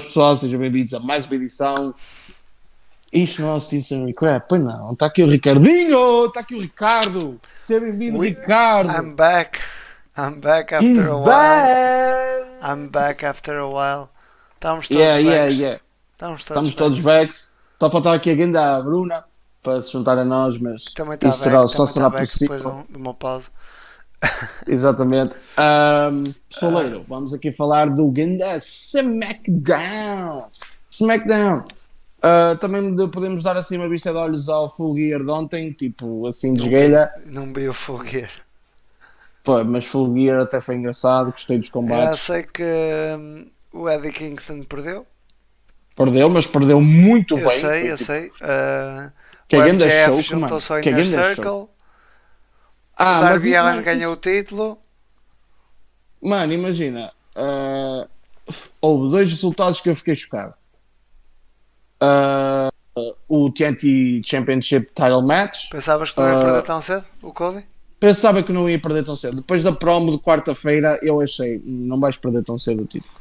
Boas 0.00 0.04
pessoal, 0.04 0.34
sejam 0.34 0.58
bem-vindos 0.58 0.94
a 0.94 1.00
mais 1.00 1.26
uma 1.26 1.34
edição. 1.34 1.94
Isto 3.12 3.42
não 3.42 3.50
é 3.50 3.54
o 3.56 3.60
Stinson 3.60 4.06
Recap, 4.06 4.46
pois 4.48 4.64
não, 4.64 4.92
está 4.92 5.04
aqui 5.06 5.22
o 5.22 5.28
Ricardinho, 5.28 6.24
está 6.26 6.40
aqui 6.40 6.54
o 6.54 6.60
Ricardo. 6.60 7.36
Seja 7.52 7.80
bem-vindo, 7.80 8.18
We- 8.18 8.28
Ricardo. 8.30 8.90
I'm 8.90 9.14
back. 9.14 9.58
I'm 10.16 10.40
back 10.40 10.74
after 10.74 10.88
He's 10.90 11.06
a 11.06 11.16
while. 11.16 11.24
back. 11.26 12.46
I'm 12.62 12.88
back 12.88 13.26
after 13.26 13.58
a 13.58 13.66
while. 13.66 14.08
Estamos 14.54 14.88
todos 14.88 15.02
Yeah, 15.02 15.18
yeah, 15.20 15.44
backs. 15.44 15.58
yeah. 15.58 15.80
Estamos 16.12 16.44
todos 16.44 16.68
Estamos 16.68 16.74
todos 16.74 17.00
backs. 17.00 17.54
Só 17.78 17.90
faltava 17.90 18.16
aqui 18.16 18.30
a 18.30 18.34
ganda 18.34 18.76
a 18.76 18.80
Bruna 18.80 19.24
para 19.62 19.82
se 19.82 19.92
juntar 19.92 20.16
a 20.16 20.24
nós, 20.24 20.58
mas 20.58 20.84
Também 20.94 21.14
está 21.14 21.28
isso 21.28 21.40
back, 21.40 21.50
será, 21.50 21.68
só 21.68 21.76
também 21.84 21.92
será 21.92 22.10
tá 22.10 22.18
possível. 22.20 22.56
depois 22.56 22.86
de, 22.86 22.92
de 22.92 22.96
uma 22.98 23.12
pausa. 23.12 23.48
Exatamente. 24.66 25.34
Um, 25.58 26.24
Soleiro, 26.48 27.04
vamos 27.08 27.32
aqui 27.34 27.50
falar 27.52 27.88
do 27.90 28.06
Ganda 28.08 28.56
Smackdown. 28.58 30.48
Smackdown. 30.90 31.64
Uh, 32.22 32.56
também 32.58 32.94
de- 32.94 33.08
podemos 33.08 33.42
dar 33.42 33.56
assim 33.56 33.78
uma 33.78 33.88
vista 33.88 34.10
de 34.12 34.18
olhos 34.18 34.48
ao 34.50 34.68
Full 34.68 34.94
Gear 34.96 35.22
de 35.24 35.30
ontem, 35.30 35.72
tipo 35.72 36.26
assim 36.26 36.52
de 36.52 36.62
esguelha. 36.62 37.10
Não 37.26 37.52
vi 37.52 37.68
o 37.68 37.72
Full 37.72 38.04
Gear. 38.04 38.30
Pô, 39.42 39.64
mas 39.64 39.86
Full 39.86 40.14
Gear 40.14 40.42
até 40.42 40.60
foi 40.60 40.74
engraçado, 40.76 41.30
gostei 41.30 41.56
dos 41.56 41.70
combates. 41.70 42.20
sei 42.20 42.42
que 42.42 42.62
hum, 43.18 43.46
o 43.72 43.88
Eddie 43.88 44.12
Kingston 44.12 44.62
perdeu. 44.64 45.06
Perdeu, 45.96 46.28
mas 46.28 46.46
perdeu 46.46 46.78
muito 46.80 47.38
Eu 47.38 47.48
bem. 47.48 47.58
sei, 47.58 47.90
eu 47.90 47.96
tipo, 47.96 48.04
sei. 48.06 48.26
Uh, 48.28 49.10
Que 49.48 49.56
o 49.56 49.62
grande 49.62 49.84
MJF 49.86 50.04
show, 50.04 50.22
juntou-se 50.22 50.72
ao 50.72 50.80
Que 50.80 50.90
Inner 50.90 51.06
Circle. 51.06 51.42
show. 51.44 51.70
O 53.00 53.02
Ah, 53.02 53.20
mas 53.20 53.30
Darby 53.30 53.56
Allin 53.56 53.76
não, 53.76 53.82
ganhou 53.82 54.12
o 54.12 54.16
título. 54.16 54.78
Mano, 56.22 56.52
imagina. 56.52 57.12
uh, 57.36 58.08
houve 58.80 59.10
dois 59.10 59.30
resultados 59.30 59.80
que 59.80 59.88
eu 59.88 59.96
fiquei 59.96 60.14
chocado. 60.16 60.54
Uh, 62.02 62.70
o 63.28 63.50
TNT 63.52 64.22
Championship 64.24 64.86
Title 64.94 65.22
Match. 65.22 65.70
Pensavas 65.70 66.10
que 66.10 66.20
não 66.20 66.28
ia 66.28 66.38
Ah. 66.38 66.42
perder 66.44 66.62
tão 66.62 66.82
cedo? 66.82 67.04
O 67.22 67.32
Cody? 67.32 67.64
Pensava 67.98 68.42
que 68.42 68.52
não 68.52 68.68
ia 68.68 68.80
perder 68.80 69.04
tão 69.04 69.14
cedo. 69.16 69.36
Depois 69.36 69.62
da 69.62 69.72
promo 69.72 70.10
de 70.12 70.18
quarta-feira, 70.22 70.98
eu 71.02 71.20
achei, 71.20 71.60
não 71.64 72.00
vais 72.00 72.16
perder 72.16 72.42
tão 72.42 72.58
cedo 72.58 72.82
o 72.82 72.86
título. 72.86 73.12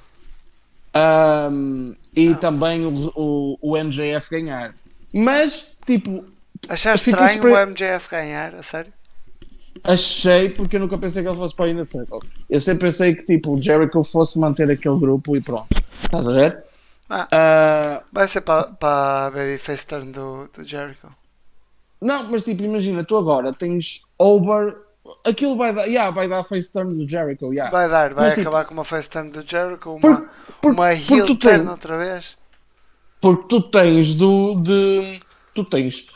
Um, 0.96 1.96
e 2.16 2.34
também 2.36 2.86
o, 2.86 3.12
o, 3.16 3.58
o 3.62 3.78
MJF 3.78 4.30
ganhar. 4.32 4.74
Mas, 5.14 5.72
tipo, 5.86 6.24
Achaste 6.68 7.10
estranho 7.10 7.34
super- 7.34 7.52
o 7.54 7.58
MJF 7.68 8.10
ganhar? 8.10 8.56
A 8.56 8.64
sério? 8.64 8.92
Achei 9.84 10.50
porque 10.50 10.76
eu 10.76 10.80
nunca 10.80 10.98
pensei 10.98 11.22
que 11.24 11.30
ele 11.30 11.38
fosse 11.38 11.56
para 11.56 11.72
o 11.72 11.86
Circle. 11.86 12.20
Eu 12.50 12.60
sempre 12.62 12.84
pensei 12.88 13.16
que, 13.16 13.24
tipo, 13.24 13.56
o 13.56 13.62
Jericho 13.62 14.04
fosse 14.04 14.40
manter 14.40 14.70
aquele 14.72 15.00
grupo 15.00 15.36
e 15.36 15.42
pronto. 15.42 15.68
Estás 16.04 16.28
a 16.28 16.32
ver? 16.34 16.64
Ah. 17.10 17.28
Ah, 17.32 18.04
Vai 18.12 18.28
ser 18.28 18.42
para 18.42 18.64
pa 18.68 19.26
a 19.28 19.32
Babyface 19.32 19.86
turn 19.86 20.12
do, 20.12 20.48
do 20.56 20.64
Jericho. 20.66 21.08
não, 22.02 22.24
mas 22.30 22.44
tipo, 22.44 22.64
imagina, 22.64 23.04
tu 23.04 23.18
agora 23.18 23.52
tens 23.54 24.02
over. 24.18 24.78
Aquilo 25.26 25.56
vai 25.58 25.74
dar, 25.74 25.86
yeah, 25.86 26.12
vai 26.12 26.28
dar 26.28 26.44
face 26.44 26.72
turn 26.72 26.94
do 26.94 27.10
Jericho, 27.10 27.52
yeah. 27.52 27.72
Vai 27.72 27.90
dar, 27.90 28.14
vai 28.14 28.26
Mas, 28.26 28.36
tipo, 28.36 28.48
acabar 28.48 28.66
com 28.66 28.74
uma 28.76 28.84
face 28.84 29.10
turn 29.10 29.32
do 29.32 29.42
Jericho, 29.42 29.92
uma, 29.92 30.00
Por- 30.00 30.30
por- 30.62 30.74
uma 30.74 30.94
heel 30.94 31.26
tu 31.26 31.36
turn 31.36 31.60
tens- 31.60 31.70
outra 31.70 31.98
vez. 31.98 32.38
Porque 33.20 33.48
tu 33.50 33.62
tens 33.62 34.14
do. 34.16 34.56
De, 34.62 35.20
tu 35.56 35.64
tens. 35.66 36.08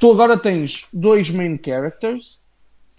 Tu 0.00 0.10
agora 0.10 0.36
tens 0.36 0.86
dois 0.92 1.30
main 1.30 1.58
characters. 1.64 2.39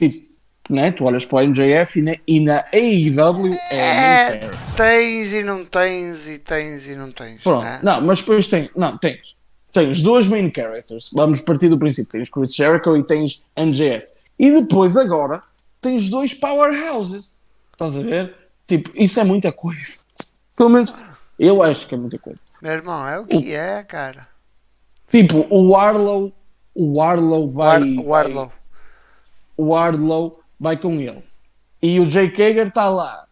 Tipo, 0.10 0.32
né? 0.70 0.92
Tu 0.92 1.04
olhas 1.04 1.26
para 1.26 1.44
o 1.44 1.48
MJF 1.48 2.00
e 2.00 2.02
na, 2.02 2.16
e 2.28 2.40
na 2.40 2.66
AEW 2.74 3.54
é, 3.70 3.78
É, 3.78 4.52
tens 4.76 5.34
e 5.34 5.44
não 5.44 5.64
tens, 5.66 6.28
e 6.28 6.38
tens 6.40 6.88
e 6.88 6.96
não 6.96 7.12
tens. 7.12 7.44
Pronto. 7.44 7.64
né? 7.64 7.80
Não, 7.84 8.02
mas 8.02 8.20
depois 8.20 8.48
tem. 8.48 8.70
Não, 8.76 8.98
tens. 8.98 9.36
Tens 9.72 10.02
duas 10.02 10.28
main 10.28 10.52
characters. 10.54 11.10
Vamos 11.14 11.42
partir 11.42 11.70
do 11.70 11.78
princípio. 11.78 12.12
Tens 12.12 12.30
Chris 12.30 12.54
Jericho 12.56 12.96
e 12.98 13.04
tens 13.04 13.44
MJF. 13.58 14.08
E 14.40 14.52
depois 14.62 14.98
agora 14.98 15.42
tens 15.80 16.10
dois 16.10 16.34
powerhouses. 16.34 17.36
Estás 17.72 17.96
a 17.98 18.02
ver? 18.02 18.36
Tipo, 18.68 18.92
isso 18.96 19.20
é 19.20 19.24
muita 19.24 19.52
coisa. 19.52 19.98
Pelo 20.56 20.70
menos 20.70 20.94
eu 21.40 21.62
acho 21.64 21.88
que 21.88 21.96
é 21.96 21.98
muita 21.98 22.18
coisa. 22.18 22.40
Meu 22.62 22.74
irmão, 22.74 23.08
é 23.08 23.20
o 23.20 23.26
que 23.26 23.54
é, 23.56 23.84
cara. 23.84 24.28
Tipo, 25.10 25.46
o 25.50 25.76
Arlow. 25.76 26.32
O 26.76 27.02
Arlow 27.02 27.50
vai. 27.50 27.82
War- 27.96 28.06
Wardlow. 28.06 28.52
O 29.62 29.68
Wardlow 29.68 30.40
vai 30.60 30.76
com 30.76 31.00
ele. 31.00 31.24
E 31.82 32.00
o 32.00 32.08
Jake 32.08 32.42
Hager 32.42 32.68
está 32.68 32.90
lá. 32.90 33.28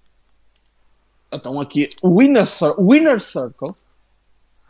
Então 1.31 1.59
aqui, 1.59 1.89
o 2.03 2.21
Inner, 2.21 2.45
o 2.77 2.93
Inner 2.93 3.19
Circle 3.19 3.71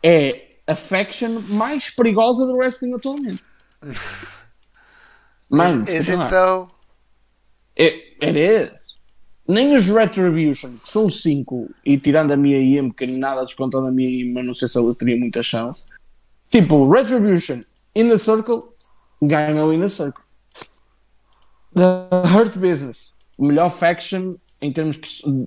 é 0.02 0.52
a 0.66 0.76
faction 0.76 1.42
mais 1.50 1.90
perigosa 1.90 2.46
do 2.46 2.54
wrestling 2.54 2.94
atualmente. 2.94 3.44
Mano, 5.52 5.84
Is, 5.84 5.90
is 5.90 6.08
lá. 6.10 6.24
it 6.26 6.32
though? 6.32 6.70
It, 7.78 8.16
it 8.22 8.38
is. 8.38 8.96
Nem 9.48 9.76
os 9.76 9.90
Retribution, 9.90 10.78
que 10.78 10.90
são 10.90 11.10
cinco, 11.10 11.70
e 11.84 11.98
tirando 11.98 12.32
a 12.32 12.38
minha 12.38 12.60
IM, 12.60 12.92
que 12.92 13.08
nada 13.08 13.44
descontando 13.44 13.88
a 13.88 13.92
minha 13.92 14.08
IM, 14.08 14.32
mas 14.32 14.46
não 14.46 14.54
sei 14.54 14.68
se 14.68 14.78
ela 14.78 14.94
teria 14.94 15.18
muita 15.18 15.42
chance. 15.42 15.90
Tipo, 16.52 16.88
Retribution, 16.90 17.64
Inner 17.96 18.20
Circle, 18.20 18.62
ganham 19.24 19.68
o 19.68 19.74
Inner 19.74 19.90
Circle. 19.90 20.29
The 21.80 22.28
Hurt 22.28 22.58
Business, 22.58 23.14
o 23.38 23.46
melhor 23.46 23.70
faction 23.70 24.36
em 24.62 24.70
termos 24.70 25.00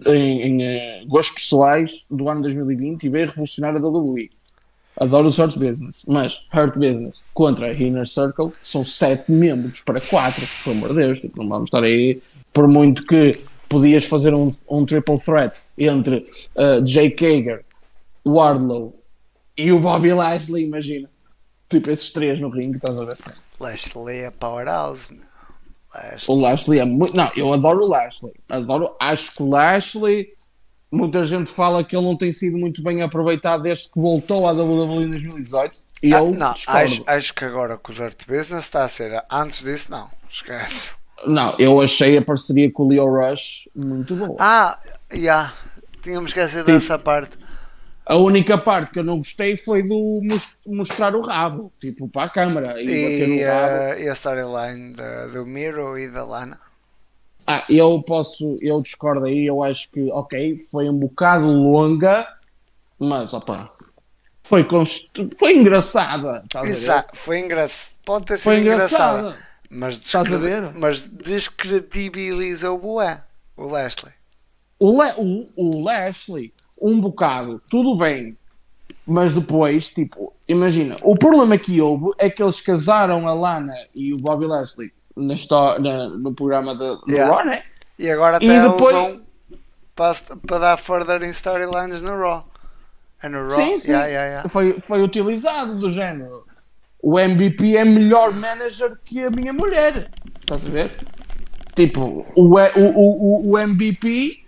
em, 0.09 0.43
em 0.43 0.63
eh, 0.63 1.05
gostos 1.07 1.35
pessoais 1.35 2.07
do 2.11 2.27
ano 2.31 2.41
2020 2.41 3.05
e 3.05 3.09
veio 3.11 3.27
revolucionar 3.27 3.77
a 3.77 3.79
WWE. 3.79 4.31
Adoro 4.97 5.29
os 5.29 5.39
Hurt 5.39 5.59
Business, 5.59 6.03
mas 6.07 6.43
Hurt 6.55 6.75
Business 6.77 7.23
contra 7.35 7.67
a 7.67 7.75
Inner 7.75 8.07
Circle 8.07 8.53
são 8.63 8.83
sete 8.83 9.31
membros 9.31 9.83
para 9.83 10.01
quatro, 10.01 10.43
pelo 10.65 10.77
amor 10.77 10.89
de 10.95 11.01
Deus, 11.01 11.21
tipo, 11.21 11.39
não 11.39 11.49
vamos 11.49 11.67
estar 11.67 11.83
aí 11.83 12.23
por 12.51 12.67
muito 12.67 13.05
que 13.07 13.43
podias 13.69 14.05
fazer 14.05 14.33
um, 14.33 14.51
um 14.71 14.87
triple 14.87 15.19
threat 15.19 15.61
entre 15.77 16.27
uh, 16.57 16.81
Jake 16.83 17.25
Hager, 17.27 17.63
Wardlow 18.27 18.95
e 19.57 19.71
o 19.71 19.81
Bobby 19.81 20.15
Lashley, 20.15 20.65
imagina. 20.65 21.11
Tipo, 21.69 21.91
esses 21.91 22.11
três 22.11 22.39
no 22.39 22.49
ringue, 22.49 22.77
estás 22.77 23.01
a 23.01 23.05
ver? 23.05 23.15
Lashley 23.61 24.19
é 24.21 24.31
powerhouse. 24.31 25.09
meu. 25.11 25.32
Lashley. 25.95 26.37
O 26.37 26.41
Lashley 26.41 26.79
é 26.81 26.85
muito. 26.85 27.17
Não, 27.17 27.31
eu 27.37 27.53
adoro 27.53 27.85
o 27.85 27.89
Lashley. 27.89 28.33
Adoro. 28.49 28.87
Acho 29.01 29.35
que 29.37 29.43
o 29.43 29.49
Lashley. 29.49 30.29
Muita 30.91 31.25
gente 31.25 31.51
fala 31.51 31.83
que 31.83 31.97
ele 31.97 32.05
não 32.05 32.17
tem 32.17 32.31
sido 32.33 32.59
muito 32.59 32.83
bem 32.83 33.01
aproveitado 33.03 33.63
desde 33.63 33.85
que 33.91 33.99
voltou 33.99 34.47
à 34.47 34.53
WWE 34.53 35.05
em 35.05 35.09
2018. 35.11 35.81
E 36.03 36.13
Ah, 36.13 36.19
eu 36.19 36.31
não, 36.33 36.55
acho, 36.67 37.03
acho 37.07 37.33
que 37.35 37.45
agora 37.47 37.79
com 37.79 37.91
os 37.93 38.01
Art 38.01 38.19
Business 38.27 38.65
está 38.65 38.85
a 38.85 38.89
ser. 38.89 39.25
Antes 39.31 39.63
disso, 39.63 39.91
não. 39.91 40.11
Esquece. 40.29 40.93
Não, 41.27 41.55
eu 41.59 41.81
achei 41.81 42.19
a 42.19 42.23
parceria 42.23 42.71
com 42.71 42.83
o 42.85 42.89
Leo 42.89 43.07
Rush 43.09 43.69
muito 43.75 44.15
boa. 44.17 44.37
Ah, 44.39 44.79
já. 45.15 45.53
Tínhamos 46.03 46.31
esquecido 46.31 46.65
Tipo, 46.65 46.73
dessa 46.73 46.99
parte. 46.99 47.39
A 48.05 48.17
única 48.17 48.59
parte 48.59 48.91
que 48.91 48.99
eu 48.99 49.05
não 49.05 49.19
gostei 49.19 49.57
foi 49.57 49.83
do 49.83 50.21
mos- 50.23 50.57
mostrar 50.67 51.15
o 51.15 51.21
rabo, 51.21 51.73
tipo, 51.81 52.09
para 52.09 52.25
a 52.25 52.29
câmara 52.29 52.81
e, 52.81 53.03
bater 53.03 53.29
E, 53.29 53.29
no 53.29 53.37
rabo. 53.37 53.77
eh, 53.77 53.97
e 54.03 54.09
a 54.09 54.13
storyline 54.13 54.95
do 55.33 55.47
Miro 55.47 55.97
e 55.97 56.09
da 56.11 56.25
Lana. 56.25 56.61
Ah, 57.47 57.65
eu 57.69 58.03
posso, 58.03 58.57
eu 58.61 58.81
discordo 58.81 59.25
aí, 59.25 59.47
eu 59.47 59.63
acho 59.63 59.91
que, 59.91 60.11
ok, 60.13 60.57
foi 60.71 60.89
um 60.89 60.97
bocado 60.97 61.45
longa, 61.47 62.27
mas, 62.99 63.33
opá, 63.35 63.73
foi, 64.45 64.65
const... 64.65 65.11
foi 65.39 65.57
engraçada, 65.57 66.43
estás 66.45 66.65
a 66.65 66.67
ver? 66.69 66.77
Exato, 66.77 67.17
foi 67.17 67.39
engraçado. 67.41 67.93
Pode 68.05 68.25
ter 68.27 68.39
sido 68.39 68.55
engraçada. 68.55 69.19
engraçada. 69.21 69.53
Mas, 69.71 69.99
ver? 70.41 70.73
mas 70.75 71.09
descredibilizou 71.09 72.79
o 72.85 73.01
o 73.57 73.67
Lashley. 73.67 74.13
O, 74.85 75.01
Le- 75.03 75.15
o, 75.19 75.45
o 75.57 75.85
Lashley, 75.85 76.53
um 76.83 77.01
bocado, 77.01 77.61
tudo 77.71 77.97
bem, 77.97 78.37
mas 79.07 79.35
depois, 79.35 79.89
tipo, 79.91 80.33
imagina, 80.49 80.97
o 81.03 81.15
problema 81.17 81.57
que 81.57 81.81
houve 81.81 82.11
é 82.19 82.29
que 82.29 82.43
eles 82.43 82.61
casaram 82.61 83.29
a 83.29 83.33
Lana 83.35 83.75
e 83.97 84.13
o 84.13 84.19
Bobby 84.19 84.47
Lashley 84.47 84.93
na 85.17 85.35
histó- 85.35 85.79
na- 85.79 86.09
no 86.09 86.35
programa 86.35 86.75
do 86.75 87.01
Yeah. 87.09 87.33
Raw, 87.35 87.45
né? 87.47 87.63
E 87.99 88.11
agora 88.11 88.39
E 88.45 88.49
até 88.51 88.69
depois- 88.69 88.97
usam 88.97 89.21
para, 89.95 90.15
para 90.47 90.59
dar 90.59 90.77
further 90.79 91.23
em 91.23 91.31
storylines 91.31 92.03
no 92.03 92.17
Raw. 92.19 92.47
É 93.23 93.29
no 93.29 93.47
Raw? 93.49 93.51
Sim, 93.51 93.79
sim. 93.79 93.93
Yeah, 93.93 94.07
yeah. 94.09 94.49
Foi, 94.49 94.81
foi 94.81 95.03
utilizado 95.03 95.75
do 95.77 95.91
género. 95.91 96.45
O 97.01 97.19
MVP 97.21 97.77
é 97.77 97.85
melhor 97.85 98.33
manager 98.33 98.99
que 99.05 99.23
a 99.23 99.31
minha 99.31 99.53
mulher. 99.53 100.11
Estás 100.41 100.65
a 100.67 100.69
ver? 100.71 100.91
Tipo, 101.77 102.27
o, 102.37 102.57
o, 102.57 102.61
o, 102.97 103.51
o 103.53 103.59
MVP 103.59 104.42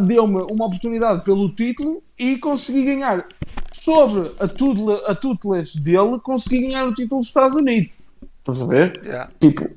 deu-me 0.00 0.42
uma 0.50 0.66
oportunidade 0.66 1.24
pelo 1.24 1.48
título 1.54 2.02
e 2.18 2.38
consegui 2.38 2.84
ganhar. 2.84 3.26
Sobre 3.72 4.28
a, 4.38 4.46
tutela, 4.46 5.02
a 5.06 5.14
tutelage 5.14 5.80
dele, 5.80 6.18
consegui 6.22 6.68
ganhar 6.68 6.86
o 6.86 6.94
título 6.94 7.20
dos 7.20 7.28
Estados 7.28 7.56
Unidos. 7.56 8.00
Estás 8.38 8.60
a 8.60 8.66
ver? 8.66 9.00
Yeah. 9.04 9.30
Tipo, 9.40 9.68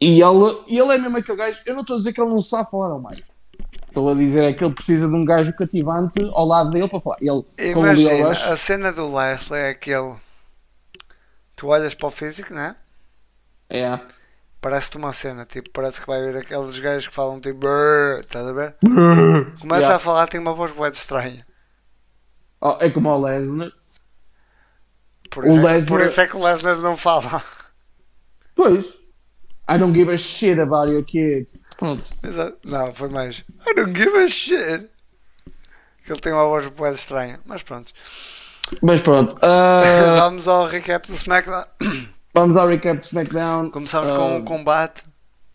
e 0.00 0.20
ele, 0.20 0.64
e 0.68 0.78
ele 0.78 0.92
é 0.92 0.98
mesmo 0.98 1.16
aquele 1.16 1.38
gajo. 1.38 1.60
Eu 1.64 1.74
não 1.74 1.80
estou 1.80 1.96
a 1.96 1.98
dizer 1.98 2.12
que 2.12 2.20
ele 2.20 2.30
não 2.30 2.42
sabe 2.42 2.70
falar 2.70 2.88
ao 2.88 3.00
meio. 3.00 3.24
Estou 3.88 4.10
a 4.10 4.14
dizer 4.14 4.44
é 4.44 4.52
que 4.52 4.62
ele 4.62 4.74
precisa 4.74 5.08
de 5.08 5.14
um 5.14 5.24
gajo 5.24 5.56
cativante 5.56 6.20
ao 6.34 6.46
lado 6.46 6.70
dele 6.70 6.88
para 6.88 7.00
falar. 7.00 7.16
Ele, 7.20 7.44
Imagina, 7.58 8.28
Rush, 8.28 8.46
a 8.46 8.56
cena 8.56 8.92
do 8.92 9.14
Leslie 9.14 9.58
é 9.58 9.70
aquele. 9.70 10.16
Tu 11.54 11.66
olhas 11.66 11.94
para 11.94 12.08
o 12.08 12.10
físico, 12.10 12.52
né? 12.52 12.76
é. 13.70 13.98
Parece-te 14.60 14.96
uma 14.96 15.12
cena, 15.12 15.44
tipo, 15.44 15.70
parece 15.70 16.00
que 16.00 16.06
vai 16.06 16.20
ver 16.20 16.38
aqueles 16.38 16.78
gajos 16.78 17.06
que 17.08 17.14
falam 17.14 17.40
tipo. 17.40 17.58
"Brrr", 17.60 18.20
Estás 18.20 18.46
a 18.46 18.52
ver? 18.52 18.74
Começa 18.80 19.80
Yeah. 19.82 19.96
a 19.96 19.98
falar, 19.98 20.26
tem 20.26 20.40
uma 20.40 20.54
voz 20.54 20.72
bué 20.72 20.88
estranha. 20.88 21.44
Oh, 22.60 22.76
é 22.80 22.90
como 22.90 23.08
o 23.10 23.22
Lesnar. 23.24 23.68
Por 25.30 25.44
O 25.44 25.48
isso, 25.48 25.58
é, 25.58 25.62
Lesnar- 25.72 25.98
por 25.98 26.04
isso 26.06 26.20
é 26.20 26.26
que 26.26 26.36
o 26.36 26.42
Lesnar 26.42 26.78
não 26.78 26.96
fala. 26.96 27.44
Pois. 28.54 28.94
I 29.68 29.78
don't 29.78 29.96
give 29.96 30.10
a 30.12 30.16
shit 30.16 30.58
about 30.60 30.90
your 30.90 31.04
kids. 31.04 31.62
Pronto. 31.78 31.96
Exato. 31.98 32.58
Não, 32.64 32.94
foi 32.94 33.08
mais. 33.08 33.44
I 33.68 33.74
don't 33.74 33.94
give 33.98 34.16
a 34.16 34.26
shit. 34.26 34.88
Que 36.04 36.12
ele 36.12 36.20
tem 36.20 36.32
uma 36.32 36.44
voz 36.46 36.66
bué 36.68 36.92
estranha. 36.92 37.40
Mas 37.44 37.62
pronto. 37.62 37.92
Mas 38.82 39.00
pronto. 39.02 39.36
ah, 39.42 39.82
Vamos 40.20 40.48
ao 40.48 40.66
recap 40.66 41.06
do 41.08 41.14
SmackDown. 41.14 41.64
Vamos 42.36 42.54
ao 42.54 42.68
recap 42.68 42.98
de 43.00 43.06
SmackDown. 43.06 43.70
Começamos 43.70 44.10
Ah, 44.10 44.16
com 44.16 44.36
um 44.36 44.44
combate 44.44 45.02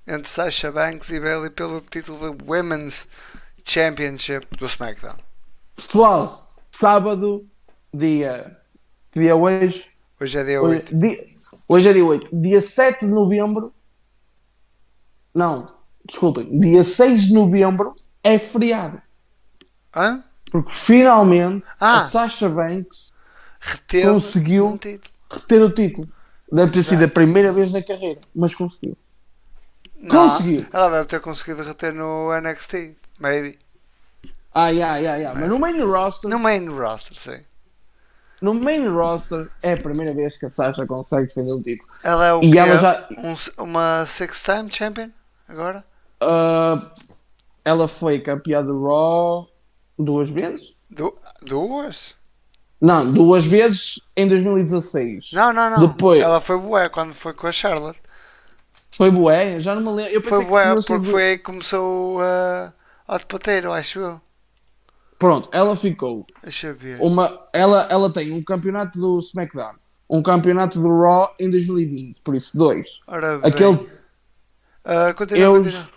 entre 0.07 0.27
Sasha 0.27 0.71
Banks 0.71 1.09
e 1.11 1.19
Bailey 1.19 1.51
pelo 1.51 1.79
título 1.79 2.35
de 2.35 2.43
Women's 2.43 3.07
Championship 3.63 4.47
do 4.57 4.65
SmackDown. 4.65 5.15
Pessoal, 5.75 6.27
sábado, 6.71 7.47
dia. 7.93 8.57
Que 9.11 9.19
dia 9.19 9.29
é 9.31 9.35
hoje? 9.35 9.91
Hoje 10.19 10.39
é 10.39 10.43
dia 10.43 10.59
Hoje, 10.61 10.75
8. 10.77 10.97
dia- 10.97 11.27
hoje 11.69 11.89
é 11.89 11.93
dia 11.93 12.05
8. 12.05 12.29
Dia 12.41 12.61
7 12.61 13.05
de 13.05 13.11
novembro. 13.11 13.71
Não, 15.33 15.67
desculpem. 16.03 16.59
Dia 16.59 16.83
6 16.83 17.27
de 17.27 17.33
novembro 17.35 17.93
é 18.23 18.39
feriado. 18.39 18.99
Hã? 19.95 20.23
Porque 20.51 20.71
finalmente 20.73 21.69
Ah. 21.79 21.99
a 21.99 22.03
Sasha 22.03 22.49
Banks 22.49 23.11
Reteve 23.59 24.07
Conseguiu. 24.07 24.65
um 24.67 24.71
reter 25.31 25.61
o 25.63 25.69
título. 25.71 26.09
Deve 26.51 26.71
ter 26.71 26.83
sido 26.83 27.05
a 27.05 27.07
primeira 27.07 27.51
vez 27.53 27.71
na 27.71 27.81
carreira, 27.81 28.19
mas 28.35 28.53
conseguiu. 28.53 28.97
Não, 29.95 30.27
Conseguiu. 30.27 30.65
Ela 30.73 30.89
deve 30.89 31.05
ter 31.05 31.19
conseguido 31.21 31.61
reter 31.63 31.93
no 31.93 32.29
NXT. 32.33 32.95
Maybe. 33.19 33.59
Ah, 34.53 34.69
yeah, 34.69 34.97
yeah, 34.97 35.17
yeah. 35.17 35.39
Mas 35.39 35.47
no 35.49 35.59
main 35.59 35.79
roster, 35.83 36.29
No 36.29 36.39
main 36.39 36.67
roster, 36.67 37.15
sim. 37.17 37.43
no 38.41 38.53
main 38.53 38.87
roster 38.89 39.49
é 39.63 39.73
a 39.73 39.77
primeira 39.77 40.13
vez 40.13 40.37
que 40.37 40.45
a 40.47 40.49
Sasha 40.49 40.85
consegue 40.87 41.27
defender 41.27 41.53
o 41.53 41.61
título. 41.61 41.89
Ela 42.03 42.25
é 42.27 42.33
o 42.33 42.41
E 42.43 42.57
ela 42.57 42.75
já- 42.77 43.07
Um- 43.17 43.63
uma 43.63 44.05
six-time 44.05 44.69
champion? 44.73 45.09
Agora? 45.47 45.85
Ah, 46.19 46.73
ela 47.63 47.87
foi 47.87 48.19
campeã 48.19 48.63
do 48.63 48.83
Raw 48.83 49.47
duas 49.97 50.29
vezes? 50.31 50.73
Du- 50.89 51.15
duas? 51.43 52.15
Não, 52.81 53.11
duas 53.13 53.45
vezes 53.45 54.01
em 54.17 54.27
2016. 54.27 55.31
Não, 55.33 55.53
não, 55.53 55.69
não. 55.69 55.87
Depois- 55.87 56.21
Ela 56.21 56.41
foi 56.41 56.57
bué 56.57 56.89
quando 56.89 57.13
foi 57.13 57.33
com 57.33 57.45
a 57.47 57.51
Charlotte. 57.51 57.99
Foi 58.89 59.11
bué, 59.11 59.59
já 59.61 59.75
não 59.75 59.81
me 59.83 59.91
lembro. 59.97 60.11
Eu 60.13 60.21
Foi 60.23 60.43
que 60.43 60.49
bué 60.49 60.73
porque 60.73 61.03
foi 61.09 61.23
aí 61.23 61.37
que 61.37 61.43
começou 61.43 62.17
uh, 62.19 62.71
Hot 63.07 63.25
Potato, 63.27 63.67
acho 63.71 63.99
eu. 63.99 64.21
Pronto, 65.19 65.47
ela 65.53 65.75
ficou. 65.75 66.25
Deixa 66.41 66.67
eu 66.67 66.75
ver. 66.75 66.97
Uma, 66.99 67.39
ela, 67.53 67.87
ela 67.91 68.09
tem 68.11 68.31
um 68.33 68.41
campeonato 68.43 68.99
do 68.99 69.19
SmackDown, 69.19 69.75
um 70.09 70.21
campeonato 70.23 70.81
do 70.81 70.89
Raw 70.99 71.33
em 71.39 71.49
2020, 71.51 72.19
por 72.23 72.35
isso 72.35 72.57
dois. 72.57 72.99
Ora 73.05 73.37
bem. 73.37 73.51
Aquele, 73.51 73.89
Ah, 74.83 75.13
continua, 75.13 75.43
eu- 75.43 75.53
continua. 75.63 75.89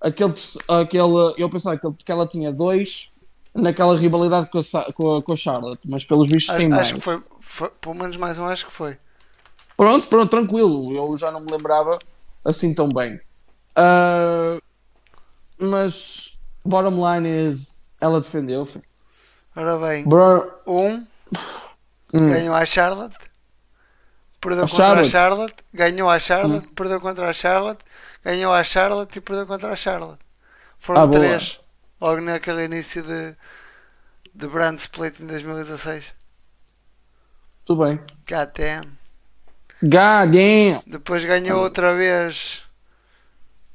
aquele, 0.00 0.34
aquele, 0.68 1.34
eu 1.38 1.48
pensava 1.50 1.78
que 1.78 2.12
ela 2.12 2.26
tinha 2.26 2.52
dois 2.52 3.10
naquela 3.56 3.96
rivalidade 3.96 4.48
com 4.50 4.58
a, 4.58 4.92
com 4.92 5.16
a, 5.16 5.22
com 5.22 5.32
a 5.32 5.36
Charlotte, 5.36 5.80
mas 5.90 6.04
pelos 6.04 6.28
tem 6.28 6.36
Acho, 6.36 6.68
mais. 6.68 6.80
acho 6.80 6.94
que 6.94 7.00
foi, 7.00 7.22
foi- 7.40 7.70
Pelo 7.80 7.94
menos 7.94 8.16
mais 8.16 8.38
um, 8.38 8.46
acho 8.46 8.66
que 8.66 8.72
foi. 8.72 8.98
Pronto, 9.76 10.08
pronto, 10.08 10.30
tranquilo. 10.30 10.96
Eu 10.96 11.16
já 11.16 11.30
não 11.30 11.40
me 11.40 11.50
lembrava 11.50 11.98
assim 12.44 12.74
tão 12.74 12.88
bem. 12.88 13.20
Ah, 13.74 14.58
mas 15.58 16.32
bottom 16.64 16.96
line 17.14 17.50
is 17.50 17.88
ela 18.00 18.20
defendeu. 18.20 18.64
filho. 18.66 18.84
Ora 19.54 19.78
bem. 19.78 20.04
Bro, 20.04 20.50
Um 20.66 20.88
hum, 20.94 21.06
ganhou 22.12 22.54
a 22.54 22.64
Charlotte. 22.64 23.16
Perdeu 24.40 24.64
A 24.64 24.68
contra 24.68 24.84
a 24.84 24.88
Charlotte. 24.88 25.10
Charlotte. 25.10 25.54
Ganhou 25.72 26.08
a 26.10 26.18
Charlotte. 26.18 26.68
Perdeu 26.68 27.00
contra 27.00 27.28
a 27.28 27.32
Charlotte. 27.32 27.84
Ganhou 28.24 28.52
a 28.52 28.62
Charlotte 28.62 29.16
e 29.16 29.20
perdeu 29.20 29.46
contra 29.46 29.72
a 29.72 29.76
Charlotte. 29.76 30.20
Foram 30.78 31.00
Ah, 31.02 31.06
boa. 31.06 31.20
Logo 32.00 32.20
naquele 32.20 32.64
início 32.64 33.02
de, 33.02 33.34
de 34.34 34.46
brand 34.46 34.76
split 34.76 35.20
em 35.20 35.26
2016. 35.26 36.12
tudo 37.64 37.84
bem. 37.84 37.96
God 38.28 38.50
damn. 38.54 38.98
God 39.82 40.32
damn. 40.32 40.82
Depois 40.86 41.24
ganhou 41.24 41.60
outra 41.60 41.94
vez 41.94 42.62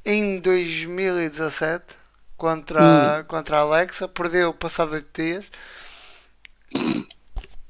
em 0.06 0.40
2017 0.40 1.96
contra, 2.38 3.24
contra 3.28 3.58
a 3.58 3.62
Alexa. 3.62 4.08
Perdeu 4.08 4.54
passado 4.54 4.94
8 4.94 5.10
dias. 5.14 5.52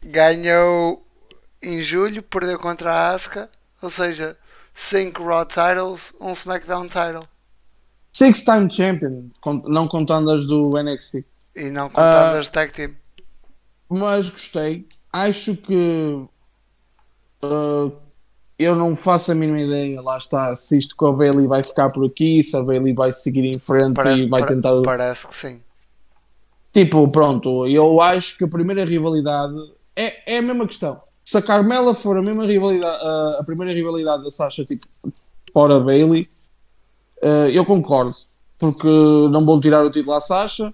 Ganhou 0.04 1.06
em 1.62 1.82
julho, 1.82 2.24
perdeu 2.24 2.60
contra 2.60 2.92
a 2.92 3.10
Asuka. 3.12 3.50
Ou 3.82 3.90
seja, 3.90 4.38
5 4.74 5.24
Raw 5.24 5.46
titles, 5.46 6.14
um 6.20 6.32
SmackDown 6.32 6.88
title. 6.88 7.31
Six 8.14 8.44
time 8.44 8.70
champion, 8.70 9.30
não 9.66 9.88
contando 9.88 10.30
as 10.32 10.46
do 10.46 10.78
NXT. 10.78 11.26
E 11.56 11.70
não 11.70 11.90
contando 11.90 12.36
Ah. 12.36 12.38
as 12.38 12.48
tag 12.50 12.72
team. 12.74 12.92
Mas 13.90 14.30
gostei. 14.30 14.88
Acho 15.12 15.56
que 15.56 16.26
ah, 17.42 17.90
eu 18.60 18.76
não 18.76 18.96
faço 18.96 19.32
a 19.32 19.36
mínima 19.36 19.60
ideia, 19.62 20.02
lá 20.02 20.18
está, 20.18 20.54
se 20.56 20.78
isto 20.78 20.96
com 20.96 21.08
a 21.08 21.12
Bailey 21.14 21.48
vai 21.48 21.64
ficar 21.64 21.90
por 21.92 22.06
aqui, 22.06 22.44
se 22.44 22.56
a 22.56 22.62
Bailey 22.64 22.94
vai 22.94 23.12
seguir 23.12 23.46
em 23.46 23.58
frente 23.58 23.94
Parece, 23.94 24.24
e 24.24 24.30
vai 24.30 24.46
tentar. 24.46 24.82
parece 24.84 25.28
que 25.28 25.36
sim. 25.36 25.60
Tipo, 26.74 27.10
pronto, 27.12 27.66
eu 27.68 28.00
acho 28.02 28.38
que 28.38 28.44
a 28.44 28.48
primeira 28.48 28.86
rivalidade 28.86 29.56
é, 29.96 30.36
é 30.36 30.38
a 30.38 30.42
mesma 30.42 30.66
questão. 30.68 31.02
Se 31.26 31.38
a 31.38 31.42
Carmela 31.42 31.94
for 31.94 32.18
a 32.18 32.22
mesma 32.22 32.46
rivalidade, 32.46 33.04
a- 33.04 33.38
a 33.40 33.44
primeira 33.44 33.74
rivalidade 33.74 34.24
da 34.24 34.32
Sasha, 34.32 34.64
tipo, 34.64 34.86
fora 35.54 35.80
Bailey, 35.80 36.30
eh, 37.22 37.52
eu 37.54 37.66
concordo. 37.66 38.18
Porque 38.58 38.88
não 38.88 39.44
vão 39.46 39.60
tirar 39.60 39.84
o 39.84 39.90
título 39.90 40.14
à 40.16 40.22
Sasha, 40.22 40.72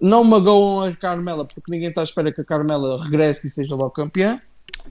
não 0.00 0.24
magoam 0.24 0.80
a 0.82 0.96
Carmela, 0.96 1.44
porque 1.44 1.70
ninguém 1.70 1.90
está 1.90 2.00
à 2.00 2.04
espera 2.04 2.32
que 2.32 2.40
a 2.40 2.44
Carmela 2.44 3.02
regresse 3.04 3.46
e 3.48 3.50
seja 3.50 3.74
logo 3.74 3.90
campeã. 3.90 4.40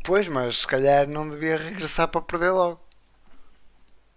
Pois, 0.04 0.28
mas 0.28 0.60
se 0.60 0.68
calhar 0.68 1.08
não 1.08 1.28
devia 1.28 1.58
regressar 1.58 2.08
para 2.08 2.22
perder 2.22 2.52
logo. 2.52 2.80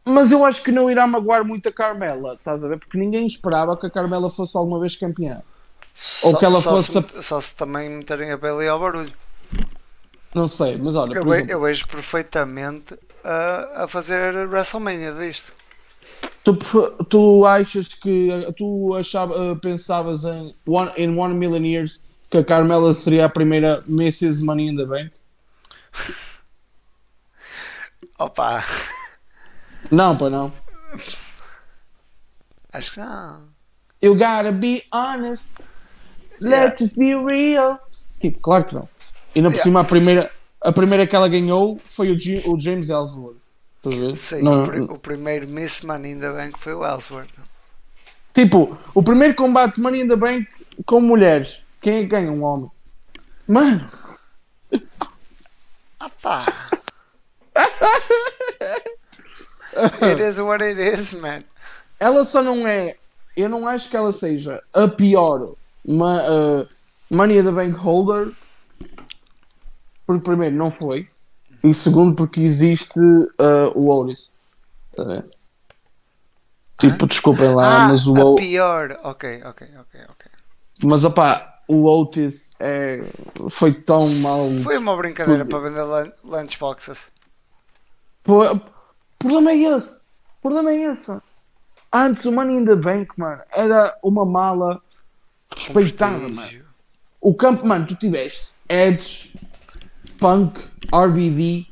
Mas 0.04 0.32
eu 0.32 0.44
acho 0.44 0.62
que 0.62 0.72
não 0.72 0.90
irá 0.90 1.06
magoar 1.06 1.44
muito 1.44 1.68
a 1.68 1.72
Carmela, 1.72 2.34
estás 2.34 2.62
a 2.64 2.68
ver? 2.68 2.78
Porque 2.78 2.98
ninguém 2.98 3.26
esperava 3.26 3.76
que 3.76 3.86
a 3.86 3.90
Carmela 3.90 4.28
fosse 4.28 4.56
alguma 4.56 4.80
vez 4.80 4.96
campeã. 4.96 5.42
Ou 6.22 6.32
Só- 6.32 6.38
que 6.38 6.44
ela 6.44 6.60
só 6.60 6.70
fosse 6.70 6.92
se, 6.92 6.98
a- 6.98 7.22
só 7.22 7.40
se 7.40 7.54
também 7.54 7.88
meterem 7.88 8.32
a 8.32 8.36
Bailey 8.36 8.68
ao 8.68 8.78
barulho. 8.80 9.12
Não 10.34 10.48
sei, 10.48 10.76
mas 10.76 10.94
olha, 10.94 11.14
Eu, 11.14 11.32
exemplo, 11.32 11.50
eu 11.52 11.60
vejo 11.60 11.86
perfeitamente 11.88 12.96
a, 13.24 13.84
a 13.84 13.88
fazer 13.88 14.34
WrestleMania 14.48 15.12
disto. 15.12 15.52
Tu, 16.44 16.56
tu 17.08 17.44
achas 17.46 17.88
que 17.88 18.28
tu 18.56 18.94
achava, 18.96 19.56
pensavas 19.56 20.24
em 20.24 20.54
one, 20.66 20.90
in 20.96 21.16
one 21.16 21.34
million 21.34 21.64
years 21.64 22.06
que 22.30 22.38
a 22.38 22.44
Carmela 22.44 22.94
seria 22.94 23.26
a 23.26 23.28
primeira 23.28 23.82
Mrs. 23.88 24.42
Money 24.42 24.68
in 24.68 24.76
the 24.76 24.84
Bank? 24.86 25.10
Opa, 28.18 28.64
Não, 29.90 30.16
pá, 30.16 30.28
não. 30.30 30.52
acho 32.72 32.92
que 32.92 33.00
não. 33.00 33.48
You 34.02 34.14
gotta 34.14 34.52
be 34.52 34.82
honest. 34.92 35.50
Yeah. 36.40 36.66
Let's 36.66 36.80
just 36.82 36.96
be 36.96 37.14
real. 37.14 37.78
Tipo, 38.20 38.38
claro 38.40 38.64
que 38.64 38.74
não. 38.74 38.84
E 39.34 39.38
ainda 39.38 39.48
por 39.50 39.54
Yeah. 39.56 39.62
cima 39.62 39.80
a 39.80 39.84
primeira, 39.84 40.30
a 40.60 40.72
primeira 40.72 41.06
que 41.06 41.14
ela 41.16 41.28
ganhou 41.28 41.80
foi 41.84 42.10
o, 42.10 42.18
G- 42.18 42.42
o 42.46 42.58
James 42.60 42.88
Ellsworth. 42.90 43.39
Sim, 44.14 44.42
Não- 44.42 44.62
o, 44.62 44.66
pri- 44.66 44.80
o 44.82 44.98
primeiro 44.98 45.48
Miss 45.48 45.82
Money 45.82 46.12
ainda 46.12 46.32
bem 46.32 46.52
que 46.52 46.58
foi 46.58 46.74
o 46.74 46.84
Ellsworth. 46.84 47.30
Tipo, 48.34 48.78
o 48.94 49.02
primeiro 49.02 49.34
combate 49.34 49.76
de 49.76 49.80
Money 49.80 50.02
in 50.02 50.08
the 50.08 50.16
Bank 50.16 50.46
com 50.86 51.00
mulheres. 51.00 51.64
Quem 51.80 51.98
é 51.98 52.00
que 52.02 52.06
ganha? 52.08 52.30
Um 52.30 52.44
homem. 52.44 52.70
Mano, 53.48 53.90
Opa! 56.00 56.38
it 60.02 60.20
is 60.20 60.40
what 60.40 60.62
it 60.62 60.78
is, 60.78 61.14
man. 61.14 61.42
ela 61.98 62.24
só 62.24 62.42
não 62.42 62.66
é. 62.66 62.96
Eu 63.36 63.48
não 63.48 63.66
acho 63.66 63.88
que 63.88 63.96
ela 63.96 64.12
seja 64.12 64.62
a 64.74 64.88
pior 64.88 65.54
ma, 65.86 66.22
uh, 66.28 66.68
Money 67.10 67.38
in 67.38 67.44
the 67.44 67.52
Bank 67.52 67.76
holder. 67.76 68.32
Porque, 70.06 70.24
primeiro, 70.24 70.56
não 70.56 70.70
foi. 70.70 71.06
E 71.62 71.74
segundo, 71.74 72.16
porque 72.16 72.40
existe 72.40 72.98
uh, 72.98 73.70
o 73.74 73.88
Otis. 73.92 74.32
Tá? 74.96 75.24
Tipo, 76.78 77.06
desculpem 77.06 77.54
lá, 77.54 77.84
ah, 77.84 77.88
mas 77.88 78.06
o 78.06 78.14
O- 78.14 78.34
pior. 78.36 78.98
Ok, 79.02 79.42
ok, 79.44 79.68
ok, 79.78 80.00
ok. 80.08 80.26
Mas 80.84 81.04
opá, 81.04 81.60
o 81.68 81.84
Otis 81.84 82.56
é, 82.58 83.02
foi 83.50 83.74
tão 83.74 84.08
mal. 84.16 84.48
Foi 84.62 84.78
uma 84.78 84.96
brincadeira 84.96 85.44
para 85.44 85.58
vender 85.58 85.82
lun- 85.82 86.12
lunchboxes. 86.24 87.06
Pô, 88.22 88.50
O 88.50 88.60
problema 89.18 89.50
é 89.50 89.56
esse. 89.58 89.96
O 89.98 90.40
problema 90.42 90.70
é 90.70 90.76
esse. 90.90 91.10
mano. 91.10 91.22
Antes 91.92 92.24
o 92.24 92.32
Money 92.32 92.56
in 92.56 92.64
the 92.64 92.76
Bank, 92.76 93.18
mano, 93.18 93.42
era 93.52 93.94
uma 94.02 94.24
mala 94.24 94.80
respeitada, 95.54 96.16
mano. 96.20 96.34
prestígio. 96.36 96.64
O 97.20 97.34
campo, 97.34 97.66
mano, 97.66 97.86
tu 97.86 97.94
tiveste 97.96 98.54
Edge, 98.68 99.34
Punk, 100.20 100.60
RBD, 100.92 101.66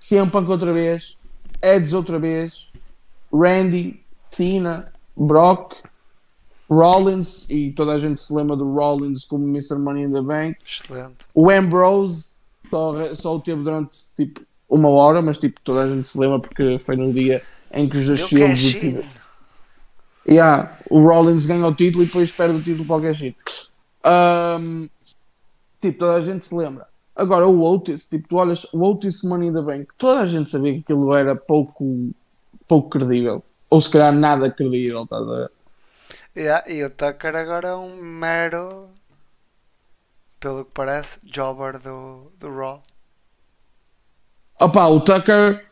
CM 0.00 0.30
Punk 0.30 0.50
outra 0.50 0.72
vez, 0.72 1.16
Edge 1.62 1.94
outra 1.94 2.18
vez, 2.18 2.68
Randy, 3.32 4.00
Cena, 4.30 4.90
Brock, 5.16 5.76
Rollins, 6.70 7.48
e 7.50 7.72
toda 7.72 7.92
a 7.92 7.98
gente 7.98 8.20
se 8.20 8.32
lembra 8.34 8.56
do 8.56 8.72
Rollins 8.72 9.24
como 9.24 9.44
Mr. 9.46 9.78
Money 9.78 10.04
in 10.04 10.12
the 10.12 10.22
Bank. 10.22 10.56
Excelente. 10.64 11.16
O 11.34 11.50
Ambrose 11.50 12.36
só, 12.70 13.14
só 13.14 13.36
o 13.36 13.40
teve 13.40 13.62
durante 13.62 13.96
tipo 14.16 14.40
uma 14.68 14.88
hora, 14.88 15.22
mas 15.22 15.38
tipo 15.38 15.60
toda 15.62 15.82
a 15.82 15.88
gente 15.88 16.08
se 16.08 16.18
lembra 16.18 16.40
porque 16.40 16.78
foi 16.78 16.96
no 16.96 17.12
dia 17.12 17.42
em 17.72 17.88
que 17.88 17.96
os 17.96 18.06
dois 18.06 18.32
o 18.32 18.38
in. 18.38 19.04
Yeah, 20.26 20.78
o 20.90 21.00
Rollins 21.00 21.46
ganha 21.46 21.66
o 21.66 21.74
título 21.74 22.04
e 22.04 22.06
depois 22.06 22.30
perde 22.30 22.56
o 22.56 22.62
título 22.62 22.84
para 22.84 22.96
qualquer 22.96 23.14
shit. 23.14 23.36
Um, 24.04 24.88
tipo, 25.80 25.98
toda 25.98 26.16
a 26.16 26.20
gente 26.20 26.44
se 26.44 26.54
lembra. 26.54 26.86
Agora, 27.18 27.48
o 27.48 27.62
Otis, 27.64 28.08
tipo, 28.08 28.28
tu 28.28 28.36
olhas, 28.36 28.62
o 28.72 28.80
Otis 28.80 29.24
Money 29.24 29.52
the 29.52 29.60
Bank, 29.60 29.88
toda 29.98 30.20
a 30.20 30.26
gente 30.26 30.48
sabia 30.48 30.74
que 30.74 30.78
aquilo 30.78 31.12
era 31.12 31.34
pouco, 31.34 32.14
pouco 32.68 32.90
credível. 32.90 33.42
Ou 33.68 33.80
se 33.80 33.90
calhar 33.90 34.14
nada 34.14 34.52
credível, 34.52 35.02
estás 35.02 35.22
a 35.22 35.36
ver? 35.36 35.50
Yeah, 36.36 36.70
e 36.70 36.84
o 36.84 36.90
Tucker 36.90 37.34
agora 37.34 37.70
é 37.70 37.74
um 37.74 37.96
mero, 38.00 38.90
pelo 40.38 40.64
que 40.64 40.70
parece, 40.72 41.18
jobber 41.24 41.80
do, 41.80 42.30
do 42.38 42.56
Raw. 42.56 42.84
Opa, 44.60 44.86
o 44.86 45.00
Tucker 45.00 45.66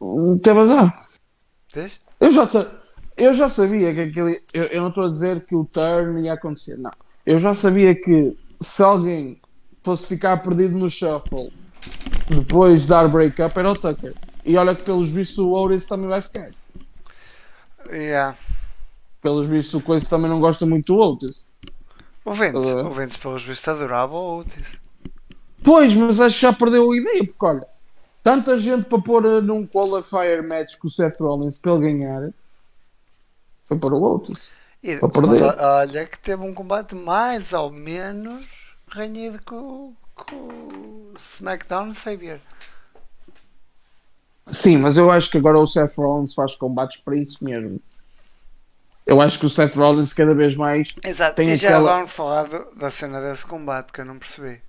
hum, 0.00 0.36
teve 0.38 0.58
azar. 0.58 1.06
Diz? 1.72 2.00
Eu 2.18 2.32
já, 2.32 2.44
eu 3.16 3.32
já 3.32 3.48
sabia 3.48 3.94
que 3.94 4.00
aquele. 4.00 4.42
Eu, 4.52 4.64
eu 4.64 4.80
não 4.80 4.88
estou 4.88 5.04
a 5.04 5.10
dizer 5.10 5.46
que 5.46 5.54
o 5.54 5.64
turn 5.64 6.20
ia 6.24 6.32
acontecer, 6.32 6.76
não. 6.78 6.90
Eu 7.24 7.38
já 7.38 7.54
sabia 7.54 7.94
que 7.94 8.36
se 8.60 8.82
alguém 8.82 9.40
fosse 9.84 10.06
ficar 10.06 10.38
perdido 10.38 10.76
no 10.76 10.88
shuffle 10.88 11.52
depois 12.28 12.82
de 12.82 12.88
dar 12.88 13.06
break-up 13.08 13.58
era 13.58 13.70
o 13.70 13.76
Tucker. 13.78 14.14
E 14.44 14.56
olha 14.56 14.74
que 14.74 14.84
pelos 14.84 15.10
vistos 15.10 15.38
o 15.38 15.52
Otis 15.52 15.86
também 15.86 16.08
vai 16.08 16.20
ficar. 16.20 16.50
Yeah. 17.90 18.36
Pelos 19.20 19.46
vistos 19.46 19.74
o 19.74 19.80
Coisa 19.80 20.06
também 20.06 20.30
não 20.30 20.40
gosta 20.40 20.66
muito 20.66 20.94
do 20.94 21.00
Otis. 21.00 21.46
O 22.24 22.30
a 22.30 22.34
ver? 22.34 22.54
o 22.56 22.90
Vince 22.90 23.18
pelos 23.18 23.44
vistos 23.44 23.68
adorava 23.68 24.14
o 24.14 24.40
Otis. 24.40 24.78
Pois, 25.62 25.94
mas 25.94 26.20
acho 26.20 26.34
que 26.36 26.42
já 26.42 26.52
perdeu 26.52 26.90
a 26.90 26.96
ideia, 26.96 27.24
porque 27.24 27.46
olha, 27.46 27.66
tanta 28.22 28.58
gente 28.58 28.84
para 28.84 29.00
pôr 29.00 29.24
eh, 29.24 29.40
num 29.40 29.66
qualifier 29.66 30.46
match 30.46 30.76
com 30.76 30.86
o 30.86 30.90
Seth 30.90 31.18
Rollins 31.20 31.58
para 31.58 31.72
ele 31.72 31.80
ganhar 31.80 32.30
foi 33.66 33.78
para 33.78 33.94
o 33.94 34.02
Otis. 34.02 34.52
E, 34.82 34.98
Para 34.98 35.08
perder. 35.08 35.42
olha 35.42 36.06
que 36.06 36.18
teve 36.18 36.42
um 36.42 36.52
combate 36.52 36.94
mais 36.94 37.54
ou 37.54 37.70
menos 37.70 38.44
renhido 38.94 39.40
com, 39.44 39.94
com 40.14 40.36
o 40.36 41.12
SmackDown 41.16 41.92
Savior. 41.94 42.38
Sim, 44.50 44.78
mas 44.78 44.96
eu 44.98 45.10
acho 45.10 45.30
que 45.30 45.38
agora 45.38 45.58
o 45.58 45.66
Seth 45.66 45.96
Rollins 45.96 46.34
faz 46.34 46.54
combates 46.54 46.98
para 47.00 47.16
isso 47.16 47.42
mesmo. 47.44 47.80
Eu 49.06 49.20
acho 49.20 49.38
que 49.38 49.46
o 49.46 49.50
Seth 49.50 49.74
Rollins 49.74 50.12
cada 50.12 50.34
vez 50.34 50.54
mais. 50.56 50.94
Exato, 51.04 51.36
Tem 51.36 51.50
e 51.50 51.56
já 51.56 51.68
aquela- 51.68 51.94
vamos 51.96 52.12
falar 52.12 52.44
do- 52.44 52.74
da 52.76 52.90
cena 52.90 53.20
desse 53.20 53.44
combate 53.46 53.92
que 53.92 54.00
eu 54.00 54.04
não 54.04 54.18
percebi. 54.18 54.62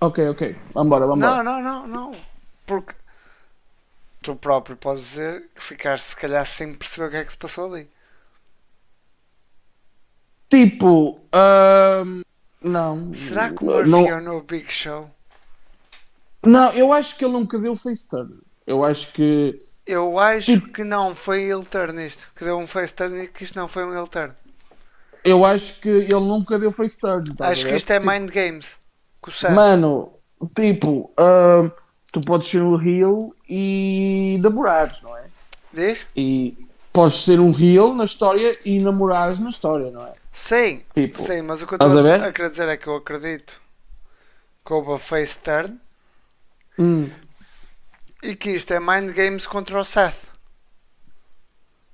Ok, 0.00 0.28
ok, 0.28 0.56
vambora, 0.72 1.06
vambora. 1.06 1.42
Não, 1.42 1.42
não, 1.42 1.62
não, 1.62 1.86
não. 1.86 2.16
Porque 2.66 2.94
tu 4.22 4.34
próprio 4.36 4.76
podes 4.76 5.02
dizer 5.04 5.48
que 5.54 5.62
ficaste 5.62 6.04
se 6.10 6.16
calhar 6.16 6.44
sem 6.46 6.74
perceber 6.74 7.06
o 7.06 7.10
que 7.10 7.16
é 7.16 7.24
que 7.24 7.30
se 7.32 7.36
passou 7.36 7.72
ali. 7.72 7.88
Tipo, 10.48 11.18
não. 12.64 13.14
Será 13.14 13.50
que 13.50 13.62
o 13.62 13.66
Murphy 13.66 13.90
não, 13.90 14.06
é 14.06 14.14
o 14.16 14.20
no 14.20 14.42
Big 14.42 14.72
Show? 14.72 15.10
não, 16.42 16.72
eu 16.72 16.92
acho 16.92 17.16
que 17.16 17.24
ele 17.24 17.32
nunca 17.34 17.58
deu 17.58 17.76
face 17.76 18.08
turn. 18.08 18.40
Eu 18.66 18.84
acho 18.84 19.12
que. 19.12 19.58
Eu 19.86 20.18
acho 20.18 20.60
que 20.72 20.82
não 20.82 21.14
foi 21.14 21.42
heel 21.42 21.62
turn 21.62 22.04
isto. 22.04 22.26
Que 22.34 22.44
deu 22.44 22.58
um 22.58 22.66
face 22.66 22.94
turn 22.94 23.22
e 23.22 23.28
que 23.28 23.44
isto 23.44 23.58
não 23.58 23.68
foi 23.68 23.84
um 23.84 23.92
heel 23.92 24.06
turn. 24.06 24.32
Eu 25.22 25.44
acho 25.44 25.80
que 25.80 25.88
ele 25.88 26.14
nunca 26.14 26.58
deu 26.58 26.72
face 26.72 26.98
turn. 26.98 27.34
a 27.38 27.48
acho 27.48 27.66
que 27.66 27.74
isto 27.74 27.90
é 27.90 27.98
Tipo, 27.98 28.10
Mind 28.10 28.30
Games. 28.30 28.78
O. 29.22 29.52
Mano, 29.52 30.12
tipo, 30.54 31.12
ahm, 31.18 31.70
tu 32.12 32.20
podes 32.20 32.48
ser 32.48 32.62
um 32.62 32.80
heel 32.80 33.34
e 33.48 34.38
namorares, 34.42 35.00
não 35.02 35.16
é? 35.16 35.24
Diz? 35.72 36.06
E 36.14 36.56
podes 36.92 37.24
ser 37.24 37.40
um 37.40 37.50
heel 37.58 37.94
na 37.94 38.04
história 38.04 38.52
e 38.64 38.78
namorares 38.78 39.38
na 39.38 39.50
história, 39.50 39.90
não 39.90 40.06
é? 40.06 40.12
Sim, 40.34 40.82
Tipo, 40.92 41.16
sim, 41.16 41.42
mas 41.42 41.62
o 41.62 41.66
que 41.66 41.74
eu 41.74 41.76
estou 41.76 41.96
a 41.96 42.26
a, 42.26 42.32
querer 42.32 42.50
dizer 42.50 42.68
é 42.68 42.76
que 42.76 42.88
eu 42.88 42.96
acredito 42.96 43.54
que 44.66 44.72
houve 44.72 44.92
a 44.92 44.98
face 44.98 45.38
turn 45.38 45.78
Hum. 46.76 47.06
e 48.20 48.34
que 48.34 48.50
isto 48.50 48.74
é 48.74 48.80
Mind 48.80 49.12
Games 49.12 49.46
contra 49.46 49.78
o 49.78 49.84
Seth. 49.84 50.26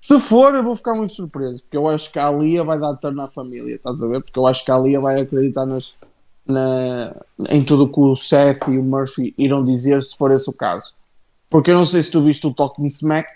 Se 0.01 0.19
for, 0.19 0.55
eu 0.55 0.65
vou 0.65 0.75
ficar 0.75 0.95
muito 0.95 1.13
surpreso, 1.13 1.63
porque 1.65 1.77
eu 1.77 1.87
acho 1.87 2.11
que 2.11 2.19
a 2.19 2.29
Alia 2.29 2.65
vai 2.65 2.79
dar 2.79 2.97
turno 2.97 3.21
à 3.21 3.29
família, 3.29 3.75
estás 3.75 4.03
a 4.03 4.07
ver? 4.07 4.23
Porque 4.23 4.39
eu 4.39 4.47
acho 4.47 4.65
que 4.65 4.71
a 4.71 4.75
Alia 4.75 4.99
vai 4.99 5.21
acreditar 5.21 5.67
nas, 5.67 5.95
na, 6.47 7.15
em 7.51 7.63
tudo 7.63 7.85
o 7.85 7.93
que 7.93 8.01
o 8.01 8.17
Seth 8.17 8.67
e 8.69 8.79
o 8.79 8.83
Murphy 8.83 9.35
irão 9.37 9.63
dizer, 9.63 10.03
se 10.03 10.17
for 10.17 10.31
esse 10.31 10.49
o 10.49 10.55
caso. 10.55 10.95
Porque 11.51 11.71
eu 11.71 11.75
não 11.77 11.85
sei 11.85 12.03
se 12.03 12.11
tu 12.11 12.25
viste 12.25 12.47
o 12.47 12.55
Talking 12.55 12.87
Smack 12.87 13.29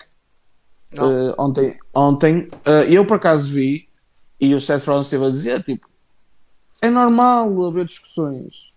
eh, 0.92 1.34
ontem, 1.38 1.78
ontem 1.94 2.48
eh, 2.64 2.86
eu 2.88 3.04
por 3.04 3.18
acaso 3.18 3.52
vi, 3.52 3.86
e 4.44 4.54
o 4.54 4.60
Seth 4.60 4.84
Rollins 4.86 5.06
esteve 5.06 5.26
a 5.26 5.30
dizer, 5.30 5.62
tipo, 5.62 5.88
é 6.82 6.90
normal 6.90 7.64
haver 7.66 7.84
discussões, 7.84 8.70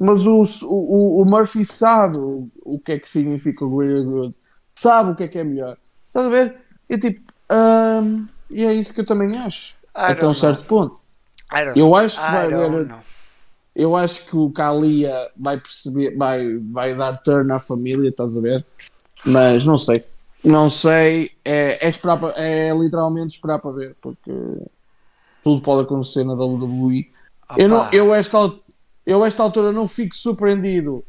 mas 0.00 0.26
o, 0.26 0.42
o, 0.64 1.22
o 1.22 1.24
Murphy 1.24 1.64
sabe 1.64 2.18
o, 2.18 2.48
o 2.64 2.78
que 2.78 2.92
é 2.92 2.98
que 2.98 3.10
significa 3.10 3.64
o 3.64 3.76
greater 3.76 4.04
good, 4.04 4.34
sabe 4.74 5.10
o 5.10 5.14
que 5.16 5.24
é 5.24 5.28
que 5.28 5.38
é 5.38 5.44
melhor. 5.44 5.76
Estás 6.06 6.26
a 6.26 6.30
ver? 6.30 6.56
E 6.88 6.98
tipo, 6.98 7.32
ahm, 7.48 8.26
e 8.50 8.64
é 8.64 8.72
isso 8.74 8.92
que 8.92 9.00
eu 9.00 9.04
também 9.04 9.36
acho, 9.38 9.74
I 9.94 10.12
até 10.12 10.26
um 10.26 10.34
certo 10.34 10.64
ponto. 10.66 10.98
Eu 11.76 11.94
acho 11.94 12.16
que 12.16 12.30
vai 12.32 12.48
haver- 12.64 12.86
know. 12.88 13.00
Eu 13.74 13.96
acho 13.96 14.26
que 14.26 14.36
o 14.36 14.50
Kalia 14.50 15.30
vai 15.36 15.58
perceber, 15.58 16.14
vai, 16.16 16.58
vai 16.58 16.94
dar 16.94 17.16
turn 17.22 17.50
à 17.52 17.58
família, 17.58 18.10
estás 18.10 18.36
a 18.36 18.40
ver? 18.40 18.64
Mas 19.24 19.64
não 19.64 19.78
sei. 19.78 20.04
Não 20.44 20.68
sei. 20.68 21.30
É, 21.44 21.86
é, 21.86 21.88
esperar 21.88 22.18
pa- 22.18 22.32
é 22.36 22.72
literalmente 22.74 23.34
esperar 23.34 23.58
para 23.60 23.72
ver, 23.72 23.96
porque 24.00 24.30
tudo 25.42 25.62
pode 25.62 25.82
acontecer 25.84 26.24
na 26.24 26.34
WWE. 26.34 27.10
Eu, 27.56 27.68
não, 27.68 27.86
eu, 27.92 28.14
esta, 28.14 28.38
eu, 29.06 29.24
esta 29.24 29.42
altura, 29.42 29.72
não 29.72 29.86
fico 29.88 30.14
surpreendido 30.16 31.04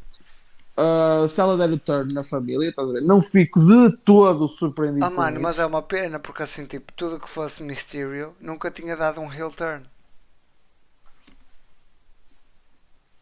ah, 0.77 1.25
se 1.27 1.39
ela 1.41 1.57
der 1.57 1.71
o 1.71 1.79
turn 1.79 2.13
na 2.13 2.23
família? 2.23 2.73
Não 3.05 3.21
fico 3.21 3.59
de 3.65 3.95
todo 4.05 4.47
surpreendido. 4.47 5.05
Ah, 5.05 5.11
mano, 5.11 5.39
mas 5.39 5.59
é 5.59 5.65
uma 5.67 5.83
pena 5.83 6.19
porque 6.19 6.41
assim, 6.43 6.65
tipo, 6.65 6.91
tudo 6.93 7.19
que 7.19 7.29
fosse 7.29 7.61
Mysterio 7.61 8.35
nunca 8.39 8.71
tinha 8.71 8.95
dado 8.97 9.21
um 9.21 9.31
heel 9.31 9.51
turn. 9.51 9.85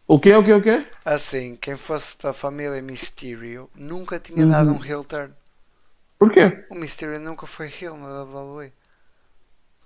O 0.08 0.20
quê, 0.20 0.34
o 0.36 0.44
quê, 0.44 0.53
o 0.53 0.62
quê? 0.62 0.77
Assim, 1.06 1.56
quem 1.58 1.75
fosse 1.75 2.18
da 2.18 2.34
família 2.34 2.82
Mysterio 2.82 3.70
nunca 3.75 4.20
tinha 4.20 4.44
Uhum. 4.44 4.51
dado 4.51 4.72
um 4.74 4.84
heel 4.84 5.03
turn. 5.03 5.32
Porquê? 6.22 6.68
O 6.70 6.75
Mysterio 6.75 7.20
nunca 7.20 7.48
foi 7.48 7.74
heel 7.82 7.98
na 7.98 8.22
WWE. 8.22 8.72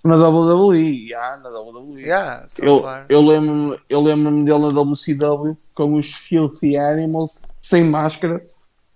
Na 0.04 0.16
WWE, 0.16 1.08
já, 1.08 1.38
na 1.38 1.50
WWE. 1.50 2.02
Yeah, 2.02 2.46
Eu, 2.60 2.84
eu 3.08 3.22
lembro-me 3.22 3.80
eu 3.90 4.02
lembro 4.02 4.44
dele 4.44 4.60
na 4.60 4.82
WCW 4.82 5.58
com 5.74 5.94
os 5.94 6.14
Filthy 6.14 6.76
Animals, 6.76 7.42
sem 7.62 7.86
máscara, 7.86 8.46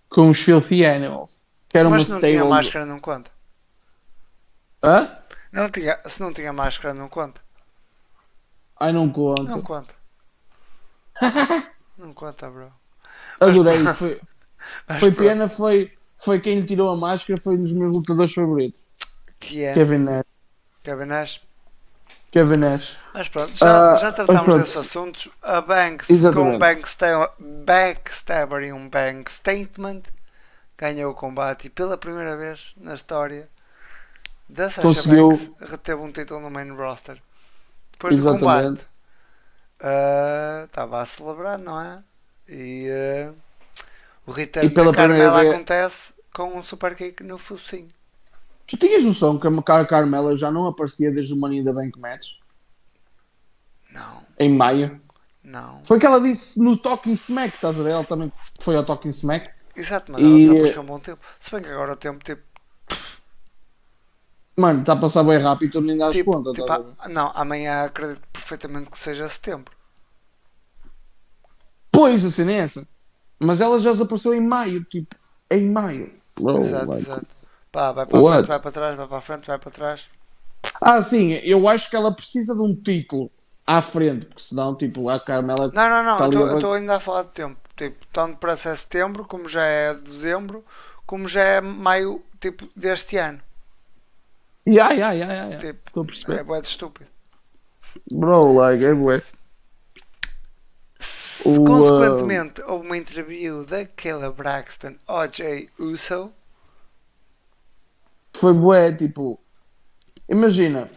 com 0.09 0.29
os 0.29 0.41
Filthy 0.41 0.85
Animals. 0.85 1.39
Que 1.69 1.77
era 1.77 1.87
uma 1.87 1.95
Mas 1.95 2.07
se 2.07 2.11
não 2.11 2.19
tinha 2.19 2.43
máscara 2.43 2.85
não 2.85 2.99
conta. 2.99 3.31
Hã? 4.83 5.09
Não 5.49 5.69
tinha, 5.69 5.97
se 6.07 6.19
não 6.19 6.33
tinha 6.33 6.51
máscara 6.51 6.93
não 6.93 7.07
conta. 7.07 7.39
Ai, 8.77 8.91
não 8.91 9.09
conto. 9.09 9.43
Não 9.43 9.61
conta. 9.61 9.95
não 11.97 12.13
conta, 12.13 12.49
bro. 12.49 12.69
Adorei. 13.39 13.81
Foi, 13.93 14.19
Mas 14.89 14.99
foi 14.99 15.11
pena, 15.13 15.47
foi, 15.47 15.97
foi 16.23 16.39
quem 16.39 16.55
lhe 16.55 16.63
tirou 16.65 16.89
a 16.89 16.97
máscara, 16.97 17.39
foi 17.39 17.55
um 17.55 17.63
dos 17.63 17.73
meus 17.73 17.93
lutadores 17.93 18.33
favoritos. 18.33 18.83
Que 19.39 19.63
é 19.63 19.73
Kevin 19.73 19.99
Nash. 19.99 20.23
Kevin 20.83 21.05
Nash. 21.05 21.41
Kevin 22.31 22.57
Nash. 22.57 22.97
Mas 23.13 23.27
pronto, 23.29 23.55
já, 23.55 23.91
Ah, 23.91 23.95
já 23.95 24.11
tratámos 24.11 24.41
pronto. 24.43 24.59
desses 24.59 24.77
assuntos. 24.77 25.29
A 25.41 25.61
Banks 25.61 26.09
Exatamente. 26.09 26.49
com 26.51 26.55
um 26.55 26.59
backsta- 26.59 27.31
backstabber 27.39 28.63
e 28.63 28.73
um 28.73 28.87
bank 28.87 29.31
statement 29.31 30.03
ganhou 30.77 31.11
o 31.11 31.15
combate 31.15 31.65
e 31.67 31.69
pela 31.69 31.97
primeira 31.97 32.37
vez 32.37 32.73
na 32.77 32.93
história 32.93 33.49
da 34.47 34.65
Sasha 34.69 34.81
Conseguiu- 34.81 35.29
Banks 35.29 35.49
reteve 35.71 36.01
um 36.01 36.11
título 36.11 36.39
no 36.41 36.49
main 36.51 36.69
roster. 36.71 37.19
Depois 37.93 38.15
do 38.15 38.21
Exatamente. 38.29 38.69
combate, 38.83 38.87
ah, 39.81 40.63
estava 40.65 41.01
a 41.01 41.05
celebrar, 41.05 41.57
não 41.57 41.79
é? 41.81 42.03
E 42.47 42.87
ah, 42.91 43.31
o 44.29 44.31
return 44.31 44.67
E 44.67 44.73
pela 44.73 44.91
da 44.91 44.97
Carmela 44.97 45.29
primeira 45.31 45.41
vez- 45.41 45.53
acontece 45.55 46.13
com 46.33 46.57
um 46.57 46.63
super 46.63 46.95
kick 46.95 47.23
no 47.23 47.37
focinho. 47.37 47.89
Tu 48.67 48.77
tinhas 48.77 49.03
noção 49.03 49.39
que 49.39 49.47
a 49.47 49.85
Carmela 49.85 50.37
já 50.37 50.51
não 50.51 50.67
aparecia 50.67 51.11
desde 51.11 51.33
o 51.33 51.37
Money 51.37 51.59
in 51.59 51.63
the 51.63 51.73
Bank 51.73 51.99
Match? 51.99 52.33
Não, 53.91 54.23
Em 54.37 54.53
maio? 54.55 55.01
não. 55.43 55.81
Foi 55.83 55.99
que 55.99 56.05
ela 56.05 56.21
disse 56.21 56.63
no 56.63 56.77
Talking 56.77 57.13
Smack, 57.13 57.55
estás 57.55 57.79
a 57.79 57.83
ver? 57.83 57.91
Ela 57.91 58.03
também 58.03 58.31
foi 58.61 58.75
ao 58.75 58.85
Talking 58.85 59.09
Smack. 59.09 59.49
Exato, 59.75 60.11
mas 60.11 60.21
ela 60.21 60.35
E- 60.35 60.41
desapareceu 60.41 60.81
um 60.83 60.85
bom 60.85 60.99
tempo. 60.99 61.19
Se 61.39 61.49
bem 61.49 61.63
que 61.63 61.69
agora 61.69 61.93
o 61.93 61.95
tempo, 61.95 62.23
tipo, 62.23 62.43
Mano, 64.55 64.81
está 64.81 64.91
a 64.93 64.97
passar 64.99 65.23
bem 65.23 65.37
rápido 65.39 65.69
e 65.69 65.71
tu 65.71 65.81
nem 65.81 65.97
dás 65.97 66.13
tipo, 66.13 66.31
conta. 66.33 66.51
tipo, 66.51 66.63
estás 66.63 66.85
a 66.99 67.05
ah, 67.05 67.09
não, 67.09 67.31
amanhã 67.33 67.85
acredito 67.85 68.21
perfeitamente 68.33 68.89
que 68.89 68.99
seja 68.99 69.27
setembro. 69.29 69.73
Pois, 71.91 72.23
a 72.25 72.29
cena 72.29 72.51
é 72.51 72.57
essa. 72.59 72.87
Mas 73.39 73.61
ela 73.61 73.79
já 73.79 73.91
desapareceu 73.91 74.33
em 74.33 74.41
maio, 74.41 74.83
tipo, 74.83 75.15
em 75.49 75.65
maio. 75.69 76.11
Bro, 76.39 76.59
exato, 76.61 76.87
like- 76.91 77.03
exato. 77.03 77.27
Pá, 77.71 77.91
vai 77.91 78.05
para 78.05 78.19
frente, 78.19 78.47
vai 78.47 78.59
para 78.59 78.71
trás, 78.71 78.97
vai 78.97 79.07
para 79.07 79.17
a 79.17 79.21
frente, 79.21 79.47
vai 79.47 79.59
para 79.59 79.71
trás. 79.71 80.09
Ah, 80.81 81.01
sim, 81.03 81.33
eu 81.43 81.67
acho 81.67 81.89
que 81.89 81.95
ela 81.95 82.13
precisa 82.13 82.53
de 82.53 82.61
um 82.61 82.75
título 82.75 83.29
à 83.65 83.81
frente, 83.81 84.25
porque 84.25 84.41
senão, 84.41 84.75
tipo, 84.75 85.07
a 85.09 85.19
Carmela. 85.19 85.71
Não, 85.73 85.89
não, 85.89 86.03
não, 86.03 86.17
Tá 86.17 86.25
eu 86.25 86.31
tô- 86.31 86.43
a- 86.45 86.53
estou 86.55 86.73
ainda 86.73 86.95
a 86.95 86.99
falar 86.99 87.23
de 87.23 87.29
tempo. 87.29 87.57
Tipo, 87.77 88.05
tanto 88.11 88.37
para 88.37 88.57
ser 88.57 88.75
setembro, 88.75 89.23
como 89.25 89.47
já 89.47 89.63
é 89.63 89.93
dezembro, 89.93 90.65
como 91.05 91.27
já 91.27 91.43
é 91.43 91.61
maio, 91.61 92.21
tipo, 92.39 92.67
deste 92.75 93.17
ano. 93.17 93.39
Ya, 94.65 94.91
ya, 94.93 95.13
ya, 95.13 95.33
ya. 95.33 95.59
Tipo, 95.59 95.79
Estou 95.87 96.35
a 96.35 96.39
é 96.39 96.43
bué 96.43 96.61
de 96.61 96.67
estúpido. 96.67 97.09
Bro, 98.11 98.53
like, 98.53 98.83
é 98.85 98.93
bué. 98.93 99.21
O, 101.45 101.63
consequentemente 101.63 102.61
houve 102.63 102.85
uma 102.85 102.97
interview 102.97 103.65
da 103.65 103.85
Kayla 103.85 104.31
Braxton 104.31 104.95
ao 105.07 105.31
Jay 105.31 105.69
Uso, 105.77 106.33
Foi 108.39 108.53
bué, 108.53 108.91
tipo. 108.93 109.37
Imagina, 110.29 110.89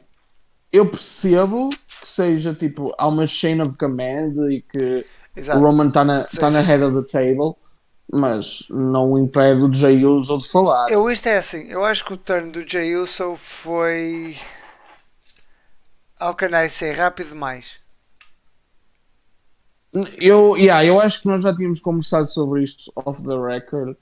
eu 0.70 0.88
percebo 0.88 1.70
que 1.70 2.08
seja, 2.08 2.54
tipo, 2.54 2.94
há 2.96 3.08
uma 3.08 3.26
chain 3.26 3.60
of 3.60 3.76
command 3.76 4.34
e 4.50 4.62
que 4.62 5.04
exato, 5.34 5.58
o 5.58 5.62
Roman 5.62 5.88
está 5.88 6.04
na, 6.04 6.24
tá 6.24 6.50
na 6.50 6.60
sim, 6.60 6.66
head 6.66 6.84
of 6.84 7.02
the 7.02 7.10
table, 7.10 7.56
mas 8.12 8.66
não 8.70 9.18
impede 9.18 9.62
o 9.62 9.72
Jay 9.72 10.04
Uso 10.04 10.38
de 10.38 10.48
falar. 10.48 10.88
Eu 10.88 11.10
isto 11.10 11.26
é 11.26 11.38
assim, 11.38 11.66
eu 11.68 11.84
acho 11.84 12.04
que 12.04 12.12
o 12.12 12.16
turn 12.16 12.52
do 12.52 12.68
Jay 12.68 12.94
Uso 12.94 13.34
foi. 13.36 14.36
How 16.20 16.34
can 16.34 16.50
I 16.56 16.68
say? 16.68 16.92
Rápido 16.92 17.30
demais. 17.30 17.81
Eu, 20.18 20.56
yeah, 20.56 20.84
eu 20.84 21.00
acho 21.00 21.20
que 21.20 21.28
nós 21.28 21.42
já 21.42 21.54
tínhamos 21.54 21.80
conversado 21.80 22.26
sobre 22.26 22.62
isto 22.62 22.90
off 22.96 23.22
the 23.22 23.36
record. 23.36 23.96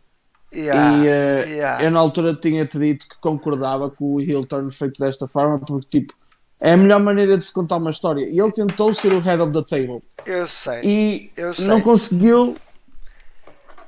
Yeah, 0.53 0.97
e 0.97 1.09
eh, 1.09 1.45
yeah. 1.49 1.85
eu 1.85 1.91
na 1.91 2.01
altura 2.01 2.35
tinha-te 2.35 2.79
dito 2.79 3.09
que 3.09 3.17
concordava 3.21 3.91
com 3.91 4.15
o 4.15 4.21
heel 4.21 4.45
turn 4.45 4.71
feito 4.73 4.99
desta 4.99 5.29
forma, 5.29 5.59
porque 5.61 6.01
tipo, 6.01 6.15
é 6.61 6.73
a 6.73 6.77
melhor 6.77 7.01
maneira 7.01 7.37
de 7.37 7.45
se 7.45 7.53
contar 7.53 7.77
uma 7.77 7.91
história. 7.91 8.25
E 8.25 8.39
ele 8.39 8.53
tentou 8.53 8.93
ser 8.93 9.13
o 9.13 9.21
head 9.21 9.41
of 9.41 9.53
the 9.53 9.63
table 9.63 10.03
Eu 10.27 10.47
sei. 10.47 10.81
e 10.85 11.33
Eu 11.37 11.55
sei. 11.55 11.67
não 11.67 11.81
conseguiu. 11.81 12.57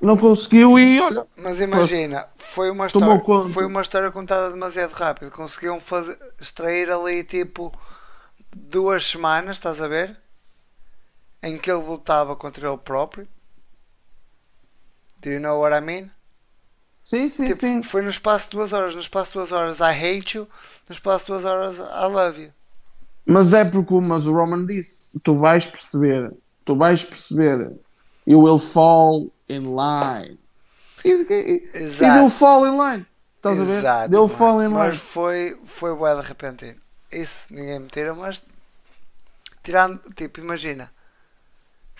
Não 0.00 0.16
conseguiu 0.16 0.76
e 0.80 1.00
olha, 1.00 1.24
Mas 1.36 1.60
imagina, 1.60 2.26
foi 2.36 2.72
uma 2.72 2.86
história, 2.88 3.22
foi 3.48 3.64
uma 3.64 3.82
história 3.82 4.10
contada 4.10 4.50
demasiado 4.50 4.90
rápido. 4.90 5.30
Conseguiam 5.30 5.78
fazer, 5.78 6.18
extrair 6.40 6.90
ali 6.90 7.22
tipo 7.22 7.72
duas 8.52 9.06
semanas, 9.06 9.56
estás 9.56 9.80
a 9.80 9.86
ver? 9.86 10.16
Em 11.42 11.58
que 11.58 11.70
ele 11.70 11.82
lutava 11.84 12.34
contra 12.36 12.66
ele 12.68 12.78
próprio. 12.78 13.28
Do 15.22 15.30
you 15.30 15.40
know 15.40 15.58
what 15.58 15.72
I 15.72 15.80
mean? 15.80 16.10
sim, 17.04 17.28
sim, 17.30 17.50
Tipo, 17.50 17.52
sim. 17.52 17.82
foi 17.82 18.02
no 18.02 18.10
espaço 18.10 18.46
de 18.50 18.56
duas 18.56 18.72
horas. 18.72 18.94
No 18.94 19.00
espaço 19.00 19.32
de 19.32 19.38
duas 19.38 19.52
horas 19.52 19.78
I 19.80 19.92
hate 19.92 20.36
you. 20.38 20.48
No 20.88 20.92
espaço 20.94 21.26
de 21.26 21.32
duas 21.32 21.44
horas 21.44 21.78
I 21.78 22.06
love 22.10 22.40
you. 22.42 22.52
Mas 23.26 23.52
é 23.52 23.64
porque 23.64 23.94
mas 23.94 24.26
o 24.26 24.32
Roman 24.32 24.64
disse: 24.66 25.18
tu 25.22 25.36
vais 25.36 25.66
perceber, 25.66 26.32
tu 26.64 26.76
vais 26.76 27.04
perceber, 27.04 27.70
you 28.26 28.40
will 28.42 28.58
fall 28.58 29.30
in 29.48 29.74
line. 29.76 30.38
E, 31.04 31.10
e, 31.10 31.70
e 32.00 32.10
Exato. 32.10 32.12
deu 32.12 32.28
fall 32.30 32.66
in 32.66 32.76
line. 32.78 33.06
Estás 33.36 33.60
a 33.60 33.64
ver? 33.64 33.82
Exato, 33.82 34.10
Deu 34.10 34.28
mano. 34.28 34.28
fall 34.28 34.62
in 34.62 34.68
Mas 34.68 34.96
line. 34.96 34.98
foi, 34.98 35.58
foi 35.64 35.94
bué 35.94 36.14
de 36.16 36.22
repentino. 36.22 36.80
Isso 37.10 37.52
ninguém 37.54 37.78
me 37.80 37.88
tira, 37.88 38.14
mas 38.14 38.42
tirando, 39.62 40.00
tipo, 40.14 40.40
imagina. 40.40 40.92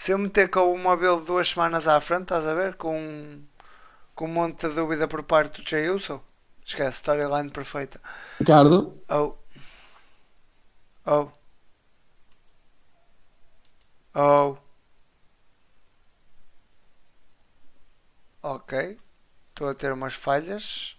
Se 0.03 0.11
eu 0.11 0.19
meter 0.19 0.51
com 0.51 0.75
o 0.75 0.77
móvel 0.77 1.21
duas 1.21 1.51
semanas 1.51 1.87
à 1.87 2.01
frente, 2.01 2.23
estás 2.23 2.45
a 2.45 2.55
ver? 2.55 2.75
Com, 2.75 3.41
com 4.17 4.25
um 4.25 4.33
monte 4.33 4.69
de 4.69 4.75
dúvida 4.75 5.07
por 5.07 5.23
parte 5.23 5.63
do 5.63 5.71
Jay 5.71 5.89
Uso. 5.89 6.21
Esquece, 6.67 6.97
storyline 6.97 7.49
perfeita. 7.51 8.01
Ricardo, 8.41 8.97
Oh. 9.09 9.35
Oh. 11.07 11.31
Oh. 14.13 14.57
Ok. 18.43 18.99
Estou 19.51 19.69
a 19.69 19.75
ter 19.77 19.93
umas 19.93 20.15
falhas. 20.15 20.99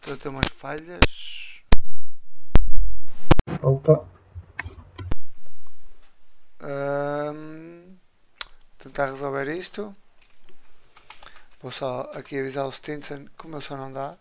Estou 0.00 0.14
a 0.14 0.16
ter 0.16 0.28
umas 0.30 0.48
falhas. 0.48 1.62
Opa. 3.62 4.04
Ahm, 6.58 7.75
tentar 8.86 9.06
resolver 9.06 9.48
isto. 9.48 9.94
Vou 11.60 11.72
só 11.72 12.10
aqui 12.14 12.38
avisar 12.38 12.66
o 12.66 12.72
Stinson 12.72 13.26
que 13.36 13.46
o 13.46 13.48
meu 13.48 13.60
som 13.60 13.76
não 13.76 13.92
dá. 13.92 14.16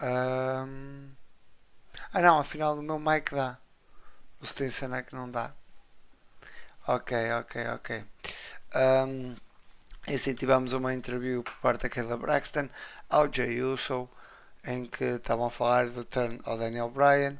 Ahm, 0.00 1.14
ah 2.12 2.20
não, 2.20 2.38
afinal 2.38 2.76
o 2.76 2.82
meu 2.82 2.98
mic 2.98 3.34
dá. 3.34 3.58
O 4.40 4.46
Stinson 4.46 4.94
é 4.94 5.02
que 5.02 5.14
não 5.14 5.30
dá. 5.30 5.54
Ok, 6.86 7.12
ok, 7.32 7.68
ok. 7.68 8.04
Um, 8.74 9.36
e 10.06 10.14
assim 10.14 10.34
tivemos 10.34 10.72
uma 10.72 10.92
interview 10.92 11.42
por 11.42 11.54
parte 11.62 11.82
da 11.82 11.88
Kayla 11.88 12.16
Braxton 12.16 12.68
ao 13.08 13.32
Jay 13.32 13.62
Uso 13.62 14.08
em 14.66 14.86
que 14.86 15.04
estavam 15.04 15.46
a 15.46 15.50
falar 15.50 15.88
do 15.88 16.04
turn 16.04 16.40
ao 16.44 16.56
Daniel 16.56 16.90
Bryan. 16.90 17.36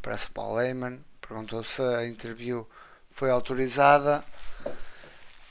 Parece 0.00 0.26
o 0.26 0.30
Paul 0.32 0.60
Heyman 0.60 1.00
perguntou 1.26 1.62
se 1.64 1.82
a 1.82 2.06
interview 2.06 2.66
foi 3.10 3.30
autorizada. 3.30 4.22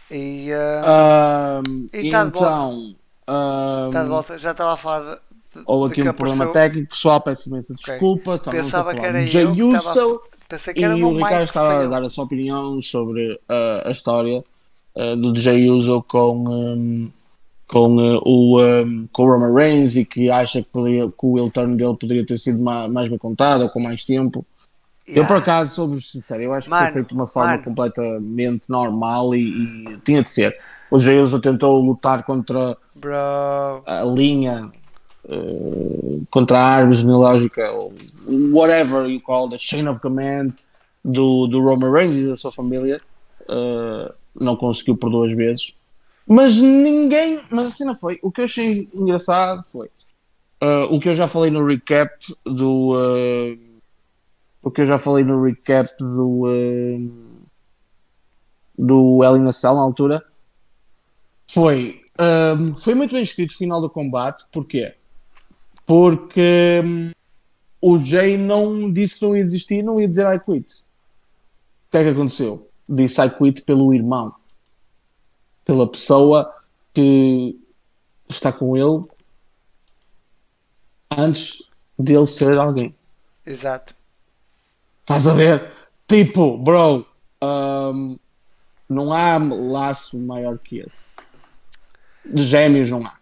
E 0.10 0.52
uh, 0.52 1.88
E 1.94 2.12
tá 2.12 2.26
então, 2.26 2.96
está 3.26 4.04
de 4.04 4.10
volta 4.10 4.38
já 4.38 4.52
estava 4.52 4.74
a 4.74 4.78
falar 4.78 5.16
de, 5.16 5.16
de, 5.60 5.64
houve 5.66 5.94
aqui 5.94 6.02
um 6.10 6.14
problema 6.14 6.46
apareceu- 6.46 6.70
técnico, 6.70 6.90
pessoal, 6.90 7.22
peço 7.22 7.50
imensa 7.50 7.74
desculpa. 7.74 8.36
estávamos 8.36 8.66
Pensava 8.66 8.92
a 8.92 8.96
que 8.96 9.06
era 9.06 9.26
Jay 9.26 9.44
eu 9.44 9.54
que 9.54 9.62
estava 9.62 10.00
Uso 10.00 10.22
pensei 10.50 10.74
que 10.74 10.84
era 10.84 10.98
e 10.98 11.04
o 11.04 11.16
Ricardo 11.16 11.44
estava 11.46 11.84
a 11.84 11.88
dar 11.88 12.04
a 12.04 12.10
sua 12.10 12.26
opinião 12.26 12.82
sobre 12.82 13.40
ah, 13.48 13.84
a 13.86 13.92
história 13.92 14.44
ah, 14.98 15.16
do 15.16 15.36
Jay 15.40 15.70
Uso 15.70 16.02
com, 16.08 16.48
ahm, 16.48 17.10
com, 17.68 18.00
ah, 18.00 18.20
o, 18.26 18.60
ahm, 18.60 19.08
com 19.12 19.24
o 19.24 19.32
Roman 19.32 19.54
Reigns 19.54 19.96
e 19.96 20.06
que 20.06 20.30
acha 20.30 20.62
que, 20.62 20.70
poderia, 20.70 21.08
que 21.08 21.14
o 21.26 21.38
heel 21.38 21.50
turn 21.52 21.76
dele 21.76 21.96
poderia 21.98 22.26
ter 22.26 22.38
sido 22.38 22.62
ma- 22.64 22.88
mais 22.88 23.10
bem 23.10 23.18
contado 23.18 23.62
ou 23.64 23.70
com 23.70 23.80
mais 23.80 24.04
tempo. 24.06 24.46
Eu, 25.08 25.26
por 25.26 25.34
Yeah. 25.34 25.38
acaso, 25.40 25.76
sou 25.76 25.96
sincero, 25.98 26.42
eu 26.44 26.54
acho 26.54 26.66
que 26.68 26.70
Mano, 26.72 26.86
foi 26.88 26.94
feito 26.94 27.08
de 27.10 27.14
uma 27.16 27.28
forma 27.28 27.52
mano. 27.52 27.64
completamente 27.64 28.70
normal 28.70 29.36
e, 29.36 29.42
e 29.94 29.98
tinha 30.06 30.22
de 30.22 30.30
ser. 30.30 30.56
O 30.90 31.00
Jey 31.00 31.20
Uso 31.20 31.42
tentou 31.42 31.82
lutar 31.84 32.24
contra 32.24 32.78
bro 32.96 33.14
a 33.86 34.04
linha, 34.06 34.72
eh, 35.28 36.20
contra 36.30 36.58
a 36.60 36.66
árvore 36.76 36.98
genealógica, 36.98 37.72
ou 37.72 37.94
whatever 38.52 39.06
you 39.10 39.20
call 39.22 39.50
the 39.50 39.58
chain 39.58 39.88
of 39.88 40.00
command 40.00 40.50
do, 41.04 41.48
do 41.48 41.60
Roman 41.62 41.92
Reigns 41.92 42.18
e 42.18 42.28
da 42.28 42.36
sua 42.36 42.52
família. 42.52 43.02
eh, 43.50 44.14
não 44.36 44.56
conseguiu 44.56 44.98
por 44.98 45.10
duas 45.10 45.34
vezes. 45.34 45.74
Mas 46.28 46.58
ninguém. 46.58 47.42
Mas 47.50 47.68
assim 47.68 47.84
não 47.84 47.96
foi. 47.96 48.20
O 48.22 48.32
que 48.32 48.42
eu 48.42 48.46
achei 48.46 48.72
engraçado 48.96 49.64
foi. 49.66 49.90
eh, 50.62 50.84
o 50.92 51.00
que 51.00 51.10
eu 51.10 51.16
já 51.16 51.28
falei 51.28 51.52
no 51.52 51.66
recap 51.66 52.12
do. 52.46 52.94
eh, 52.98 53.58
o 54.64 54.70
que 54.72 54.82
eu 54.82 54.86
já 54.86 54.98
falei 54.98 55.24
no 55.24 55.44
recap 55.44 55.90
do. 56.00 56.44
eh, 56.50 57.00
do 58.78 59.52
Cell 59.52 59.76
na 59.76 59.82
altura. 59.82 60.24
Foi. 61.50 62.02
ehm, 62.20 62.76
foi 62.76 62.96
muito 62.96 63.14
bem 63.14 63.24
escrito 63.24 63.52
o 63.52 63.58
final 63.58 63.82
do 63.82 63.90
combate. 63.90 64.46
Porquê? 64.52 64.94
Porque. 65.86 66.82
hum, 66.84 67.12
o 67.82 67.98
Jay 68.00 68.38
não 68.38 68.92
disse 68.94 69.18
que 69.18 69.26
não 69.26 69.36
ia 69.36 69.44
desistir, 69.44 69.82
não 69.82 70.00
ia 70.00 70.08
dizer 70.08 70.32
I 70.34 70.40
quit. 70.40 70.72
O 71.88 71.92
que 71.92 71.98
é 71.98 72.04
que 72.04 72.10
aconteceu? 72.12 72.71
Disse 72.94 73.22
I 73.22 73.30
quit 73.30 73.62
pelo 73.62 73.94
irmão, 73.94 74.34
pela 75.64 75.90
pessoa 75.90 76.54
que 76.94 77.58
está 78.30 78.52
com 78.52 78.76
ele 78.76 79.02
antes 81.18 81.64
dele 81.98 82.28
ser 82.28 82.58
alguém. 82.58 82.94
Exato. 83.46 83.94
Estás 85.02 85.26
a 85.26 85.34
ver? 85.34 85.72
Tipo, 86.08 86.58
bro, 86.58 87.06
um, 87.42 88.18
não 88.90 89.14
há 89.14 89.38
laço 89.38 90.20
maior 90.20 90.58
que 90.60 90.80
esse. 90.80 91.10
De 92.26 92.44
gêmeos 92.44 92.90
não 92.92 93.06
há. 93.06 93.18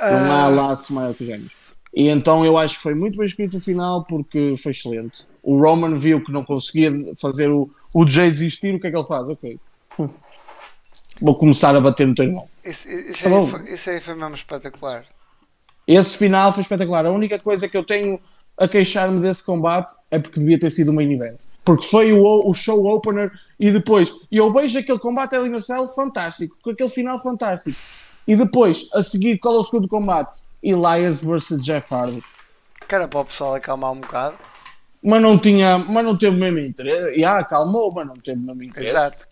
Não 0.00 0.32
há 0.32 0.44
Ah, 0.44 0.48
laço 0.48 0.92
maior 0.92 1.14
que 1.14 1.24
gêmeos. 1.24 1.52
E 1.94 2.08
então 2.08 2.44
eu 2.44 2.58
acho 2.58 2.76
que 2.76 2.82
foi 2.82 2.94
muito 2.94 3.16
bem 3.16 3.26
escrito 3.26 3.56
o 3.58 3.60
final 3.60 4.04
porque 4.04 4.56
foi 4.58 4.72
excelente. 4.72 5.24
O 5.44 5.60
Roman 5.60 5.98
viu 5.98 6.24
que 6.24 6.32
não 6.32 6.42
conseguia 6.42 6.90
fazer 7.20 7.50
o, 7.50 7.70
o 7.94 8.08
Jay 8.08 8.32
desistir, 8.32 8.74
o 8.74 8.80
que 8.80 8.86
é 8.86 8.90
que 8.90 8.96
ele 8.96 9.06
faz? 9.06 9.28
Ok. 9.28 9.58
Vou 11.20 11.36
começar 11.36 11.76
a 11.76 11.80
bater 11.80 12.06
no 12.06 12.14
teu 12.14 12.24
irmão. 12.24 12.48
isso, 12.64 12.88
isso, 12.88 13.24
Tá 13.24 13.30
aí 13.30 13.46
foi, 13.46 13.74
isso 13.74 13.90
aí 13.90 14.00
foi 14.00 14.14
mesmo 14.14 14.34
espetacular. 14.34 15.04
Esse 15.86 16.16
final 16.16 16.52
foi 16.52 16.62
espetacular. 16.62 17.06
A 17.06 17.12
única 17.12 17.38
coisa 17.38 17.68
que 17.68 17.76
eu 17.76 17.84
tenho 17.84 18.18
a 18.56 18.66
queixar-me 18.66 19.20
desse 19.20 19.44
combate 19.44 19.92
é 20.10 20.18
porque 20.18 20.40
devia 20.40 20.58
ter 20.58 20.70
sido 20.70 20.90
o 20.90 20.94
main 20.94 21.12
event. 21.12 21.38
Porque 21.64 21.86
foi 21.86 22.12
o, 22.12 22.48
o 22.48 22.54
show 22.54 22.84
opener 22.86 23.30
e 23.60 23.70
depois. 23.70 24.12
E 24.30 24.38
eu 24.38 24.52
vejo 24.52 24.78
aquele 24.78 24.98
combate 24.98 25.36
na 25.36 25.58
cela 25.58 25.86
fantástico, 25.88 26.56
com 26.62 26.70
aquele 26.70 26.90
final 26.90 27.22
fantástico. 27.22 27.78
E 28.26 28.34
depois, 28.34 28.88
a 28.92 29.02
seguir, 29.02 29.38
qual 29.38 29.56
é 29.56 29.58
o 29.58 29.62
segundo 29.62 29.88
combate? 29.88 30.38
Elias 30.62 31.22
versus 31.22 31.62
Jeff 31.62 31.92
Hardy. 31.94 32.22
Que 32.88 32.94
era 32.94 33.06
para 33.06 33.20
o 33.20 33.24
pessoal 33.24 33.54
acalmar 33.54 33.92
um 33.92 34.00
bocado. 34.00 34.36
Mas 35.04 35.20
não 35.22 35.36
tinha, 35.38 35.78
mas 35.78 36.04
não 36.04 36.16
teve 36.16 36.34
o 36.36 36.38
mesmo 36.40 36.58
interesse. 36.60 37.18
E 37.18 37.24
ah, 37.24 37.38
acalmou, 37.38 37.92
mas 37.94 38.06
não 38.06 38.14
teve 38.14 38.40
o 38.40 38.46
mesmo 38.46 38.62
interesse. 38.62 38.90
Exato. 38.90 39.28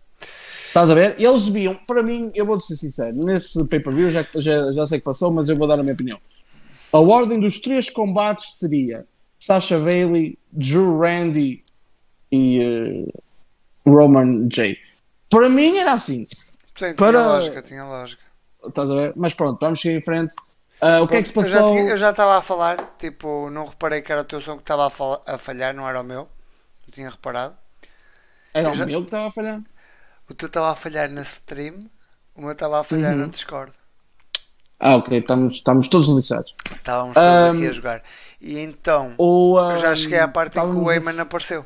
Estás 0.69 0.89
a 0.91 0.95
ver? 0.95 1.17
Eles 1.19 1.43
deviam, 1.43 1.75
para 1.87 2.03
mim, 2.03 2.31
eu 2.35 2.47
vou 2.47 2.59
ser 2.61 2.77
sincero, 2.77 3.15
nesse 3.15 3.67
pay-per-view 3.69 4.11
já, 4.11 4.27
já, 4.37 4.73
já 4.73 4.87
sei 4.87 4.99
que 4.99 5.05
passou, 5.05 5.31
mas 5.33 5.49
eu 5.49 5.57
vou 5.57 5.67
dar 5.69 5.79
a 5.79 5.83
minha 5.83 5.93
opinião. 5.95 6.19
A 6.93 6.99
ordem 6.99 7.39
dos 7.41 7.59
três 7.61 7.91
combates 7.91 8.57
seria 8.59 9.07
Sasha 9.39 9.79
Bailey, 9.79 10.39
Drew 10.51 10.99
Randy 10.99 11.61
e 12.31 12.61
eh, 12.61 13.13
Roman 13.87 14.47
J. 14.49 14.79
Para 15.29 15.49
mim 15.49 15.77
era 15.77 15.93
assim, 15.93 16.25
Sim, 16.25 16.55
tinha 16.75 16.95
Para- 16.95 17.27
lógica, 17.27 17.63
tinha 17.63 17.85
lógica. 17.85 18.23
estás 18.67 18.91
a 18.91 18.95
ver? 18.95 19.13
Mas 19.17 19.35
pronto, 19.35 19.59
vamos 19.61 19.81
seguir 19.81 19.97
em 19.97 20.01
frente. 20.01 20.35
Ah, 20.85 21.01
o 21.01 21.07
que 21.07 21.15
é 21.15 21.23
que 21.23 21.29
se 21.29 21.35
passou? 21.35 21.79
Eu 21.79 21.97
já 21.97 22.11
estava 22.11 22.37
a 22.37 22.43
falar, 22.43 22.97
tipo, 22.99 23.49
não 23.51 23.67
reparei 23.67 24.03
que 24.03 24.11
era 24.11 24.23
o 24.23 24.25
teu 24.25 24.41
som 24.41 24.57
que 24.57 24.63
estava 24.63 24.87
a, 24.87 25.35
a 25.35 25.39
falhar, 25.39 25.73
não 25.73 25.89
era 25.89 26.01
o 26.01 26.05
meu. 26.05 26.23
Não 26.23 26.91
tinha 26.93 27.09
reparado. 27.09 27.55
Era 28.53 28.69
eu 28.69 28.73
o 28.73 28.75
já- 28.75 28.85
meu 28.87 29.01
que 29.01 29.07
estava 29.07 29.29
a 29.29 29.31
falhar? 29.31 29.61
O 30.29 30.35
teu 30.35 30.47
estava 30.49 30.71
a 30.73 30.75
falhar 30.75 31.09
na 31.09 31.23
stream, 31.23 31.89
o 32.35 32.41
meu 32.43 32.51
estava 32.53 32.81
a 32.81 32.85
falhar 32.85 33.13
Uhum. 33.13 33.21
no 33.21 33.29
Discord. 33.29 33.73
Ah, 34.81 34.97
ok, 34.97 35.19
estamos, 35.19 35.55
estamos 35.55 35.87
todos 35.89 36.09
lixados. 36.09 36.53
Estávamos 36.75 37.15
todos 37.15 37.29
Ahm, 37.29 37.57
aqui 37.57 37.67
a 37.69 37.73
jogar. 37.73 38.03
E 38.41 38.59
então, 38.59 39.15
O, 39.17 39.57
eu 39.61 39.79
já 39.79 39.95
cheguei 39.95 40.19
à 40.19 40.27
parte 40.27 40.59
em 40.59 40.61
que 40.61 40.67
o 40.67 40.69
estávamos- 40.69 40.85
Wayman 40.85 41.21
apareceu. 41.21 41.65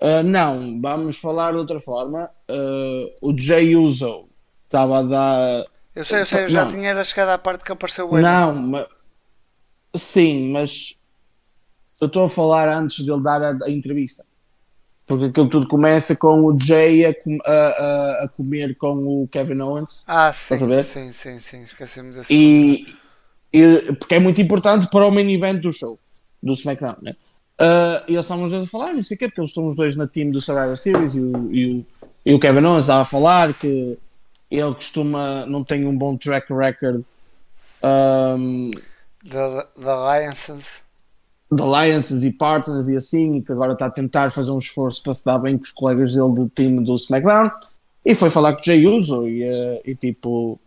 Uh, 0.00 0.22
não, 0.24 0.80
vamos 0.80 1.18
falar 1.18 1.50
de 1.52 1.58
outra 1.58 1.78
forma. 1.78 2.30
Uh, 2.50 3.12
o 3.20 3.38
Jay 3.38 3.76
Uso 3.76 4.26
estava 4.64 5.00
a 5.00 5.02
dar. 5.02 5.64
Eu 5.94 6.04
sei, 6.04 6.20
eu 6.20 6.26
sei, 6.26 6.44
eu 6.44 6.48
já 6.48 6.64
Não. 6.64 6.70
tinha 6.70 6.90
era 6.90 7.04
chegado 7.04 7.30
à 7.30 7.38
parte 7.38 7.64
que 7.64 7.72
apareceu 7.72 8.08
o. 8.08 8.18
Não, 8.18 8.54
mas. 8.54 8.86
Sim, 9.96 10.50
mas. 10.52 11.00
Eu 12.00 12.06
estou 12.06 12.24
a 12.24 12.28
falar 12.28 12.68
antes 12.78 13.04
dele 13.04 13.22
dar 13.22 13.42
a, 13.42 13.58
a 13.64 13.70
entrevista. 13.70 14.24
Porque 15.06 15.24
aquilo 15.24 15.48
tudo 15.48 15.66
começa 15.66 16.14
com 16.14 16.44
o 16.44 16.56
Jay 16.58 17.04
a, 17.04 17.12
a, 17.44 18.24
a, 18.24 18.28
comer 18.28 18.76
com 18.76 19.22
o 19.22 19.28
Kevin 19.28 19.60
Owens. 19.60 20.04
Ah, 20.06 20.32
sim, 20.32 20.56
sim, 20.84 21.12
sim, 21.12 21.40
sim, 21.40 21.62
esqueci-me 21.62 22.12
desse. 22.12 22.32
E, 22.32 22.86
e- 23.52 23.92
porque 23.94 24.14
é 24.14 24.20
muito 24.20 24.40
importante 24.40 24.88
para 24.88 25.04
o 25.04 25.10
main 25.10 25.28
event 25.34 25.60
do 25.60 25.72
show, 25.72 25.98
do 26.40 26.52
SmackDown, 26.52 26.94
né? 27.02 27.16
Uh, 27.60 28.06
e 28.06 28.12
eles 28.12 28.24
estavam 28.24 28.44
os 28.44 28.52
dois 28.52 28.62
a 28.62 28.66
falar, 28.68 28.94
não 28.94 29.02
sei 29.02 29.16
o 29.16 29.18
quê, 29.18 29.26
porque 29.26 29.40
eles 29.40 29.50
estão 29.50 29.66
os 29.66 29.74
dois 29.74 29.96
na 29.96 30.06
team 30.06 30.30
do 30.30 30.40
Survivor 30.40 30.76
Series 30.78 31.16
e 31.16 31.20
o, 31.20 31.52
e 31.52 31.66
o, 31.66 31.86
e 32.24 32.34
o 32.34 32.38
Kevin 32.38 32.64
Owens 32.64 32.84
estava 32.84 33.02
a 33.02 33.04
falar 33.04 33.52
que 33.52 33.98
ele 34.58 34.74
costuma, 34.74 35.46
não 35.46 35.62
tem 35.62 35.86
um 35.86 35.96
bom 35.96 36.16
track 36.16 36.52
record 36.52 37.04
um, 37.82 38.70
Da 39.24 39.66
da 39.76 39.92
Alliances. 39.92 40.82
de 41.52 41.62
alliances 41.62 42.22
e 42.22 42.32
partners 42.32 42.88
e 42.88 42.96
assim, 42.96 43.36
e 43.36 43.42
que 43.42 43.52
agora 43.52 43.72
está 43.72 43.86
a 43.86 43.90
tentar 43.90 44.30
fazer 44.30 44.50
um 44.50 44.58
esforço 44.58 45.02
para 45.02 45.14
se 45.14 45.24
dar 45.24 45.38
bem 45.38 45.56
com 45.56 45.64
os 45.64 45.70
colegas 45.70 46.14
dele 46.14 46.32
do 46.32 46.48
time 46.54 46.84
do 46.84 46.96
SmackDown. 46.96 47.50
E 48.04 48.14
foi 48.14 48.30
falar 48.30 48.54
com 48.54 48.60
o 48.60 48.64
Jay 48.64 48.86
Uso 48.86 49.28
e, 49.28 49.42
eh, 49.42 49.82
e 49.84 49.94
tipo, 49.94 50.58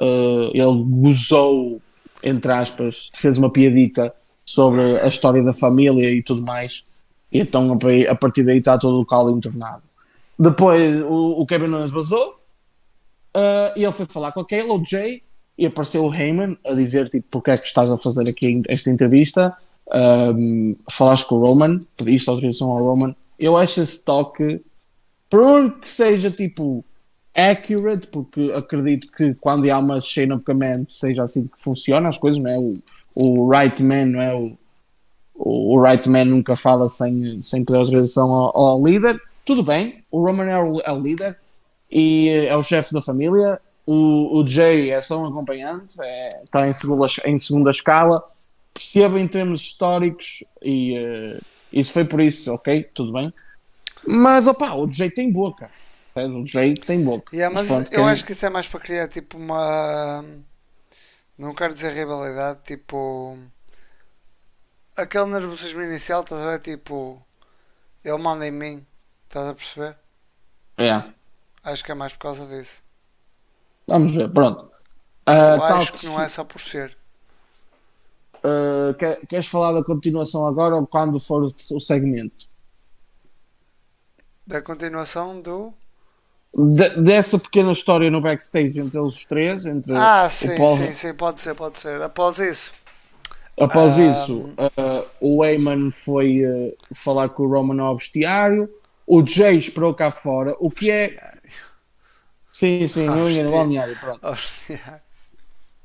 eh, 0.00 0.50
ele 0.54 0.84
gozou, 0.84 1.80
entre 2.22 2.52
aspas, 2.52 3.10
fez 3.14 3.38
uma 3.38 3.50
piadita 3.50 4.14
sobre 4.44 5.00
a 5.00 5.08
história 5.08 5.42
da 5.42 5.52
família 5.52 6.10
e 6.10 6.22
tudo 6.22 6.44
mais. 6.44 6.82
E 7.30 7.40
então 7.40 7.76
a 8.08 8.14
partir 8.14 8.44
daí 8.44 8.58
está 8.58 8.78
todo 8.78 9.00
o 9.00 9.04
caldo 9.04 9.36
entornado. 9.36 9.82
Depois 10.38 11.02
o, 11.02 11.40
o 11.40 11.46
Kevin 11.46 11.72
Owens 11.74 11.90
vazou 11.90 12.38
eh, 13.36 13.72
e 13.76 13.84
ele 13.84 13.92
foi 13.92 14.06
falar 14.06 14.32
com 14.32 14.40
aquele, 14.40 14.70
o 14.70 14.82
Jay, 14.84 15.22
e 15.58 15.66
apareceu 15.66 16.04
o 16.04 16.14
Heyman 16.14 16.56
a 16.64 16.72
dizer 16.72 17.08
tipo, 17.08 17.26
porque 17.30 17.50
é 17.50 17.56
que 17.56 17.66
estás 17.66 17.90
a 17.90 17.98
fazer 17.98 18.28
aqui 18.28 18.62
esta 18.68 18.90
entrevista 18.90 19.56
um, 20.34 20.76
falaste 20.90 21.26
com 21.26 21.36
o 21.36 21.44
Roman 21.44 21.78
pediste 21.96 22.28
autorização 22.28 22.70
ao 22.72 22.82
Roman 22.82 23.14
eu 23.38 23.56
acho 23.56 23.80
esse 23.80 24.04
toque 24.04 24.60
por 25.30 25.80
que 25.80 25.88
seja 25.88 26.30
tipo 26.30 26.84
accurate, 27.36 28.06
porque 28.08 28.50
acredito 28.52 29.12
que 29.12 29.34
quando 29.34 29.70
há 29.70 29.78
uma 29.78 30.00
chain 30.00 30.32
of 30.32 30.44
command 30.44 30.86
seja 30.88 31.24
assim 31.24 31.46
que 31.46 31.58
funciona 31.58 32.08
as 32.08 32.16
coisas, 32.16 32.42
não 32.42 32.50
é? 32.50 32.58
O, 32.58 32.70
o 33.16 33.50
right 33.50 33.82
man, 33.82 34.06
não 34.06 34.20
é? 34.20 34.34
O, 34.34 34.56
o 35.34 35.82
right 35.82 36.08
man 36.08 36.24
nunca 36.24 36.56
fala 36.56 36.88
sem, 36.88 37.42
sem 37.42 37.64
pedir 37.64 37.78
autorização 37.78 38.32
ao, 38.32 38.56
ao 38.56 38.84
líder. 38.84 39.20
Tudo 39.44 39.62
bem, 39.62 40.02
o 40.10 40.26
Roman 40.26 40.44
é 40.44 40.58
o, 40.58 40.80
é 40.80 40.92
o 40.92 41.00
líder 41.00 41.36
e 41.90 42.28
é 42.48 42.56
o 42.56 42.62
chefe 42.62 42.92
da 42.92 43.02
família. 43.02 43.60
O, 43.86 44.40
o 44.40 44.46
Jay 44.48 44.90
é 44.90 45.00
só 45.00 45.20
um 45.20 45.26
acompanhante, 45.28 45.96
é, 46.00 46.28
está 46.42 46.68
em 46.68 46.72
segunda, 46.72 47.06
em 47.24 47.38
segunda 47.40 47.70
escala. 47.70 48.22
Perceba 48.74 49.18
em 49.18 49.26
termos 49.28 49.62
históricos 49.62 50.44
e 50.60 50.96
eh, 50.96 51.38
isso 51.72 51.92
foi 51.92 52.04
por 52.04 52.20
isso, 52.20 52.52
ok? 52.52 52.86
Tudo 52.94 53.12
bem. 53.12 53.32
Mas 54.06 54.46
opá, 54.46 54.74
o 54.74 54.90
Jay 54.90 55.10
tem 55.10 55.32
boca. 55.32 55.70
O 56.14 56.44
Jay 56.46 56.74
tem 56.74 57.02
boca. 57.02 57.34
Yeah, 57.34 57.54
mas 57.54 57.68
pronto, 57.68 57.84
eu 57.92 58.00
quem- 58.02 58.08
acho 58.08 58.24
que 58.24 58.32
isso 58.32 58.44
é 58.44 58.50
mais 58.50 58.66
para 58.66 58.80
criar 58.80 59.08
tipo 59.08 59.38
uma. 59.38 60.24
Não 61.38 61.54
quero 61.54 61.74
dizer 61.74 61.92
rivalidade, 61.92 62.60
tipo. 62.64 63.38
Aquele 64.96 65.26
nervosismo 65.26 65.82
inicial, 65.82 66.22
estás 66.22 66.42
a 66.42 66.50
ver? 66.52 66.58
Tipo. 66.60 67.22
Ele 68.04 68.18
manda 68.18 68.46
em 68.46 68.50
mim, 68.50 68.86
estás 69.28 69.48
a 69.48 69.54
perceber? 69.54 69.96
É. 70.78 71.02
Acho 71.66 71.84
que 71.84 71.90
é 71.90 71.94
mais 71.96 72.12
por 72.12 72.20
causa 72.20 72.46
disso. 72.46 72.76
Vamos 73.88 74.14
ver, 74.14 74.32
pronto. 74.32 74.70
Tal 75.24 75.62
acho 75.78 75.92
que 75.94 76.06
não 76.06 76.22
é 76.22 76.28
só 76.28 76.44
por 76.44 76.60
ser. 76.60 76.96
ah, 78.44 78.94
quer- 78.96 79.26
queres 79.26 79.46
falar 79.48 79.72
da 79.72 79.82
continuação 79.84 80.46
agora 80.46 80.76
ou 80.76 80.86
quando 80.86 81.18
for 81.18 81.52
o, 81.72 81.80
segmento? 81.80 82.46
Da 84.46 84.62
continuação 84.62 85.40
do. 85.40 85.74
De- 86.54 87.02
dessa 87.02 87.36
pequena 87.38 87.72
história 87.72 88.08
no 88.12 88.20
backstage 88.20 88.80
entre 88.80 88.98
eles 88.98 89.14
os 89.14 89.24
três, 89.26 89.66
entre 89.66 89.92
Ah, 89.94 90.30
sim, 90.30 90.54
Paul- 90.54 90.76
sim, 90.76 90.92
sim, 90.92 91.12
pode 91.14 91.40
ser, 91.40 91.54
pode 91.56 91.78
ser. 91.80 92.00
Após 92.00 92.38
isso. 92.38 92.72
após 93.60 93.98
Ah, 93.98 94.02
isso, 94.12 94.54
ah, 94.56 95.04
o 95.20 95.44
Heyman 95.44 95.90
foi 95.90 96.44
ah, 96.44 96.72
falar 96.94 97.30
com 97.30 97.42
o 97.42 97.48
Roman 97.48 97.82
ao 97.82 97.96
vestiário, 97.98 98.72
o 99.04 99.26
Jay 99.26 99.56
esperou 99.58 99.92
cá 99.94 100.10
fora, 100.12 100.54
o 100.60 100.70
que 100.70 100.90
é. 100.90 101.35
Sim, 102.56 102.86
sim, 102.86 103.02
ia 103.02 103.44
no 103.44 103.50
balneário, 103.50 103.94
pronto. 104.00 104.20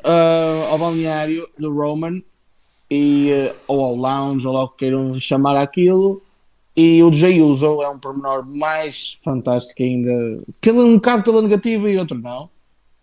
Ah, 0.04 0.70
ao 0.72 0.80
balneário 0.80 1.48
do 1.60 1.72
Roman 1.72 2.24
e, 2.90 3.30
ah, 3.34 3.56
ou 3.68 3.84
ao 3.84 3.94
lounge, 3.94 4.48
ou 4.48 4.54
lá 4.54 4.64
o 4.64 4.70
que 4.70 4.78
queiram 4.78 5.20
chamar 5.20 5.58
aquilo. 5.58 6.24
E 6.74 7.04
o 7.04 7.14
Jay 7.14 7.42
Uso 7.42 7.82
é 7.82 7.90
um 7.90 8.00
pormenor 8.00 8.46
mais 8.58 9.20
fantástico 9.22 9.84
ainda, 9.84 10.42
pelo, 10.62 10.86
um 10.86 10.96
bocado 10.96 11.24
pela 11.24 11.42
negativa 11.42 11.90
e 11.90 11.98
outro 11.98 12.18
não. 12.18 12.50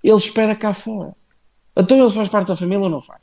Ele 0.02 0.16
espera 0.16 0.56
cá 0.56 0.72
fora. 0.72 1.14
Então 1.76 2.00
ele 2.00 2.10
faz 2.10 2.30
parte 2.30 2.48
da 2.48 2.56
família 2.56 2.84
ou 2.84 2.90
não 2.90 3.02
faz? 3.02 3.20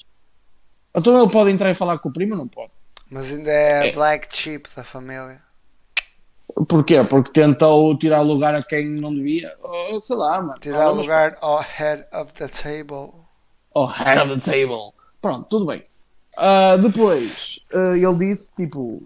Então 0.96 1.20
ele 1.20 1.32
pode 1.32 1.50
entrar 1.50 1.72
e 1.72 1.74
falar 1.74 1.98
com 1.98 2.10
o 2.10 2.14
primo 2.14 2.34
ou 2.34 2.38
não 2.38 2.48
pode? 2.48 2.72
Mas 3.10 3.32
ainda 3.32 3.52
é 3.52 3.92
black 3.92 4.28
sheep 4.38 4.70
da 4.76 4.84
família. 4.84 5.40
Porquê? 6.68 7.04
Porque 7.04 7.32
tentou 7.32 7.98
tirar 7.98 8.22
lugar 8.22 8.56
a 8.56 8.62
quem 8.62 8.90
não 8.90 9.14
devia? 9.14 9.54
Ou, 9.62 10.02
sei 10.02 10.16
lá, 10.16 10.42
mano. 10.42 10.60
Tirar 10.60 10.86
mas 10.86 10.98
lugar 10.98 11.38
ao 11.42 11.60
head 11.62 12.06
of 12.14 12.34
the 12.34 12.48
table. 12.48 13.14
Oh, 13.74 13.88
head 13.88 14.24
of 14.24 14.40
the 14.40 14.52
table. 14.52 14.94
Pronto, 15.22 15.48
tudo 15.50 15.66
bem. 15.66 15.84
Ah, 16.38 16.78
depois, 16.78 17.66
ah, 17.74 17.98
ele 17.98 18.16
disse, 18.16 18.52
tipo, 18.56 19.04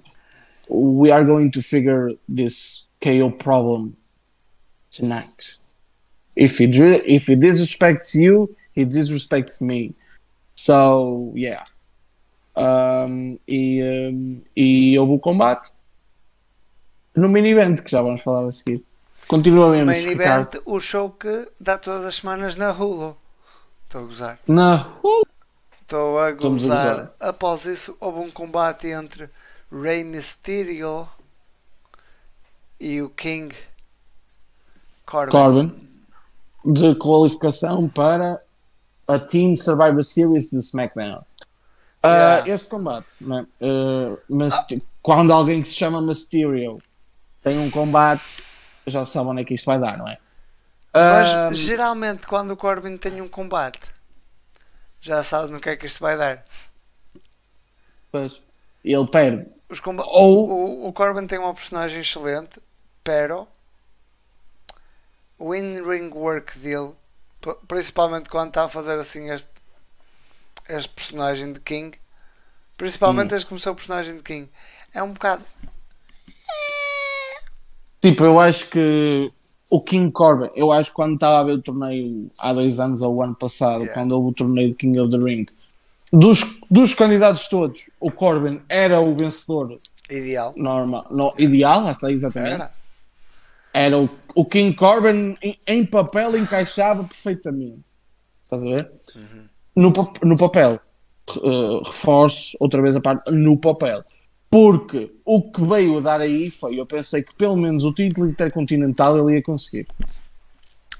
we 0.69 1.11
are 1.11 1.23
going 1.23 1.49
to 1.49 1.61
figure 1.61 2.17
this 2.27 2.87
KO 3.01 3.31
problem 3.31 3.95
tonight. 4.91 5.57
If 6.35 6.57
he, 6.59 6.65
if 6.65 7.27
he 7.27 7.35
disrespects 7.35 8.15
you, 8.15 8.55
he 8.73 8.83
disrespects 8.85 9.61
me. 9.61 9.95
So, 10.55 11.33
yeah. 11.35 11.63
Um, 12.55 13.39
e, 13.47 13.81
um, 13.81 14.41
e 14.55 14.99
houve 14.99 15.13
o 15.13 15.19
combate 15.19 15.71
no 17.19 17.29
mini 17.29 17.49
event, 17.51 17.81
que 17.81 17.91
já 17.91 18.01
vamos 18.01 18.21
falar 18.21 18.45
a 18.47 18.51
seguir. 18.51 18.83
Continuamos, 19.27 19.85
Main 19.85 20.07
Ricardo. 20.09 20.55
event, 20.55 20.63
o 20.65 20.79
show 20.79 21.09
que 21.11 21.47
dá 21.59 21.77
todas 21.77 22.05
as 22.05 22.15
semanas 22.15 22.55
na 22.55 22.71
Hulu. 22.71 23.15
Estou 23.85 24.01
a 24.01 24.05
gozar. 24.05 24.39
Na 24.47 24.87
Estou 25.81 26.19
a 26.19 26.31
Estamos 26.31 26.63
a 26.63 26.67
gozar. 26.67 26.95
gozar. 26.95 27.13
Após 27.19 27.65
isso, 27.65 27.95
houve 27.99 28.19
um 28.19 28.31
combate 28.31 28.87
entre 28.87 29.29
Rey 29.71 30.03
Mysterio 30.03 31.07
e 32.79 33.01
o 33.01 33.09
King 33.09 33.53
Corbin. 35.05 35.31
Corbin 35.31 35.89
de 36.65 36.93
qualificação 36.95 37.87
para 37.87 38.41
a 39.07 39.17
Team 39.17 39.55
Survivor 39.55 40.03
Series 40.03 40.51
do 40.51 40.59
SmackDown. 40.59 41.19
Uh, 42.03 42.07
Yeah. 42.07 42.49
Este 42.49 42.69
combate, 42.69 43.07
né? 43.21 43.45
Uh, 43.59 44.17
mas 44.29 44.53
quando 45.01 45.33
alguém 45.33 45.61
que 45.61 45.67
se 45.67 45.75
chama 45.75 46.01
Mysterio 46.01 46.77
tem 47.41 47.59
um 47.59 47.69
combate, 47.71 48.43
já 48.87 49.05
sabe 49.05 49.29
onde 49.29 49.41
é 49.41 49.45
que 49.45 49.53
isto 49.55 49.65
vai 49.65 49.79
dar, 49.79 49.97
não 49.97 50.07
é? 50.07 50.17
Mas 51.01 51.39
Um, 51.49 51.49
geralmente, 51.49 52.25
quando 52.27 52.51
o 52.51 52.57
Corbin 52.57 52.95
tem 52.95 53.21
um 53.21 53.27
combate, 53.27 53.81
já 55.01 55.23
sabe 55.23 55.51
no 55.51 55.59
que 55.59 55.69
é 55.69 55.77
que 55.77 55.85
isto 55.85 55.99
vai 55.99 56.17
dar. 56.17 56.43
pois, 58.11 58.41
ele 58.83 59.07
perde. 59.07 59.45
Os 59.73 59.79
comba- 59.79 60.05
Ou- 60.05 60.47
o, 60.47 60.87
o 60.87 60.93
Corbin 60.93 61.27
tem 61.27 61.39
uma 61.39 61.53
personagem 61.53 62.01
excelente, 62.01 62.61
pero 63.03 63.47
o 65.39 65.55
in-ring 65.55 66.11
work 66.13 66.57
dele, 66.59 66.93
principalmente 67.67 68.29
quando 68.29 68.49
está 68.49 68.65
a 68.65 68.69
fazer 68.69 68.99
assim 68.99 69.31
este, 69.31 69.49
este 70.67 70.89
personagem 70.89 71.51
de 71.53 71.59
King, 71.59 71.97
principalmente 72.77 73.33
Hum. 73.33 73.39
que 73.43 73.45
começou 73.45 73.73
o 73.73 73.77
personagem 73.77 74.17
de 74.17 74.23
King, 74.23 74.49
é 74.93 75.03
um 75.03 75.13
bocado. 75.13 75.45
Tipo, 78.01 78.23
eu 78.23 78.39
acho 78.39 78.69
que 78.69 79.27
o 79.69 79.81
King 79.81 80.11
Corbin, 80.11 80.49
eu 80.55 80.71
acho 80.71 80.89
que 80.89 80.95
quando 80.95 81.15
estava 81.15 81.39
a 81.39 81.43
ver 81.43 81.53
o 81.53 81.61
torneio 81.61 82.31
há 82.39 82.53
dois 82.53 82.79
anos 82.79 83.01
ou 83.01 83.17
o 83.19 83.23
ano 83.23 83.35
passado, 83.35 83.81
Yeah. 83.81 83.93
quando 83.93 84.11
houve 84.13 84.29
o 84.29 84.33
torneio 84.33 84.69
de 84.69 84.75
King 84.75 84.99
of 84.99 85.11
the 85.11 85.17
Ring, 85.17 85.45
dos, 86.11 86.59
dos 86.71 86.93
candidatos 86.93 87.47
todos, 87.47 87.81
o 87.99 88.09
Corbin 88.11 88.61
era 88.69 88.99
o 89.01 89.15
vencedor 89.15 89.75
Ideal. 90.09 90.53
normal, 90.55 91.05
no, 91.11 91.33
ideal, 91.37 91.81
está 91.91 92.09
exatamente. 92.09 92.53
Era. 92.55 92.71
Era 93.71 93.97
o, 93.99 94.09
o 94.35 94.43
King 94.45 94.73
Corbin 94.73 95.35
em, 95.43 95.55
em 95.67 95.85
papel 95.85 96.35
encaixava 96.37 97.03
perfeitamente. 97.03 97.83
Estás 98.41 98.63
a 98.63 98.65
ver? 98.65 98.91
No, 99.75 99.93
pa- 99.93 100.11
no 100.23 100.35
papel. 100.35 100.79
Uh, 101.37 101.77
reforço 101.83 102.57
outra 102.59 102.81
vez 102.81 102.95
a 102.95 103.01
parte 103.01 103.29
no 103.31 103.55
papel. 103.59 104.03
Porque 104.49 105.13
o 105.23 105.49
que 105.51 105.63
veio 105.63 105.97
a 105.99 106.01
dar 106.01 106.21
aí 106.21 106.49
foi, 106.49 106.79
eu 106.79 106.85
pensei 106.85 107.21
que 107.21 107.33
pelo 107.35 107.55
menos 107.55 107.83
o 107.83 107.93
título 107.93 108.27
intercontinental 108.27 109.17
ele 109.17 109.37
ia 109.37 109.43
conseguir. 109.43 109.87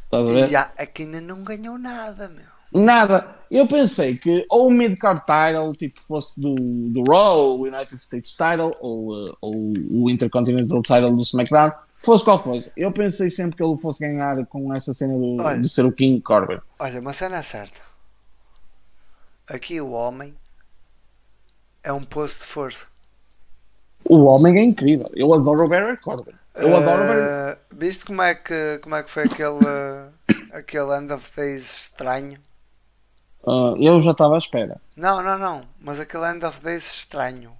Estás 0.03 0.29
a 0.29 0.33
ver? 0.33 0.51
E 0.51 0.55
há- 0.55 0.71
aqui 0.77 1.03
ainda 1.03 1.19
não 1.21 1.43
ganhou 1.43 1.77
nada, 1.77 2.29
meu. 2.29 2.45
Nada. 2.71 3.35
Eu 3.49 3.65
pensei 3.67 4.15
que 4.15 4.45
ou 4.49 4.67
o 4.67 4.71
mid-card 4.71 5.21
title, 5.21 5.73
tipo, 5.73 5.99
fosse 6.01 6.39
do, 6.39 6.53
do 6.53 7.03
Raw, 7.11 7.57
o 7.59 7.63
United 7.63 7.95
States 7.99 8.31
title, 8.35 8.75
ou, 8.79 9.11
uh, 9.29 9.37
ou 9.41 9.73
o 9.91 10.09
Intercontinental 10.09 10.83
title 10.83 11.15
do 11.15 11.23
SmackDown, 11.23 11.71
fosse 11.97 12.23
qual 12.23 12.37
fosse. 12.37 12.71
Eu 12.77 12.91
pensei 12.91 13.31
sempre 13.31 13.57
que 13.57 13.63
ele 13.63 13.75
fosse 13.77 14.07
ganhar 14.07 14.45
com 14.45 14.71
essa 14.71 14.93
cena 14.93 15.13
do, 15.17 15.37
Olha. 15.41 15.59
de 15.59 15.67
ser 15.67 15.83
o 15.83 15.91
King 15.91 16.21
Corbin. 16.21 16.59
Olha, 16.77 16.99
uma 16.99 17.11
cena 17.13 17.37
é 17.37 17.41
certa. 17.41 17.81
Aqui 19.47 19.81
o 19.81 19.89
homem 19.89 20.35
é 21.83 21.91
um 21.91 22.03
posto 22.03 22.41
de 22.41 22.45
força. 22.45 22.85
O 24.05 24.23
homem 24.25 24.57
é 24.57 24.63
incrível. 24.63 25.09
Eu 25.13 25.33
adoro 25.33 25.65
o 25.65 25.69
Barry 25.69 25.97
Corbin. 25.97 26.31
Eu 26.55 26.75
adoro 26.75 27.03
o 27.03 27.07
Barry. 27.07 27.21
Eh, 27.21 27.57
Viste 27.75 28.05
como 28.05 28.21
é 28.21 28.35
que, 28.35 28.79
como 28.81 28.95
é 28.95 29.03
que 29.03 29.09
foi 29.09 29.23
aquele, 29.23 29.59
aquele 30.51 30.97
End 30.97 31.13
of 31.13 31.31
Days 31.35 31.83
estranho? 31.83 32.39
Uh, 33.45 33.75
eu 33.79 34.01
já 34.01 34.11
estava 34.11 34.35
à 34.35 34.37
espera. 34.37 34.81
Não, 34.97 35.23
não, 35.23 35.37
não. 35.37 35.63
Mas 35.79 35.99
aquele 35.99 36.29
End 36.29 36.43
of 36.45 36.61
Days 36.61 36.93
estranho. 36.93 37.51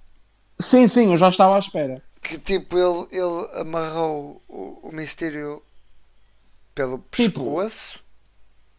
Sim, 0.60 0.86
sim, 0.86 1.12
eu 1.12 1.18
já 1.18 1.30
estava 1.30 1.56
à 1.56 1.58
espera. 1.58 2.02
Que 2.22 2.36
tipo, 2.36 2.76
ele, 2.76 3.06
ele 3.10 3.60
amarrou 3.60 4.42
o, 4.46 4.88
o 4.88 4.92
mistério 4.92 5.62
pelo 6.74 6.98
Tipo, 7.10 7.40
pescoço. 7.40 7.98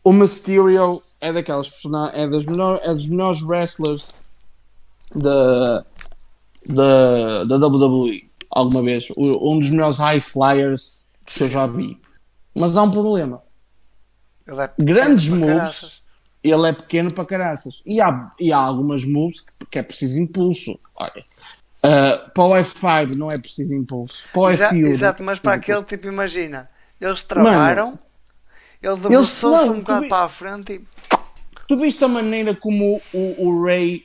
O 0.04 0.12
Mysterio 0.12 1.02
é 1.20 1.32
daquelas 1.32 1.70
personagens, 1.70 2.24
é, 2.24 2.28
das 2.28 2.46
melhor, 2.46 2.80
é 2.84 2.94
dos 2.94 3.08
melhores 3.08 3.42
wrestlers 3.44 4.20
da, 5.14 5.86
da, 6.68 7.44
da 7.46 7.56
WWE 7.68 8.18
alguma 8.50 8.84
vez. 8.84 9.08
Um 9.18 9.60
dos 9.60 9.70
melhores 9.70 9.98
high 10.00 10.20
flyers 10.20 11.06
que 11.26 11.44
eu 11.44 11.50
já 11.50 11.66
vi. 11.68 12.00
Mas 12.54 12.76
há 12.78 12.84
um 12.84 12.92
problema. 12.92 13.42
É 14.48 14.70
Grandes 14.84 15.30
moves. 15.30 15.46
caraças. 15.56 16.02
Ele 16.44 16.68
é 16.68 16.74
pequeno 16.74 17.14
para 17.14 17.26
caraças. 17.26 17.76
E 17.86 18.02
há, 18.02 18.32
e 18.40 18.52
há 18.52 18.58
algumas 18.58 19.06
moves 19.06 19.42
que, 19.42 19.52
que 19.72 19.80
é 19.80 19.84
preciso 19.84 20.20
impulso. 20.20 20.78
Olha, 20.96 21.12
uh, 21.86 22.32
para 22.34 22.44
o 22.44 22.50
F5 22.50 23.16
não 23.16 23.30
é 23.30 23.38
preciso 23.40 23.74
impulso. 23.76 24.26
Para 24.34 24.42
o 24.42 24.50
Exa- 24.50 24.70
F5. 24.72 24.86
exato, 24.88 25.24
mas 25.24 25.38
para 25.40 25.54
aquele 25.54 25.84
tipo, 25.84 26.08
imagina. 26.08 26.68
Eles 27.00 27.22
travaram, 27.24 27.98
ele 28.82 28.96
debruçou-se 28.98 29.70
um 29.70 29.80
bocado 29.80 30.02
vi- 30.02 30.10
para 30.10 30.26
a 30.26 30.30
frente 30.30 30.74
e. 30.74 31.18
Tu 31.68 31.78
viste 31.78 32.04
a 32.04 32.08
maneira 32.08 32.54
como 32.56 33.00
o, 33.14 33.48
o 33.48 33.64
Ray 33.66 34.04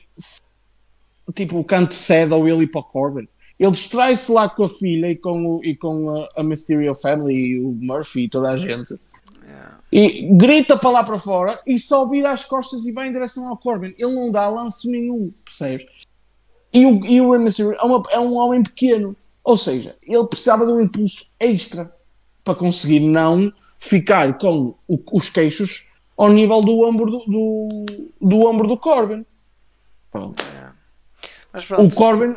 tipo, 1.33 1.63
cante 1.63 1.95
cedo 1.95 2.35
ao 2.35 2.47
ele 2.47 2.67
para 2.67 2.81
o 2.81 2.83
Corbin? 2.83 3.27
Ele 3.59 3.71
distrai-se 3.71 4.31
lá 4.31 4.47
com 4.47 4.63
a 4.63 4.69
filha 4.69 5.09
e 5.09 5.15
com, 5.15 5.55
o, 5.57 5.65
e 5.65 5.75
com 5.75 6.09
a, 6.09 6.29
a 6.37 6.43
Mysterio 6.43 6.93
Family 6.93 7.33
e 7.35 7.59
o 7.59 7.71
Murphy 7.71 8.23
e 8.25 8.29
toda 8.29 8.51
a 8.51 8.57
gente 8.57 8.97
e 9.91 10.21
grita 10.35 10.77
para 10.77 10.89
lá 10.89 11.03
para 11.03 11.17
fora 11.17 11.59
e 11.65 11.79
só 11.79 12.05
vira 12.07 12.31
as 12.31 12.43
costas 12.43 12.85
e 12.85 12.91
vai 12.91 13.07
em 13.07 13.11
direção 13.13 13.47
ao 13.47 13.57
Corbin. 13.57 13.95
Ele 13.97 14.13
não 14.13 14.31
dá 14.31 14.47
lance 14.49 14.89
nenhum, 14.91 15.31
percebes? 15.45 15.87
E 16.73 16.85
o, 16.85 17.05
e 17.05 17.21
o 17.21 17.37
Mysterio 17.39 17.73
é, 17.73 17.83
uma- 17.83 18.03
é 18.11 18.19
um 18.19 18.35
homem 18.35 18.61
pequeno, 18.61 19.15
ou 19.43 19.57
seja, 19.57 19.95
ele 20.03 20.27
precisava 20.27 20.65
de 20.65 20.71
um 20.73 20.81
impulso 20.81 21.33
extra 21.39 21.91
para 22.43 22.53
conseguir 22.53 22.99
não 22.99 23.51
ficar 23.79 24.37
com 24.37 24.75
o- 24.87 24.99
os 25.13 25.29
queixos 25.29 25.89
ao 26.17 26.29
nível 26.29 26.61
do 26.61 26.81
ombro 26.81 27.09
do, 27.09 27.17
do, 27.25 27.85
do 28.21 28.45
ombro 28.45 28.67
do 28.67 28.77
Corbin. 28.77 29.25
Pronto. 30.11 30.43
Mas 30.53 30.66
O. 31.77 31.91
Corbin 31.91 32.35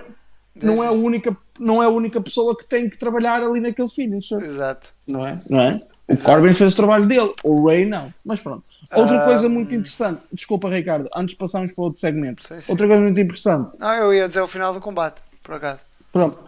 não 0.62 0.82
é, 0.84 0.88
a 0.88 0.90
única, 0.90 1.34
não 1.58 1.82
é 1.82 1.86
a 1.86 1.88
única 1.88 2.20
pessoa 2.20 2.54
que 2.56 2.66
tem 2.66 2.90
que 2.90 2.98
trabalhar 2.98 3.42
ali 3.42 3.60
naquele 3.60 3.88
finisher, 3.88 4.42
Exato. 4.42 4.88
não 5.08 5.26
é? 5.26 5.38
Não 5.48 5.60
é? 5.60 5.70
O 6.08 6.16
Corbin 6.18 6.52
fez 6.52 6.72
o 6.74 6.76
trabalho 6.76 7.06
dele, 7.06 7.32
o 7.44 7.66
Ray 7.66 7.86
não. 7.86 8.12
Mas 8.24 8.40
pronto. 8.40 8.64
Outra 8.94 9.18
Ah, 9.22 9.24
coisa 9.24 9.48
muito 9.48 9.74
interessante, 9.74 10.26
desculpa 10.32 10.68
Ricardo, 10.68 11.08
antes 11.16 11.34
de 11.34 11.38
passarmos 11.38 11.72
para 11.72 11.84
outro 11.84 12.00
segmento. 12.00 12.46
Sim, 12.46 12.60
sim. 12.60 12.72
Outra 12.72 12.86
coisa 12.86 13.02
muito 13.02 13.18
interessante, 13.20 13.70
Não, 13.78 13.94
eu 13.94 14.12
ia 14.12 14.28
dizer 14.28 14.40
o 14.42 14.46
final 14.48 14.74
do 14.74 14.80
combate, 14.80 15.20
por 15.42 15.54
acaso. 15.54 15.80
pronto. 16.12 16.44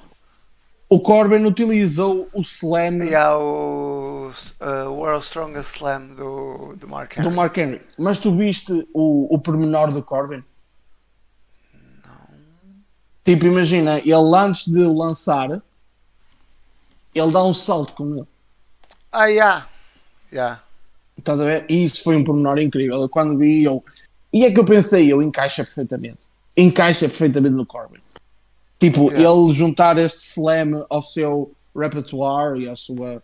O 0.90 1.00
Corbin 1.00 1.46
utilizou 1.46 2.28
o 2.34 2.42
slam 2.42 3.02
E 3.04 3.14
há 3.14 3.34
o 3.38 4.30
uh, 4.60 4.90
World 4.90 5.24
Strongest 5.24 5.76
Slam 5.76 6.08
do, 6.08 6.74
do 6.76 6.86
Mark 6.86 7.16
Henry. 7.16 7.30
do 7.30 7.34
Mark 7.34 7.56
Henry. 7.56 7.80
Mas 7.98 8.18
tu 8.20 8.36
viste 8.36 8.86
o, 8.92 9.34
o 9.34 9.38
pormenor 9.38 9.90
do 9.90 10.02
Corbin? 10.02 10.42
Tipo, 13.24 13.46
imagina, 13.46 13.98
ele 14.00 14.36
antes 14.36 14.66
de 14.66 14.80
o 14.80 14.92
lançar, 14.96 15.62
ele 17.14 17.30
dá 17.30 17.44
um 17.44 17.54
salto 17.54 17.92
com 17.92 18.16
ele. 18.16 18.26
Ah, 19.10 19.30
já. 19.30 19.68
Já. 20.32 20.62
Estás 21.16 21.40
a 21.40 21.44
ver? 21.44 21.66
E 21.68 21.84
isso 21.84 22.02
foi 22.02 22.16
um 22.16 22.24
pormenor 22.24 22.58
incrível. 22.58 23.06
Quando 23.10 23.38
vi, 23.38 23.64
eu. 23.64 23.84
E 24.32 24.44
é 24.44 24.50
que 24.50 24.58
eu 24.58 24.64
pensei, 24.64 25.12
ele 25.12 25.24
encaixa 25.24 25.64
perfeitamente. 25.64 26.18
Encaixa 26.56 27.08
perfeitamente 27.08 27.54
no 27.54 27.66
Corbin. 27.66 28.00
Tipo, 28.80 29.10
Yeah. 29.12 29.30
ele 29.30 29.50
juntar 29.54 29.98
este 29.98 30.18
slam 30.20 30.84
ao 30.90 31.02
seu 31.02 31.52
repertoire 31.76 32.60
e, 32.60 32.68
à 32.68 32.74
sua, 32.74 33.18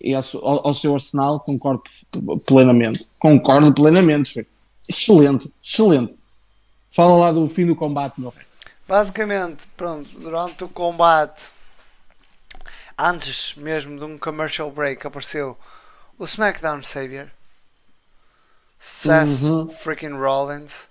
e 0.00 0.14
ao, 0.14 0.22
ao 0.42 0.72
seu 0.74 0.94
arsenal, 0.94 1.40
concordo 1.40 1.82
plenamente. 2.46 3.06
Concordo 3.18 3.72
plenamente, 3.74 4.32
filho. 4.32 4.46
Excelente, 4.88 5.52
excelente. 5.64 6.14
Fala 6.90 7.16
lá 7.16 7.32
do 7.32 7.48
fim 7.48 7.66
do 7.66 7.74
combate, 7.74 8.20
meu 8.20 8.30
rei. 8.30 8.45
Basicamente, 8.88 9.66
pronto, 9.76 10.08
durante 10.18 10.64
o 10.64 10.68
combate, 10.68 11.50
antes 12.98 13.54
mesmo 13.54 13.98
de 13.98 14.04
um 14.04 14.18
commercial 14.18 14.70
break, 14.70 15.06
apareceu 15.06 15.58
o 16.18 16.24
SmackDown 16.26 16.82
Savior, 16.82 17.30
Seth 18.80 19.28
Uhum. 19.42 19.68
freaking 19.68 20.16
Rollins, 20.16 20.88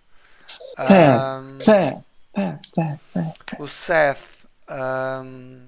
Um, 0.79 1.47
fé, 1.62 2.03
fé, 2.34 2.60
fé, 2.73 2.99
fé. 3.13 3.34
o 3.58 3.67
Seth 3.67 4.45
um, 4.69 5.67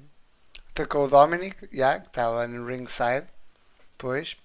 atacou 0.71 1.05
o 1.05 1.09
Dominic, 1.09 1.69
yeah, 1.73 1.99
que 2.01 2.07
estava 2.07 2.47
no 2.47 2.65
ringside. 2.65 3.27
Pois. 3.97 4.37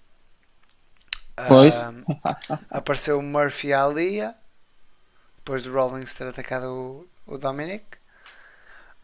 Foi. 1.46 1.70
Um, 1.70 2.04
apareceu 2.70 3.18
o 3.18 3.22
Murphy 3.22 3.72
Ali 3.72 4.20
depois 5.36 5.62
do 5.62 5.72
Rollins 5.72 6.12
ter 6.12 6.26
atacado 6.26 6.66
o, 6.72 7.08
o 7.26 7.38
Dominic. 7.38 7.84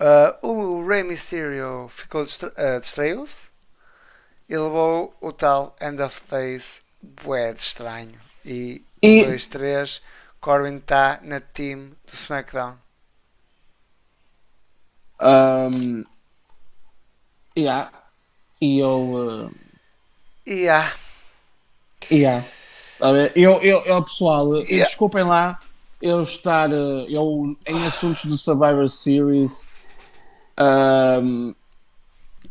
Uh, 0.01 0.47
o 0.47 0.87
Rey 0.87 1.03
Mysterio 1.03 1.89
ficou 1.89 2.25
distra 2.25 2.51
uh, 2.51 2.81
distraiu-se 2.81 3.49
e 4.49 4.57
levou 4.57 5.13
o 5.21 5.33
tal 5.33 5.75
End 5.81 6.01
of 6.01 6.23
Days 6.31 6.83
bué 7.03 7.53
de 7.53 7.61
estranho. 7.61 8.19
E 8.45 8.83
E- 9.03 9.25
2, 9.25 9.47
3, 9.47 10.03
Corbin 10.41 10.77
está 10.77 11.19
na 11.23 11.41
team 11.41 11.89
do 12.07 12.15
SmackDown. 12.15 12.77
Um, 15.21 16.05
yeah. 17.57 17.91
E 18.61 18.79
eu. 18.79 19.13
Uh, 19.15 19.51
E 20.47 20.63
yeah, 20.65 20.95
yeah. 22.11 22.45
Eu, 23.35 23.61
eu, 23.63 23.85
eu, 23.85 24.03
pessoal, 24.05 24.57
Yeah. 24.63 24.87
desculpem 24.87 25.23
lá 25.25 25.61
eu 26.01 26.23
estar 26.23 26.71
eu, 26.71 27.57
em 27.67 27.87
assuntos 27.87 28.25
do 28.25 28.39
Survivor 28.39 28.89
Series. 28.89 29.69
Um, 30.61 31.55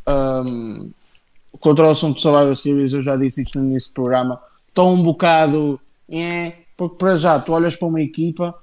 um, 0.07 0.91
contra 1.59 1.87
o 1.87 1.89
assunto 1.89 2.15
do 2.15 2.21
Survivor 2.21 2.55
Series, 2.55 2.93
eu 2.93 3.01
já 3.01 3.15
disse 3.15 3.41
isto 3.43 3.59
no 3.59 3.67
início 3.67 3.89
do 3.91 3.95
programa. 3.95 4.41
Estou 4.67 4.93
um 4.93 5.03
bocado. 5.03 5.79
É, 6.09 6.53
porque 6.75 6.95
para 6.97 7.15
já 7.15 7.39
tu 7.39 7.53
olhas 7.53 7.75
para 7.75 7.87
uma 7.87 8.01
equipa 8.01 8.55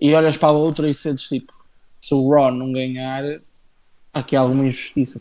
e 0.00 0.14
olhas 0.14 0.36
para 0.36 0.48
a 0.48 0.52
outra 0.52 0.88
e 0.88 0.94
sentes 0.94 1.28
tipo: 1.28 1.52
se 2.00 2.14
o 2.14 2.28
Raw 2.30 2.52
não 2.52 2.72
ganhar, 2.72 3.24
há 4.12 4.20
aqui 4.20 4.36
alguma 4.36 4.66
injustiça. 4.66 5.20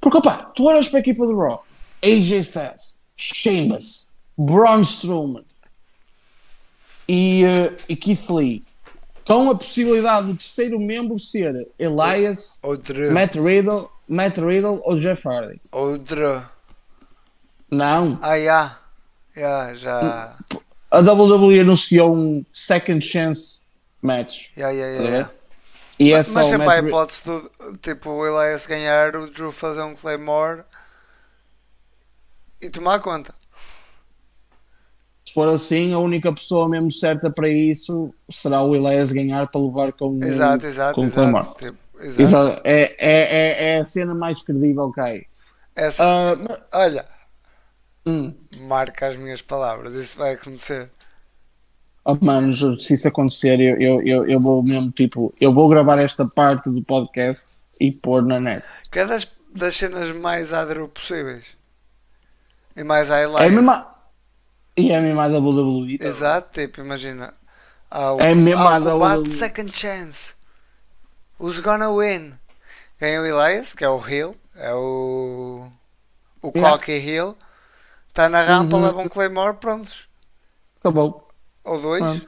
Porque 0.00 0.18
opá, 0.18 0.36
tu 0.36 0.64
olhas 0.64 0.88
para 0.88 0.98
a 0.98 1.00
equipa 1.00 1.26
do 1.26 1.36
Raw, 1.36 1.64
AJ 2.02 2.32
Styles, 2.32 2.98
Sheamus, 3.16 4.12
Braun 4.38 4.82
Strowman 4.82 5.44
e, 7.08 7.44
eh, 7.44 7.72
e 7.88 7.96
Keith 7.96 8.28
Lee, 8.30 8.64
com 9.26 9.50
a 9.50 9.54
possibilidade 9.54 10.26
do 10.26 10.34
terceiro 10.34 10.78
membro 10.78 11.18
ser 11.18 11.68
Elias, 11.78 12.58
ou 12.62 12.76
Drew. 12.76 13.12
Matt 13.12 13.34
Riddle, 13.36 13.88
Matt 14.08 14.38
Riddle 14.38 14.80
ou 14.84 14.98
Jeff 14.98 15.26
Hardy. 15.26 15.60
Ou 15.72 15.98
Drew. 15.98 16.42
Não, 17.70 18.18
Ah, 18.22 18.34
yeah. 18.34 18.78
Yeah, 19.36 19.74
já. 19.74 20.36
a 20.90 21.00
WWE 21.00 21.60
anunciou 21.60 22.14
um 22.14 22.44
Second 22.52 23.04
Chance 23.04 23.60
Match. 24.00 24.50
Estás 24.50 24.68
a 24.68 24.70
yeah. 24.70 25.10
ver? 25.10 25.30
E 25.98 26.12
é 26.12 26.18
Mas, 26.18 26.26
só 26.28 26.34
mas 26.34 26.46
sempre 26.46 26.66
há 26.66 26.68
Matt 26.68 26.84
a 26.84 26.88
hipótese 26.88 27.22
do 27.24 27.50
tipo 27.80 28.10
o 28.10 28.26
Elias 28.26 28.66
ganhar, 28.66 29.16
o 29.16 29.28
Drew 29.28 29.50
fazer 29.50 29.82
um 29.82 29.94
Claymore 29.94 30.62
e 32.60 32.70
tomar 32.70 33.00
conta. 33.00 33.34
Se 35.34 35.40
for 35.40 35.48
assim, 35.48 35.92
a 35.92 35.98
única 35.98 36.32
pessoa 36.32 36.68
mesmo 36.68 36.92
certa 36.92 37.28
para 37.28 37.48
isso 37.48 38.12
será 38.30 38.62
o 38.62 38.76
Elias 38.76 39.10
ganhar 39.10 39.48
para 39.50 39.60
levar 39.60 39.92
com, 39.92 40.22
Exato, 40.22 40.64
exato, 40.64 40.94
com 40.94 41.06
exato. 41.06 41.56
Tipo, 41.58 41.76
exato. 41.98 42.22
Exato. 42.22 42.60
É, 42.62 42.82
é, 42.82 42.92
é, 43.00 43.70
é 43.74 43.80
a 43.80 43.84
cena 43.84 44.14
mais 44.14 44.40
credível 44.42 44.92
que 44.92 45.00
há 45.00 45.04
aí. 45.06 45.26
Essa, 45.74 46.04
mas- 46.36 46.58
olha, 46.72 47.04
hum. 48.06 48.32
marca 48.60 49.08
as 49.08 49.16
minhas 49.16 49.42
palavras, 49.42 49.92
isso 49.94 50.16
vai 50.16 50.34
acontecer. 50.34 50.88
Oh, 52.04 52.16
mano, 52.24 52.52
se 52.80 52.94
isso 52.94 53.08
acontecer, 53.08 53.58
eu, 53.60 53.76
eu, 53.80 54.02
eu, 54.02 54.26
eu 54.28 54.38
vou 54.38 54.62
mesmo, 54.62 54.92
tipo, 54.92 55.34
eu 55.40 55.50
vou 55.52 55.68
gravar 55.68 55.98
esta 55.98 56.24
parte 56.24 56.70
do 56.70 56.80
podcast 56.84 57.58
e 57.80 57.90
pôr 57.90 58.24
na 58.24 58.38
net. 58.38 58.62
Que 58.88 59.00
é 59.00 59.04
das, 59.06 59.26
das 59.52 59.74
cenas 59.74 60.14
mais 60.14 60.52
adro 60.52 60.86
possíveis. 60.86 61.44
E 62.76 62.84
mais 62.84 63.10
É 63.10 63.14
a 63.14 63.16
highlights. 63.16 63.52
mesma. 63.52 63.93
E 64.76 64.90
é 64.90 64.98
a 64.98 65.00
mesma 65.00 65.28
da 65.28 65.38
WWE. 65.38 65.98
tá? 65.98 66.06
Exato, 66.06 66.60
tipo, 66.60 66.80
imagina. 66.80 67.32
Há 67.90 68.12
o, 68.12 68.20
É 68.20 68.34
mesmo 68.34 68.62
há 68.62 68.74
a 68.74 68.78
o 68.78 68.80
da 68.84 68.90
combate 68.92 69.18
WWE. 69.20 69.30
Second 69.30 69.76
Chance. 69.76 70.34
Who's 71.38 71.60
gonna 71.60 71.90
win? 71.92 72.34
Ganha 73.00 73.20
o 73.20 73.26
Elias, 73.26 73.72
que 73.74 73.84
é 73.84 73.88
o 73.88 74.00
Hill, 74.06 74.36
é 74.56 74.72
o. 74.74 75.68
O 76.42 76.50
Yeah. 76.54 76.72
Cocky 76.76 76.92
Hill. 76.92 77.36
Está 78.08 78.28
na 78.28 78.42
rampa, 78.42 78.76
Uhum. 78.76 78.84
leva 78.86 79.00
um 79.00 79.08
Claymore, 79.08 79.56
prontos. 79.56 80.06
Acabou. 80.80 81.28
Ou 81.64 81.80
dois. 81.80 82.20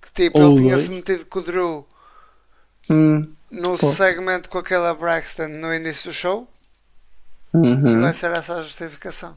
Que 0.00 0.12
tipo, 0.14 0.38
Ou 0.40 0.52
ele 0.52 0.60
tinha-se 0.62 0.90
metido 0.90 1.26
com 1.26 1.40
o 1.40 1.42
Drew 1.42 1.86
Hum. 2.88 3.34
no 3.50 3.76
Pô. 3.76 3.92
segmento 3.92 4.48
com 4.48 4.58
aquela 4.58 4.94
Braxton 4.94 5.48
no 5.48 5.74
início 5.74 6.10
do 6.10 6.14
show. 6.14 6.48
Uhum. 7.52 8.00
Vai 8.02 8.14
ser 8.14 8.30
essa 8.32 8.54
a 8.54 8.62
justificação. 8.62 9.34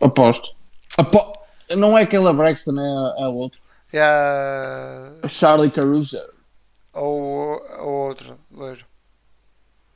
Aposto. 0.00 0.54
Apo... 0.96 1.32
Não 1.76 1.96
é 1.96 2.02
aquela 2.02 2.32
Braxton, 2.32 2.72
é, 2.78 3.22
é 3.22 3.26
o 3.28 3.34
outro. 3.34 3.60
E 3.92 3.98
a... 3.98 5.28
Charlie 5.28 5.70
Caruso. 5.70 6.18
Ou 6.92 7.60
o 7.80 7.88
outro, 8.08 8.38
loiro. 8.50 8.84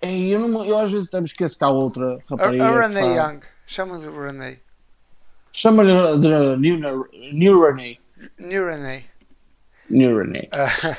Ei, 0.01 0.35
eu, 0.35 0.49
não, 0.49 0.65
eu 0.65 0.79
às 0.79 0.91
vezes 0.93 1.09
até 1.09 1.21
me 1.21 1.27
esqueço 1.27 1.59
que 1.59 1.65
há 1.65 1.69
outra 1.69 2.15
A, 2.15 2.19
rapariga. 2.31 2.67
a 2.67 2.89
que 2.89 2.95
Renee 2.95 3.17
Young. 3.17 3.41
Chama-lhe 3.67 4.09
Renee. 4.09 4.61
Chama-lhe 5.53 5.93
de 6.19 6.29
New, 6.57 7.09
New 7.33 7.63
Renee. 7.63 8.01
New 8.39 8.67
Renee. 8.67 9.07
New 9.91 10.19
Renee. 10.19 10.49
Ah, 10.53 10.97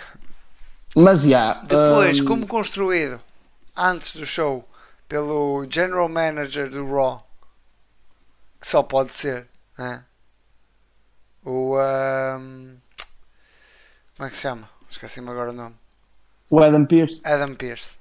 Mas 0.96 1.24
já. 1.24 1.54
Depois, 1.64 2.20
hum, 2.20 2.26
como 2.26 2.48
construído 2.48 3.20
antes 3.78 4.16
do 4.16 4.26
show 4.26 4.68
pelo 5.08 5.66
General 5.70 6.10
Manager 6.10 6.70
do 6.70 6.86
Raw, 6.92 7.24
que 8.60 8.67
só 8.67 8.84
pode 8.84 9.12
ser, 9.13 9.48
né? 9.78 10.04
O. 11.43 11.78
ahm, 11.78 12.78
como 14.15 14.28
é 14.28 14.30
que 14.30 14.36
se 14.36 14.41
chama? 14.43 14.69
Esqueci-me 14.89 15.30
agora 15.30 15.52
o 15.52 15.54
nome. 15.54 15.76
O 16.50 16.62
Adam 16.62 16.86
Pearce. 16.86 17.22
Adam 17.24 17.56
Pearce. 17.56 17.98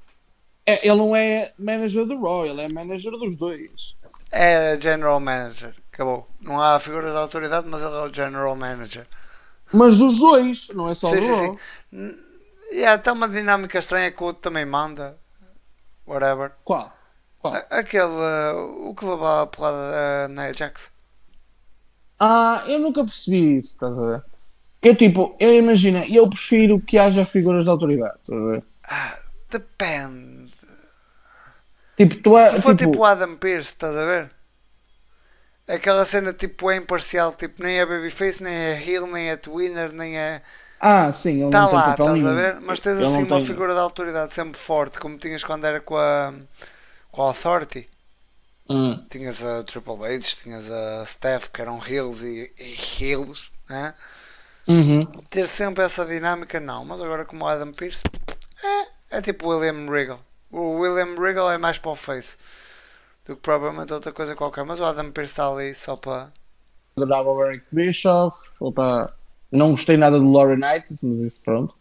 É, 0.66 0.86
ele 0.86 0.96
não 0.96 1.14
é 1.16 1.52
manager 1.58 2.04
do 2.06 2.20
Raw, 2.20 2.44
ele 2.46 2.62
é 2.62 2.68
manager 2.68 3.12
dos 3.12 3.36
dois. 3.36 3.94
É 4.30 4.78
General 4.80 5.18
Manager. 5.20 5.74
Acabou. 5.92 6.28
Não 6.40 6.60
há 6.60 6.78
figura 6.78 7.10
de 7.10 7.16
autoridade, 7.16 7.66
mas 7.66 7.82
ele 7.82 7.94
é 7.94 8.00
o 8.00 8.12
General 8.12 8.54
Manager. 8.54 9.06
Mas 9.72 9.98
dos 9.98 10.18
dois, 10.18 10.68
não 10.68 10.90
é 10.90 10.94
só 10.94 11.08
Sim, 11.08 11.16
do 11.16 11.22
sim, 11.22 11.30
Raw. 11.30 11.58
sim. 11.90 12.18
E 12.72 12.84
há 12.84 12.94
até 12.94 13.10
uma 13.10 13.28
dinâmica 13.28 13.78
estranha 13.78 14.10
que 14.10 14.22
o 14.22 14.26
outro 14.26 14.42
também 14.42 14.66
manda. 14.66 15.16
Whatever. 16.06 16.52
Qual? 16.64 16.90
Qual? 17.40 17.54
A- 17.54 17.66
Aquele. 17.70 18.04
uh, 18.04 18.88
o 18.90 18.94
que 18.94 19.04
leva 19.04 19.42
a 19.42 19.46
porrada 19.46 20.28
na 20.28 20.44
Ajax. 20.44 20.90
Ah, 22.18 22.64
eu 22.66 22.78
nunca 22.80 23.04
percebi 23.04 23.56
isso, 23.58 23.72
estás 23.72 23.92
a 23.92 24.00
ver? 24.06 24.24
Eu 24.82 24.94
tipo, 24.96 25.36
eu 25.40 25.54
imagino, 25.54 25.98
eu 26.08 26.28
prefiro 26.28 26.80
que 26.80 26.98
haja 26.98 27.24
figuras 27.26 27.64
de 27.64 27.70
autoridade, 27.70 28.16
estás 28.22 28.40
a 28.40 28.44
ver? 28.46 28.64
Ah, 28.84 29.18
depende. 29.50 30.52
Tipo, 31.96 32.14
tu 32.22 32.38
é, 32.38 32.50
Se 32.50 32.62
for 32.62 32.74
tipo, 32.76 32.92
tipo 32.92 32.98
o 32.98 33.04
Adam 33.04 33.36
Pearce, 33.36 33.68
estás 33.70 33.94
a 33.96 34.04
ver? 34.04 34.30
Aquela 35.66 36.04
cena 36.04 36.32
tipo 36.32 36.70
é 36.70 36.76
imparcial, 36.76 37.32
tipo 37.34 37.62
nem 37.62 37.78
é 37.78 37.84
babyface, 37.86 38.42
nem 38.42 38.52
é 38.54 38.82
heel, 38.82 39.06
nem 39.06 39.28
é 39.30 39.36
twinner, 39.36 39.92
nem 39.92 40.18
é. 40.18 40.42
ah, 40.80 41.12
sim, 41.12 41.42
ele 41.42 41.46
Está 41.46 41.60
não 41.60 41.68
tem 41.68 41.78
lá, 41.78 41.82
papel 41.82 42.06
estás 42.06 42.22
nenhum. 42.22 42.28
a 42.30 42.32
ver? 42.34 42.60
Mas 42.60 42.80
tens 42.80 42.98
Ele 42.98 43.04
assim 43.04 43.24
uma 43.24 43.26
tem- 43.26 43.46
figura 43.46 43.74
de 43.74 43.80
autoridade 43.80 44.32
sempre 44.34 44.58
forte, 44.58 44.98
como 44.98 45.18
tinhas 45.18 45.44
quando 45.44 45.66
era 45.66 45.80
com 45.80 45.96
a, 45.96 46.32
a 47.22 47.28
Authority. 47.28 47.88
Hum, 48.70 49.06
Tinhas 49.10 49.44
a 49.44 49.64
Triple 49.64 50.04
H, 50.04 50.36
tinhas 50.42 50.70
a 50.70 51.04
Steph, 51.06 51.48
que 51.48 51.60
eram 51.62 51.80
heels 51.86 52.22
e, 52.22 52.52
e 52.58 52.76
heels, 53.02 53.50
né? 53.68 53.94
uhum. 54.68 55.00
Ter 55.30 55.48
sempre 55.48 55.84
essa 55.84 56.04
dinâmica, 56.04 56.60
não. 56.60 56.84
Mas 56.84 57.00
agora, 57.00 57.24
como 57.24 57.44
o 57.44 57.48
Adam 57.48 57.72
Pearce, 57.72 58.02
é, 59.10 59.16
é 59.18 59.22
tipo 59.22 59.46
o 59.46 59.58
William 59.58 59.90
Regal. 59.90 60.20
O 60.50 60.80
William 60.80 61.18
Regal 61.18 61.50
é 61.50 61.58
mais 61.58 61.78
para 61.78 61.90
o 61.90 61.96
face 61.96 62.36
do 63.24 63.36
que 63.36 63.42
propriamente 63.42 63.92
outra 63.92 64.12
coisa 64.12 64.36
qualquer. 64.36 64.64
Mas 64.64 64.80
o 64.80 64.84
Adam 64.84 65.10
Pearce 65.12 65.32
está 65.32 65.48
ali 65.50 65.74
só 65.74 65.96
para. 65.96 66.32
Adorava 66.96 67.30
o 67.30 67.44
Eric 67.46 67.64
Bischoff, 67.70 68.36
tá... 68.74 69.12
não 69.52 69.70
gostei 69.70 69.96
nada 69.96 70.18
do 70.18 70.30
Lauren 70.32 70.56
Knight, 70.56 70.92
mas 71.04 71.20
isso 71.20 71.42
pronto. 71.42 71.76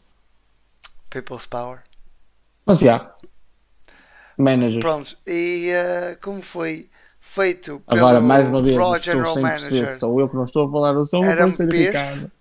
People's 1.10 1.46
Power. 1.46 1.82
Mas 2.66 2.80
já, 2.80 3.16
manager. 4.38 4.80
Prontos, 4.80 5.18
e 5.26 5.70
eh, 5.70 6.18
como 6.22 6.42
foi 6.42 6.88
feito 7.20 7.82
pelo 7.88 8.00
Agora, 8.00 8.22
mais 8.22 8.48
uma 8.50 8.60
vez, 8.60 8.74
Pro 8.74 8.96
estou 8.96 9.00
General 9.00 9.34
sem 9.34 9.44
Manager 9.44 9.98
sou 9.98 10.20
eu 10.20 10.30
que 10.30 10.36
não 10.36 10.46
estou 10.46 10.68
a 10.68 10.72
falar, 10.72 10.94
eu 10.94 11.06
sou 11.06 11.24
Adam 11.24 11.50
o 11.50 11.64
indicado. 11.64 12.32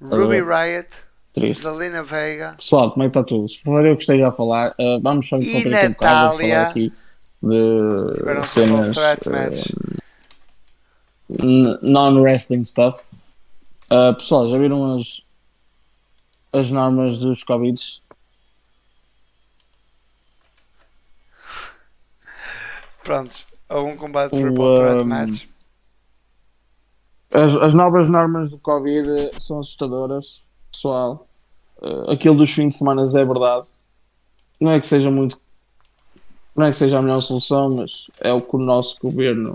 Ruby 0.00 0.40
Riot, 0.40 0.88
Triste. 1.32 1.62
Zelina 1.62 2.02
Vega, 2.02 2.54
Pessoal, 2.56 2.92
como 2.92 3.02
é 3.02 3.06
que 3.06 3.10
está 3.10 3.24
tudo? 3.24 3.48
Se 3.48 3.60
for 3.62 3.84
eu 3.84 3.96
que 3.96 4.02
esteja 4.02 4.28
a 4.28 4.32
falar, 4.32 4.70
uh, 4.78 5.00
vamos 5.02 5.28
só 5.28 5.36
interromper 5.36 5.74
aqui 5.74 5.86
um 5.86 5.92
bocado, 5.92 6.24
Natália. 6.34 6.54
falar 6.54 6.68
aqui 6.70 6.92
de 7.42 8.46
cenas 8.48 8.96
uh, 8.96 9.72
n- 11.28 11.78
non-wrestling 11.82 12.64
stuff. 12.64 13.00
Ah, 13.90 14.12
pessoal, 14.12 14.50
já 14.50 14.58
viram 14.58 14.96
as, 14.98 15.22
as 16.52 16.70
normas 16.70 17.18
dos 17.18 17.42
Covid? 17.42 17.80
Prontos, 23.02 23.46
algum 23.68 23.96
combate 23.96 24.34
O, 24.34 24.40
triple 24.40 24.76
threat 24.76 25.02
um, 25.02 25.04
match. 25.04 25.44
As, 27.32 27.56
as 27.56 27.74
novas 27.74 28.08
normas 28.08 28.50
do 28.50 28.58
Covid 28.58 29.30
são 29.40 29.60
assustadoras, 29.60 30.46
pessoal. 30.72 31.26
Ah, 31.82 32.12
aquilo 32.12 32.36
dos 32.36 32.50
fins 32.50 32.74
de 32.74 32.78
semana 32.78 33.02
é 33.02 33.24
verdade. 33.24 33.66
Não 34.60 34.72
é 34.72 34.80
que 34.80 34.86
seja 34.86 35.10
muito. 35.10 35.38
Não 36.56 36.66
é 36.66 36.70
que 36.70 36.76
seja 36.76 36.98
a 36.98 37.02
melhor 37.02 37.20
solução, 37.20 37.70
mas 37.70 38.06
é 38.20 38.32
o 38.32 38.40
que 38.40 38.56
o 38.56 38.58
nosso 38.58 38.98
governo 39.00 39.54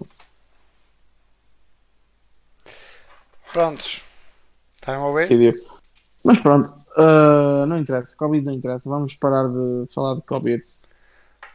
Prontos. 3.54 4.02
Estão 4.74 4.96
a 4.96 5.08
ouvir? 5.08 5.28
decidiu. 5.28 5.52
Mas 6.24 6.40
pronto, 6.40 6.74
ah, 6.98 7.66
não 7.68 7.78
interessa. 7.78 8.16
Covid 8.18 8.44
não 8.44 8.52
interessa. 8.52 8.90
Vamos 8.90 9.16
parar 9.16 9.48
de 9.48 9.86
falar 9.94 10.16
de 10.16 10.22
Covid. 10.24 10.64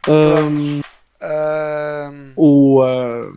Ahm, 0.07 0.81
Ahm, 1.21 2.31
o 2.35 2.81
ah, 2.81 3.33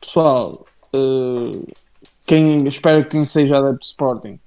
pessoal, 0.00 0.66
ah, 0.92 1.72
quem 2.26 2.66
espero 2.66 3.04
que 3.04 3.10
quem 3.12 3.24
seja 3.24 3.58
adepto 3.58 3.80
de 3.80 3.86
Sporting. 3.86 4.40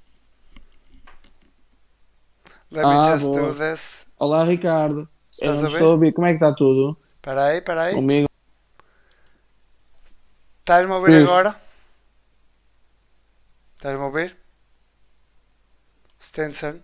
let 2.71 2.83
me 2.83 2.95
Ah, 2.95 3.13
just 3.13 3.25
boa. 3.25 3.53
do 3.53 3.57
this. 3.59 4.05
Olá 4.19 4.43
Ricardo, 4.43 5.07
eu 5.39 5.53
Estás 5.53 5.57
não 5.59 5.67
a 5.67 5.71
estou 5.71 5.87
a 5.87 5.91
ouvir. 5.91 6.11
Como 6.11 6.27
é 6.27 6.31
que 6.31 6.35
está 6.35 6.53
tudo? 6.53 6.97
Espera 7.15 7.45
aí, 7.45 7.57
espera 7.59 7.81
aí. 7.83 7.95
Comigo? 7.95 8.27
Estás-me 10.59 10.91
a 10.91 10.95
ouvir 10.97 11.15
Sim. 11.15 11.23
agora? 11.23 11.55
Estás-me 13.75 14.01
a 14.01 14.05
ouvir? 14.05 14.37
Stenson? 16.19 16.81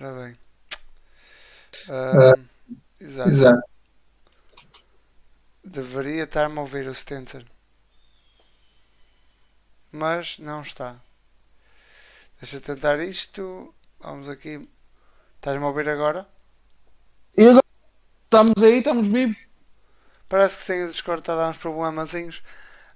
Ora 0.00 0.12
bem. 0.12 0.43
Ahm, 1.88 2.46
exato. 3.00 3.28
Exato. 3.28 3.62
Deveria 5.64 6.24
estar-me 6.24 6.58
a 6.58 6.60
ouvir 6.60 6.86
o 6.86 6.94
Stenson. 6.94 7.42
Mas 9.90 10.38
não 10.38 10.62
está. 10.62 10.96
Deixa 12.40 12.56
eu 12.56 12.60
tentar 12.60 13.00
isto. 13.00 13.74
Vamos 14.00 14.28
aqui. 14.28 14.60
Estás-me 15.36 15.64
a 15.64 15.68
ouvir 15.68 15.88
agora? 15.88 16.26
E 17.36 17.46
agora? 17.46 17.64
Estamos 18.24 18.62
aí, 18.62 18.78
estamos 18.78 19.06
vivos. 19.06 19.46
Parece 20.28 20.58
que 20.58 20.66
tem 20.66 20.84
o 20.84 20.88
Discord 20.88 21.20
está 21.20 21.34
a 21.34 21.36
dar 21.36 21.50
uns 21.50 21.58
problemazinhos. 21.58 22.42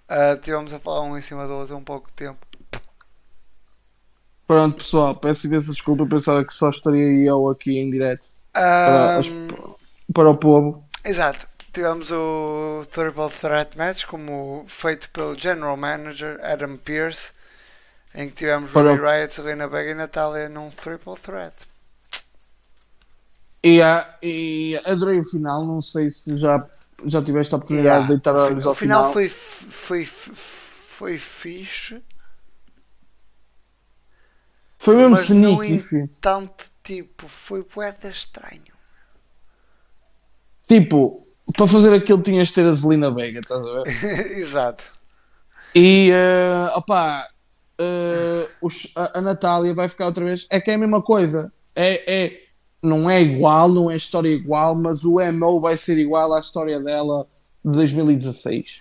Ah, 0.08 0.36
tivemos 0.36 0.72
a 0.72 0.80
falar 0.80 1.02
um 1.02 1.16
em 1.16 1.22
cima 1.22 1.46
do 1.46 1.52
outro 1.52 1.74
há 1.74 1.78
um 1.78 1.84
pouco 1.84 2.08
de 2.08 2.14
tempo. 2.14 2.46
Pronto 4.46 4.78
pessoal, 4.78 5.14
peço 5.14 5.46
imensa 5.46 5.72
desculpa, 5.72 6.02
eu 6.04 6.08
pensava 6.08 6.42
que 6.42 6.54
só 6.54 6.70
estaria 6.70 7.28
eu 7.28 7.50
aqui 7.50 7.78
em 7.78 7.90
direto 7.90 8.22
para, 8.52 9.20
para 10.14 10.30
o 10.30 10.36
povo. 10.38 10.84
Exato. 11.04 11.46
Tivemos 11.72 12.10
o 12.10 12.84
Triple 12.90 13.30
Threat 13.30 13.76
Match 13.76 14.04
como 14.06 14.64
feito 14.66 15.08
pelo 15.10 15.36
General 15.38 15.76
Manager 15.76 16.40
Adam 16.42 16.76
Pearce, 16.78 17.32
em 18.14 18.28
que 18.28 18.34
tivemos 18.36 18.72
Para 18.72 18.92
Ruby 18.96 19.02
Riot, 19.02 19.34
Selena 19.34 19.68
Vega 19.68 19.90
e 19.90 19.94
Natália 19.94 20.48
num 20.48 20.70
Triple 20.70 21.14
Threat. 21.16 21.54
E, 23.62 23.80
e 24.22 24.80
adorei 24.84 25.20
o 25.20 25.24
final, 25.24 25.64
não 25.66 25.82
sei 25.82 26.08
se 26.10 26.36
já, 26.38 26.64
já 27.04 27.22
tiveste 27.22 27.54
a 27.54 27.58
oportunidade 27.58 27.86
Yeah. 27.86 28.06
de 28.06 28.12
deitar 28.14 28.34
O 28.34 28.38
olhos 28.38 28.64
fi- 28.64 28.66
ao 28.66 28.72
o 28.72 28.74
final 28.74 29.00
final. 29.02 29.12
foi, 29.12 29.28
foi, 29.28 30.04
foi 30.06 31.18
fixe, 31.18 32.02
Foi 34.78 34.96
mesmo 34.96 35.16
no 35.16 35.20
sneaky, 35.20 35.78
filho. 35.80 36.08
tanto 36.20 36.70
tipo, 36.88 37.28
foi 37.28 37.62
poeta 37.62 38.08
estranho. 38.08 38.72
Tipo, 40.66 41.22
para 41.54 41.66
fazer 41.66 41.92
aquilo 41.94 42.22
tinhas 42.22 42.48
de 42.48 42.54
ter 42.54 42.66
a 42.66 42.72
Zelina 42.72 43.10
Vega, 43.10 43.40
estás 43.40 43.60
a 43.60 43.82
ver? 43.82 44.32
Exato. 44.38 44.84
E, 45.74 46.10
uh, 46.10 46.78
opá, 46.78 47.28
os- 48.62 48.90
a, 48.96 49.18
a 49.18 49.20
Natália 49.20 49.74
vai 49.74 49.86
ficar 49.86 50.06
outra 50.06 50.24
vez. 50.24 50.46
É 50.50 50.58
que 50.60 50.70
é 50.70 50.74
a 50.76 50.78
mesma 50.78 51.02
coisa. 51.02 51.52
É, 51.76 52.24
é, 52.24 52.42
não 52.82 53.08
é 53.10 53.20
igual, 53.20 53.68
não 53.68 53.90
é 53.90 53.96
história 53.96 54.30
igual, 54.30 54.74
mas 54.74 55.04
o 55.04 55.20
MO 55.20 55.60
vai 55.60 55.76
ser 55.76 55.98
igual 55.98 56.32
à 56.32 56.40
história 56.40 56.80
dela 56.80 57.26
de 57.62 57.70
2016. 57.72 58.80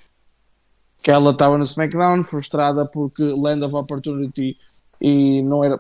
Que 1.04 1.12
ela 1.12 1.32
estava 1.32 1.58
no 1.58 1.66
SmackDown 1.66 2.24
frustrada 2.24 2.86
porque 2.86 3.22
Land 3.24 3.66
of 3.66 3.76
Opportunity 3.76 4.58
e 5.02 5.42
não 5.42 5.62
era 5.62 5.78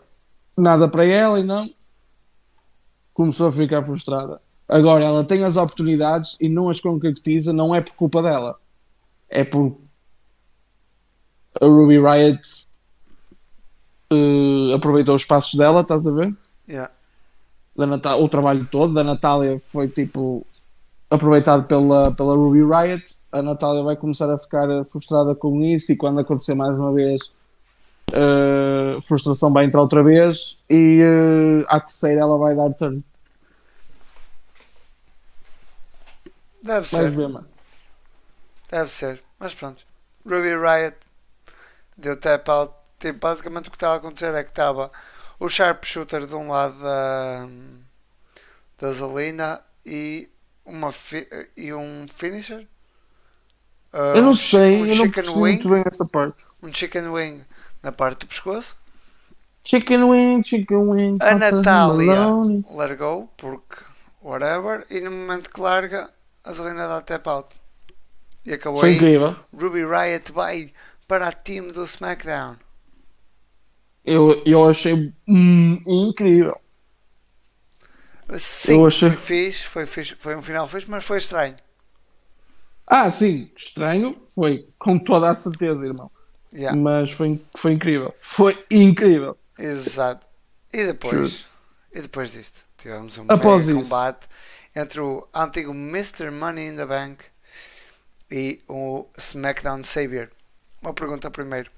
nada 0.58 0.90
para 0.90 1.06
ela 1.06 1.40
e 1.40 1.44
não 1.44 1.70
começou 3.18 3.48
a 3.48 3.52
ficar 3.52 3.84
frustrada. 3.84 4.40
Agora 4.70 5.04
ela 5.04 5.24
tem 5.24 5.44
as 5.44 5.58
oportunidades 5.58 6.38
e 6.40 6.48
não 6.48 6.70
as 6.70 6.80
concretiza, 6.80 7.52
não 7.52 7.74
é 7.74 7.82
por 7.82 7.96
culpa 7.96 8.22
dela, 8.22 8.60
é 9.28 9.44
por 9.44 9.76
a 11.60 11.66
Ruby 11.66 12.00
Riot 12.00 12.48
eh, 14.12 14.76
aproveitou 14.76 15.16
os 15.16 15.26
passos 15.26 15.56
dela, 15.56 15.82
estás 15.82 16.06
a 16.06 16.12
ver? 16.12 16.32
Yeah. 16.70 16.92
Da 17.76 17.88
Natá- 17.88 18.18
o 18.18 18.30
trabalho 18.30 18.68
todo 18.70 18.94
da 18.94 19.04
Natália 19.04 19.60
foi 19.72 19.88
tipo 19.88 20.46
aproveitado 21.10 21.64
pela, 21.64 22.12
pela 22.12 22.36
Ruby 22.36 22.60
Riot. 22.62 23.04
A 23.32 23.42
Natália 23.42 23.82
vai 23.82 23.96
começar 23.96 24.32
a 24.32 24.38
ficar 24.38 24.68
frustrada 24.86 25.34
com 25.34 25.60
isso 25.64 25.92
e 25.92 25.98
quando 25.98 26.20
acontecer 26.20 26.54
mais 26.54 26.78
uma 26.78 26.94
vez 26.94 27.32
a 28.14 29.02
frustração 29.02 29.52
vai 29.52 29.66
entrar 29.66 29.82
outra 29.82 30.04
vez 30.04 30.60
e 30.70 31.00
eh, 31.02 31.66
à 31.68 31.80
terceira 31.80 32.22
ela 32.22 32.38
vai 32.38 32.56
dar 32.56 32.74
turn. 32.74 32.98
Deve 36.64 36.88
Vais 36.88 36.90
ser. 36.90 37.12
ver. 37.12 37.44
Deve 38.70 38.90
ser, 38.92 39.24
mas 39.40 39.54
pronto. 39.54 39.86
Ruby 40.26 40.56
Riot 40.56 40.98
deu 41.98 42.18
tap 42.18 42.48
out. 42.50 42.74
Tipo, 43.00 43.20
basicamente 43.20 43.68
o 43.68 43.72
que 43.72 43.78
estava 43.78 43.94
a 43.94 43.98
acontecer 43.98 44.34
é 44.34 44.44
que 44.44 44.50
estava 44.50 44.90
o 45.40 45.48
Sharpshooter 45.48 46.26
de 46.26 46.36
um 46.36 46.50
lado 46.50 46.78
da, 46.82 47.48
da 48.80 48.92
Zelina 48.92 49.62
e, 49.86 50.28
uma 50.66 50.92
fi- 50.92 51.28
e 51.56 51.72
um 51.74 52.08
finisher. 52.16 52.68
Uh, 53.94 54.18
Eu 54.18 54.22
não 54.24 54.36
chi- 54.36 54.50
sei, 54.50 54.82
um 54.82 54.86
eu 54.88 54.96
não 54.96 55.12
percebi 55.12 55.38
wing, 55.38 55.52
muito 55.54 55.70
bem 55.70 55.84
essa 55.86 56.06
parte. 56.08 56.44
um 56.62 56.74
chicken 56.74 57.08
wing 57.10 57.46
na 57.88 57.92
parte 57.94 58.20
do 58.22 58.28
pescoço. 58.28 58.76
Chicken 59.64 60.04
wing, 60.04 60.44
chicken 60.44 60.78
wing. 60.78 61.14
A 61.22 61.36
Natália 61.38 62.20
largou 62.70 63.28
porque 63.38 63.78
whatever 64.22 64.86
e 64.90 65.00
no 65.00 65.12
momento 65.12 65.50
que 65.50 65.60
larga 65.62 66.10
a 66.44 66.52
Zelina 66.54 66.88
dá 66.88 67.02
tap 67.02 67.28
out. 67.28 67.50
E 68.46 68.54
acabou 68.54 68.80
Foi 68.80 68.90
aí. 68.90 68.96
incrível. 68.96 69.36
Ruby 69.54 69.84
Riot 69.86 70.32
vai 70.32 70.72
para 71.08 71.28
a 71.28 71.32
team 71.32 71.72
do 71.72 71.84
SmackDown. 71.86 72.56
Eu, 74.06 74.42
eu 74.46 74.70
achei 74.70 75.14
hum, 75.28 75.82
incrível. 75.86 76.58
Sim, 78.38 78.74
Eu 78.74 78.88
achei- 78.88 79.10
foi 79.10 79.18
fixe, 79.18 79.64
foi 79.68 79.86
fixe, 79.86 80.16
foi 80.16 80.36
um 80.36 80.42
final 80.42 80.68
fixe, 80.68 80.90
mas 80.90 81.04
foi 81.06 81.18
estranho. 81.18 81.56
Ah, 82.86 83.10
sim, 83.12 83.50
estranho. 83.56 84.22
Foi, 84.34 84.68
com 84.78 84.98
toda 84.98 85.30
a 85.30 85.36
certeza, 85.36 85.86
irmão. 85.86 86.10
Yeah, 86.58 86.76
Mas 86.76 87.12
foi, 87.12 87.40
foi 87.56 87.74
incrível. 87.74 88.16
Foi 88.20 88.58
incrível. 88.72 89.38
exato. 89.60 90.26
E 90.74 90.86
depois, 90.86 91.30
Juro. 91.32 91.44
e 91.94 92.02
depois 92.02 92.32
disto, 92.32 92.60
tivemos 92.78 93.18
um 93.20 93.26
Após 93.30 93.68
isso. 93.68 93.76
combate 93.80 94.28
entre 94.76 95.00
o 95.00 95.28
antigo 95.34 95.72
Mr. 95.72 96.32
Money 96.32 96.70
in 96.70 96.76
the 96.76 96.86
Bank 96.86 97.24
e 98.32 98.60
o 98.68 99.06
SmackDown 99.18 99.84
Savior. 99.84 100.30
Uma 100.82 100.94
pergunta 100.94 101.30
primeiro. 101.32 101.70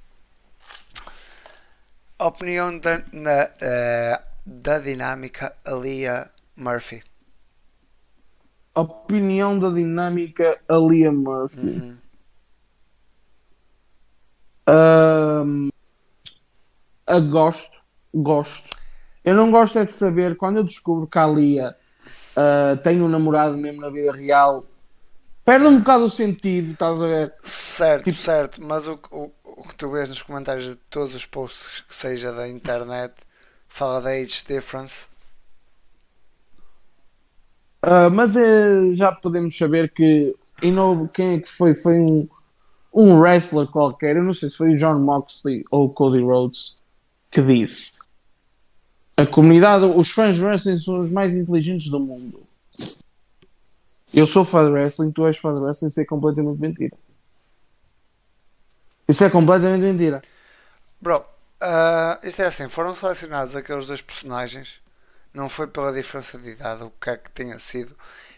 Opinião 2.18 2.78
da, 2.80 3.02
na, 3.14 3.50
eh, 3.62 4.22
da 4.46 4.80
dinâmica 4.80 5.56
Alia 5.64 6.30
Murphy. 6.56 7.02
Opinião 8.76 9.58
da 9.60 9.70
dinâmica 9.70 10.60
Alia 10.68 11.12
Murphy. 11.12 11.60
Uhum. 11.60 11.98
Ahm, 14.70 15.70
a 17.08 17.20
gosto, 17.20 17.78
gosto. 18.14 18.70
Eu 19.26 19.36
não 19.36 19.50
gosto 19.52 19.80
é 19.80 19.86
de 19.86 19.92
saber 19.92 20.38
quando 20.38 20.58
eu 20.58 20.64
descubro 20.64 21.08
que 21.08 21.18
a 21.18 21.26
Lia 21.28 21.76
ah, 22.36 22.78
tem 22.84 23.02
um 23.02 23.08
namorado 23.08 23.58
mesmo 23.58 23.82
na 23.82 23.90
vida 23.90 24.12
real. 24.12 24.66
Perde 25.44 25.66
um 25.66 25.80
bocado 25.80 26.06
o 26.06 26.10
sentido, 26.10 26.72
estás 26.74 27.02
a 27.02 27.08
ver? 27.08 27.34
Certo, 27.44 28.04
Tipo- 28.04 28.18
certo, 28.20 28.64
mas 28.64 28.88
o, 28.88 29.00
o, 29.12 29.32
o 29.44 29.64
que 29.68 29.76
tu 29.76 29.90
vês 29.90 30.08
nos 30.08 30.22
comentários 30.22 30.66
de 30.68 30.76
todos 30.90 31.16
os 31.16 31.26
posts 31.26 31.82
que 31.82 31.96
seja 31.96 32.32
da 32.32 32.48
internet 32.48 33.14
fala 33.68 34.00
da 34.02 34.10
age 34.12 34.44
difference. 34.48 35.08
Ah, 37.82 38.10
mas 38.10 38.36
eh, 38.36 38.94
já 38.94 39.12
podemos 39.12 39.58
saber 39.58 39.92
que 39.92 40.36
e 40.62 40.72
não, 40.72 41.08
quem 41.08 41.36
é 41.36 41.40
que 41.40 41.48
foi? 41.50 41.74
Foi 41.74 41.98
um, 41.98 42.28
um 42.94 43.20
wrestler 43.20 43.68
qualquer, 43.68 44.16
eu 44.16 44.24
não 44.24 44.34
sei 44.34 44.50
se 44.50 44.58
foi 44.58 44.74
o 44.74 44.76
John 44.76 45.00
Moxley 45.00 45.64
ou 45.72 45.86
o 45.86 45.90
Cody 45.90 46.22
Rhodes, 46.22 46.78
que 47.32 47.42
disse: 47.42 47.94
A 49.16 49.26
comunidade, 49.26 49.86
os 49.86 50.10
fãs 50.10 50.36
de 50.36 50.44
wrestling 50.44 50.80
são 50.80 51.00
os 51.00 51.12
mais 51.12 51.36
inteligentes 51.36 51.90
do 51.90 52.00
mundo. 52.00 52.44
Eu 54.14 54.26
sou 54.26 54.44
fã 54.44 54.66
de 54.66 54.72
wrestling, 54.72 55.12
tu 55.12 55.26
és 55.28 55.38
fã 55.38 55.54
de 55.54 55.62
wrestling, 55.62 55.90
isso 55.90 56.02
é 56.02 56.06
completamente 56.06 56.60
mentira. 56.60 56.98
Isso 59.08 59.24
é 59.24 59.30
completamente 59.30 59.82
mentira. 59.82 60.22
Bro, 61.00 61.20
uh, 61.20 62.28
isto 62.28 62.42
é 62.42 62.46
assim, 62.46 62.68
foram 62.68 62.96
selecionados 62.96 63.56
aqueles 63.56 63.88
dois 63.88 64.02
personagens, 64.02 64.80
não 65.34 65.48
foi 65.48 65.68
pela 65.68 65.94
diferença 65.94 66.38
de 66.38 66.50
idade, 66.50 66.84
o 66.84 66.92
que 67.00 67.10
é 67.10 67.18
que 67.18 67.30
tenha 67.32 67.58
sido, 67.60 67.96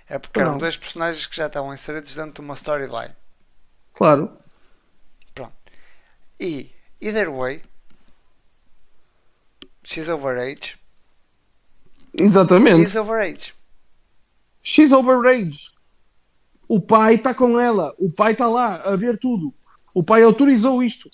é 0.08 0.20
porque 0.20 0.40
eram 0.40 0.54
Não. 0.54 0.58
dois 0.58 0.76
personagens 0.76 1.26
que 1.26 1.36
já 1.36 1.48
estavam 1.48 1.74
inseridos 1.74 2.14
dentro 2.14 2.34
de 2.34 2.42
uma 2.42 2.54
storyline. 2.54 3.16
Claro. 3.94 4.32
E, 6.40 6.72
either 7.00 7.30
way, 7.30 7.62
she's 9.84 10.10
overage, 10.10 10.76
Exatamente. 12.14 12.84
is 12.84 12.96
overage. 12.96 13.54
She's 14.64 14.92
overage. 14.92 15.72
O 16.68 16.80
pai 16.80 17.16
está 17.16 17.34
com 17.34 17.60
ela. 17.60 17.94
O 18.00 18.12
pai 18.12 18.32
está 18.32 18.48
lá 18.48 18.78
a 18.78 18.96
ver 18.96 19.18
tudo. 19.20 19.54
O 19.94 20.04
pai 20.04 20.24
autorizou 20.24 20.82
isto. 20.82 21.10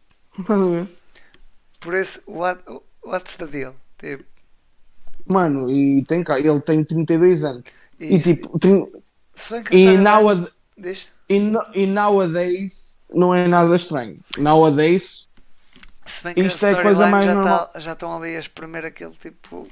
Por 1.79 1.93
isso, 1.93 2.21
what, 2.27 2.61
what's 3.03 3.35
the 3.35 3.47
deal? 3.47 3.75
Tipo, 3.97 4.23
Mano, 5.29 5.69
e 5.69 6.03
tem 6.05 6.23
cá, 6.23 6.39
ele 6.39 6.61
tem 6.61 6.83
32 6.85 7.43
anos. 7.43 7.63
E, 7.99 8.15
e, 8.15 8.19
tipo, 8.21 8.57
trin- 8.59 8.89
e, 9.71 9.97
nowad- 9.97 10.49
Diz? 10.77 11.07
E, 11.29 11.39
no- 11.39 11.61
e 11.73 11.85
nowadays 11.85 12.97
não 13.13 13.33
é 13.33 13.47
nada 13.47 13.75
estranho. 13.75 14.15
Nowadays, 14.37 15.27
Se 16.05 16.23
bem 16.23 16.33
que 16.33 16.41
Isto 16.41 16.65
a 16.65 16.69
é 16.69 16.81
coisa 16.83 17.07
mais 17.07 17.25
já, 17.25 17.33
normal. 17.35 17.67
tá- 17.73 17.79
já 17.79 17.93
estão 17.93 18.15
ali 18.15 18.35
a 18.35 18.39
espremer 18.39 18.85
aquele 18.85 19.11
tipo. 19.21 19.67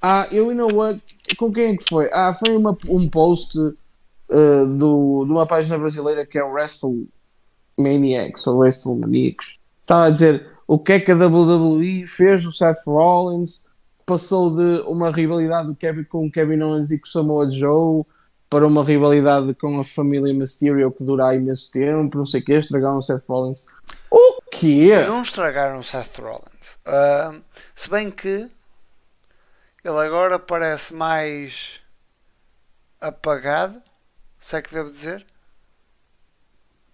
ah, 0.00 0.26
eu 0.32 0.50
e 0.50 0.54
know 0.54 0.68
what, 0.74 1.00
com 1.38 1.50
quem 1.52 1.72
é 1.72 1.76
que 1.76 1.84
foi? 1.88 2.08
Ah, 2.12 2.32
foi 2.32 2.56
uma, 2.56 2.76
um 2.88 3.08
post 3.08 3.58
uh, 3.58 4.66
do, 4.78 5.24
de 5.26 5.30
uma 5.32 5.46
página 5.46 5.78
brasileira 5.78 6.24
que 6.26 6.38
é 6.38 6.44
o 6.44 6.52
WrestleManiacs 6.52 8.46
ou 8.46 8.58
WrestleManiacos. 8.58 9.58
Estava 9.82 10.06
a 10.06 10.10
dizer 10.10 10.46
o 10.66 10.78
que 10.78 10.92
é 10.94 11.00
que 11.00 11.10
a 11.12 11.14
WWE 11.16 12.06
fez 12.06 12.42
do 12.44 12.52
Seth 12.52 12.78
Rollins, 12.86 13.66
passou 14.06 14.50
de 14.54 14.80
uma 14.86 15.10
rivalidade 15.10 15.68
do 15.68 15.74
Kevin, 15.74 16.04
com 16.04 16.26
o 16.26 16.30
Kevin 16.30 16.60
Owens 16.62 16.90
e 16.90 16.98
com 16.98 17.06
o 17.06 17.10
Samoa 17.10 17.50
Joe 17.50 18.04
para 18.54 18.68
uma 18.68 18.84
rivalidade 18.84 19.52
com 19.54 19.80
a 19.80 19.84
família 19.84 20.32
Mysterio 20.32 20.92
que 20.92 21.02
dura 21.02 21.26
há 21.26 21.34
imenso 21.34 21.72
tempo, 21.72 22.16
não 22.18 22.24
sei 22.24 22.40
o 22.40 22.44
que, 22.44 22.52
estragaram 22.54 22.98
o 22.98 23.02
Seth 23.02 23.26
Rollins. 23.28 23.66
O 24.08 24.40
quê? 24.48 24.90
Não 25.08 25.22
estragaram 25.22 25.80
o 25.80 25.82
Seth 25.82 26.16
Rollins. 26.20 26.78
Ah, 26.86 27.34
se 27.74 27.90
bem 27.90 28.12
que 28.12 28.48
ele 29.84 29.98
agora 29.98 30.38
parece 30.38 30.94
mais 30.94 31.80
apagado, 33.00 33.82
se 34.38 34.54
é 34.56 34.62
que 34.62 34.72
devo 34.72 34.92
dizer. 34.92 35.26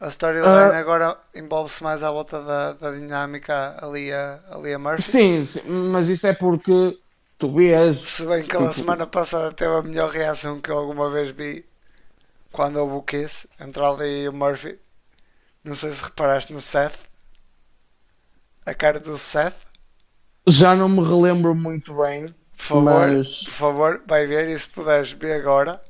A 0.00 0.08
storyline 0.08 0.48
Ah. 0.48 0.78
agora 0.78 1.18
envolve-se 1.34 1.82
mais 1.82 2.02
à 2.02 2.10
volta 2.10 2.42
da, 2.42 2.72
da 2.72 2.90
dinâmica 2.90 3.76
ali 3.82 4.10
a, 4.10 4.40
ali 4.50 4.72
a 4.72 4.78
Murphy. 4.78 5.02
Sim, 5.02 5.44
sim, 5.44 5.60
mas 5.92 6.08
isso 6.08 6.26
é 6.26 6.32
porque 6.32 6.98
tu 7.40 7.52
vês. 7.52 7.98
Se 7.98 8.24
bem 8.26 8.44
que 8.46 8.54
ela 8.56 8.72
semana 8.72 9.06
passada 9.06 9.52
teve 9.54 9.72
a 9.74 9.82
melhor 9.82 10.10
reação 10.10 10.60
que 10.60 10.70
eu 10.70 10.78
alguma 10.78 11.10
vez 11.10 11.30
vi 11.30 11.66
quando 12.52 12.76
houve 12.78 12.94
o 12.96 13.02
kiss 13.02 13.48
entre 13.60 13.82
ela 13.82 14.06
e 14.06 14.28
o 14.28 14.32
Murphy. 14.32 14.78
Não 15.64 15.74
sei 15.74 15.92
se 15.92 16.04
reparaste 16.04 16.52
no 16.52 16.60
Seth. 16.60 16.98
A 18.64 18.74
cara 18.74 18.98
do 18.98 19.18
Seth. 19.18 19.66
Já 20.46 20.74
não 20.74 20.88
me 20.88 21.02
relembro 21.02 21.54
muito 21.54 21.94
bem, 22.02 22.34
Por 22.56 22.62
favor, 22.64 23.18
mas 23.18 23.44
por 23.44 23.52
favor, 23.52 24.02
vai 24.06 24.26
ver 24.26 24.48
e 24.48 24.58
se 24.58 24.68
puderes 24.68 25.12
ver 25.12 25.34
agora. 25.40 25.82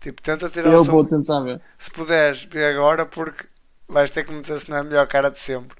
Tipo, 0.00 0.22
tenta 0.22 0.50
tirar 0.50 0.72
eu 0.72 0.80
o 0.80 0.84
som. 0.84 0.92
vou 0.92 1.04
tentar 1.04 1.40
ver. 1.40 1.60
Se 1.78 1.90
puderes 1.90 2.44
ver 2.44 2.66
agora 2.74 3.06
porque 3.06 3.46
vais 3.88 4.10
ter 4.10 4.24
que 4.24 4.32
me 4.32 4.40
dizer 4.42 4.60
se 4.60 4.70
não 4.70 4.78
é 4.78 4.80
a 4.80 4.84
melhor 4.84 5.06
cara 5.08 5.30
de 5.30 5.40
sempre. 5.40 5.76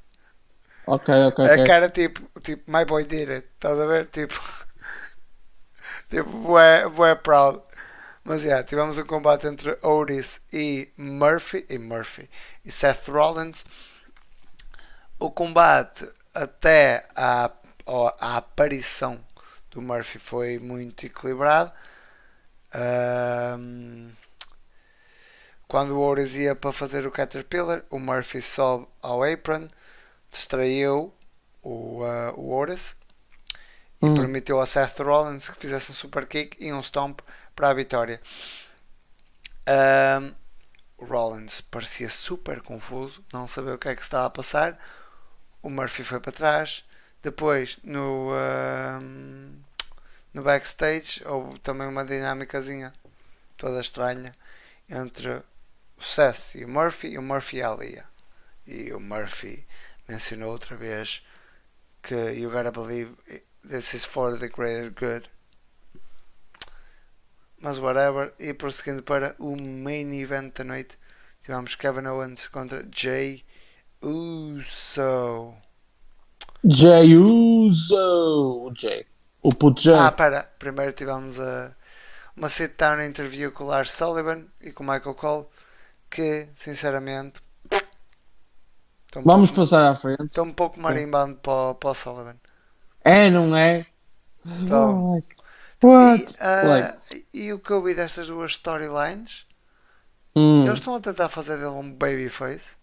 Ok, 0.86 1.09
ok, 1.28 1.39
É 1.45 1.55
a 1.55 1.62
cara 1.62 1.91
tipo, 1.91 2.20
tipo, 2.41 2.70
my 2.70 2.84
boy 2.84 3.05
did 3.05 3.30
it. 3.30 3.47
Estás 3.55 3.78
a 3.78 3.86
ver? 3.86 4.07
Tipo, 4.11 4.34
tipo, 6.09 6.30
bué, 6.30 7.14
proud. 7.16 7.62
Mas 8.24 8.44
yeah, 8.44 8.62
tivemos 8.64 8.98
um 8.98 9.04
combate 9.06 9.46
entre 9.46 9.78
Otis 9.82 10.40
e 10.52 10.90
Murphy, 10.96 11.66
e 11.68 11.78
Murphy 11.78 12.28
e 12.64 12.70
Seth 12.70 13.09
Rollins. 13.09 13.64
O 15.18 15.30
combate 15.30 16.09
até 16.34 17.06
ao- 17.86 18.16
à 18.20 18.36
aparição 18.36 19.18
do 19.70 19.80
Murphy 19.82 20.18
foi 20.18 20.59
muito 20.59 21.06
equilibrado. 21.06 21.72
Ahm, 22.72 24.12
quando 25.66 25.92
o 25.96 26.00
Otis 26.11 26.34
ia 26.36 26.54
para 26.56 26.72
fazer 26.72 27.06
o 27.06 27.11
Caterpillar, 27.11 27.84
o 27.90 27.98
Murphy 27.98 28.40
sobe 28.40 28.86
ao 29.02 29.22
apron, 29.22 29.68
distraiu 30.30 31.12
o, 31.62 32.04
ah, 32.04 32.32
o 32.36 32.56
Otis 32.56 32.96
e 34.03 34.09
Hum. 34.09 34.14
permitiu 34.14 34.59
ao 34.61 34.66
Seth 34.66 34.99
Rollins 35.01 35.51
que 35.51 35.59
fizesse 35.61 35.90
um 35.90 35.94
super 35.94 36.26
kick 36.26 36.57
e 36.64 36.72
um 36.72 36.80
stomp 36.82 37.20
para 37.55 37.70
a 37.70 37.74
vitória. 37.74 38.20
O 40.96 41.05
Rollins 41.05 41.61
parecia 41.61 42.11
super 42.11 42.61
confuso, 42.61 43.24
não 43.32 43.46
sabia 43.46 43.74
o 43.74 43.78
que 43.78 43.88
é 43.88 43.94
que 43.94 44.03
estava 44.03 44.26
a 44.26 44.30
passar. 44.30 44.78
O 45.62 45.70
Murphy 45.70 46.05
foi 46.05 46.20
para 46.20 46.32
trás. 46.32 46.84
Depois, 47.22 47.78
no, 47.84 48.30
ahm, 48.32 49.53
no 50.34 50.42
backstage, 50.42 51.22
houve 51.26 51.59
também 51.61 51.88
uma 51.88 52.05
dinâmicazinha 52.05 52.92
toda 53.57 53.80
estranha 53.80 54.34
entre 54.88 55.30
o 55.99 56.03
Seth 56.03 56.57
e 56.57 56.64
o 56.64 56.68
Murphy 56.68 57.09
e 57.09 57.18
o 57.18 57.22
Murphy 57.22 57.59
e 57.59 57.62
a 57.62 57.70
Alia. 57.70 58.05
E 58.66 58.92
o 58.92 59.01
Murphy 59.01 59.66
mencionou 60.09 60.53
outra 60.53 60.76
vez 60.76 61.22
que 62.03 62.14
you 62.14 62.51
gotta 62.51 62.72
believe 62.72 63.14
this 63.68 63.94
is 63.94 64.04
for 64.04 64.36
the 64.36 64.48
greater 64.48 64.90
good. 64.90 65.28
Mas 67.60 67.78
whatever. 67.78 68.32
E 68.38 68.54
prosseguindo 68.54 69.02
para 69.02 69.34
o 69.38 69.56
main 69.56 70.12
event 70.14 70.54
da 70.56 70.64
noite, 70.64 70.96
tivemos 71.42 71.74
Kevin 71.74 72.06
Owens 72.06 72.46
contra 72.48 72.84
Jay 72.90 73.44
Uso. 74.00 75.54
Jay 76.64 77.16
Uso. 77.16 78.72
Jay. 78.76 79.06
O 79.42 79.50
puto 79.54 79.82
Jay. 79.82 79.94
Ah, 79.94 80.12
para. 80.12 80.44
Primeiro 80.58 80.92
tivemos 80.92 81.38
a, 81.38 81.74
uma 82.36 82.48
sit-down 82.48 83.02
interview 83.02 83.52
com 83.52 83.64
o 83.64 83.66
Lars 83.66 83.90
Sullivan 83.90 84.46
e 84.60 84.72
com 84.72 84.84
o 84.84 84.86
Michael 84.86 85.14
Cole, 85.14 85.46
que, 86.10 86.48
sinceramente, 86.56 87.40
estou 89.06 89.22
um 89.22 89.24
Vamos 89.24 89.50
pouco, 89.50 89.62
passar 89.62 89.84
à 89.84 89.94
frente. 89.94 90.24
estou 90.26 90.44
um 90.44 90.52
pouco 90.52 90.80
marimbando 90.80 91.36
para, 91.36 91.74
para 91.74 91.90
o 91.90 91.94
Sullivan. 91.94 92.36
É, 93.09 93.30
não 93.30 93.56
é? 93.56 93.86
Então, 94.44 95.14
Like, 95.14 95.34
What? 95.82 96.34
E, 96.34 96.36
ah, 96.40 96.62
Like, 96.62 97.26
e 97.32 97.52
o 97.54 97.59
que 97.59 97.70
eu 97.70 97.82
vi 97.82 97.94
destas 97.94 98.26
duas 98.26 98.50
storylines, 98.50 99.46
hum, 100.36 100.66
eles 100.66 100.78
estão 100.78 100.94
a 100.94 101.00
tentar 101.00 101.30
fazer 101.30 101.56
dele 101.56 101.68
um 101.68 101.90
babyface. 101.90 102.76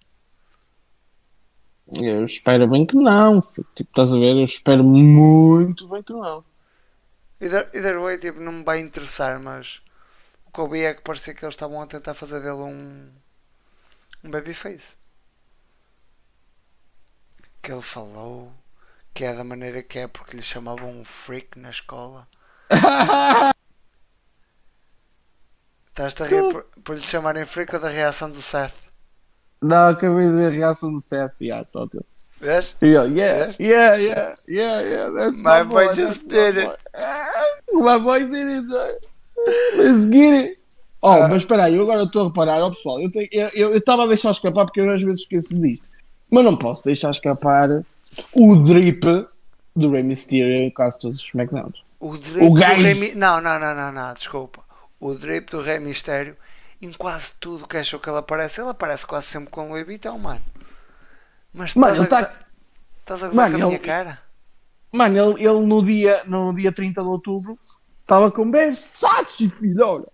eu 1.93 2.26
espero 2.26 2.67
bem 2.67 2.88
que 2.88 2.95
não. 2.95 3.39
Tipo, 3.76 3.82
estás 3.82 4.11
a 4.11 4.15
ver? 4.15 4.36
Eu 4.36 4.45
espero 4.45 4.84
muito 4.84 5.88
bem 5.88 6.01
que 6.01 6.13
não. 6.13 6.43
Either, 7.39 7.69
either 7.76 7.99
way, 8.01 8.17
tipo, 8.17 8.39
não 8.39 8.51
me 8.51 8.63
vai 8.63 8.80
interessar, 8.80 9.39
mas 9.39 9.80
o 10.47 10.51
que 10.51 10.59
eu 10.59 10.67
vi 10.67 10.82
é 10.82 10.93
que 10.95 11.03
parecia 11.03 11.36
que 11.36 11.45
eles 11.45 11.53
estavam 11.53 11.80
a 11.80 11.86
tentar 11.86 12.15
fazer 12.15 12.39
dele 12.39 12.63
um, 12.63 13.11
um 14.23 14.32
babyface. 14.32 14.95
Que 17.61 17.71
ele 17.71 17.84
falou 17.84 18.51
que 19.16 19.24
é 19.24 19.34
da 19.34 19.43
maneira 19.43 19.82
que 19.82 19.97
é 19.99 20.07
porque 20.07 20.36
lhe 20.36 20.43
chamavam 20.43 20.89
um 20.89 21.05
freak 21.05 21.57
na 21.57 21.70
escola. 21.72 22.28
Estás-te 25.88 26.24
a 26.24 26.26
rir 26.26 26.43
por, 26.51 26.66
por 26.84 26.95
lhe 26.97 27.01
chamarem 27.01 27.45
freak 27.45 27.74
ou 27.76 27.82
da 27.82 27.88
reação 27.89 28.30
do 28.30 28.41
Seth? 28.41 28.74
Não, 29.61 29.88
acabei 29.89 30.28
de 30.28 30.34
ver 30.34 30.47
a 30.47 30.49
reação 30.49 30.91
do 30.91 30.99
Seth. 30.99 31.32
Yeah, 31.41 31.66
tótil. 31.72 32.03
Vês? 32.41 32.76
Yeah, 32.84 33.05
yeah, 33.07 33.55
yeah, 33.57 34.36
yeah, 34.49 34.82
yeah, 34.82 35.09
that's 35.16 35.41
My 35.41 35.59
my, 35.59 35.63
boy 35.63 35.86
boy, 35.86 35.95
just 35.95 36.28
did 36.28 36.55
my 36.55 36.61
it. 36.63 36.80
boy. 37.74 37.82
My 37.82 37.97
boy 37.97 38.26
did 38.30 38.47
it. 38.57 38.66
Let's 39.78 40.05
get 40.05 40.34
it. 40.51 40.59
Oh, 41.01 41.11
Ah. 41.24 41.28
mas 41.30 41.43
espera 41.43 41.66
aí, 41.66 41.76
eu 41.76 41.84
agora 41.84 42.03
estou 42.03 42.24
a 42.24 42.28
reparar, 42.28 42.59
ó 42.61 42.70
pessoal, 42.72 42.99
eu 42.99 43.09
tenho- 43.11 43.30
eu 43.32 43.49
eu- 43.53 43.72
eu 43.72 43.78
estava 43.78 44.03
a 44.03 44.07
deixar 44.07 44.32
escapar 44.32 44.66
porque 44.66 44.82
eu 44.82 44.89
às 44.89 45.01
vezes 45.01 45.22
esqueço-me 45.22 45.70
disto, 45.70 45.95
mas 46.30 46.43
não 46.43 46.57
posso 46.57 46.84
deixar 46.86 47.11
escapar 47.11 47.69
o 48.34 48.55
drip 48.57 49.01
do 49.76 49.91
Rey 49.91 50.03
Mysterio 50.03 50.63
em 50.63 50.69
quase 50.69 50.99
todos 50.99 51.19
os 51.19 51.26
SmackDowns. 51.26 51.84
O 51.99 52.17
drip 52.17 52.43
O 52.45 52.49
do 52.49 52.59
gajo- 52.59 52.82
Rey 52.82 52.95
Mi- 52.95 53.15
Não, 53.15 53.39
não, 53.41 53.59
não, 53.59 53.76
não, 53.76 53.91
não, 53.91 54.13
desculpa. 54.13 54.63
O 54.99 55.13
drip 55.13 55.49
do 55.51 55.61
Rei 55.61 55.80
Mistério 55.80 56.36
em 56.82 56.91
quase 56.91 57.32
tudo 57.39 57.67
que 57.67 57.78
achou 57.78 57.99
que 57.99 58.09
ele 58.09 58.17
aparece. 58.17 58.61
Ele 58.61 58.69
aparece 58.69 59.05
quase 59.05 59.28
sempre 59.28 59.49
com 59.49 59.65
o 59.65 59.69
Louis 59.69 59.86
Vuitton, 59.86 60.17
mano. 60.17 60.41
Mas 61.53 61.73
Mano, 61.76 62.03
estás, 62.03 62.21
ele 62.23 62.30
a, 62.32 62.38
tá. 62.38 62.45
estás 62.99 63.23
a 63.23 63.28
gozar 63.28 63.49
Mano, 63.49 63.57
com 63.59 63.63
a 63.63 63.67
minha 63.67 63.78
ele- 63.80 63.86
cara? 63.88 64.19
Mano, 64.93 65.17
ele, 65.17 65.43
ele 65.47 65.59
no, 65.65 65.86
dia, 65.86 66.23
no 66.26 66.53
dia 66.53 66.71
30 66.71 67.01
de 67.01 67.07
outubro 67.07 67.57
estava 68.01 68.32
com 68.32 68.49
Versace, 68.51 69.49
filho. 69.49 69.86
Olha. 69.86 70.05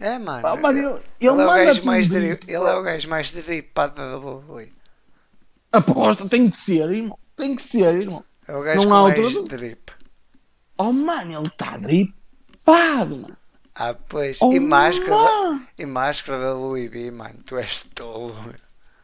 É, 0.00 0.18
mano. 0.18 0.42
Pá, 0.42 0.56
mano, 0.56 0.78
ele, 0.78 0.86
ele, 0.88 0.98
ele, 1.20 1.28
é 1.28 1.30
o 1.32 1.36
gajo 1.64 1.84
mais 1.84 2.06
tudo 2.08 2.18
dri- 2.20 2.28
dito, 2.30 2.44
ele 2.48 2.56
é 2.64 2.74
o 2.74 2.82
gajo 2.82 3.08
mais 3.08 3.30
dripado 3.30 3.94
da 3.96 4.16
WWE. 4.18 4.72
Aposta, 5.72 6.28
tem 6.28 6.48
que 6.48 6.56
ser, 6.56 6.90
irmão. 6.90 7.16
Tem 7.36 7.54
que 7.54 7.62
ser, 7.62 7.94
irmão. 8.00 8.24
É 8.46 8.56
o 8.56 8.62
gajo 8.62 8.80
Não 8.80 8.88
com 8.88 8.94
há 8.94 9.02
mais 9.08 9.36
outra- 9.36 9.56
drip. 9.58 9.92
Oh, 10.78 10.92
mano, 10.92 11.32
ele 11.40 11.46
está 11.48 11.76
dripado, 11.76 13.16
mano. 13.16 13.36
Ah, 13.74 13.94
pois. 14.08 14.38
Oh, 14.40 14.52
e 14.52 14.58
máscara. 14.58 15.08
da-. 15.10 15.60
E 15.78 15.86
máscara 15.86 16.38
da 16.40 16.54
Louis 16.54 16.90
V, 16.90 17.10
mano. 17.10 17.34
Tu 17.44 17.56
és 17.58 17.82
tolo. 17.94 18.34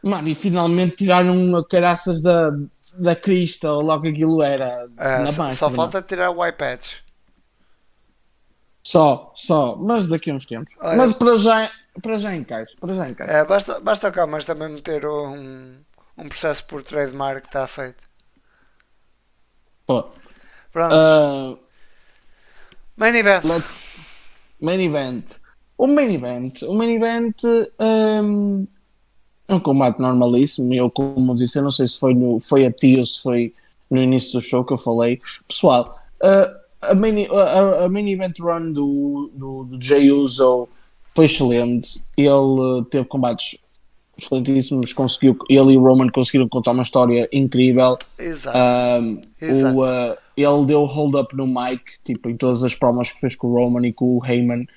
Mano, 0.03 0.27
e 0.27 0.35
finalmente 0.35 0.97
tiraram 0.97 1.55
a 1.55 1.67
caraças 1.67 2.21
da, 2.21 2.51
da 2.99 3.15
Crista, 3.15 3.71
ou 3.71 3.81
lá 3.81 3.95
o 3.95 4.01
que 4.01 4.09
aquilo 4.09 4.43
era, 4.43 4.89
Ah, 4.97 5.19
na 5.19 5.27
só, 5.31 5.43
máscara. 5.43 5.55
só 5.55 5.65
mano. 5.65 5.75
falta 5.75 6.01
tirar 6.01 6.29
o 6.31 6.45
iPads. 6.45 7.03
Só, 8.85 9.31
só, 9.35 9.75
mas 9.77 10.07
daqui 10.07 10.29
a 10.29 10.33
uns 10.35 10.45
tempos. 10.45 10.73
Olha- 10.79 10.97
Mas 10.97 11.13
para 11.13 11.37
já, 11.37 11.69
para 12.01 12.17
já 12.17 12.35
encaixe, 12.35 12.75
para 12.79 12.93
já 12.95 13.09
encaixe. 13.09 13.33
É, 13.33 13.43
basta, 13.45 13.79
basta 13.79 14.11
cá, 14.11 14.27
mas 14.27 14.45
também 14.45 14.69
meter 14.69 15.05
um, 15.07 15.75
um 16.17 16.29
processo 16.29 16.63
por 16.65 16.83
trademark 16.83 17.41
que 17.41 17.47
está 17.47 17.67
feito. 17.67 18.03
Pô, 19.85 20.09
Pronto. 20.71 20.93
ah, 20.93 21.57
Main 22.97 23.15
event. 23.15 23.43
main 24.61 24.81
event. 24.81 25.37
O 25.77 25.87
main 25.87 26.13
event, 26.13 26.61
o 26.63 26.73
main 26.73 26.95
event 26.95 27.43
hum, 27.79 28.65
é 29.47 29.53
um 29.55 29.59
combate 29.59 29.99
normalíssimo. 29.99 30.73
Eu, 30.73 30.89
como 30.89 31.35
disse, 31.35 31.59
eu 31.59 31.63
não 31.63 31.71
sei 31.71 31.87
se 31.87 31.99
foi, 31.99 32.13
no, 32.13 32.39
foi 32.39 32.65
a 32.65 32.71
ti 32.71 32.97
ou 32.97 33.05
se 33.05 33.21
foi 33.21 33.53
no 33.89 34.01
início 34.01 34.39
do 34.39 34.41
show 34.41 34.63
que 34.63 34.71
eu 34.73 34.77
falei. 34.77 35.21
Pessoal, 35.47 35.93
ah, 36.23 36.57
a, 36.81 36.95
main, 36.95 37.27
a, 37.29 37.83
a 37.85 37.89
main 37.89 38.09
event 38.09 38.39
run 38.39 38.71
do, 38.71 39.29
do, 39.33 39.63
do 39.65 39.81
Jay 39.81 40.09
Uso 40.11 40.69
foi 41.13 41.25
excelente. 41.25 42.01
Ele 42.15 42.29
ah, 42.29 42.85
teve 42.89 43.05
combates 43.05 43.57
excelentíssimos. 44.17 44.93
Conseguiu, 44.93 45.37
ele 45.49 45.73
e 45.73 45.77
o 45.77 45.81
Roman 45.83 46.09
conseguiram 46.09 46.47
contar 46.49 46.71
uma 46.71 46.83
história 46.83 47.27
incrível. 47.31 47.97
Exato. 48.17 48.57
Um, 48.57 49.21
Exato. 49.41 49.75
o, 49.77 49.83
uh, 49.83 50.15
ele 50.37 50.65
deu 50.67 50.83
hold 50.85 51.15
up 51.15 51.35
no 51.35 51.45
mic, 51.47 51.81
tipo, 52.03 52.29
em 52.29 52.35
todas 52.37 52.63
as 52.63 52.75
promos 52.75 53.11
que 53.11 53.19
fez 53.19 53.35
com 53.35 53.47
o 53.47 53.53
Roman 53.57 53.87
e 53.87 53.93
com 53.93 54.17
o 54.17 54.25
Heyman, 54.25 54.67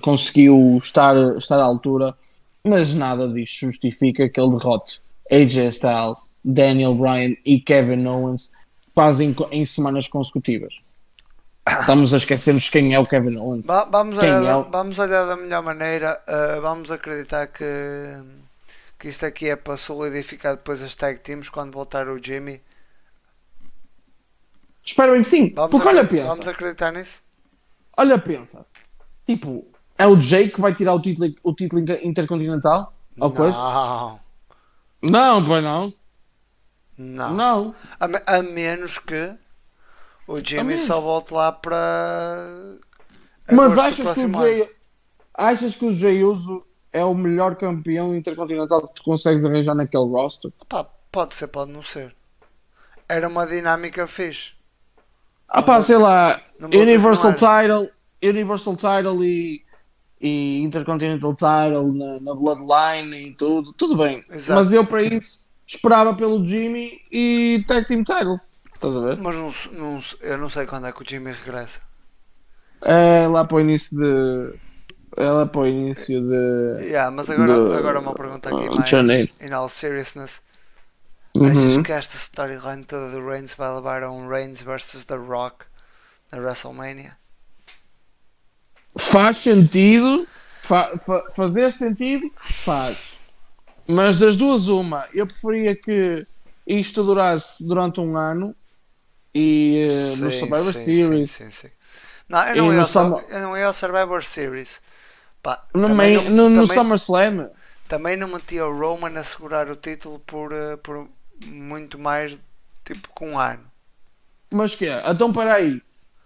conseguiu 0.00 0.78
estar, 0.82 1.16
estar 1.36 1.58
à 1.58 1.64
altura, 1.64 2.14
mas 2.66 2.94
nada 2.94 3.28
disto 3.28 3.66
justifica 3.66 4.28
que 4.28 4.40
ele 4.40 4.56
derrote 4.56 5.00
AJ 5.30 5.56
Styles, 5.70 6.28
Daniel 6.44 6.94
Bryan 6.94 7.34
e 7.44 7.58
Kevin 7.60 8.06
Owens 8.06 8.52
quase 8.94 9.24
em, 9.24 9.34
em 9.50 9.64
semanas 9.66 10.06
consecutivas. 10.08 10.74
Estamos 11.80 12.12
a 12.12 12.16
esquecer-nos 12.16 12.68
quem 12.68 12.94
é 12.94 12.98
o 12.98 13.06
Kevin 13.06 13.36
Owens. 13.36 13.66
Va- 13.66 13.84
vamos, 13.84 14.16
olhar, 14.18 14.42
é 14.42 14.44
da- 14.46 14.58
o- 14.58 14.70
vamos 14.70 14.98
olhar 14.98 15.24
da 15.26 15.36
melhor 15.36 15.62
maneira. 15.62 16.20
uh, 16.28 16.60
vamos 16.60 16.90
acreditar 16.90 17.46
que, 17.46 17.64
que 19.00 19.08
isto 19.08 19.24
aqui 19.24 19.48
é 19.48 19.56
para 19.56 19.78
solidificar 19.78 20.56
depois 20.56 20.82
as 20.82 20.94
tag 20.94 21.18
teams 21.20 21.48
quando 21.48 21.72
voltar 21.72 22.06
o 22.06 22.22
Jimmy. 22.22 22.62
Espero 24.84 25.14
que 25.14 25.24
sim, 25.24 25.52
Vamos, 25.54 25.70
porque 25.70 25.88
olha, 25.88 26.06
pensa, 26.06 26.28
vamos 26.28 26.46
acreditar 26.46 26.92
nisso? 26.92 27.22
olha, 27.96 28.18
pensa, 28.18 28.66
tipo, 29.26 29.66
é 29.96 30.06
o 30.06 30.20
Jay 30.20 30.48
que 30.48 30.60
vai 30.60 30.74
tirar 30.74 30.94
o 30.94 31.00
título, 31.00 31.34
o 31.42 31.54
título 31.54 31.82
intercontinental? 32.02 32.92
Ou 33.18 33.32
coisa? 33.32 33.56
Não, 33.58 34.20
Não, 35.02 35.44
pois 35.44 35.64
não. 35.64 35.92
não. 36.96 37.34
Não. 37.34 37.74
A, 37.98 38.36
a 38.38 38.42
menos 38.42 38.98
que 38.98 39.34
o 40.26 40.40
Jimmy 40.40 40.76
só 40.78 41.00
volte 41.00 41.32
lá 41.32 41.52
para. 41.52 42.76
Mas 43.50 43.76
achas 43.78 44.12
que, 44.12 44.24
o 44.26 44.32
Jay, 44.32 44.70
achas 45.34 45.76
que 45.76 45.84
o 45.86 45.92
Jay 45.92 46.22
Uso 46.22 46.64
é 46.92 47.04
o 47.04 47.14
melhor 47.14 47.56
campeão 47.56 48.14
intercontinental 48.14 48.88
que 48.88 48.94
tu 48.94 49.02
consegues 49.02 49.44
arranjar 49.44 49.74
naquele 49.74 50.04
roster? 50.04 50.50
Pá, 50.68 50.84
pode 51.10 51.34
ser, 51.34 51.48
pode 51.48 51.70
não 51.70 51.82
ser. 51.82 52.14
Era 53.08 53.28
uma 53.28 53.46
dinâmica 53.46 54.06
fixe. 54.06 54.52
Ah 55.48 55.62
pá, 55.62 55.82
sei 55.82 55.98
lá, 55.98 56.40
Universal. 56.60 57.34
Title, 57.34 57.90
Universal 58.22 58.76
Title 58.76 59.24
e, 59.24 59.62
e 60.20 60.60
Intercontinental 60.60 61.34
Title 61.34 61.92
na, 61.92 62.20
na 62.20 62.34
Bloodline 62.34 63.18
e 63.18 63.34
tudo, 63.34 63.72
tudo 63.72 63.96
bem. 63.96 64.24
Exato. 64.30 64.60
Mas 64.60 64.72
eu 64.72 64.86
para 64.86 65.02
isso 65.02 65.42
esperava 65.66 66.14
pelo 66.14 66.44
Jimmy 66.44 67.00
e 67.10 67.64
Tag 67.66 67.86
Team 67.86 68.02
Titles. 68.04 68.52
Estás 68.74 68.96
a 68.96 69.00
ver? 69.00 69.16
Mas 69.18 69.36
não, 69.36 69.52
não 69.72 70.00
eu 70.20 70.38
não 70.38 70.48
sei 70.48 70.66
quando 70.66 70.86
é 70.86 70.92
que 70.92 71.02
o 71.02 71.08
Jimmy 71.08 71.32
regressa. 71.32 71.80
É 72.84 73.26
lá 73.28 73.44
para 73.44 73.56
o 73.56 73.60
início 73.60 73.96
de. 73.96 74.58
É 75.20 75.30
lá 75.30 75.46
para 75.46 75.60
o 75.60 75.66
início 75.66 76.20
de. 76.20 76.84
Yeah, 76.84 77.10
mas 77.10 77.28
agora, 77.30 77.54
Do- 77.54 77.72
agora 77.74 77.98
uma 78.00 78.14
pergunta 78.14 78.48
aqui 78.50 78.66
Ah, 78.66 78.76
mais 78.78 78.88
janeiro. 78.88 79.28
in 79.40 79.52
all 79.54 79.68
seriousness. 79.68 80.40
Achas 81.36 81.76
Uhum. 81.76 81.82
que 81.82 81.92
esta 81.92 82.16
storyline 82.16 82.84
toda 82.84 83.10
do 83.10 83.24
Reigns 83.26 83.54
vai 83.54 83.70
levar 83.72 84.02
a 84.02 84.10
um 84.10 84.28
Reigns 84.28 84.62
versus 84.62 85.04
The 85.04 85.16
Rock 85.16 85.64
na 86.32 86.38
WrestleMania? 86.38 87.16
Faz 88.98 89.38
sentido, 89.38 90.26
fa- 90.62 90.98
fa- 90.98 91.24
fazer 91.34 91.72
sentido, 91.72 92.30
faz. 92.64 93.14
Mas 93.86 94.18
das 94.20 94.36
duas, 94.36 94.68
uma, 94.68 95.06
eu 95.12 95.26
preferia 95.26 95.74
que 95.76 96.26
isto 96.66 97.02
durasse 97.02 97.66
durante 97.66 98.00
um 98.00 98.16
ano 98.16 98.54
e 99.34 99.86
eh, 99.88 100.16
no 100.16 100.30
Sim, 100.32 100.38
Survivor 100.40 100.72
sim, 100.72 100.78
Series. 100.78 101.30
Sim, 101.30 101.50
sim, 101.50 101.50
sim. 101.50 101.70
Não, 102.28 102.42
eu 102.48 102.56
não, 102.56 102.72
ia 102.72 102.82
no 102.82 102.98
ao, 102.98 103.20
eu 103.30 103.40
não 103.40 103.56
ia 103.56 103.66
ao 103.66 103.74
Survivor 103.74 104.24
Series. 104.24 104.80
Pá, 105.42 105.62
No, 105.74 105.88
também, 105.88 106.10
main- 106.10 106.12
não, 106.12 106.30
no, 106.30 106.48
no 106.48 106.66
também, 106.66 106.66
SummerSlam, 106.66 107.50
também 107.88 108.16
não 108.16 108.28
metia 108.28 108.66
o 108.66 108.78
Roman 108.78 109.18
a 109.18 109.24
segurar 109.24 109.68
o 109.70 109.76
título 109.76 110.18
por, 110.20 110.52
eh, 110.52 110.76
por 110.78 111.08
muito 111.46 111.98
mais, 111.98 112.38
tipo, 112.84 113.08
com 113.10 113.32
um 113.32 113.38
ano. 113.38 113.70
mas 114.52 114.74
que 114.74 114.86
é? 114.86 115.02
Então 115.10 115.32
peraí. 115.32 115.80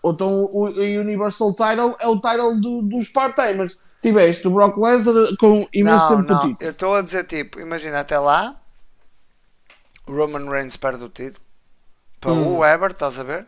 Então 0.04 0.44
o, 0.52 0.66
Universal 0.68 1.54
Title 1.54 1.96
é 1.98 2.06
o 2.06 2.20
title 2.20 2.60
do- 2.60 2.82
dos 2.82 3.08
part-timers. 3.08 3.78
Tiveste 4.02 4.46
o 4.46 4.50
Brock 4.50 4.76
Lesnar 4.76 5.34
com 5.38 5.66
imenso 5.72 6.06
não, 6.06 6.16
tempo 6.16 6.26
não, 6.26 6.48
para 6.48 6.56
eu 6.60 6.70
estou 6.70 6.94
a 6.94 7.02
dizer, 7.02 7.24
tipo, 7.26 7.60
imagina 7.60 8.00
até 8.00 8.18
lá, 8.18 8.60
o 10.06 10.12
Roman 10.16 10.48
Reigns 10.50 10.76
perde 10.78 11.04
o 11.04 11.10
título 11.10 11.44
para 12.20 12.32
Hum. 12.32 12.54
o 12.54 12.58
Weber, 12.60 12.92
estás 12.92 13.18
a 13.20 13.24
ver? 13.24 13.46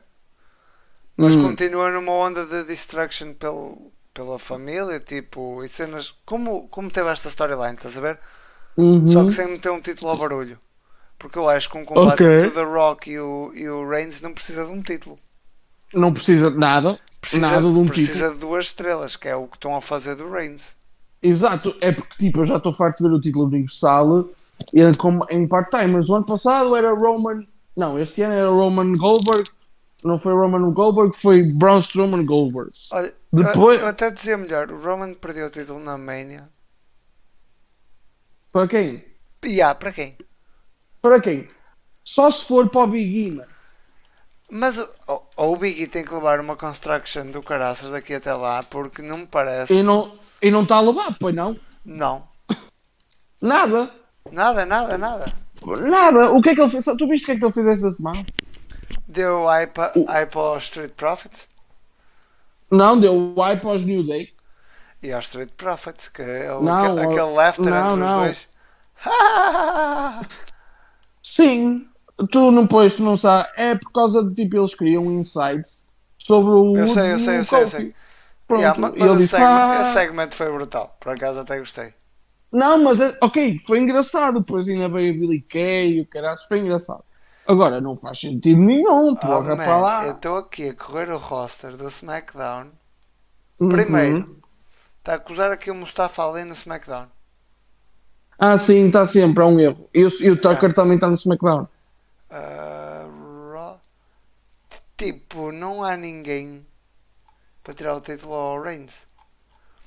Mas 1.16 1.34
Hum. 1.34 1.46
continua 1.46 1.90
numa 1.90 2.12
onda 2.12 2.44
de 2.46 2.64
destruction 2.64 3.34
pelo, 3.34 3.92
pela 4.16 4.38
família, 4.38 4.98
tipo, 4.98 5.62
e 5.62 5.68
cenas. 5.68 6.14
Como, 6.24 6.66
como 6.68 6.90
teve 6.90 7.10
esta 7.10 7.28
storyline, 7.28 7.74
estás 7.74 7.98
a 7.98 8.00
ver? 8.00 8.18
Uhum. 8.74 9.06
Só 9.06 9.22
que 9.22 9.32
sem 9.32 9.50
meter 9.50 9.70
um 9.70 9.80
título 9.80 10.10
ao 10.10 10.18
barulho. 10.18 10.58
Porque 11.18 11.38
eu 11.38 11.48
acho 11.48 11.70
que 11.70 11.76
um 11.76 11.84
combate 11.84 12.22
Ok. 12.22 12.26
entre 12.26 12.48
o 12.48 12.50
The 12.52 12.62
Rock 12.62 13.10
e 13.10 13.18
o, 13.20 13.52
e 13.54 13.68
o 13.68 13.88
Reigns 13.88 14.22
não 14.22 14.32
precisa 14.32 14.64
de 14.64 14.70
um 14.70 14.82
título. 14.82 15.16
Não 15.92 16.12
precisa 16.12 16.50
de 16.50 16.56
nada. 16.56 16.98
Precisa, 17.20 17.42
nada 17.42 17.60
de 17.60 17.66
um 17.66 17.82
título. 17.84 17.88
precisa 17.88 18.30
de 18.32 18.38
duas 18.38 18.64
estrelas, 18.66 19.16
que 19.16 19.28
é 19.28 19.36
o 19.36 19.46
que 19.46 19.56
estão 19.56 19.76
a 19.76 19.80
fazer 19.82 20.14
do 20.16 20.30
Reigns. 20.30 20.74
Exato, 21.22 21.74
é 21.80 21.92
porque 21.92 22.16
tipo, 22.18 22.40
eu 22.40 22.44
já 22.44 22.56
estou 22.56 22.72
farto 22.72 23.02
de 23.02 23.08
ver 23.08 23.14
o 23.14 23.20
título 23.20 23.46
universal 23.46 24.28
em, 24.72 24.90
em 25.30 25.46
part-timers. 25.46 26.08
O 26.08 26.14
ano 26.16 26.24
passado 26.24 26.74
era 26.74 26.94
Roman. 26.94 27.44
Não, 27.76 27.98
este 27.98 28.22
ano 28.22 28.34
era 28.34 28.48
Roman 28.48 28.92
Goldberg. 28.94 29.44
Não 30.06 30.18
foi 30.18 30.32
Roman 30.34 30.70
Goldberg, 30.72 31.16
foi 31.16 31.42
Braun 31.54 31.80
Strowman 31.80 32.24
Goldberg. 32.24 32.70
Olha, 32.92 33.12
Depois- 33.32 33.78
eu, 33.78 33.84
eu 33.84 33.88
até 33.88 34.10
dizia 34.10 34.36
melhor, 34.36 34.70
o 34.70 34.80
Roman 34.80 35.14
perdeu 35.14 35.46
o 35.48 35.50
título 35.50 35.80
na 35.80 35.98
Mania. 35.98 36.48
Para 38.52 38.68
quem? 38.68 39.04
E 39.44 39.60
há, 39.60 39.74
para 39.74 39.92
quem? 39.92 40.16
Para 41.02 41.20
quem? 41.20 41.48
Só 42.04 42.30
se 42.30 42.44
for 42.46 42.68
para 42.70 42.82
o 42.84 42.86
Big 42.86 43.26
E, 43.26 43.30
mano. 43.32 43.48
Mas 44.50 44.78
o- 44.78 44.88
ou, 45.08 45.30
ou 45.36 45.52
o 45.54 45.56
Biggie 45.56 45.88
tem 45.88 46.04
que 46.04 46.14
levar 46.14 46.38
uma 46.38 46.54
construction 46.56 47.26
do 47.26 47.42
caraças 47.42 47.90
daqui 47.90 48.14
até 48.14 48.32
lá, 48.32 48.62
porque 48.62 49.02
não 49.02 49.18
me 49.18 49.26
parece. 49.26 49.74
E 49.74 49.82
não 49.82 50.16
e 50.40 50.50
não 50.52 50.62
está 50.62 50.76
a 50.76 50.80
levar, 50.80 51.16
pois 51.18 51.34
não? 51.34 51.58
Não. 51.84 52.18
Nada. 53.42 53.90
Nada, 54.30 54.64
nada, 54.64 54.96
nada. 54.96 55.26
Nada. 55.88 56.30
O 56.32 56.40
que 56.40 56.50
é 56.50 56.54
que 56.54 56.60
ele 56.60 56.70
fez? 56.70 56.84
Tu 56.84 57.08
viste 57.08 57.24
o 57.24 57.26
que 57.26 57.32
é 57.32 57.36
que 57.38 57.44
ele 57.44 57.52
fez 57.52 57.66
esta 57.66 57.92
semana? 57.92 58.24
Deu 59.08 59.46
hype, 59.46 59.78
a- 59.80 59.92
hype 60.08 60.36
ao 60.36 60.58
Street 60.58 60.92
Profits 60.92 61.48
Não, 62.70 62.98
deu 62.98 63.34
wipe 63.36 63.66
aos 63.66 63.82
New 63.82 64.04
Day. 64.04 64.32
e 65.02 65.12
ao 65.12 65.20
Street 65.20 65.50
Profits, 65.56 66.08
que 66.08 66.22
é 66.22 66.52
o, 66.52 66.60
Não, 66.60 66.84
aquele, 66.84 67.00
aquele 67.00 67.34
laughter 67.34 67.64
não, 67.64 67.76
entre 67.76 67.96
não. 68.00 68.20
os 68.22 68.26
dois. 68.26 68.48
Sim. 71.22 71.86
Tu 72.30 72.50
não 72.50 72.66
pões, 72.66 72.94
tu 72.94 73.02
não 73.02 73.16
sabes. 73.16 73.50
É 73.56 73.74
por 73.74 73.92
causa 73.92 74.24
de 74.24 74.32
tipo, 74.34 74.56
eles 74.56 74.74
criam 74.74 75.04
insights 75.12 75.90
sobre 76.18 76.50
o 76.50 76.76
eu 76.76 76.88
sei, 76.88 77.12
eu 77.12 77.20
sei, 77.20 77.38
eu 77.38 77.44
sei, 77.44 77.62
eu 77.62 77.68
sei. 77.68 77.94
Pronto, 78.46 78.60
Yeah, 78.60 78.80
ma- 78.80 78.92
mas 78.96 79.10
o 79.12 79.16
disse, 79.16 79.28
segmento, 79.36 79.52
ah, 79.52 79.80
esse 79.82 79.92
segmento 79.92 80.34
foi 80.34 80.50
brutal. 80.52 80.96
Por 81.00 81.12
acaso 81.12 81.40
até 81.40 81.58
gostei. 81.58 81.92
Não, 82.52 82.82
mas 82.82 83.00
é- 83.00 83.18
ok, 83.22 83.58
foi 83.66 83.80
engraçado. 83.80 84.40
Depois 84.40 84.68
ainda 84.68 84.88
veio 84.88 85.14
o 85.14 85.18
Billy 85.18 85.42
Kay 85.42 85.98
e 85.98 86.00
o 86.00 86.06
caralho, 86.06 86.38
foi 86.48 86.60
engraçado. 86.60 87.04
Agora 87.48 87.80
não 87.80 87.96
faz 87.96 88.20
sentido 88.20 88.60
nenhum, 88.60 89.16
Oh, 89.16 89.16
porra, 89.16 89.54
man, 89.54 89.64
para 89.64 89.76
lá. 89.78 90.06
eu 90.06 90.12
estou 90.12 90.36
aqui 90.38 90.68
a 90.70 90.74
correr 90.74 91.10
o 91.10 91.18
roster 91.18 91.76
do 91.76 91.86
SmackDown. 91.88 92.70
Uhum. 93.60 93.68
Primeiro, 93.68 94.42
está 94.98 95.12
a 95.14 95.16
acusar 95.16 95.52
aqui 95.52 95.70
o 95.70 95.74
Mustafa 95.74 96.22
Ali 96.28 96.44
no 96.44 96.52
SmackDown. 96.54 97.08
Ah, 98.38 98.56
sim, 98.58 98.86
está 98.86 99.04
sempre, 99.06 99.42
é 99.42 99.46
um 99.46 99.58
erro. 99.60 99.88
E 99.94 100.04
o, 100.04 100.08
e 100.22 100.30
o 100.30 100.40
Tucker 100.40 100.72
também 100.72 100.94
está 100.96 101.08
no 101.08 101.14
SmackDown. 101.14 101.66
Ah, 102.30 103.06
Raw. 103.52 103.80
Tipo, 104.96 105.52
não 105.52 105.82
há 105.84 105.96
ninguém 105.96 106.66
para 107.62 107.74
tirar 107.74 107.96
o 107.96 108.00
título 108.02 108.34
ao 108.34 108.62
Reigns. 108.62 109.06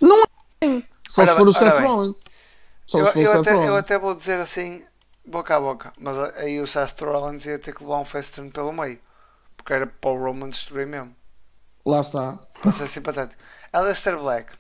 Não 0.02 0.22
é. 0.62 0.84
Só 1.08 1.24
Ora 1.24 1.26
se 1.26 1.36
for 1.36 1.48
o 1.48 1.54
bem, 1.54 1.54
Seth. 1.54 1.78
Rollins. 1.78 2.24
Só 2.86 3.00
Eu, 3.00 3.06
se 3.06 3.14
for 3.14 3.24
o 3.24 3.28
Seth 3.28 3.48
até, 3.48 3.68
eu 3.68 3.74
Rollins. 3.74 3.76
até 3.76 3.98
vou 3.98 4.16
dizer 4.16 4.40
assim, 4.40 4.86
boca 5.26 5.56
a 5.56 5.60
boca, 5.60 5.94
mas 6.00 6.18
aí 6.38 6.60
o 6.62 6.68
Seth 6.68 7.00
Rollins 7.02 7.46
ia 7.46 7.60
ter 7.60 7.74
que 7.74 7.84
levar 7.84 8.00
um 8.00 8.06
face 8.06 8.32
turn 8.32 8.52
pelo 8.52 8.74
meio. 8.74 9.00
Porque 9.58 9.74
era 9.74 9.88
para 9.88 10.10
o 10.12 10.18
Roman 10.24 10.50
destruir 10.50 10.88
mesmo. 10.88 11.16
Lá 11.86 12.00
está. 12.02 12.40
Para 12.62 12.72
ser 12.72 12.88
simpatético. 12.88 13.42
Alistair 13.74 14.18
Black 14.18 14.54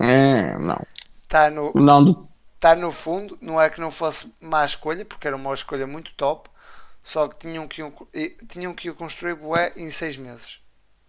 É, 0.00 0.54
não. 0.58 0.78
está 1.16 1.50
no, 1.50 1.74
Não, 1.74 2.04
do- 2.04 2.28
tá 2.60 2.74
no 2.76 2.92
fundo, 2.92 3.38
não 3.40 3.60
é 3.60 3.70
que 3.70 3.80
não 3.80 3.90
fosse 3.90 4.32
má 4.40 4.64
escolha, 4.64 5.04
porque 5.04 5.26
era 5.26 5.36
uma 5.36 5.54
escolha 5.54 5.86
muito 5.86 6.14
top, 6.14 6.50
só 7.02 7.28
que 7.28 7.38
tinham 7.38 7.68
que, 7.68 7.82
o- 7.82 7.92
tinham 8.48 8.74
que 8.74 8.90
o 8.90 8.94
construir 8.94 9.36
bué 9.36 9.70
em 9.78 9.90
6 9.90 10.16
meses. 10.16 10.60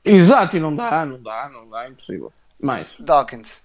Exato, 0.05 0.55
e 0.57 0.59
não 0.61 0.73
dá, 0.75 1.05
não 1.05 1.21
dá, 1.21 1.49
não 1.49 1.69
dá, 1.69 1.85
é 1.85 1.89
impossível. 1.89 2.31
Mais. 2.61 2.87
Dawkins, 2.97 3.61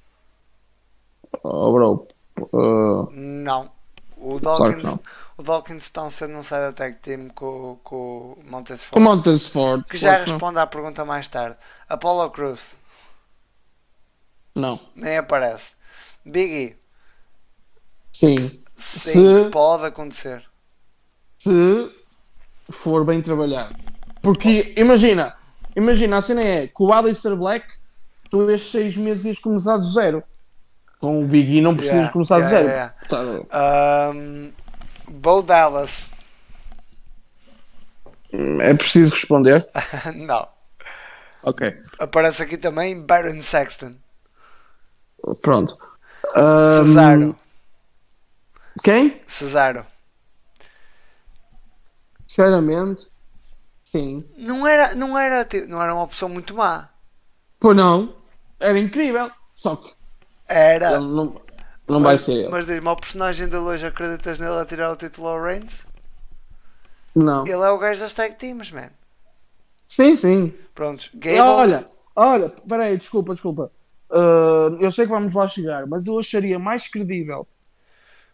Oh, 1.44 1.72
bro. 1.72 2.06
Uh, 2.53 3.11
não. 3.12 3.70
O 4.16 4.39
Claro 4.41 4.64
Dawkins, 4.64 4.84
não. 4.84 5.01
o 5.36 5.43
Dawkins 5.45 5.84
estão 5.84 6.11
sendo 6.11 6.36
um 6.39 6.43
side 6.43 6.62
attack 6.70 6.99
team 7.01 7.28
com, 7.28 7.78
com 7.84 8.36
o 8.36 8.39
Montez 8.51 8.80
com 8.82 8.86
Ford, 9.01 9.03
Mountain 9.05 9.36
Sport. 9.36 9.86
que 9.89 9.97
já 9.97 10.09
claro 10.11 10.24
que 10.24 10.30
não. 10.30 10.36
responde 10.39 10.59
à 10.59 10.66
pergunta 10.66 11.05
mais 11.05 11.28
tarde. 11.28 11.57
Apollo 11.89 12.28
Cruz, 12.30 12.61
Não. 14.57 14.78
nem 14.97 15.16
aparece. 15.18 15.70
Biggie, 16.24 16.76
Sim. 18.12 18.49
sim, 18.76 19.45
Se- 19.45 19.51
pode 19.51 19.84
acontecer. 19.86 20.45
Se 21.39 21.93
for 22.70 23.05
bem 23.05 23.22
trabalhado. 23.22 23.74
Porque, 24.20 24.74
imagina, 24.76 25.36
imagina, 25.76 26.18
a 26.18 26.22
cena 26.22 26.43
é 26.43 26.66
que 26.66 26.82
o 26.82 26.93
Alistair 26.93 27.36
Black, 27.36 27.66
tu 28.28 28.51
estes 28.51 28.72
seis 28.72 28.97
meses 28.97 29.24
ias 29.26 29.39
começar 29.39 29.76
do 29.76 29.86
zero. 29.86 30.22
Com 31.01 31.22
o 31.22 31.26
Big 31.26 31.57
E 31.57 31.61
não 31.61 31.74
precisas 31.76 31.96
Yeah, 31.99 32.12
começar 32.12 32.40
do 32.40 32.46
yeah, 32.46 32.92
zero. 33.09 33.18
yeah. 33.18 33.49
Tá- 33.51 34.11
Um, 34.12 34.53
Bo 35.09 35.42
Dallas, 35.42 36.11
é 38.61 38.74
preciso 38.74 39.14
responder. 39.14 39.66
não. 40.14 40.46
Ok. 41.44 41.66
Aparece 41.99 42.42
aqui 42.42 42.59
também 42.59 43.01
Baron 43.07 43.40
Sexton. 43.42 43.94
Pronto. 45.40 45.74
Ahm, 46.36 46.86
Cesaro. 46.86 47.36
Quem? 48.82 49.20
Cesaro. 49.26 49.86
Sinceramente, 52.26 53.09
sim. 53.84 54.28
Não 54.36 54.66
era, 54.66 54.94
não, 54.94 55.18
era, 55.18 55.46
não 55.66 55.82
era 55.82 55.94
uma 55.94 56.03
opção 56.03 56.28
muito 56.28 56.55
má. 56.55 56.90
Pois 57.59 57.76
não. 57.76 58.14
Era 58.61 58.78
incrível. 58.78 59.30
Só 59.55 59.76
que 59.76 59.92
Era. 60.49 61.01
não, 61.01 61.40
não 61.86 62.01
vai 62.01 62.14
mas, 62.14 62.22
ser 62.22 62.32
ele. 62.32 62.49
Mas 62.49 62.66
diz-me, 62.66 62.88
ao 62.88 62.96
personagem 62.96 63.49
de 63.49 63.57
hoje 63.57 63.86
acreditas 63.86 64.38
nele 64.38 64.59
a 64.59 64.64
tirar 64.64 64.90
o 64.90 64.96
título 64.96 65.28
ao 65.28 65.42
Reigns? 65.42 65.86
Não. 67.14 67.46
Ele 67.46 67.62
é 67.62 67.70
o 67.70 67.78
gajo 67.78 68.01
das 68.01 68.12
tag 68.12 68.36
teams, 68.36 68.70
man. 68.70 68.90
Sim, 69.88 70.16
sim. 70.16 70.55
Prontos. 70.74 71.11
Gable. 71.14 71.40
Olha, 71.40 71.86
olha, 72.14 72.49
peraí, 72.66 72.96
desculpa, 72.96 73.32
desculpa. 73.32 73.70
Ah, 74.11 74.76
eu 74.80 74.90
sei 74.90 75.05
que 75.05 75.12
vamos 75.12 75.34
lá 75.34 75.49
chegar, 75.49 75.86
mas 75.86 76.07
eu 76.07 76.18
acharia 76.18 76.59
mais 76.59 76.88
credível 76.88 77.46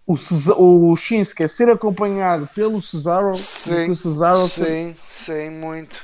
o, 0.07 0.93
o 0.93 0.97
Shinsuke 0.97 1.49
ser 1.49 1.71
acompanhado 1.71 2.49
pelo 2.55 2.81
Cesaro 2.81 3.37
sim, 3.37 3.87
que 3.87 3.91
o 3.91 3.95
Cesaro 3.95 4.47
ser 4.49 4.67
sim, 4.67 4.97
sim, 5.09 5.51
muito. 5.51 5.97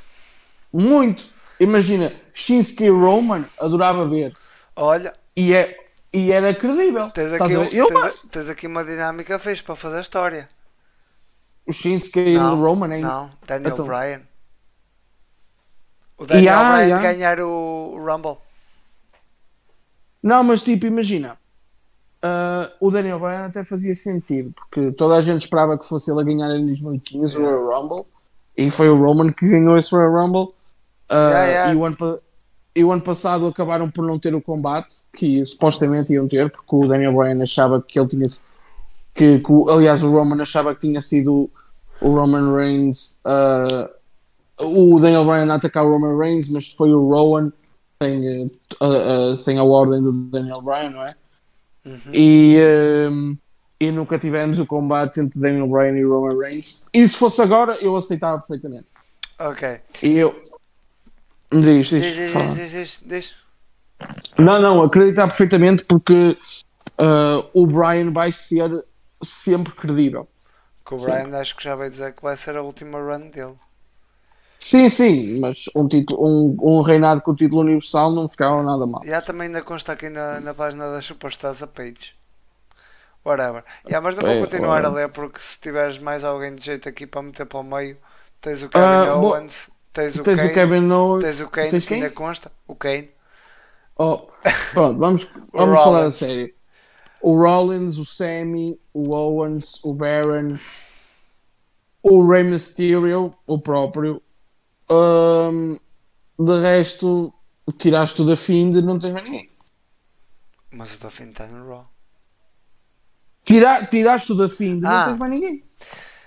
muito. 0.73 1.29
Imagina, 1.59 2.13
Shinsuke 2.33 2.89
Roman 2.89 3.45
adorava 3.59 4.09
ver 4.09 4.33
Olha, 4.75 5.13
e, 5.37 5.53
é, 5.53 5.77
e 6.13 6.33
era 6.33 6.55
credível. 6.55 7.11
tens 7.11 7.33
aqui, 7.33 7.57
um-? 7.57 7.69
Eu, 7.73 7.87
tens, 7.87 8.23
tens 8.31 8.49
aqui 8.49 8.67
uma 8.67 8.85
dinâmica 8.85 9.39
fixe 9.39 9.63
para 9.63 9.77
fazer 9.77 9.99
a 9.99 10.01
história. 10.01 10.49
o 11.67 11.73
Shinsuke 11.73 12.21
e 12.21 12.39
o 12.39 12.55
Roman 12.57 12.95
hein? 12.97 13.03
Não, 13.03 13.31
Daniel 13.47 13.73
Então. 13.73 13.87
Bryan. 13.87 14.23
O 16.19 16.27
Daniel 16.27 16.45
Yeah, 16.45 16.73
Bryan 16.75 16.87
yeah. 16.87 17.03
ganhar 17.13 17.41
o 17.41 17.95
o 17.95 17.99
Rumble. 18.05 18.39
Não, 20.23 20.45
mas 20.45 20.63
tipo, 20.63 20.87
imagina. 20.87 21.39
ah, 22.23 22.71
o 22.81 22.91
Daniel 22.91 23.19
Bryan 23.21 23.47
até 23.47 23.65
fazia 23.65 23.95
sentido, 23.95 24.53
porque 24.55 24.93
toda 24.93 25.15
a 25.17 25.23
gente 25.23 25.43
esperava 25.43 25.79
que 25.79 25.87
fosse 25.87 26.11
ele 26.11 26.21
a 26.21 26.25
ganhar 26.25 26.51
em 26.55 26.67
2015 26.67 27.39
o 27.39 27.43
Royal 27.45 27.83
Rumble 27.83 28.07
e 28.57 28.71
foi 28.71 28.89
o 28.91 28.97
Roman 29.03 29.33
que 29.33 29.49
ganhou 29.49 29.79
esse 29.79 29.95
Royal 29.95 30.13
Rumble. 30.27 30.47
Ah, 31.09 31.31
Yeah, 31.31 31.47
yeah. 31.47 31.73
E, 31.73 31.77
o 31.77 31.85
ano, 31.85 31.97
e 32.75 32.85
o 32.85 32.93
ano 32.93 33.03
passado 33.03 33.47
acabaram 33.47 33.91
por 33.91 34.07
não 34.07 34.19
ter 34.19 34.35
o 34.35 34.41
combate 34.41 34.97
que 35.17 35.45
supostamente 35.45 36.13
iam 36.13 36.29
ter, 36.29 36.51
porque 36.51 36.77
o 36.77 36.87
Daniel 36.87 37.13
Bryan 37.15 37.43
achava 37.43 37.83
que 37.83 37.99
ele 37.99 38.09
tinha. 38.09 38.27
Que, 39.15 39.39
que 39.39 39.53
aliás, 39.71 40.03
o 40.03 40.11
Roman 40.11 40.41
achava 40.41 40.75
que 40.75 40.83
tinha 40.87 41.03
sido 41.03 41.51
o 42.01 42.11
Roman 42.15 42.57
Reigns. 42.57 43.21
ah, 43.25 43.91
o 44.63 45.01
Daniel 45.01 45.25
Bryan 45.25 45.51
a 45.53 45.57
atacar 45.57 45.85
o 45.85 45.93
Roman 45.93 46.17
Reigns, 46.19 46.49
mas 46.51 46.73
foi 46.73 46.93
o 46.93 47.09
Rowan 47.09 47.51
sem, 48.03 48.45
a, 48.81 49.33
a- 49.33 49.37
sem 49.37 49.59
a 49.59 49.65
ordem 49.65 50.03
do 50.03 50.13
Daniel 50.13 50.61
Bryan, 50.63 50.91
não 50.91 51.03
é? 51.03 51.07
Uhum. 51.87 51.99
E, 52.13 52.57
e 53.81 53.91
nunca 53.91 54.19
tivemos 54.19 54.59
o 54.59 54.67
combate 54.67 55.19
entre 55.21 55.41
Daniel 55.41 55.67
Bryan 55.67 55.97
e 55.99 56.03
Roman 56.07 56.39
Reigns. 56.39 56.87
E 56.95 57.07
se 57.09 57.17
fosse 57.17 57.41
agora, 57.43 57.77
eu 57.81 57.97
aceitava 57.97 58.39
perfeitamente. 58.39 58.87
Ok. 59.39 59.79
E 60.03 60.19
eu. 60.19 60.37
Diz, 61.53 61.89
diz, 61.89 62.07
Diz, 62.07 62.33
fala. 62.33 62.55
diz, 62.55 62.71
diz, 62.73 63.01
diz. 63.05 63.27
Não, 64.39 64.61
não, 64.61 64.83
acreditar 64.83 65.27
perfeitamente 65.29 65.85
porque 65.85 66.37
ah, 66.99 67.45
o 67.55 67.67
Bryan 67.67 68.13
vai 68.13 68.33
ser 68.33 68.85
sempre 69.23 69.73
credível. 69.75 70.29
Que 70.85 70.95
o 70.95 70.99
Brian 71.03 71.33
acho 71.41 71.57
que 71.57 71.65
já 71.65 71.75
vai 71.75 71.89
dizer 71.89 72.13
que 72.15 72.23
vai 72.23 72.37
ser 72.37 72.55
a 72.57 72.63
última 72.63 72.99
run 72.99 73.31
dele. 73.31 73.59
Sim, 74.59 74.89
sim, 74.89 75.41
mas 75.41 75.65
um, 75.75 75.89
título, 75.89 76.25
um, 76.25 76.57
um 76.79 76.81
reinado 76.83 77.21
com 77.23 77.31
o 77.33 77.35
título 77.37 77.63
universal 77.63 78.13
não 78.13 78.29
ficava 78.29 78.63
nada 78.63 78.87
mal. 78.87 79.09
Já 79.09 79.21
também 79.21 79.49
ainda 79.49 79.63
consta 79.63 79.93
aqui 79.93 80.09
na, 80.09 80.41
na 80.41 80.55
página 80.55 80.91
das 80.91 81.05
Superstars 81.05 81.63
a 81.63 81.67
page. 81.67 82.15
Whatever. 83.25 83.65
Yeah, 83.87 84.01
mas 84.03 84.15
não 84.17 84.25
vou 84.25 84.35
É, 84.35 84.37
continuar 84.37 84.85
a 84.85 84.89
whatever. 84.89 84.91
ler 84.91 85.11
porque 85.11 85.41
se 85.41 85.59
tiveres 85.59 85.99
mais 85.99 86.25
alguém 86.25 86.55
de 86.55 86.65
jeito 86.65 86.89
aqui 86.89 87.07
para 87.07 87.23
meter 87.23 87.45
para 87.47 87.59
o 87.61 87.63
meio, 87.63 87.99
tens 88.41 88.63
o 88.63 88.69
Kevin 88.69 89.05
Ah, 89.05 89.15
bo- 89.21 89.29
Owens, 89.29 89.69
tens 89.93 90.17
o 90.17 90.23
Tens 90.23 90.37
Kane, 90.41 90.51
o 90.51 90.55
Kevin 90.55 90.91
Owens. 90.91 91.25
tens 91.25 91.41
o 91.41 91.49
Kane 91.49 91.71
tens 91.71 91.87
que 91.87 91.95
ainda 91.95 92.11
consta, 92.11 92.53
o 92.67 92.75
Kane. 92.75 93.11
Oh, 93.97 94.27
pronto, 94.73 94.99
vamos, 94.99 95.29
vamos 95.53 95.79
falar 95.79 96.03
a 96.03 96.11
sério. 96.11 96.53
O 97.23 97.37
Rollins, 97.37 97.99
o 97.99 98.05
Sammy, 98.05 98.81
o 98.95 99.11
Owens, 99.13 99.85
o 99.85 99.93
Baron, 99.93 100.59
o 102.03 102.27
Rey 102.27 102.45
Mysterio, 102.45 103.35
o 103.47 103.59
próprio. 103.59 104.23
Ahm, 104.89 105.77
de 106.39 106.61
resto, 106.61 107.33
tiraste 107.79 108.23
o 108.23 108.25
da 108.25 108.37
Find 108.37 108.75
e 108.77 108.83
não 108.83 108.99
tens 108.99 109.13
mais 109.13 109.25
ninguém. 109.27 109.51
Mas 110.71 110.95
o 110.95 110.99
da 110.99 111.11
Finn 111.11 111.29
está 111.31 111.47
no 111.47 111.69
Raw. 111.69 111.85
Tira, 113.45 113.85
tiraste 113.85 114.33
o 114.33 114.35
da 114.35 114.49
Find 114.49 114.83
e 114.83 114.87
Ah. 114.87 114.91
não 115.01 115.05
tens 115.09 115.19
mais 115.19 115.31
ninguém. 115.33 115.65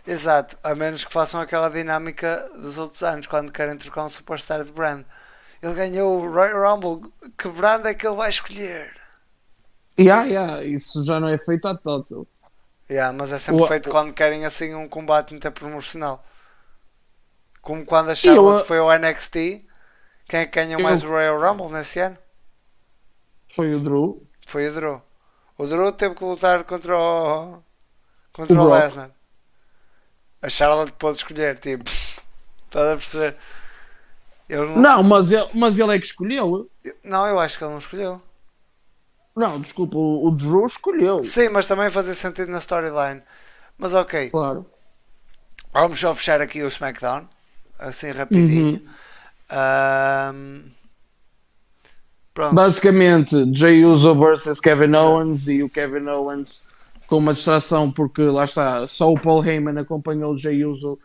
Exato, 0.06 0.58
a 0.64 0.76
menos 0.76 1.04
que 1.06 1.12
façam 1.14 1.39
aquela 1.41 1.70
dinâmica 1.70 2.49
dos 2.58 2.78
outros 2.78 3.04
anos 3.04 3.28
quando 3.28 3.51
querem 3.51 3.78
trocar 3.78 4.06
um 4.06 4.10
superstar 4.10 4.64
de 4.64 4.72
brand. 4.72 5.06
Ele 5.62 5.74
ganhou 5.74 6.20
o 6.22 6.32
Royal 6.32 6.76
Rumble, 6.76 7.12
que 7.38 7.47
brand 7.49 7.86
é 7.86 7.93
que 7.93 8.06
ele 8.08 8.16
vai 8.18 8.30
escolher? 8.30 8.93
Yeah, 9.99 10.26
yeah, 10.26 10.64
isso 10.64 11.04
já 11.04 11.20
não 11.20 11.30
é 11.30 11.38
feito 11.38 11.68
à 11.68 11.76
total. 11.76 12.28
Yeah, 12.89 13.12
mas 13.14 13.32
é 13.34 13.39
sempre 13.39 13.64
O- 13.64 13.68
feito 13.68 13.89
quando 13.89 14.14
querem 14.14 14.45
assim 14.45 14.74
um 14.76 14.88
combate 14.88 15.34
interpromocional. 15.36 16.24
Como 17.62 17.84
quando 17.86 18.10
a 18.12 18.16
eu, 18.24 18.45
Charlotte 18.45 18.62
uh, 18.62 18.66
foi 18.68 18.78
ao 18.78 18.91
NXT, 18.91 19.66
quem 20.28 20.41
é 20.41 20.45
que 20.45 20.60
ganhou 20.60 20.80
eu- 20.80 20.84
mais 20.84 21.04
o 21.04 21.08
Royal 21.08 21.41
Rumble 21.41 21.72
nesse 21.76 21.99
ano? 21.99 22.18
Foi 23.47 23.74
o 23.74 23.80
Drew. 23.80 24.12
Foi 24.51 24.68
o 24.70 24.74
Drew. 24.74 25.01
O 25.58 25.68
Drew 25.68 25.91
teve 25.93 26.16
que 26.16 26.24
lutar 26.24 26.64
contra 26.66 26.97
o, 26.97 27.64
contra 28.34 28.62
O 28.62 28.64
o. 28.64 28.70
Lesnar. 28.72 29.12
A 30.43 30.49
Charlotte 30.49 30.91
pode 30.99 31.17
escolher, 31.17 31.57
tipo, 31.57 31.89
estás 31.89 32.93
a 32.93 32.97
perceber? 32.97 33.37
Ele 34.49 34.65
não... 34.65 34.75
Não, 34.75 35.03
mas 35.03 35.31
ele, 35.31 35.47
mas 35.53 35.79
ele 35.79 35.95
é 35.95 35.99
que 35.99 36.05
escolheu. 36.05 36.67
não, 37.03 37.25
eu 37.25 37.39
acho 37.39 37.57
que 37.57 37.63
ele 37.63 37.71
não 37.71 37.77
escolheu. 37.79 38.21
Não, 39.35 39.59
desculpa, 39.59 39.97
o, 39.97 40.27
o 40.27 40.35
Drew 40.35 40.65
escolheu. 40.67 41.23
Sim, 41.23 41.49
mas 41.49 41.65
também 41.65 41.89
fazia 41.89 42.13
sentido 42.13 42.51
na 42.51 42.57
storyline. 42.59 43.21
Mas 43.77 43.93
ok, 43.93 44.29
Claro. 44.29 44.65
vamos 45.71 45.99
só 45.99 46.13
fechar 46.13 46.41
aqui 46.41 46.61
o 46.61 46.67
SmackDown. 46.67 47.27
Assim 47.79 48.11
rapidinho. 48.11 48.73
Uhum. 48.75 48.87
Ahm, 49.49 50.61
Pronto. 52.33 52.55
Basicamente, 52.55 53.35
Jay 53.55 53.85
Uso 53.85 54.13
versus 54.15 54.59
Kevin 54.59 54.95
Owens 54.95 55.47
e 55.47 55.61
o 55.63 55.69
Kevin 55.69 56.07
Owens 56.09 56.72
com 57.14 57.20
uma 57.20 57.36
distração 57.36 57.91
porque 57.91 58.24
lá 58.24 58.45
está, 58.45 58.88
só 58.88 59.11
o 59.14 59.20
Paul 59.20 59.45
Heyman 59.45 59.78
acompanhou 59.80 60.34
o 60.34 60.38
Jay 60.38 60.66
Uso 60.66 60.97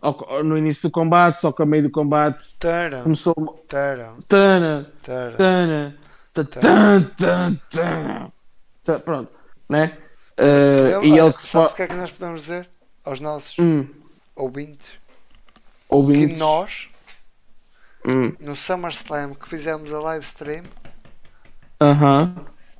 ao- 0.00 0.42
no 0.42 0.58
início 0.58 0.88
do 0.88 0.92
combate, 0.92 1.34
só 1.34 1.52
que 1.52 1.62
a 1.62 1.66
meio 1.66 1.84
do 1.84 1.90
combate 1.92 2.58
Taram, 2.58 3.04
começou 3.04 3.34
tana, 3.68 4.14
tana, 4.26 5.96
ta- 6.32 6.44
tan, 6.44 7.02
tan, 7.16 7.54
tan. 7.70 8.32
Ta- 8.82 8.98
pronto, 8.98 9.30
né? 9.70 9.94
Eh, 10.36 10.90
Eu- 10.94 11.04
e 11.04 11.12
olha, 11.12 11.20
ele 11.22 11.32
que 11.32 11.42
se 11.42 11.48
sabes 11.48 11.70
o 11.70 11.76
que 11.76 11.82
é 11.82 11.86
que 11.86 11.94
nós 11.94 12.10
podemos 12.10 12.40
dizer 12.40 12.68
aos 13.04 13.20
nossos 13.20 13.56
hum, 13.60 13.88
ouvintes? 14.34 14.88
Que 14.88 14.96
ouvintes, 15.88 16.36
nós, 16.40 16.88
hum, 18.04 18.32
no 18.40 18.56
SummerSlam 18.56 19.36
que 19.36 19.48
fizemos 19.48 19.92
a 19.92 20.00
live 20.00 20.24
stream, 20.24 20.64
aham. 21.80 22.34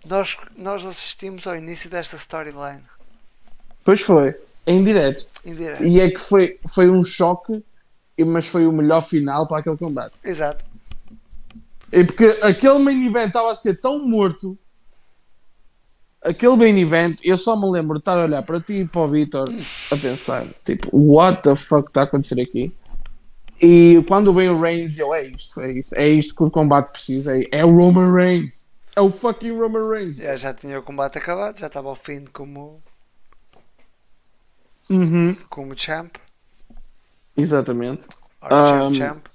Nós, 0.05 0.37
nós 0.57 0.85
assistimos 0.85 1.47
ao 1.47 1.57
início 1.57 1.89
desta 1.91 2.17
storyline. 2.17 2.83
Pois 3.85 4.01
foi, 4.01 4.35
em 4.67 4.83
direto. 4.83 5.35
Em 5.45 5.55
direto. 5.55 5.85
E 5.85 6.01
é 6.01 6.11
que 6.11 6.19
foi, 6.21 6.59
foi 6.69 6.89
um 6.91 7.03
choque, 7.05 7.63
e- 8.17 8.25
mas 8.25 8.47
foi 8.47 8.67
o 8.67 8.73
melhor 8.73 9.03
final 9.03 9.47
para 9.47 9.59
aquele 9.59 9.77
combate. 9.77 10.15
Exato. 10.23 10.65
E 11.93 12.05
porque 12.05 12.39
aquele 12.43 12.79
main 12.79 13.07
event 13.07 13.29
estava 13.29 13.53
a 13.53 13.57
ser 13.57 13.81
tão 13.81 14.07
morto. 14.07 14.59
Aquele 16.23 16.57
main 16.57 16.79
event, 16.81 17.19
eu 17.23 17.37
só 17.37 17.55
me 17.55 17.71
lembro 17.71 17.95
de 17.95 18.01
estar 18.01 18.19
a 18.19 18.25
olhar 18.25 18.43
para 18.43 18.61
ti 18.61 18.81
e 18.81 18.85
para 18.87 19.03
o 19.03 19.09
Vitor 19.09 19.49
a 19.91 19.97
pensar, 19.97 20.47
tipo, 20.65 20.89
what 20.93 21.43
the 21.43 21.55
fuck 21.55 21.89
está 21.89 22.01
a 22.01 22.05
acontecer 22.05 22.41
aqui? 22.41 22.75
E 23.63 24.03
quando 24.09 24.33
vem 24.33 24.49
o 24.49 24.61
Reigns, 24.61 24.99
eu, 24.99 25.15
é 25.15 25.27
isto, 25.27 25.61
é 25.61 25.71
isto, 25.71 25.95
é 25.95 26.09
isto 26.09 26.35
que 26.35 26.43
o 26.43 26.51
combate 26.51 26.91
precisa, 26.93 27.39
é, 27.39 27.47
é 27.53 27.65
o 27.65 27.71
Roman 27.77 28.13
Reigns, 28.13 28.74
é 28.97 29.01
o 29.01 29.11
fucking 29.11 29.59
Roman 29.59 29.89
Reigns. 29.89 30.17
Já, 30.17 30.37
já 30.37 30.55
tinha 30.55 30.79
o 30.79 30.83
combate 30.83 31.19
acabado, 31.19 31.59
já 31.59 31.67
estava 31.67 31.89
ao 31.89 31.95
fim 31.97 32.25
como, 32.27 32.83
Uhum, 34.91 35.35
como 35.51 35.77
champ. 35.79 36.17
exatamente. 37.37 38.09
Ora, 38.41 38.85
Um, 38.85 38.95
champ. 38.95 39.27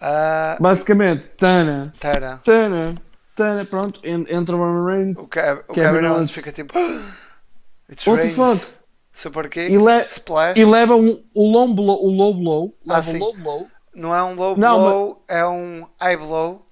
Ah, 0.00 0.56
Basicamente, 0.60 1.26
Tana, 1.38 1.92
Tara. 1.98 2.38
Tana, 2.44 2.94
Tana, 3.34 3.64
pronto, 3.64 4.00
en- 4.04 4.26
entra 4.28 4.56
o 4.56 4.58
Roman 4.58 4.84
Reigns. 4.84 5.18
O, 5.18 5.30
Kev, 5.30 5.60
o 5.68 5.72
Kevin 5.72 5.92
Kevin 6.00 6.06
Owens 6.06 6.32
fica 6.32 6.52
tipo. 6.52 6.74
It's 7.90 8.06
What 8.06 8.22
the 8.22 8.30
fuck? 8.30 8.66
Super 9.12 9.48
kick. 9.48 9.72
E, 9.72 9.78
le- 9.78 10.02
Splash. 10.10 10.58
e 10.58 10.64
leva 10.64 10.94
um, 10.96 11.22
o, 11.34 11.46
low 11.50 11.72
blow, 11.72 12.04
o 12.04 12.10
low 12.10 12.34
blow, 12.34 12.74
Ah, 12.88 12.94
leva 12.96 13.02
sim. 13.10 13.16
o 13.16 13.24
low 13.24 13.34
blow. 13.34 13.68
Não 13.94 14.14
é 14.14 14.22
um 14.22 14.34
low 14.34 14.56
Não, 14.58 14.78
blow, 14.80 15.24
é 15.28 15.46
um 15.46 15.86
high 15.98 16.16
blow. 16.18 16.65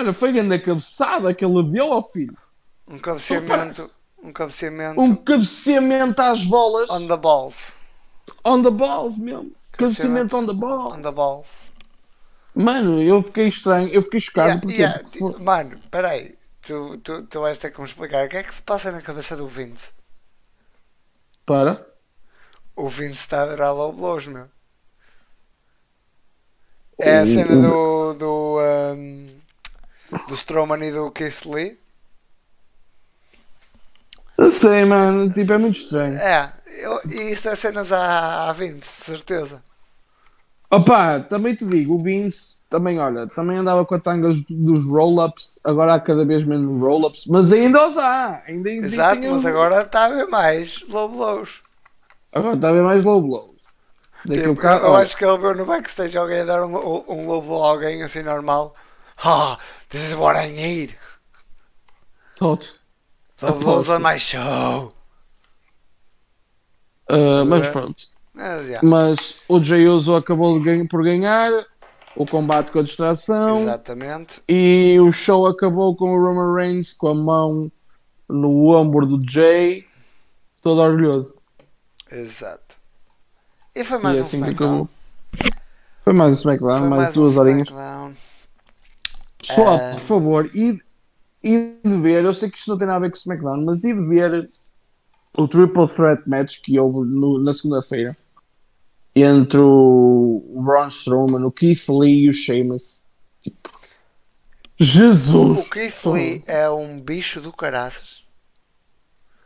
Olha, 0.00 0.12
foi 0.12 0.32
grande 0.32 0.54
a 0.54 0.60
cabeçada 0.60 1.34
que 1.34 1.44
ele 1.44 1.62
deu 1.70 1.92
ao 1.92 2.02
filho. 2.10 2.36
Um 2.88 2.98
cabeceamento. 2.98 3.90
Um 4.22 4.32
cabeceamento. 4.32 5.00
Um 5.00 5.14
cabeceamento 5.16 6.20
às 6.22 6.44
bolas. 6.44 6.90
On 6.90 7.06
the 7.06 7.16
balls. 7.16 7.72
On 8.44 8.62
the 8.62 8.70
balls 8.70 9.16
mesmo. 9.18 9.52
Cabeceamento 9.76 10.36
on 10.36 10.46
the 10.46 10.52
On 10.52 10.56
balls. 10.56 11.02
the 11.02 11.10
balls. 11.10 11.70
Mano, 12.54 13.00
eu 13.00 13.22
fiquei 13.22 13.48
estranho, 13.48 13.88
eu 13.88 14.02
fiquei 14.02 14.18
chocado 14.20 14.48
Yeah, 14.48 14.60
porque, 14.60 14.76
yeah, 14.82 15.04
foi- 15.36 15.42
Mano, 15.42 15.78
peraí. 15.90 16.34
Tu, 16.62 16.98
tu, 16.98 17.22
tu 17.26 17.40
vais 17.40 17.56
ter 17.56 17.70
que 17.70 17.80
me 17.80 17.86
explicar 17.86 18.26
o 18.26 18.28
que 18.28 18.36
é 18.38 18.42
que 18.42 18.54
se 18.54 18.60
passa 18.62 18.90
na 18.92 19.00
cabeça 19.00 19.36
do 19.36 19.46
Vince. 19.48 19.90
para. 21.46 21.86
O 22.76 22.88
Vince 22.88 23.14
está 23.20 23.40
a 23.40 23.42
adorar 23.44 23.74
low 23.74 23.92
blows, 23.92 24.26
meu. 24.26 24.46
É 26.98 27.18
a 27.18 27.26
cena 27.26 27.56
do. 27.56 28.14
do. 28.14 28.58
Um, 28.94 29.39
do 30.28 30.34
Strowman 30.34 30.86
e 30.86 30.92
do 30.92 31.10
Keith 31.10 31.44
Lee. 31.46 31.78
Eu 34.38 34.50
sei, 34.50 34.84
mano, 34.84 35.30
tipo, 35.30 35.52
é 35.52 35.58
muito 35.58 35.76
estranho. 35.76 36.16
É, 36.16 36.52
eu, 36.78 37.00
e 37.10 37.32
isso 37.32 37.48
é 37.48 37.56
cenas 37.56 37.92
à, 37.92 38.48
à 38.48 38.52
Vince, 38.52 39.00
de 39.00 39.04
certeza. 39.04 39.62
Opa, 40.70 41.18
também 41.18 41.52
te 41.52 41.66
digo, 41.66 41.96
o 41.96 41.98
Vince 41.98 42.60
também, 42.70 43.00
olha, 43.00 43.26
também 43.26 43.58
andava 43.58 43.84
com 43.84 43.94
a 43.96 43.98
tanga 43.98 44.28
dos, 44.28 44.86
roll-ups, 44.86 45.58
agora 45.64 45.94
há 45.94 46.00
cada 46.00 46.24
vez 46.24 46.44
menos 46.44 46.76
roll-ups, 46.76 47.26
mas 47.26 47.52
ainda 47.52 47.84
os 47.84 47.98
há, 47.98 48.40
ainda 48.46 48.70
existem. 48.70 49.00
Exato, 49.00 49.20
mas 49.32 49.44
agora 49.44 49.82
está 49.82 50.04
a 50.04 50.08
ver 50.10 50.28
mais 50.28 50.80
low 50.88 51.08
blows. 51.08 51.60
Agora 52.32 52.54
está 52.54 52.68
a 52.68 52.70
haver 52.70 52.84
mais 52.84 53.02
low 53.02 53.20
blows. 53.20 53.50
Tipo, 54.24 54.38
eu, 54.38 54.54
eu 54.54 54.96
acho 54.96 55.16
que 55.16 55.24
ele 55.24 55.38
viu 55.38 55.54
no 55.54 55.66
backstage 55.66 56.16
alguém 56.16 56.40
a 56.40 56.44
dar 56.44 56.64
um, 56.64 56.76
um 57.08 57.26
low 57.26 57.42
blow 57.42 57.64
a 57.64 57.70
alguém 57.70 58.02
assim 58.04 58.22
normal. 58.22 58.72
Ah, 59.24 59.58
this 59.88 60.02
is 60.08 60.14
what 60.14 60.36
I 60.38 60.50
need. 60.50 60.96
Low 62.40 62.58
blows 63.58 63.88
on 63.88 64.00
my 64.00 64.18
show. 64.18 64.92
Ah, 67.08 67.44
mas 67.44 67.66
É. 67.66 67.70
pronto. 67.70 68.04
Mas, 68.32 68.66
yeah, 68.66 68.86
Mas 68.86 69.36
o 69.48 69.62
Jey 69.62 69.88
Uso 69.88 70.14
acabou 70.14 70.58
ganhar- 70.60 70.86
por 70.88 71.02
ganhar 71.02 71.52
o 72.16 72.24
combate 72.24 72.70
com 72.70 72.78
a 72.78 72.82
distração 72.82 73.58
exatamente. 73.60 74.42
e 74.48 74.98
o 75.00 75.12
show 75.12 75.46
acabou 75.46 75.94
com 75.96 76.14
o 76.14 76.18
Roman 76.20 76.54
Reigns 76.54 76.92
com 76.92 77.08
a 77.08 77.14
mão 77.14 77.70
no 78.28 78.68
ombro 78.74 79.04
do 79.06 79.20
Jay, 79.30 79.84
todo 80.62 80.80
orgulhoso. 80.80 81.34
Exato. 82.10 82.76
E 83.74 83.84
foi 83.84 83.98
mais 83.98 84.18
e 84.18 84.22
um 84.22 84.24
assim 84.24 84.38
que 84.42 84.44
SmackDown. 84.46 84.88
Foi 86.02 86.12
mais 86.12 86.30
um 86.30 86.32
SmackDown, 86.34 86.80
mais, 86.88 87.02
mais 87.02 87.14
duas 87.14 87.36
um 87.36 87.40
horinhas. 87.40 87.68
SmackDown. 87.68 88.12
Pessoal, 89.46 89.76
Ah. 89.76 89.90
por 89.94 90.00
favor, 90.00 90.50
e, 90.54 90.80
e 91.42 91.74
de 91.82 91.96
ver, 91.98 92.24
eu 92.24 92.34
sei 92.34 92.50
que 92.50 92.58
isto 92.58 92.68
não 92.70 92.78
tem 92.78 92.86
nada 92.86 92.98
a 92.98 93.00
ver 93.00 93.10
com 93.10 93.16
o 93.16 93.18
SmackDown, 93.18 93.64
mas 93.64 93.84
e 93.84 93.94
de 93.94 94.04
ver 94.06 94.48
o 95.36 95.48
Triple 95.48 95.88
Threat 95.88 96.28
Match 96.28 96.60
que 96.60 96.78
houve 96.78 97.08
no- 97.08 97.40
na 97.40 97.54
segunda-feira 97.54 98.12
entre 99.14 99.58
o 99.58 100.42
Braun 100.62 100.88
Strowman, 100.88 101.44
o 101.44 101.50
Keith 101.50 101.88
Lee 101.88 102.24
e 102.24 102.28
o 102.28 102.32
Sheamus. 102.32 103.02
Tipo, 103.42 103.70
Jesus! 104.78 105.66
O 105.66 105.70
Keith 105.70 106.04
Lee 106.06 106.42
é 106.46 106.68
um 106.70 107.00
bicho 107.00 107.40
do 107.40 107.52
caraças. 107.52 108.20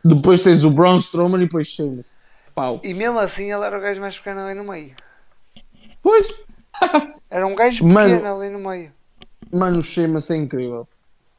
Depois 0.04 0.40
tens 0.40 0.64
o 0.64 0.70
Braun 0.70 0.98
Strowman 0.98 1.40
e 1.42 1.44
depois 1.46 1.68
Sheamus. 1.68 2.14
Pau. 2.54 2.80
E 2.84 2.92
mesmo 2.94 3.18
assim 3.18 3.50
ele 3.52 3.64
era 3.64 3.76
o 3.78 3.80
gajo 3.80 4.00
mais 4.00 4.16
pequeno 4.18 4.40
ali 4.40 4.54
no 4.54 4.64
meio. 4.64 4.94
Pois, 6.02 6.28
Era 7.30 7.46
um 7.46 7.54
gajo 7.54 7.82
Mano. 7.86 8.10
pequeno 8.16 8.36
ali 8.40 8.50
no 8.50 8.58
meio. 8.68 8.92
Mano, 9.54 9.78
o 9.78 9.82
Sheamus 9.82 10.30
é 10.30 10.36
incrível. 10.36 10.88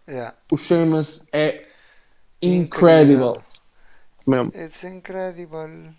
Yeah. 0.07 0.35
O 0.51 0.57
Sheamus 0.57 1.27
é 1.33 1.65
incredible. 2.41 3.41
Mesmo. 4.27 4.51
It's 4.55 4.83
incredible. 4.83 5.93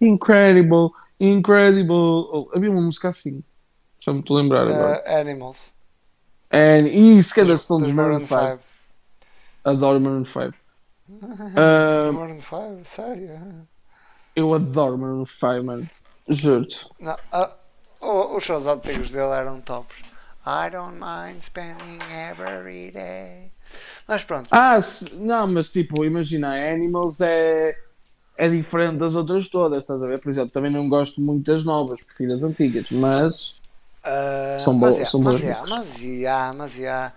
Incredible, 0.00 0.90
incredible. 1.20 2.28
Oh, 2.32 2.50
havia 2.54 2.70
uma 2.70 2.80
música 2.80 3.08
assim. 3.10 3.42
Já 4.00 4.12
me 4.12 4.20
estou 4.20 4.38
a 4.38 4.42
lembrar 4.42 4.62
agora. 4.62 5.02
Uh, 5.06 5.20
animals. 5.20 5.72
And, 6.52 6.88
e 6.88 7.18
isso 7.18 7.34
que 7.34 7.40
é 7.40 7.44
da 7.44 7.52
Dos- 7.52 7.62
som 7.62 7.80
dos 7.80 7.92
Maroon 7.92 8.20
5. 8.20 8.58
Adoro 9.64 10.00
Maroon 10.00 10.24
5. 10.24 10.54
Ah, 11.56 12.10
Maroon 12.12 12.40
5, 12.40 12.80
sério? 12.84 13.66
eu 14.34 14.54
adoro 14.54 14.96
Maroon 14.96 15.26
5, 15.26 15.62
mano. 15.64 15.88
Juro-te. 16.28 16.86
Não, 16.98 17.16
o- 18.00 18.36
os 18.36 18.42
shows 18.44 18.66
antigos 18.66 19.10
dele 19.10 19.32
eram 19.32 19.60
tops. 19.60 19.96
I 20.46 20.68
don't 20.70 20.98
mind 20.98 21.42
spending 21.42 22.00
every 22.10 22.90
day. 22.90 23.52
Mas 24.08 24.24
pronto, 24.24 24.50
Ah, 24.50 24.80
se- 24.82 25.14
não, 25.16 25.46
mas 25.46 25.68
tipo, 25.70 26.04
imagina, 26.04 26.48
Animals 26.72 27.20
é, 27.20 27.76
é 28.38 28.48
diferente 28.48 28.98
das 28.98 29.16
outras 29.16 29.48
todas, 29.48 29.80
estás 29.80 30.02
a 30.02 30.06
ver? 30.08 30.20
Por 30.20 30.30
exemplo, 30.30 30.52
também 30.52 30.72
não 30.72 30.88
gosto 30.88 31.20
muito 31.22 31.46
das 31.52 31.64
novas, 31.64 32.04
prefiro 32.06 32.34
as 32.34 32.44
antigas, 32.44 32.90
mas 32.90 33.60
ah, 34.04 34.08
São 34.56 34.78
mas, 34.78 34.96
boas- 34.96 35.10
são 35.10 35.22
mas, 35.22 35.24
boas 35.24 35.42
yeah, 35.42 35.66
mas, 35.66 36.00
yeah, 36.00 36.52
mas 36.54 36.76
yeah. 36.76 37.12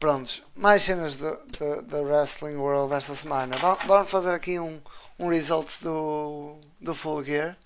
Prontos, 0.00 0.42
mais 0.56 0.82
cenas 0.82 1.16
do, 1.16 1.36
do, 1.58 1.82
da 1.82 2.02
Wrestling 2.02 2.56
World 2.56 2.94
esta 2.94 3.14
semana. 3.14 3.56
Va- 3.58 3.78
Vamos 3.86 4.10
fazer 4.10 4.32
aqui 4.34 4.58
um, 4.60 4.80
um 5.18 5.28
results 5.28 5.78
do, 5.80 6.56
do 6.80 6.94
Full 6.94 7.24
Gear. 7.24 7.56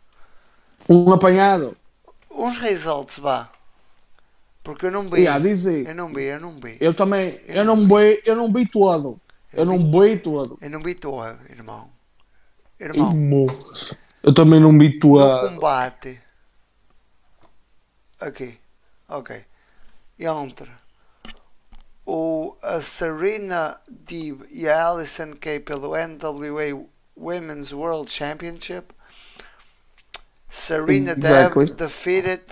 um 0.88 1.12
apanhado. 1.12 1.76
Uns 2.30 2.57
results, 2.59 3.18
vá. 3.18 3.51
Porque 4.69 4.85
eu 4.85 4.91
não 4.91 5.09
vi. 5.09 5.23
Yeah. 5.23 5.43
Eu 5.89 5.95
não 5.95 6.12
vi, 6.12 6.25
eu 6.25 6.39
não 6.39 6.61
vi. 6.61 6.77
Eu 6.79 6.93
também, 6.93 7.41
eu 7.47 7.64
não 7.64 7.87
boi, 7.87 8.21
eu 8.27 8.37
não 8.37 8.53
vi 8.53 8.66
todo. 8.66 9.19
Eu 9.51 9.64
não 9.64 9.83
boi 9.83 10.19
todo. 10.19 10.59
Eu 10.61 10.69
não 10.69 10.83
vi 10.83 10.95
todo, 10.95 11.39
irmão. 11.49 11.91
Irmão, 12.79 13.11
Irmão. 13.11 13.47
Eu 14.23 14.35
também 14.35 14.61
não 14.61 14.79
vi 14.79 14.91
no 14.93 15.01
tua. 15.01 15.49
combate. 15.49 16.21
Aqui. 18.21 18.59
Ok. 19.09 19.43
Entre 20.19 20.71
o, 22.05 22.55
a 22.62 22.79
Serena 22.83 23.81
Deeb 23.89 24.43
e 24.51 24.69
a 24.69 24.87
Alison 24.87 25.33
Kay 25.41 25.61
pelo 25.61 25.93
NWA 25.97 26.87
Women's 27.16 27.73
World 27.73 28.11
Championship. 28.11 28.93
Serena 30.51 31.12
Exactly. 31.12 31.64
Deeb 31.64 31.77
defeated 31.79 32.43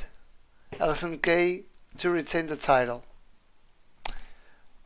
Alison 0.81 1.19
Kay 1.19 1.67
to 1.97 2.12
retain 2.12 2.47
the 2.47 2.57
title. 2.57 3.03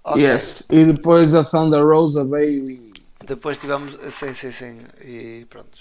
Ok. 0.04 0.20
Yes. 0.22 0.66
E 0.70 0.84
depois 0.84 1.34
a 1.34 1.44
Thunder 1.44 1.84
Rosa 1.84 2.24
veio 2.24 2.70
e. 2.70 2.92
Depois 3.24 3.58
tivemos. 3.58 3.96
Sim, 4.12 4.32
sim, 4.32 4.50
sim. 4.50 4.78
E 5.02 5.46
pronto. 5.48 5.78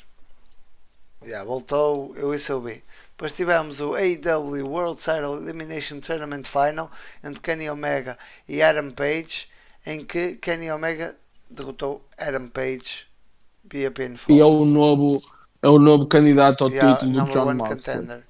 Já 1.26 1.44
voltou. 1.44 2.14
Eu 2.16 2.34
isso 2.34 2.52
eu 2.52 2.62
vi. 2.62 2.84
Depois 3.12 3.34
tivemos 3.34 3.82
o 3.82 3.96
AEW 3.96 4.66
World 4.66 5.00
Title 5.00 5.38
Elimination 5.38 6.00
Tournament 6.00 6.46
Final 6.46 6.90
entre 7.24 7.42
Kenny 7.42 7.70
Omega 7.70 8.16
e 8.48 8.62
Adam 8.62 8.92
Page, 8.92 9.48
em 9.86 10.06
que 10.06 10.36
Kenny 10.36 10.72
Omega 10.72 11.16
derrotou 11.50 12.02
Adam 12.18 12.48
Page 12.48 13.08
via 13.70 13.92
pinfall. 13.92 14.36
E 14.36 14.40
é 14.40 14.46
o 14.46 14.64
novo, 14.64 15.20
é 15.62 15.68
o 15.68 15.78
novo 15.78 16.08
candidato 16.08 16.64
ao 16.64 16.70
Yeah, 16.70 16.94
título 16.96 17.12
do 17.12 17.32
John 17.32 17.54
Moxley. 17.56 17.98
contender. 17.98 18.24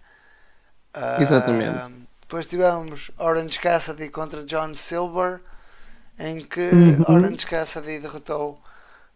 Exatamente. 1.20 1.99
Depois 2.30 2.46
tivemos 2.46 3.10
Orange 3.18 3.58
Cassidy 3.60 4.10
contra 4.10 4.46
John 4.46 4.76
Silver, 4.76 5.42
em 6.20 6.42
que 6.42 6.70
Uhum. 6.70 7.04
Orange 7.08 7.44
Cassidy 7.48 7.98
derrotou 7.98 8.62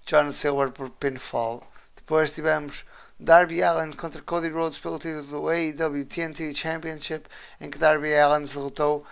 John 0.03 0.31
Silver 0.31 0.71
por 0.71 0.89
pinfall. 0.89 1.61
Depois 1.95 2.31
tivemos 2.31 2.83
Darby 3.19 3.61
Allin 3.61 3.91
contra 3.91 4.19
Cody 4.23 4.49
Rhodes 4.49 4.79
pelo 4.79 4.97
título 4.97 5.27
do 5.27 5.47
AEW 5.47 6.05
TNT 6.05 6.55
Championship, 6.55 7.27
em 7.61 7.69
que 7.69 7.77
Darby 7.77 8.15
Allin 8.15 8.45
derrotou 8.45 9.05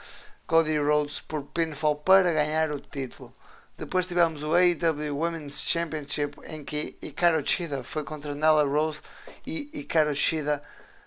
Cody 0.47 0.79
Rhodes 0.79 1.19
por 1.19 1.43
pinfall 1.43 1.97
para 1.97 2.33
ganhar 2.33 2.71
o 2.71 2.79
título. 2.79 3.31
Depois 3.77 4.07
tivemos 4.07 4.41
o 4.41 4.55
AEW 4.55 5.15
Women's 5.15 5.61
Championship, 5.61 6.39
em 6.47 6.63
que 6.63 6.97
Hikaru 7.03 7.45
Shida 7.45 7.83
foi 7.83 8.03
contra 8.03 8.33
Nala 8.33 8.63
Rose 8.63 8.99
e 9.45 9.69
Hikaru 9.71 10.15
Shida 10.15 10.63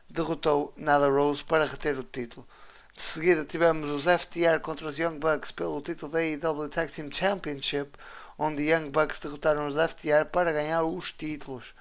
derrotou 0.08 0.72
Nala 0.76 1.08
Rose 1.08 1.42
para 1.42 1.66
reter 1.66 1.98
o 1.98 2.04
título. 2.04 2.46
De 2.96 3.02
seguida 3.02 3.44
tivemos 3.44 3.90
os 3.90 4.04
FTR 4.04 4.60
contra 4.62 4.86
os 4.88 4.98
Young 4.98 5.18
Bucks 5.18 5.50
pelo 5.50 5.80
título 5.80 6.12
da 6.12 6.18
AEW 6.20 6.68
Tag 6.68 6.92
Team 6.92 7.08
Championship, 7.10 7.90
onde 8.38 8.62
Young 8.70 8.90
Bucks 8.90 9.18
derrotaram 9.18 9.66
os 9.66 9.74
FTR 9.76 10.24
para 10.30 10.52
ganhar 10.52 10.84
os 10.84 11.10
títulos. 11.12 11.74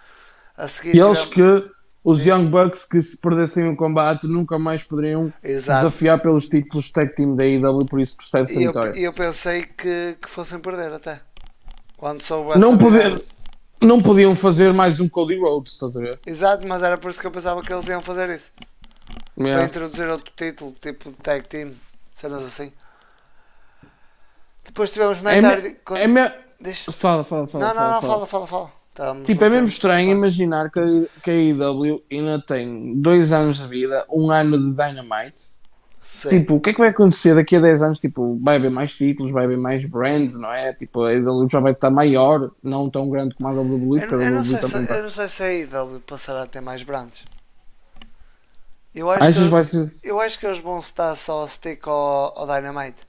A 0.58 0.68
seguir 0.68 0.96
E 0.96 1.00
eles 1.00 1.22
tivemos- 1.28 1.66
que, 1.66 1.72
os 2.04 2.26
Young 2.26 2.48
Bucks, 2.50 2.86
que 2.86 3.02
se 3.02 3.22
perdessem 3.22 3.70
o 3.70 3.76
combate, 3.76 4.28
nunca 4.28 4.58
mais 4.60 4.84
poderiam 4.84 5.32
Exato. 5.44 5.80
desafiar 5.82 6.20
pelos 6.22 6.50
títulos 6.50 6.90
tag 6.90 7.14
team 7.16 7.36
da 7.36 7.44
AEW, 7.44 7.86
por 7.86 8.00
isso 8.02 8.18
percebe-se 8.18 8.58
a 8.58 8.62
eu, 8.62 8.68
vitória. 8.74 9.00
e 9.00 9.04
eu 9.04 9.12
pensei 9.14 9.64
que, 9.66 10.18
que 10.22 10.30
fossem 10.30 10.60
perder 10.60 10.92
até. 10.94 11.22
Quando 11.96 12.22
soube 12.22 12.58
Não, 12.58 12.78
poder, 12.78 13.24
não 13.82 14.02
podiam 14.02 14.36
fazer 14.36 14.74
mais 14.74 15.00
um 15.00 15.08
Cody 15.08 15.40
Rhodes, 15.40 15.74
estás 15.74 15.96
a 15.96 16.00
ver? 16.02 16.20
Exato, 16.28 16.68
mas 16.68 16.82
era 16.84 16.98
por 16.98 17.10
isso 17.12 17.22
que 17.22 17.28
eu 17.28 17.32
pensava 17.32 17.62
que 17.62 17.72
eles 17.72 17.88
iam 17.88 18.02
fazer 18.02 18.30
isso. 18.32 18.52
Para 19.36 19.46
Yeah. 19.48 19.66
introduzir 19.66 20.08
outro 20.10 20.32
título, 20.36 20.76
tipo 20.80 21.10
de 21.10 21.18
tag 21.18 21.48
team, 21.48 21.72
cenas 22.14 22.44
assim. 22.44 22.72
Depois 24.64 24.92
tivemos 24.92 25.18
É, 25.20 25.22
Matt 25.22 25.36
me- 25.42 25.46
Hardy. 25.48 25.76
con- 25.84 25.96
é 25.98 26.08
me- 26.08 26.32
Deixa- 26.60 26.92
Fala, 26.94 27.24
fala, 27.26 27.46
fala. 27.48 27.66
Não, 27.68 27.74
não, 27.76 27.92
não, 27.96 28.02
fala. 28.02 28.26
fala, 28.28 28.48
fala, 28.48 28.72
fala. 28.96 29.24
Tipo, 29.26 29.44
é 29.44 29.50
mesmo 29.50 29.68
estranho 29.68 30.12
imaginar 30.12 30.70
que, 30.72 30.80
a- 30.80 31.22
que 31.22 31.30
a 31.30 31.34
AEW 31.34 32.02
ainda 32.12 32.42
tem 32.42 32.92
dois 32.92 33.32
anos 33.34 33.58
de 33.58 33.68
vida, 33.68 34.06
um 34.10 34.30
ano 34.32 34.58
de 34.58 34.72
Dynamite. 34.72 35.52
Sim. 36.02 36.30
Tipo, 36.30 36.56
o 36.56 36.62
que 36.62 36.70
é 36.70 36.74
que 36.74 36.80
vai 36.80 36.90
acontecer 36.90 37.34
daqui 37.34 37.56
a 37.56 37.60
10 37.60 37.82
anos? 37.82 38.00
Tipo, 38.00 38.38
vai 38.42 38.58
haver 38.58 38.70
mais 38.70 38.96
títulos, 38.96 39.32
vai 39.32 39.46
haver 39.46 39.58
mais 39.58 39.86
brands, 39.86 40.38
não 40.40 40.54
é? 40.54 40.74
Tipo, 40.74 41.04
a 41.06 41.10
AEW 41.12 41.48
já 41.50 41.60
vai 41.60 41.72
estar 41.72 41.90
maior, 41.90 42.52
não 42.62 42.90
tão 42.90 43.10
grande 43.10 43.34
como 43.36 43.50
a 43.50 43.54
WWE, 43.54 44.02
eu, 44.04 44.22
eu 44.22 44.32
não 44.32 44.44
sei 44.44 44.62
se, 44.62 44.86
tá. 44.86 44.96
eu 44.96 45.04
não 45.04 45.10
sei 45.10 45.28
se 45.30 45.44
a 45.44 45.48
AEW 45.48 46.00
passará 46.06 46.44
a 46.44 46.46
ter 46.48 46.62
mais 46.62 46.84
brands. 46.84 47.26
Eu 48.94 49.10
acho, 49.12 49.24
Achas 49.24 49.48
que, 49.48 49.50
vai 49.50 49.64
ser. 49.64 49.92
eu 50.04 50.20
acho 50.22 50.38
que 50.40 50.46
eles 50.46 50.60
vão 50.60 50.80
estar 50.80 51.16
só 51.16 51.44
a 51.44 51.48
stick 51.48 51.88
ao, 51.88 52.38
ao 52.40 52.48
Dynamite. 52.48 53.04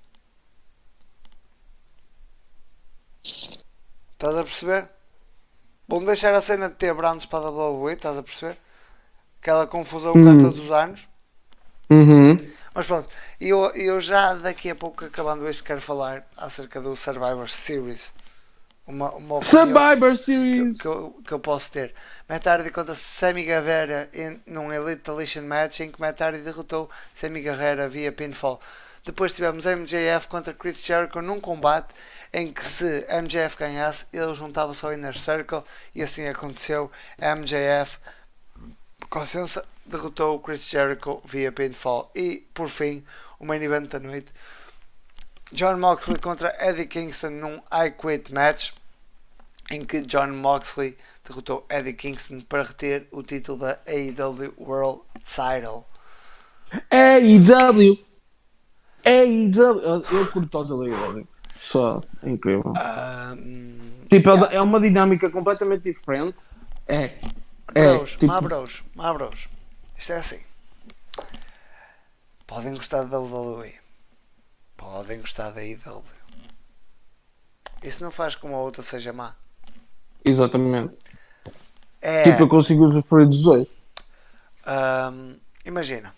Estás 4.13 4.37
a 4.37 4.43
perceber? 4.45 4.89
Vão 5.89 6.05
deixar 6.05 6.35
a 6.35 6.43
cena 6.43 6.69
de 6.69 6.75
ter 6.77 6.95
brands 6.95 7.27
para 7.27 7.47
a 7.47 7.51
WWE, 7.51 7.93
estás 7.95 8.19
a 8.19 8.23
perceber? 8.23 8.59
Aquela 9.41 9.67
confusão 9.67 10.13
que 10.15 10.19
há 10.21 10.23
Uhum. 10.23 10.43
todos 10.43 10.59
os 10.59 10.71
anos. 10.71 11.09
Uhum. 11.91 12.37
Mas 12.75 12.87
pronto, 12.87 13.09
eu, 13.41 13.67
eu 13.75 14.01
já 14.01 14.35
daqui 14.35 14.71
a 14.71 14.75
pouco, 14.75 15.05
acabando 15.05 15.49
isto, 15.49 15.63
quero 15.65 15.81
falar 15.81 16.27
acerca 16.37 16.81
do 16.81 16.97
Survivor 16.97 17.49
Series. 17.49 18.13
Uma, 18.87 19.11
uma 19.13 19.43
Survivor 19.43 20.11
que, 20.11 20.19
Series! 20.19 20.81
que, 20.81 20.87
eu, 20.87 21.23
que 21.27 21.33
eu 21.33 21.41
posso 21.41 21.71
ter. 21.71 21.95
Matt 22.29 22.47
Hardy 22.47 22.71
contra 22.71 22.95
Sammy 22.95 23.45
Guevara 23.45 24.11
em, 24.13 24.41
num 24.47 24.71
Elite 24.71 25.11
Elition 25.11 25.43
Match 25.43 25.81
em 25.81 25.91
que 25.91 26.01
Matt 26.01 26.21
Hardy 26.21 26.41
derrotou 26.41 26.91
Sammy 27.15 27.41
Guevara 27.41 27.89
via 27.89 28.13
pinfall. 28.13 28.61
Depois 29.05 29.33
tivemos 29.35 29.67
MJF 29.67 30.29
contra 30.29 30.55
Chris 30.55 30.83
Jericho 30.83 31.21
num 31.21 31.39
combate 31.39 31.95
em 32.33 32.51
que 32.53 32.65
se 32.65 33.07
MJF 33.09 33.57
ganhasse, 33.57 34.07
ele 34.13 34.35
juntava-se 34.35 34.85
ao 34.85 34.93
Inner 34.93 35.17
Circle 35.17 35.63
e 35.95 36.03
assim 36.03 36.27
aconteceu. 36.27 36.91
MJF, 37.19 37.99
com 39.09 39.21
licença, 39.21 39.65
derrotou 39.87 40.41
Chris 40.41 40.67
Jericho 40.67 41.23
via 41.25 41.53
pinfall. 41.53 42.11
E 42.15 42.47
por 42.53 42.69
fim, 42.69 43.05
o 43.39 43.45
main 43.45 43.63
event 43.63 43.89
da 43.89 44.01
noite. 44.01 44.33
John 45.53 45.79
Moxley 45.79 46.19
contra 46.19 46.55
Eddie 46.59 46.87
Kingston 46.87 47.31
num 47.31 47.61
I 47.71 47.91
Quit 47.91 48.33
match 48.33 48.73
em 49.71 49.85
que 49.85 50.03
John 50.03 50.29
Moxley 50.33 50.97
derrotou 51.27 51.65
Eddie 51.69 51.95
Kingston 51.95 52.41
para 52.43 52.63
reter 52.63 53.07
o 53.13 53.23
título 53.23 53.59
da 53.59 53.79
AEW 53.87 54.55
World 54.59 55.03
Title. 55.25 55.85
AEW! 56.91 57.97
AEW! 59.05 59.81
Eu, 59.83 60.27
curto 60.33 60.49
todo 60.49 60.83
a 60.83 60.87
AEW. 60.87 61.29
Só, 61.61 62.01
é 62.23 62.31
incrível. 62.31 62.73
Ahm, 62.77 63.95
Tipo, 64.09 64.31
yeah. 64.31 64.55
é 64.57 64.61
uma 64.61 64.81
dinâmica 64.81 65.31
completamente 65.31 65.91
diferente. 65.91 66.51
É. 66.87 67.17
É, 67.75 67.95
Bros, 67.97 68.17
tipo, 68.17 68.27
má 68.27 68.41
bros, 68.41 68.85
má 68.95 69.13
bros. 69.15 69.49
Isto 69.99 70.13
é 70.13 70.17
assim. 70.19 70.41
Podem 72.47 72.75
gostar 72.75 73.05
da 73.05 73.19
WWE. 73.19 73.73
Podem 74.77 75.21
gostar 75.21 75.51
da 75.51 75.61
AEW. 75.61 76.03
Isso 77.83 78.03
não 78.03 78.11
faz 78.11 78.35
com 78.35 78.55
a 78.55 78.59
outra 78.61 78.83
seja 78.83 79.13
má. 79.13 79.35
exatamente. 80.25 80.95
É, 82.01 82.23
Tipo, 82.23 82.43
eu 82.45 82.49
consigo 82.49 82.85
usufruir 82.87 83.27
dos 83.29 83.43
dois. 83.43 83.69
ahm, 84.67 85.39
imagina. 85.65 86.15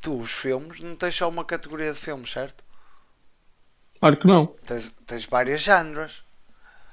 Tu, 0.00 0.16
os 0.16 0.32
filmes, 0.32 0.80
não 0.80 0.96
tens 0.96 1.14
só 1.14 1.28
uma 1.28 1.44
categoria 1.44 1.92
de 1.92 1.98
filmes, 1.98 2.30
certo? 2.30 2.64
Claro 4.00 4.16
que 4.18 4.26
não. 4.26 4.46
Tens, 4.66 4.90
tens 5.06 5.24
várias 5.26 5.60
géneros. 5.62 6.24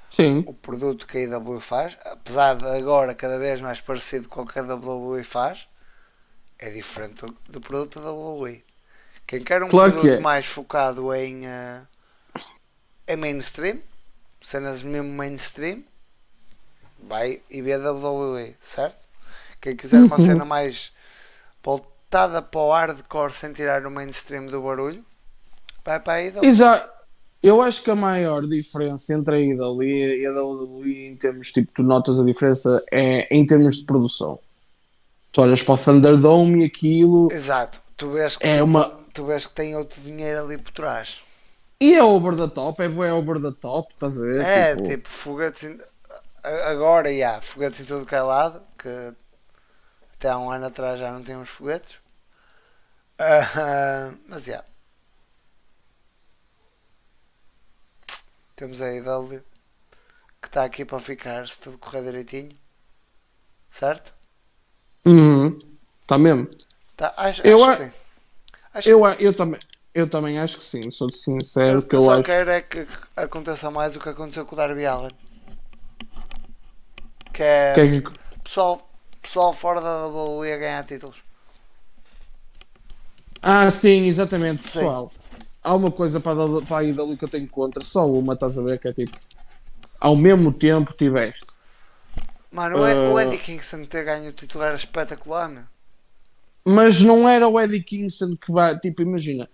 Sim. 0.08 0.42
o 0.44 0.52
produto 0.52 1.06
que 1.06 1.18
a 1.18 1.20
IW 1.22 1.60
faz, 1.60 1.96
apesar 2.04 2.54
de 2.56 2.66
agora 2.66 3.14
cada 3.14 3.38
vez 3.38 3.60
mais 3.60 3.80
parecido 3.80 4.28
com 4.28 4.42
o 4.42 4.46
que 4.46 4.58
a 4.58 4.62
WWE 4.62 5.22
faz, 5.22 5.68
é 6.58 6.68
diferente 6.70 7.24
do, 7.24 7.36
do 7.48 7.60
produto 7.60 8.00
da 8.00 8.10
WWE. 8.12 8.64
Quem 9.30 9.40
quer 9.40 9.62
um 9.62 9.68
Claro 9.68 9.92
produto 9.92 10.12
é. 10.12 10.18
mais 10.18 10.44
focado 10.44 11.14
em, 11.14 11.46
eh, 11.46 11.80
em 13.06 13.14
mainstream, 13.16 13.78
cenas 14.42 14.82
mesmo 14.82 15.08
mainstream, 15.12 15.84
vai 17.00 17.40
e 17.48 17.62
vê 17.62 17.74
a 17.74 17.78
WWE, 17.92 18.56
certo? 18.60 18.96
Quem 19.60 19.76
quiser 19.76 20.00
uma 20.02 20.18
Uhum. 20.18 20.26
cena 20.26 20.44
mais 20.44 20.90
voltada 21.62 22.42
para 22.42 22.60
o 22.60 22.72
hardcore 22.72 23.32
sem 23.32 23.52
tirar 23.52 23.86
o 23.86 23.90
mainstream 23.90 24.46
do 24.46 24.60
barulho, 24.60 25.04
vai 25.84 26.00
para 26.00 26.14
a 26.14 26.22
IW. 26.24 26.44
Exato. 26.44 26.90
Eu 27.40 27.62
acho 27.62 27.84
que 27.84 27.90
a 27.92 27.94
maior 27.94 28.44
diferença 28.48 29.14
entre 29.14 29.34
a 29.36 29.38
AEW 29.38 29.82
e 29.84 30.26
a 30.26 30.32
WWE 30.42 31.06
em 31.06 31.14
termos, 31.16 31.52
tipo, 31.52 31.70
tu 31.72 31.84
notas 31.84 32.18
a 32.18 32.24
diferença 32.24 32.82
é 32.90 33.32
em 33.34 33.46
termos 33.46 33.76
de 33.78 33.84
produção. 33.86 34.40
Tu 35.30 35.40
olhas 35.40 35.62
para 35.62 35.74
o 35.74 35.78
Thunderdome 35.78 36.62
e 36.62 36.66
aquilo 36.66 37.28
Exato. 37.32 37.80
Tu 37.96 38.10
vês 38.10 38.34
que 38.36 38.44
é 38.46 38.54
tem- 38.54 38.62
uma... 38.62 38.99
tu 39.12 39.24
vês 39.26 39.46
que 39.46 39.54
tem 39.54 39.76
outro 39.76 40.00
dinheiro 40.00 40.44
ali 40.44 40.58
por 40.58 40.70
trás. 40.72 41.20
E 41.80 41.94
é 41.94 42.02
over 42.02 42.36
the 42.36 42.48
top, 42.48 42.82
é 42.82 42.88
bué 42.88 43.12
over 43.12 43.40
the 43.40 43.52
top, 43.52 43.92
estás 43.92 44.18
a 44.20 44.24
ver? 44.24 44.42
É, 44.42 44.74
Tipo, 44.76 44.88
tipo, 44.88 45.08
a- 46.42 46.70
Agora, 46.70 47.12
já, 47.16 47.40
foguetes 47.40 47.80
em 47.80 47.84
todo 47.84 48.06
que 48.06 48.14
é 48.14 48.22
lado, 48.22 48.62
que 48.78 49.12
até 50.14 50.28
há 50.28 50.38
um 50.38 50.50
ano 50.50 50.66
atrás 50.66 51.00
já 51.00 51.10
não 51.10 51.22
tínhamos 51.22 51.48
foguetes. 51.48 51.98
Ah, 53.18 54.12
mas, 54.28 54.44
já. 54.44 54.64
Temos 58.56 58.80
a 58.82 58.88
IW 58.92 59.42
que 60.40 60.48
está 60.48 60.64
aqui 60.64 60.84
para 60.84 61.00
ficar 61.00 61.48
se 61.48 61.58
tudo 61.58 61.78
correr 61.78 62.02
direitinho. 62.02 62.56
Certo? 63.70 64.12
Uhum. 65.06 65.58
Tá 66.06 66.18
mesmo. 66.18 66.48
Tá, 66.96 67.14
acho, 67.16 67.42
Eu 67.46 67.64
acho 67.64 67.82
a- 67.82 67.84
que 67.86 67.90
sim. 67.90 67.99
Acho 68.74 68.88
Eu, 68.88 69.06
eu, 69.18 69.34
também, 69.34 69.60
eu 69.94 70.08
também 70.08 70.38
acho 70.38 70.58
que 70.58 70.64
sim, 70.64 70.90
sou 70.90 71.08
sincero 71.10 71.78
eu, 71.78 71.82
que 71.82 71.96
eu 71.96 72.02
só 72.02 72.20
acho. 72.20 72.22
quero 72.22 72.50
é 72.50 72.60
que 72.62 72.86
aconteça 73.16 73.70
mais 73.70 73.96
o 73.96 74.00
que 74.00 74.08
aconteceu 74.08 74.44
com 74.46 74.54
o 74.54 74.58
Darby 74.58 74.86
Allen. 74.86 75.12
Que 77.32 77.42
é 77.42 77.74
que 77.74 77.80
é 77.80 78.00
que- 78.02 78.12
pessoal, 78.44 78.88
pessoal 79.22 79.52
fora 79.52 79.80
da 79.80 80.06
WWE 80.06 80.52
a 80.52 80.58
ganhar 80.58 80.84
títulos. 80.84 81.18
Ah, 83.42 83.70
sim, 83.70 84.06
exatamente, 84.06 84.64
Sim. 84.66 84.80
pessoal. 84.80 85.12
Há 85.62 85.74
uma 85.74 85.90
coisa 85.90 86.20
para 86.20 86.42
a, 86.44 86.62
para 86.62 86.78
a 86.78 86.84
IW 86.84 87.16
que 87.18 87.24
eu 87.24 87.28
tenho 87.28 87.48
contra, 87.48 87.84
só 87.84 88.06
uma, 88.10 88.34
estás 88.34 88.58
a 88.58 88.62
ver, 88.62 88.78
que 88.78 88.88
é 88.88 88.92
tipo, 88.92 89.16
ao 90.00 90.16
mesmo 90.16 90.52
tempo 90.52 90.92
tiveste. 90.94 91.46
Mano, 92.56 92.78
o, 92.80 92.86
Ed- 92.86 93.00
o 93.12 93.16
Ah. 93.16 93.22
Eddie 93.22 93.38
Kingston 93.38 93.84
ter 93.86 94.04
ganho 94.04 94.30
o 94.30 94.32
título 94.32 94.64
era 94.64 94.74
espetacular, 94.76 95.48
meu. 95.48 95.64
Mas 96.66 97.00
não 97.00 97.28
era 97.28 97.48
o 97.48 97.58
Eddie 97.58 97.82
Kingston 97.82 98.36
que 98.36 98.52
vai, 98.52 98.78
tipo, 98.78 99.02
imagina, 99.02 99.48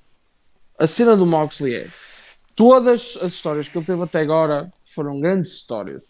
a 0.78 0.86
cena 0.86 1.16
do 1.16 1.26
Moxley 1.26 1.74
é, 1.74 1.88
todas 2.54 3.16
as 3.22 3.32
histórias 3.32 3.68
que 3.68 3.78
ele 3.78 3.86
teve 3.86 4.02
até 4.02 4.20
agora 4.20 4.72
foram 4.84 5.20
grandes 5.20 5.52
histórias, 5.52 6.02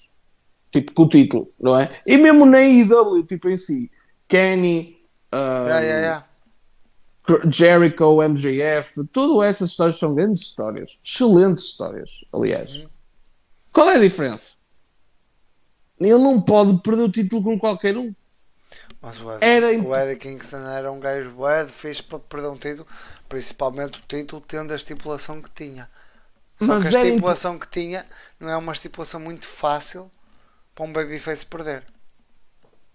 tipo, 0.73 0.93
com 0.93 1.03
o 1.03 1.09
título, 1.09 1.53
não 1.61 1.79
é? 1.79 1.89
E 2.07 2.17
mesmo 2.17 2.47
na 2.47 2.63
IW, 2.63 3.25
tipo, 3.25 3.49
em 3.49 3.57
si, 3.57 3.91
Kenny, 4.29 4.97
ah, 5.31 5.65
Yeah, 5.67 5.81
yeah, 5.81 6.01
yeah. 6.01 7.51
Jericho, 7.51 8.23
MJF, 8.23 9.05
tudo 9.13 9.43
essas 9.43 9.71
histórias 9.71 9.99
são 9.99 10.15
grandes 10.15 10.43
histórias, 10.43 11.01
excelentes 11.05 11.65
histórias, 11.65 12.25
aliás. 12.33 12.77
Uhum. 12.77 12.87
Qual 13.73 13.91
é 13.91 13.97
a 13.97 14.01
diferença? 14.01 14.53
Ele 15.99 16.19
não 16.19 16.41
pode 16.41 16.81
perder 16.83 17.03
o 17.03 17.11
título 17.11 17.43
com 17.43 17.59
qualquer 17.59 17.97
um. 17.97 18.15
Mas 19.01 19.21
o 19.21 19.31
Eddie, 19.33 19.47
Era 19.47 19.73
imp- 19.73 19.87
o 19.87 19.95
Eddie 19.95 20.17
Kingston 20.17 20.59
era 20.69 20.91
um 20.91 20.99
gajo 20.99 21.31
de 21.67 21.73
fixe 21.73 22.03
para 22.03 22.19
perder 22.19 22.49
um 22.49 22.57
título, 22.57 22.87
principalmente 23.29 23.99
o 24.01 24.03
título 24.09 24.43
tendo 24.47 24.73
a 24.73 24.77
estipulação 24.77 25.41
que 25.41 25.51
tinha. 25.51 25.89
Só 26.59 26.67
Mas 26.67 26.89
que 26.89 26.97
a 26.97 27.01
imp- 27.01 27.09
estipulação 27.11 27.59
que 27.59 27.69
tinha 27.69 28.07
não 28.41 28.49
é 28.51 28.57
uma 28.57 28.73
estipulação 28.73 29.21
muito 29.21 29.47
fácil 29.47 30.11
para 30.75 30.85
um 30.85 30.93
babyface 30.93 31.45
perder. 31.45 31.85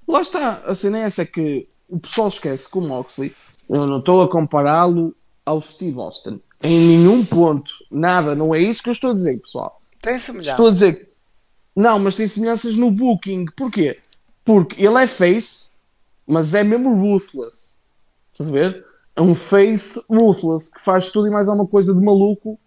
Lá 0.08 0.22
está, 0.22 0.56
a 0.66 0.76
cena 0.76 1.00
é 1.00 1.02
essa 1.04 1.22
é 1.22 1.26
que 1.26 1.68
o 1.88 2.00
pessoal 2.00 2.28
esquece 2.28 2.70
que 2.70 2.78
o 2.78 2.82
Moxley, 2.82 3.36
eu 3.70 3.86
não 3.86 4.00
estou 4.00 4.24
a 4.24 4.30
compará-lo 4.30 5.16
ao 5.46 5.62
Steve 5.62 6.00
Austin. 6.00 6.42
Em 6.64 6.98
nenhum 6.98 7.26
ponto, 7.26 7.72
nada, 7.90 8.36
não 8.36 8.54
é 8.54 8.60
isso 8.60 8.84
que 8.84 8.90
eu 8.90 8.94
estou 8.94 9.12
a 9.12 9.14
dizer, 9.14 9.40
pessoal. 9.40 9.82
Tem 10.02 10.18
semelhança. 10.20 10.52
Estou 10.52 10.68
a 10.68 10.72
dizer 10.72 11.12
não, 11.76 11.98
mas 12.00 12.16
tem 12.18 12.28
semelhanças 12.28 12.76
no 12.76 12.92
booking. 12.92 13.46
Porquê? 13.56 13.98
Porque 14.44 14.84
ele 14.84 15.02
é 15.02 15.08
face, 15.08 15.71
mas 16.32 16.54
é 16.54 16.64
mesmo 16.64 16.96
ruthless. 16.96 17.78
Estás 18.32 18.50
a 18.50 18.54
ver? 18.54 18.86
É 19.16 19.22
um 19.22 19.34
face 19.36 20.02
ruthless 20.10 20.72
que 20.72 20.82
faz 20.82 21.12
tudo 21.12 21.28
e 21.28 21.32
mais 21.32 21.48
alguma 21.50 21.68
coisa 21.68 21.94
de 21.94 22.04
maluco. 22.04 22.58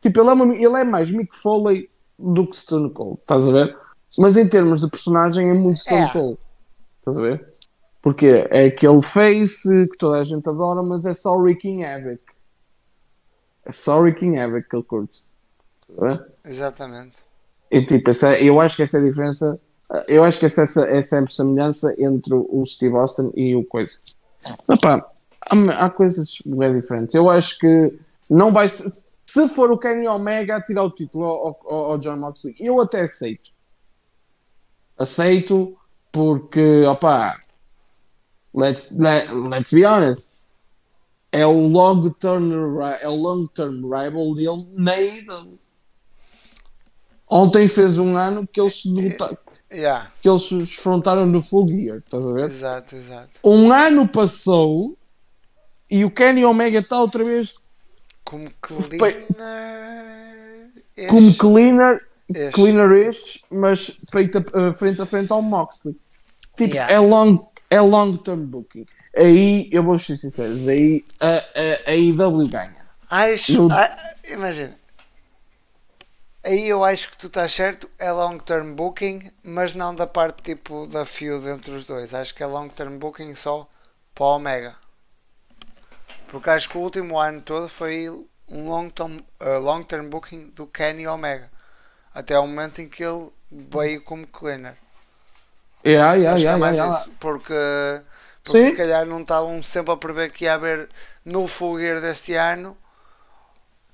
Tipo, 0.00 0.20
ele 0.20 0.28
é, 0.30 0.32
uma- 0.32 0.54
ele 0.54 0.76
é 0.80 0.84
mais 0.84 1.10
Mick 1.12 1.34
Foley 1.36 1.90
do 2.18 2.46
que 2.46 2.56
Stone 2.56 2.90
Cold. 2.90 3.18
Estás 3.20 3.48
a 3.48 3.52
ver? 3.52 3.76
Mas 4.18 4.36
em 4.36 4.48
termos 4.48 4.80
de 4.80 4.88
personagem 4.90 5.50
é 5.50 5.52
muito 5.54 5.80
Stone 5.80 6.02
É. 6.02 6.12
Cold. 6.12 6.38
Estás 7.00 7.18
a 7.18 7.22
ver? 7.22 7.46
Porque 8.02 8.46
é 8.50 8.66
aquele 8.66 9.02
face 9.02 9.86
que 9.88 9.98
toda 9.98 10.20
a 10.20 10.24
gente 10.24 10.48
adora, 10.48 10.82
mas 10.82 11.04
é 11.04 11.12
só 11.12 11.36
Ricky 11.42 11.84
Havoc. 11.84 12.20
É 13.64 13.72
só 13.72 14.00
Ricky 14.02 14.38
Havoc 14.38 14.68
que 14.68 14.76
ele 14.76 14.82
curte. 14.84 15.22
Estás 15.82 15.98
a 15.98 16.06
ver? 16.16 16.26
Exatamente. 16.44 17.16
E, 17.70 17.84
tipo, 17.84 18.10
essa, 18.10 18.38
eu 18.40 18.60
acho 18.60 18.76
que 18.76 18.82
essa 18.82 18.96
é 18.98 19.00
a 19.00 19.04
diferença. 19.04 19.60
Eu 20.06 20.22
acho 20.22 20.38
que 20.38 20.46
essa, 20.46 20.62
é 20.82 20.98
a 20.98 21.26
semelhança 21.26 21.94
entre 21.98 22.34
o 22.34 22.64
Steve 22.64 22.96
Austin 22.96 23.32
e 23.34 23.56
o 23.56 23.64
coisa. 23.64 23.98
Epá, 24.68 25.10
há, 25.40 25.84
há 25.84 25.90
coisas 25.90 26.38
bem 26.44 26.80
diferentes. 26.80 27.14
Eu 27.14 27.28
acho 27.28 27.58
que 27.58 27.98
não 28.30 28.52
vai 28.52 28.68
se, 28.68 29.10
se 29.26 29.48
for 29.48 29.70
o 29.70 29.78
Kenny 29.78 30.06
Omega 30.06 30.56
a 30.56 30.62
tirar 30.62 30.84
o 30.84 30.90
título 30.90 31.24
ao, 31.24 31.60
ao, 31.64 31.90
ao 31.92 31.98
John 31.98 32.16
Moxley, 32.16 32.54
eu 32.58 32.80
até 32.80 33.02
aceito. 33.02 33.50
Aceito 34.98 35.76
porque, 36.12 36.84
opá, 36.84 37.40
let's, 38.54 38.90
let, 38.92 39.30
let's 39.32 39.72
be 39.72 39.84
honest. 39.84 40.44
É 41.32 41.46
o 41.46 41.68
long 41.68 42.10
term, 42.10 42.80
é 43.00 43.08
o 43.08 43.14
long 43.14 43.46
term 43.46 43.82
rival 43.84 44.34
dele 44.34 44.68
na. 44.72 45.46
Ontem 47.30 47.68
fez 47.68 47.98
um 47.98 48.16
ano 48.16 48.44
que 48.46 48.60
eles 48.60 48.82
se 48.82 48.92
derrotaram, 48.92 49.38
Yeah, 49.72 50.10
que 50.20 50.28
eles 50.28 50.42
se 50.42 50.54
enfrentaram 50.56 51.26
no 51.26 51.40
Full 51.40 51.68
Gear, 51.68 51.98
estás 51.98 52.26
a 52.26 52.32
ver? 52.32 52.44
exato, 52.46 52.96
exato. 52.96 53.30
Um 53.44 53.70
ano 53.72 54.08
passou 54.08 54.96
e 55.88 56.04
o 56.04 56.10
Kenny 56.10 56.44
Omega 56.44 56.80
está 56.80 57.00
outra 57.00 57.22
vez 57.22 57.54
Como 58.24 58.50
cleaner. 58.60 59.10
como 61.08 61.34
cleaner, 61.36 62.00
Este. 62.28 62.50
cleaner 62.52 62.92
estes, 63.08 63.44
mas 63.50 64.04
a- 64.54 64.72
frente 64.72 65.02
a 65.02 65.06
frente 65.06 65.32
ao 65.32 65.40
Moxley. 65.42 65.96
Tipo, 66.56 66.74
Yeah. 66.74 66.92
é 66.92 66.98
long, 66.98 67.38
é 67.70 67.80
long 67.80 68.16
term 68.16 68.44
booking. 68.46 68.84
Aí, 69.16 69.68
eu 69.72 69.82
vou 69.84 69.98
ser 70.00 70.16
sincero, 70.16 70.52
aí 70.68 71.04
a, 71.20 71.36
a, 71.36 71.90
a 71.92 71.94
IW 71.94 72.48
ganha. 72.48 72.76
Acho. 73.08 73.68
No- 73.68 73.76
imagina. 74.28 74.76
Aí 76.42 76.68
eu 76.68 76.82
acho 76.82 77.10
que 77.10 77.18
tu 77.18 77.26
estás 77.26 77.52
certo, 77.52 77.90
é 77.98 78.10
long 78.10 78.38
term 78.38 78.74
booking, 78.74 79.30
mas 79.42 79.74
não 79.74 79.94
da 79.94 80.06
parte 80.06 80.42
tipo 80.42 80.86
da 80.86 81.04
feud 81.04 81.46
entre 81.46 81.72
os 81.72 81.84
dois. 81.84 82.14
Acho 82.14 82.34
que 82.34 82.42
é 82.42 82.46
long 82.46 82.68
term 82.68 82.96
booking 82.96 83.34
só 83.34 83.68
para 84.14 84.24
o 84.24 84.36
Omega. 84.36 84.74
Porque 86.28 86.48
acho 86.48 86.68
que 86.68 86.78
o 86.78 86.80
último 86.80 87.18
ano 87.18 87.42
todo 87.42 87.68
foi 87.68 88.08
um 88.48 88.68
long 88.68 88.88
term, 88.88 89.18
uh, 89.40 89.58
long 89.60 89.82
term 89.82 90.08
booking 90.08 90.50
do 90.50 90.66
Kenny 90.66 91.06
Omega. 91.06 91.50
Até 92.14 92.34
ao 92.34 92.46
momento 92.46 92.80
em 92.80 92.88
que 92.88 93.04
ele 93.04 93.28
veio 93.50 94.02
como 94.02 94.26
cleaner. 94.26 94.76
Yeah, 95.84 96.14
yeah, 96.14 96.34
Acho 96.34 96.42
que 96.42 96.48
é 96.48 96.50
yeah, 96.50 96.70
yeah, 96.70 96.84
yeah. 96.86 97.10
Porque, 97.20 98.02
porque 98.42 98.62
Sim. 98.62 98.70
se 98.70 98.76
calhar 98.76 99.04
não 99.04 99.20
estavam 99.20 99.62
sempre 99.62 99.92
a 99.92 99.96
prever 99.96 100.30
que 100.30 100.44
ia 100.44 100.54
haver 100.54 100.88
no 101.24 101.46
fogueiro 101.46 102.00
deste 102.00 102.34
ano 102.34 102.76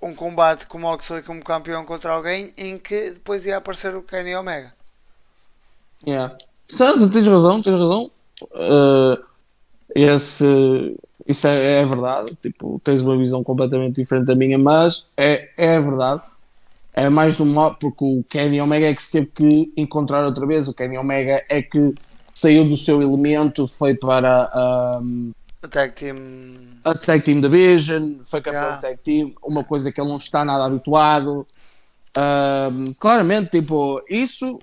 um 0.00 0.14
combate 0.14 0.66
com 0.66 0.78
o 0.78 0.80
Moxley 0.80 1.22
como 1.22 1.42
campeão 1.42 1.84
contra 1.84 2.12
alguém 2.12 2.52
em 2.56 2.78
que 2.78 3.10
depois 3.10 3.46
ia 3.46 3.56
aparecer 3.56 3.94
o 3.94 4.02
Kenny 4.02 4.34
Omega. 4.34 4.72
Yeah. 6.06 6.36
Certo, 6.68 7.10
tens 7.10 7.26
razão, 7.26 7.62
tens 7.62 7.72
razão. 7.72 8.10
Uh, 8.42 9.24
esse, 9.94 10.96
isso 11.26 11.46
é, 11.46 11.80
é 11.80 11.86
verdade. 11.86 12.36
Tipo, 12.42 12.80
tens 12.84 13.02
uma 13.02 13.16
visão 13.16 13.42
completamente 13.42 13.96
diferente 13.96 14.26
da 14.26 14.34
minha, 14.34 14.58
mas 14.58 15.06
é, 15.16 15.50
é 15.56 15.80
verdade. 15.80 16.22
É 16.92 17.08
mais 17.10 17.36
do 17.36 17.44
mal, 17.44 17.74
porque 17.74 18.04
o 18.04 18.24
Kenny 18.28 18.60
Omega 18.60 18.86
é 18.86 18.94
que 18.94 19.02
se 19.02 19.12
teve 19.12 19.26
que 19.26 19.72
encontrar 19.76 20.24
outra 20.24 20.46
vez. 20.46 20.66
O 20.66 20.74
Kenny 20.74 20.96
Omega 20.96 21.44
é 21.48 21.60
que 21.60 21.94
saiu 22.34 22.64
do 22.64 22.76
seu 22.76 23.02
elemento, 23.02 23.66
foi 23.66 23.94
para 23.94 24.44
a, 24.44 24.98
A 24.98 25.00
tag 25.68 25.92
team. 25.94 26.16
a 26.84 26.94
Tag 26.94 27.22
Team 27.24 27.40
Division, 27.40 28.20
foi 28.24 28.40
campeão 28.40 28.62
Yeah. 28.62 28.80
Tag 28.82 28.98
Team, 29.02 29.32
uma 29.42 29.64
coisa 29.64 29.90
que 29.90 30.00
ele 30.00 30.08
não 30.08 30.16
está 30.16 30.44
nada 30.44 30.64
habituado. 30.64 31.46
Um, 32.16 32.92
claramente, 32.98 33.50
tipo, 33.50 34.02
isso 34.08 34.58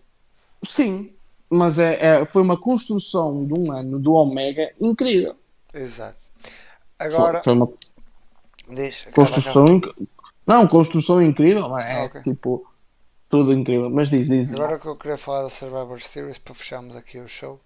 sim, 0.65 1.11
mas 1.49 1.77
é, 1.77 2.21
é- 2.21 2.25
foi 2.25 2.41
uma 2.41 2.57
construção 2.57 3.45
de 3.45 3.53
um 3.53 3.71
ano 3.71 3.99
do 3.99 4.13
Omega 4.13 4.71
incrível. 4.81 5.35
Exato. 5.73 6.17
Foi- 6.97 7.07
Agora, 7.07 7.43
foi 7.43 7.53
uma 7.53 7.69
deixa. 8.69 9.11
construção 9.11 9.65
inc- 9.65 9.93
não, 10.47 10.65
construção 10.67 11.21
incrível, 11.21 11.67
mas 11.69 11.85
é 11.85 12.01
Ah, 12.01 12.05
ok. 12.05 12.21
tipo 12.21 12.65
tudo 13.29 13.51
incrível. 13.53 13.89
Mas 13.89 14.09
diz, 14.09 14.27
diz. 14.27 14.51
Agora 14.53 14.79
que 14.79 14.87
eu 14.87 14.95
queria 14.95 15.17
falar 15.17 15.43
da 15.43 15.49
Survivor 15.49 15.99
Series 16.01 16.37
para 16.37 16.53
fecharmos 16.55 16.95
aqui 16.95 17.19
o 17.19 17.27
show. 17.27 17.59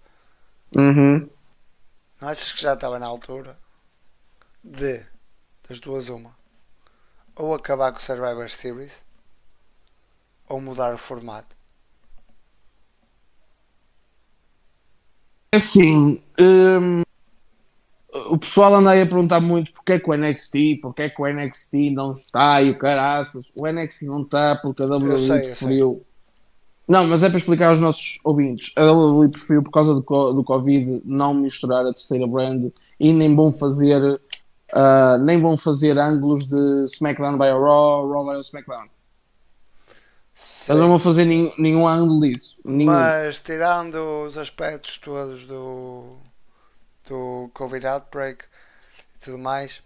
Uhum. 0.76 1.26
Não 2.20 2.28
achas 2.28 2.52
que 2.52 2.60
já 2.60 2.74
estava 2.74 2.98
na 2.98 3.06
altura 3.06 3.56
de 4.62 5.02
das 5.68 5.78
duas 5.78 6.08
uma 6.08 6.34
ou 7.36 7.54
acabar 7.54 7.92
com 7.92 7.98
o 7.98 8.02
Survivor 8.02 8.48
Series 8.50 9.02
ou 10.48 10.60
mudar 10.60 10.94
o 10.94 10.98
formato? 10.98 11.56
É 15.52 15.58
assim, 15.58 16.22
hum, 16.40 17.02
o 18.30 18.38
pessoal 18.38 18.74
anda 18.74 18.90
aí 18.90 19.02
a 19.02 19.06
perguntar 19.06 19.40
muito 19.40 19.72
porque 19.72 19.92
é 19.92 19.98
que 19.98 20.10
o 20.10 20.14
NXT, 20.14 20.80
porque 20.82 21.02
é 21.02 21.08
que 21.10 21.20
o 21.20 21.26
NXT 21.26 21.90
não 21.92 22.10
está 22.10 22.60
e 22.62 22.70
o 22.70 22.78
caraças. 22.78 23.44
O 23.58 23.66
NXT 23.66 24.02
não 24.06 24.22
está 24.22 24.56
porque 24.56 24.82
a 24.82 24.86
WWE 24.86 25.40
preferiu. 25.40 26.04
Não, 26.88 27.06
mas 27.06 27.22
é 27.22 27.28
para 27.28 27.38
explicar 27.38 27.68
aos 27.70 27.80
nossos 27.80 28.18
ouvintes. 28.24 28.72
A 28.76 28.90
WWE 28.92 29.28
preferiu, 29.30 29.62
por 29.62 29.70
causa 29.70 29.94
do, 29.94 30.00
do 30.32 30.42
Covid, 30.44 31.02
não 31.04 31.34
misturar 31.34 31.82
a 31.86 31.92
terceira 31.92 32.26
brand 32.26 32.70
e 32.98 33.12
nem 33.12 33.34
vão 33.36 33.52
fazer. 33.52 34.20
ah, 34.72 35.18
nem 35.18 35.40
vão 35.40 35.56
fazer 35.56 35.98
ângulos 35.98 36.46
de 36.46 36.84
SmackDown 36.84 37.38
by 37.38 37.48
Raw, 37.50 38.08
Raw 38.10 38.24
by 38.26 38.40
SmackDown. 38.40 38.88
Eles 40.68 40.80
não 40.80 40.88
vão 40.88 40.98
fazer 40.98 41.24
nenhum, 41.24 41.52
nenhum 41.58 41.86
ângulo 41.88 42.20
disso. 42.20 42.56
Nenhum. 42.64 42.92
Mas 42.92 43.40
tirando 43.40 44.24
os 44.26 44.38
aspectos 44.38 44.98
todos 44.98 45.44
do, 45.46 46.18
do 47.08 47.50
Covid 47.54 47.86
outbreak 47.86 48.44
e 49.16 49.18
tudo 49.24 49.38
mais, 49.38 49.82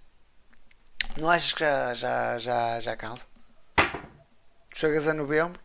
Não 1.16 1.30
achas 1.30 1.52
que 1.52 1.60
já, 1.60 1.94
já, 1.94 2.38
já, 2.38 2.80
já 2.80 2.96
cansa? 2.96 3.24
Chegas 4.74 5.06
a 5.08 5.14
novembro, 5.14 5.60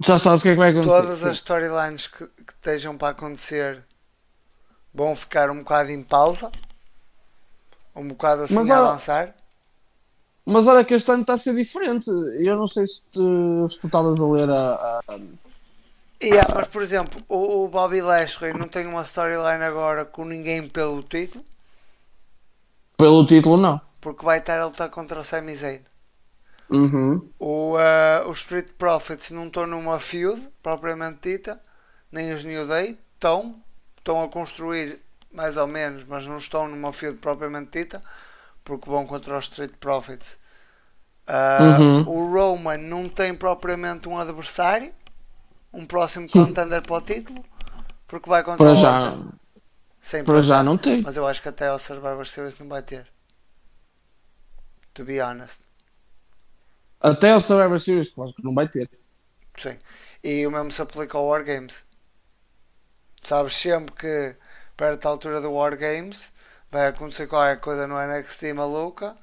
Já 0.00 0.18
sabes 0.18 0.40
o 0.40 0.42
que 0.42 0.48
é 0.50 0.52
que 0.52 0.58
vai 0.58 0.70
acontecer. 0.70 1.02
todas 1.02 1.24
as 1.24 1.36
storylines 1.36 2.06
que, 2.06 2.26
que 2.26 2.52
estejam 2.54 2.96
para 2.96 3.08
acontecer 3.10 3.84
vão 4.94 5.14
ficar 5.14 5.50
um 5.50 5.58
bocado 5.58 5.90
em 5.90 6.02
pausa, 6.02 6.50
um 7.94 8.08
bocado 8.08 8.42
assim 8.42 8.54
Mas 8.54 8.70
a 8.70 8.78
avançar. 8.78 9.34
Mas 10.46 10.66
olha 10.66 10.84
que 10.84 10.94
este 10.94 11.10
ano 11.12 11.20
está 11.22 11.34
a 11.34 11.38
ser 11.38 11.54
diferente. 11.54 12.08
Eu 12.10 12.56
não 12.56 12.66
sei 12.66 12.86
se 12.86 13.02
tu, 13.12 13.68
se 13.68 13.78
tu 13.78 13.86
estavas 13.86 14.20
a 14.20 14.26
ler 14.26 14.50
a, 14.50 15.00
a- 15.08 15.20
Yeah, 16.22 16.54
mas 16.54 16.68
por 16.68 16.82
exemplo, 16.82 17.22
o, 17.28 17.64
o 17.64 17.68
Bobby 17.68 18.02
Lashley 18.02 18.52
não 18.52 18.68
tem 18.68 18.86
uma 18.86 19.02
storyline 19.02 19.62
agora 19.64 20.04
com 20.04 20.24
ninguém 20.24 20.68
pelo 20.68 21.02
título, 21.02 21.42
pelo 22.96 23.24
título, 23.26 23.58
não. 23.58 23.80
porque 24.02 24.22
vai 24.24 24.38
estar 24.38 24.60
a 24.60 24.66
lutar 24.66 24.90
contra 24.90 25.20
o 25.20 25.24
Sami 25.24 25.54
Zayn. 25.56 25.80
Uhum. 26.70 27.28
O, 27.38 27.78
eh, 27.78 28.22
os 28.26 28.38
Street 28.40 28.68
Profits 28.78 29.30
não 29.30 29.46
estão 29.46 29.66
numa 29.66 29.98
feud 29.98 30.48
propriamente 30.62 31.30
dita, 31.30 31.60
nem 32.12 32.32
os 32.32 32.44
New 32.44 32.66
Day 32.66 32.98
estão, 33.14 33.62
estão 33.98 34.22
a 34.22 34.28
construir 34.28 35.00
mais 35.32 35.56
ou 35.56 35.66
menos, 35.66 36.04
mas 36.04 36.26
não 36.26 36.36
estão 36.36 36.68
numa 36.68 36.92
feud 36.92 37.18
propriamente 37.18 37.78
dita, 37.78 38.02
porque 38.64 38.90
vão 38.90 39.06
contra 39.06 39.38
os 39.38 39.46
Street 39.46 39.72
Profits. 39.80 40.38
Ah, 41.26 41.78
Uhum. 41.78 42.02
O 42.08 42.32
Roman 42.32 42.78
não 42.78 43.08
tem 43.08 43.34
propriamente 43.34 44.08
um 44.08 44.18
adversário, 44.18 44.92
um 45.72 45.86
próximo 45.86 46.28
contender 46.28 46.82
para 46.82 46.96
o 46.96 47.00
título, 47.00 47.44
porque 48.08 48.28
vai 48.28 48.42
contra 48.42 48.64
Para 48.66 48.70
o 48.70 48.74
já. 48.74 49.18
Sim, 50.00 50.24
para 50.24 50.40
já 50.40 50.62
não 50.62 50.76
tem. 50.78 51.02
Mas 51.02 51.16
eu 51.16 51.26
acho 51.26 51.42
que 51.42 51.48
até 51.48 51.68
ao 51.68 51.78
Survivor 51.78 52.26
Series 52.26 52.58
não 52.58 52.68
vai 52.68 52.82
ter. 52.82 53.06
To 54.94 55.04
be 55.04 55.20
honest. 55.20 55.60
Até 57.00 57.34
o 57.34 57.40
Survivor 57.40 57.80
Series, 57.80 58.10
claro 58.10 58.32
que 58.32 58.44
não 58.44 58.54
vai 58.54 58.68
ter. 58.68 58.88
Sim. 59.56 59.78
E 60.22 60.46
o 60.46 60.50
mesmo 60.50 60.70
se 60.70 60.82
aplica 60.82 61.16
ao 61.16 61.26
Wargames. 61.26 61.84
Sabes 63.22 63.54
sempre 63.56 63.94
que 63.94 64.36
perto 64.76 65.02
da 65.02 65.08
altura 65.08 65.40
do 65.40 65.52
Wargames 65.52 66.32
vai 66.70 66.88
acontecer 66.88 67.26
qualquer 67.26 67.60
coisa 67.60 67.86
no 67.86 67.96
NXT 67.98 68.52
maluca 68.54 69.16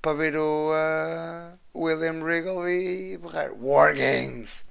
para 0.00 0.14
vir 0.14 0.36
o 0.36 0.70
uh, 0.72 1.52
William 1.74 2.24
Regal 2.24 2.68
e 2.68 3.16
berrar 3.18 3.52
Wargames. 3.52 4.64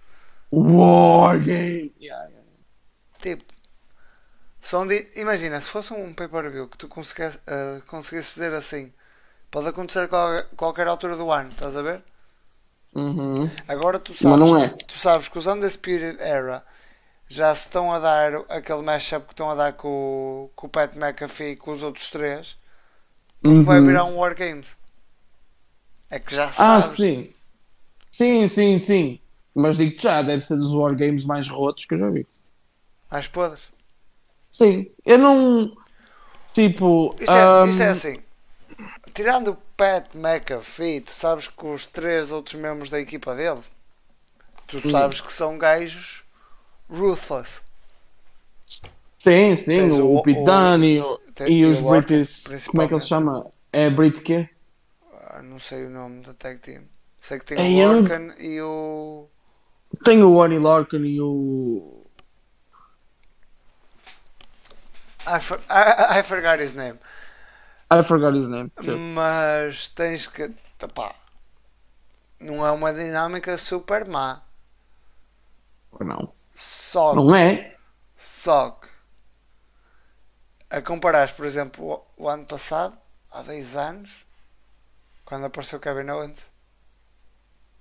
Wargame! 0.52 1.94
Yeah, 2.00 2.30
yeah. 2.30 2.48
Tipo, 3.22 3.46
são 4.60 4.86
de, 4.86 5.10
imagina, 5.16 5.62
se 5.62 5.70
fosse 5.70 5.94
um 5.94 6.14
pay-per-view 6.14 6.68
que 6.68 6.78
tu 6.78 6.88
conseguisse, 6.88 7.38
uh, 7.38 7.82
conseguisse 7.88 8.34
dizer 8.34 8.54
assim, 8.54 8.94
pode 9.50 9.70
acontecer 9.70 10.02
a 10.02 10.08
qualquer, 10.10 10.50
qualquer 10.58 10.88
altura 10.88 11.16
do 11.16 11.32
ano, 11.32 11.50
estás 11.50 11.78
a 11.78 11.82
ver? 11.82 12.04
Uhum. 12.94 13.50
Agora 13.68 14.00
tu 14.00 14.14
sabes, 14.14 14.52
é. 14.54 14.68
tu 14.88 14.98
sabes 14.98 15.28
que 15.30 15.38
os 15.38 15.48
Undisputed 15.48 16.18
Era 16.20 16.64
já 17.30 17.54
se 17.56 17.64
estão 17.68 17.92
a 17.94 18.00
dar 18.00 18.34
aquele 18.50 18.82
mashup 18.84 19.26
que 19.28 19.34
estão 19.34 19.50
a 19.50 19.56
dar 19.56 19.74
com, 19.74 19.88
o- 19.88 20.52
com 20.56 20.68
o 20.68 20.70
Pat 20.70 20.96
McAfee 20.96 21.52
e 21.54 21.56
com 21.58 21.72
os 21.72 21.84
outros 21.84 22.10
três, 22.10 22.58
Uhum. 23.44 23.64
vai 23.64 23.82
virar 23.82 24.06
um 24.06 24.18
Wargames. 24.20 24.76
É 26.10 26.20
que 26.20 26.36
já 26.36 26.52
Ah, 26.58 26.82
sabes. 26.82 26.92
sim. 26.96 27.34
Sim, 28.12 28.48
sim, 28.48 28.80
sim. 28.80 29.20
Mas 29.56 29.78
digo 29.78 30.00
já, 30.02 30.22
deve 30.22 30.42
ser 30.44 30.58
dos 30.58 30.74
Wargames 30.74 31.26
mais 31.26 31.48
rotos 31.50 31.86
que 31.86 31.96
eu 31.96 32.00
já 32.00 32.10
vi. 32.10 32.28
Mais 33.12 33.28
podres. 33.28 33.62
Sim. 34.50 34.82
Eu 35.06 35.18
não. 35.18 35.76
Tipo. 36.54 37.16
Isto 37.20 37.32
é, 37.32 37.70
isto 37.70 37.82
é 37.84 37.90
assim. 37.90 38.24
Tirando 39.14 39.58
Pat 39.82 40.14
McAfee, 40.16 41.02
tu 41.02 41.10
sabes 41.12 41.48
que 41.48 41.66
os 41.66 41.88
três 41.88 42.32
outros 42.32 42.54
membros 42.54 42.92
da 42.92 43.00
equipa 43.00 43.34
dele, 43.34 43.62
tu 44.68 44.78
Hum. 44.78 44.92
sabes 44.92 45.20
que 45.22 45.34
são 45.34 45.58
gajos 45.58 46.24
ruthless. 46.88 47.62
Sim, 49.18 49.56
sim. 49.56 49.78
Tens 49.78 49.94
O, 49.96 50.18
o- 50.18 50.22
Pitani 50.22 50.98
e, 50.98 51.02
o- 51.02 51.20
e 51.48 51.66
os 51.66 51.82
British. 51.82 52.44
Como 52.68 52.84
é 52.84 52.88
que 52.88 52.94
ele 52.94 53.00
se 53.02 53.08
chama? 53.08 53.52
É 53.74 53.90
Brit 53.90 54.22
quê? 54.22 54.48
Ah, 55.32 55.42
não 55.42 55.58
sei 55.58 55.86
o 55.88 55.90
nome 55.90 56.22
da 56.22 56.36
tag 56.36 56.60
team. 56.60 56.84
Sei 57.20 57.40
que 57.40 57.46
tem 57.46 57.60
Ei, 57.60 57.84
o 57.84 57.88
não- 57.88 58.02
Lorcan 58.02 58.36
e 58.38 58.62
o. 58.62 59.28
Tem 60.04 60.22
o 60.22 60.36
Oni 60.36 60.60
Lorcan 60.60 61.00
e 61.08 61.20
o. 61.20 62.06
I, 65.26 65.40
for- 65.40 65.62
I, 65.70 66.20
I 66.20 66.24
forgot 66.24 66.60
his 66.62 66.76
name. 66.76 67.00
I 67.92 68.04
forgot 68.04 68.34
his 68.34 68.48
name. 68.48 68.72
Mas 69.14 69.88
tens 69.90 70.26
que. 70.28 70.50
Pá, 70.96 71.14
não 72.40 72.66
é 72.66 72.72
uma 72.72 72.94
dinâmica 72.94 73.58
super 73.58 74.08
má. 74.08 74.42
Não. 76.00 76.34
Só, 76.56 77.14
Não 77.14 77.36
é? 77.36 77.76
só 78.16 78.72
que. 78.72 78.88
A 80.70 80.82
comparares, 80.82 81.32
por 81.34 81.46
exemplo, 81.46 82.06
o, 82.18 82.24
o 82.24 82.30
ano 82.30 82.46
passado, 82.46 82.98
há 83.30 83.42
10 83.42 83.76
anos, 83.76 84.10
quando 85.26 85.46
apareceu 85.46 85.78
o 85.78 85.82
Kevin 85.82 86.10
Owens. 86.10 86.50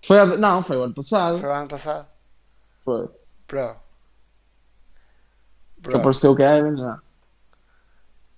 Foi 0.05 0.19
a... 0.19 0.27
Não, 0.27 0.63
foi 0.63 0.77
o 0.77 0.83
ano 0.83 0.95
passado. 0.95 1.39
Foi 1.39 1.49
o 1.49 1.53
ano 1.53 1.69
passado. 1.69 2.09
Foi. 2.85 3.09
Bro. 3.47 3.77
Bro, 5.79 5.97
Apareceu 5.97 6.33
o 6.33 6.37
Kevin. 6.37 6.77
Já. 6.77 7.01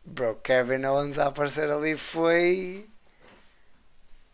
Bro, 0.05 0.37
Kevin 0.43 0.85
Owens 0.87 1.19
a 1.19 1.27
aparecer 1.27 1.71
ali 1.71 1.97
foi. 1.97 2.87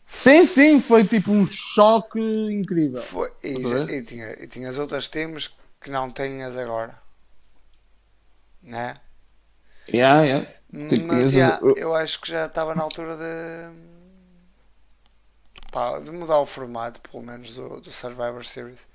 Sim, 0.09 0.45
sim, 0.45 0.81
foi 0.81 1.05
tipo 1.05 1.31
um 1.31 1.47
choque 1.47 2.19
incrível. 2.21 3.07
foi 3.07 3.29
e, 3.43 3.55
e, 3.97 4.03
tinha, 4.09 4.29
e 4.43 4.47
tinhas 4.55 4.79
outras 4.79 5.09
teams 5.09 5.45
que 5.81 5.91
não 5.91 6.11
tinhas 6.11 6.57
agora. 6.57 6.95
Né? 8.63 9.01
Yeah, 9.93 10.23
yeah. 10.23 10.45
Tipo, 10.89 11.07
Mas 11.11 11.37
o- 11.37 11.59
eu 11.75 11.95
acho 11.95 12.21
que 12.21 12.31
já 12.31 12.47
estava 12.47 12.75
na 12.75 12.83
altura 12.83 13.17
de, 13.17 13.89
pá, 15.73 15.99
de 15.99 16.11
mudar 16.11 16.41
o 16.41 16.45
formato, 16.47 17.01
pelo 17.01 17.23
menos, 17.23 17.55
do, 17.55 17.81
do 17.81 17.91
Survivor 17.91 18.45
Series. 18.45 18.87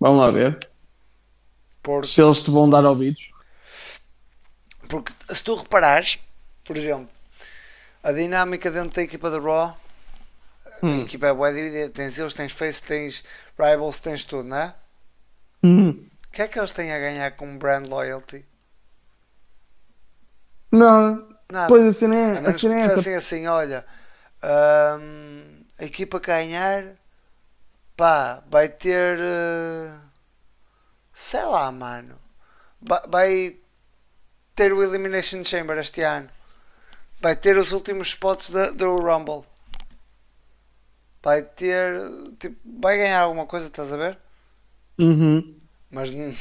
Vamos 0.00 0.18
lá 0.26 0.30
ver. 0.30 0.58
Porque, 1.82 2.10
Se 2.10 2.22
eles 2.22 2.42
te 2.42 2.50
vão 2.50 2.70
dar 2.70 2.86
ouvidos. 2.86 3.34
Porque 4.86 5.12
se 5.34 5.42
tu 5.44 5.54
reparares, 5.56 6.18
por 6.64 6.76
exemplo, 6.76 7.08
a 8.02 8.12
dinâmica 8.12 8.70
dentro 8.70 8.96
da 8.96 9.02
equipa 9.02 9.30
de 9.30 9.38
Raw, 9.38 9.76
a 10.86 10.86
Hum. 10.86 11.00
equipa 11.00 11.26
é 11.28 11.34
boa 11.34 11.52
dividida, 11.52 11.90
tens 11.90 12.18
eles, 12.18 12.34
tens 12.34 12.52
face, 12.52 12.82
tens 12.82 13.24
rivals, 13.58 13.98
tens 14.00 14.24
tudo, 14.24 14.48
não 14.48 14.56
é? 14.56 14.74
Hum. 15.62 16.08
O 16.28 16.30
que 16.30 16.42
é 16.42 16.46
que 16.48 16.56
eles 16.60 16.70
têm 16.70 16.92
a 16.92 17.00
ganhar 17.00 17.32
com 17.32 17.58
brand 17.58 17.88
loyalty? 17.88 18.44
Não. 20.72 21.26
Nada. 21.50 21.68
Pois 21.68 21.84
a 21.86 21.92
cena 21.92 22.16
A 22.32 22.40
é, 22.44 22.48
a 22.48 22.52
menos 22.52 22.60
cena 22.60 22.74
é 22.76 22.84
essa. 22.84 23.00
dissessem 23.00 23.14
assim, 23.16 23.46
olha, 23.46 23.84
hum, 25.00 25.64
a 25.78 25.84
equipa 25.84 26.20
que 26.20 26.26
ganhar, 26.28 26.94
pá, 27.96 28.42
vai 28.48 28.68
ter, 28.68 29.18
eh, 29.20 29.90
sei 31.12 31.44
lá, 31.44 31.70
mano, 31.72 32.18
vai, 32.80 33.02
vai 33.08 33.60
ter 34.56 34.72
o 34.72 34.82
Elimination 34.82 35.44
Chamber 35.44 35.78
este 35.78 36.02
ano, 36.02 36.28
vai 37.20 37.36
ter 37.36 37.56
os 37.58 37.72
últimos 37.72 38.08
spots 38.08 38.50
da- 38.50 38.70
do 38.72 38.96
Rumble, 39.08 39.44
vai 41.22 41.42
ter, 41.42 41.92
tipo, 42.38 42.56
vai 42.80 42.96
ganhar 42.98 43.20
alguma 43.22 43.46
coisa, 43.46 43.66
estás 43.66 43.92
a 43.92 43.96
ver? 43.96 44.18
Uhum. 44.98 45.60
Mas 45.90 46.10
não, 46.12 46.32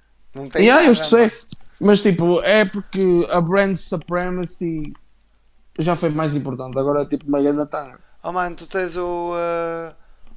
não 0.34 0.48
tem 0.48 0.64
Yeah, 0.64 0.86
eu 0.86 0.94
nada, 0.94 0.94
sei. 0.94 1.30
mano. 1.30 1.32
Mas 1.80 2.00
tipo, 2.00 2.40
é 2.42 2.64
porque 2.64 3.26
a 3.30 3.40
brand 3.40 3.76
supremacy 3.76 4.92
já 5.78 5.96
foi 5.96 6.10
mais 6.10 6.36
importante. 6.36 6.78
Agora 6.78 7.02
é 7.02 7.06
tipo 7.06 7.26
uma 7.28 7.42
grande 7.42 7.66
tanga. 7.68 8.00
Oh 8.22 8.32
mano, 8.32 8.56
tu 8.56 8.66
tens 8.66 8.96
o, 8.96 9.32
eh, 9.36 9.94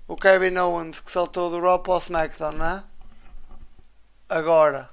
o 0.08 0.16
Kevin 0.16 0.58
Owens 0.58 1.00
que 1.00 1.12
saltou 1.12 1.50
do 1.50 1.60
Raw 1.60 1.80
para 1.80 1.94
o 1.94 1.98
SmackDown, 1.98 2.52
não 2.54 2.66
é? 2.66 2.84
Agora, 4.30 4.90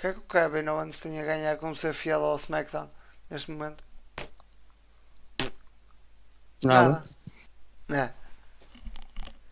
que 0.00 0.06
é 0.06 0.12
que 0.14 0.18
o 0.18 0.22
Kevin 0.22 0.66
Owens 0.66 0.98
tem 0.98 1.20
a 1.20 1.24
ganhar 1.24 1.58
com 1.58 1.74
ser 1.74 1.92
fiel 1.92 2.24
ao 2.24 2.36
SmackDown 2.36 2.88
neste 3.28 3.50
momento? 3.50 3.84
Nada. 6.64 7.02
Né? 7.86 8.10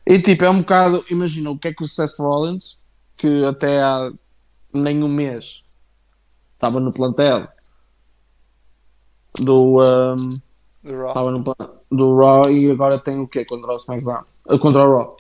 E 0.07 0.19
tipo, 0.23 0.47
é 0.47 0.51
um 0.51 0.61
bocado. 0.61 1.05
Imagina 1.11 1.51
o 1.51 1.59
que 1.59 1.69
é 1.69 1.75
que 1.75 1.85
o 1.85 1.89
Seth 1.89 2.19
Rollins, 2.19 2.79
que 3.15 3.47
até 3.47 3.83
há 3.83 4.11
nem 4.73 5.03
um 5.05 5.09
mês 5.09 5.63
estava 6.55 6.81
no 6.81 6.93
plantel 6.93 7.47
do. 9.39 9.83
um, 9.83 10.17
Do 10.83 10.97
Raw. 10.97 11.09
estava 11.09 11.31
no 11.31 11.45
do 11.91 12.17
Raw 12.17 12.51
e 12.51 12.71
agora 12.71 12.99
tem 12.99 13.21
o 13.21 13.29
quê 13.29 13.45
contra 13.45 13.73
o 13.73 13.77
SmackDown? 13.77 14.25
Contra 14.59 14.83
o 14.83 14.97
Raw. 14.97 15.17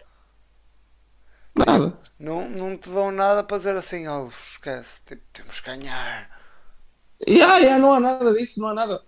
Nada. 1.67 1.93
Não, 2.19 2.49
não 2.49 2.77
te 2.77 2.89
dão 2.89 3.11
nada 3.11 3.43
para 3.43 3.57
dizer 3.59 3.77
assim, 3.77 4.07
oh, 4.09 4.29
esquece, 4.29 5.01
tipo, 5.07 5.23
temos 5.33 5.61
que 5.61 5.67
ganhar. 5.71 6.29
Yeah, 7.29 7.57
yeah, 7.59 7.79
não 7.79 7.93
há 7.95 8.01
nada 8.01 8.33
disso, 8.33 8.61
não 8.61 8.69
há 8.69 8.75
nada. 8.75 9.01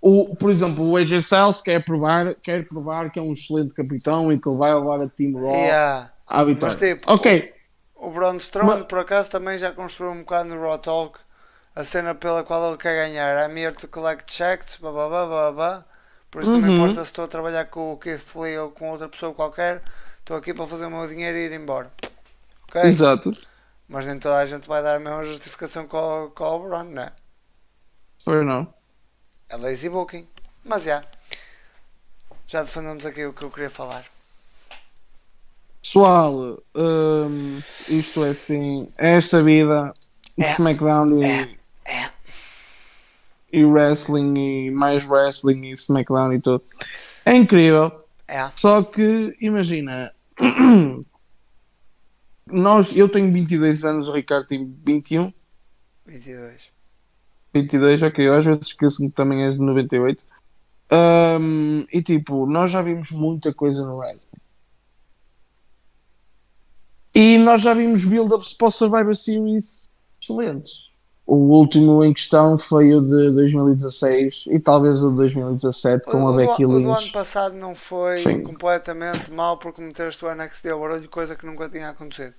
o, 0.00 0.36
por 0.36 0.50
exemplo, 0.50 0.88
o 0.88 0.96
AJ 0.96 1.12
Styles 1.18 1.60
quer 1.60 1.84
provar, 1.84 2.34
quer 2.36 2.66
provar 2.68 3.10
que 3.10 3.18
é 3.18 3.22
um 3.22 3.32
excelente 3.32 3.74
capitão 3.74 4.32
e 4.32 4.38
que 4.40 4.48
ele 4.48 4.56
vai 4.58 4.72
levar 4.72 5.00
a 5.02 5.08
Team 5.08 5.34
Raw 5.34 5.54
Yeah. 5.56 6.12
à 6.26 6.44
vitória. 6.44 6.76
Mas, 6.80 6.98
tipo, 6.98 7.12
ok, 7.12 7.54
O 7.96 8.10
Braun 8.10 8.36
Strowman, 8.36 8.76
Mas- 8.78 8.86
por 8.86 9.00
acaso, 9.00 9.28
também 9.28 9.58
já 9.58 9.72
construiu 9.72 10.12
um 10.12 10.20
bocado 10.20 10.48
no 10.50 10.60
Raw 10.62 10.78
Talk 10.78 11.18
a 11.74 11.82
cena 11.82 12.14
pela 12.14 12.44
qual 12.44 12.68
ele 12.68 12.76
quer 12.76 12.94
ganhar. 13.08 13.50
I'm 13.50 13.56
here 13.58 13.74
to 13.74 13.88
collect 13.88 14.32
checks, 14.32 14.76
blá 14.76 14.92
blá 14.92 15.08
blá 15.08 15.26
blá 15.26 15.52
blá. 15.52 15.84
Por 16.30 16.42
isso 16.42 16.52
não 16.52 16.60
me 16.60 16.68
Uhum. 16.68 16.74
importa 16.74 17.02
se 17.02 17.10
estou 17.10 17.24
a 17.24 17.28
trabalhar 17.28 17.64
com 17.64 17.92
o 17.92 17.96
Keith 17.96 18.36
Lee 18.36 18.56
ou 18.58 18.70
com 18.70 18.90
outra 18.90 19.08
pessoa 19.08 19.34
qualquer. 19.34 19.82
Estou 20.28 20.36
aqui 20.36 20.52
para 20.52 20.66
fazer 20.66 20.84
o 20.84 20.90
meu 20.90 21.08
dinheiro 21.08 21.38
e 21.38 21.46
ir 21.46 21.52
embora. 21.54 21.90
Ok? 22.68 22.82
exato. 22.82 23.34
Mas 23.88 24.04
nem 24.04 24.18
toda 24.18 24.36
a 24.36 24.44
gente 24.44 24.68
vai 24.68 24.82
dar 24.82 24.96
a 24.96 25.00
mesma 25.00 25.24
justificação 25.24 25.86
com, 25.88 25.96
o- 26.26 26.30
com 26.32 26.44
o 26.44 26.68
Braun, 26.68 26.84
não 26.84 27.02
é? 27.04 27.12
Foi 28.22 28.44
não. 28.44 28.68
É 29.48 29.56
lazy 29.56 29.88
booking. 29.88 30.28
Mas 30.62 30.82
já. 30.82 31.02
Já 32.46 32.62
defendemos 32.62 33.06
aqui 33.06 33.24
o 33.24 33.32
que 33.32 33.40
eu 33.42 33.50
queria 33.50 33.70
falar. 33.70 34.04
Pessoal, 35.80 36.58
hum, 36.74 37.62
isto 37.88 38.22
é 38.22 38.28
assim, 38.28 38.92
é 38.98 39.16
esta 39.16 39.42
vida 39.42 39.94
de 40.36 40.44
É. 40.44 40.50
SmackDown 40.52 41.22
e, 41.22 41.58
É. 41.86 42.10
e 43.50 43.64
wrestling 43.64 44.66
e 44.66 44.70
mais 44.70 45.06
wrestling 45.06 45.68
e 45.68 45.72
SmackDown 45.72 46.34
e 46.34 46.38
tudo. 46.42 46.62
É 47.24 47.34
incrível. 47.34 48.04
É. 48.30 48.50
Só 48.56 48.82
que, 48.82 49.34
imagina, 49.40 50.12
nós, 52.50 52.96
eu 52.96 53.08
tenho 53.08 53.32
22 53.32 53.84
anos, 53.84 54.08
o 54.08 54.12
Ricardo 54.12 54.46
tem 54.46 54.64
21, 54.84 55.32
22. 56.06 56.70
22, 57.52 58.02
ok, 58.02 58.26
eu 58.26 58.34
às 58.34 58.44
vezes 58.44 58.68
esqueço-me 58.68 59.10
que 59.10 59.16
também 59.16 59.44
és 59.44 59.54
de 59.54 59.60
98. 59.60 60.24
Ahm, 60.90 61.86
e 61.92 62.02
tipo, 62.02 62.46
nós 62.46 62.70
já 62.70 62.80
vimos 62.80 63.10
muita 63.10 63.52
coisa 63.52 63.84
no 63.84 63.98
wrestling. 63.98 64.40
E 67.14 67.36
nós 67.38 67.62
já 67.62 67.74
vimos 67.74 68.04
build-ups 68.04 68.54
para 68.54 68.68
o 68.68 68.70
Survivor 68.70 69.14
Series 69.14 69.88
excelentes. 70.20 70.90
O 71.28 71.36
último 71.58 72.02
em 72.04 72.12
questão 72.14 72.56
foi 72.56 72.94
o 72.94 73.02
de 73.02 73.30
2016 73.32 74.46
e 74.50 74.58
talvez 74.58 75.02
o 75.04 75.10
de 75.10 75.16
2017 75.16 76.06
com 76.06 76.24
o, 76.24 76.28
a 76.28 76.32
Becky 76.32 76.64
o 76.64 76.68
do 76.80 76.92
ano 76.92 76.94
Lynch. 76.94 77.12
passado 77.12 77.54
não 77.54 77.74
foi 77.74 78.18
Sim. 78.18 78.42
completamente 78.42 79.30
mal 79.30 79.58
porque 79.58 79.82
meteste 79.82 80.24
o 80.24 80.34
NXT 80.34 80.66
ao 80.70 80.80
barulho, 80.80 81.08
coisa 81.10 81.36
que 81.36 81.44
nunca 81.46 81.68
tinha 81.68 81.90
acontecido. 81.90 82.34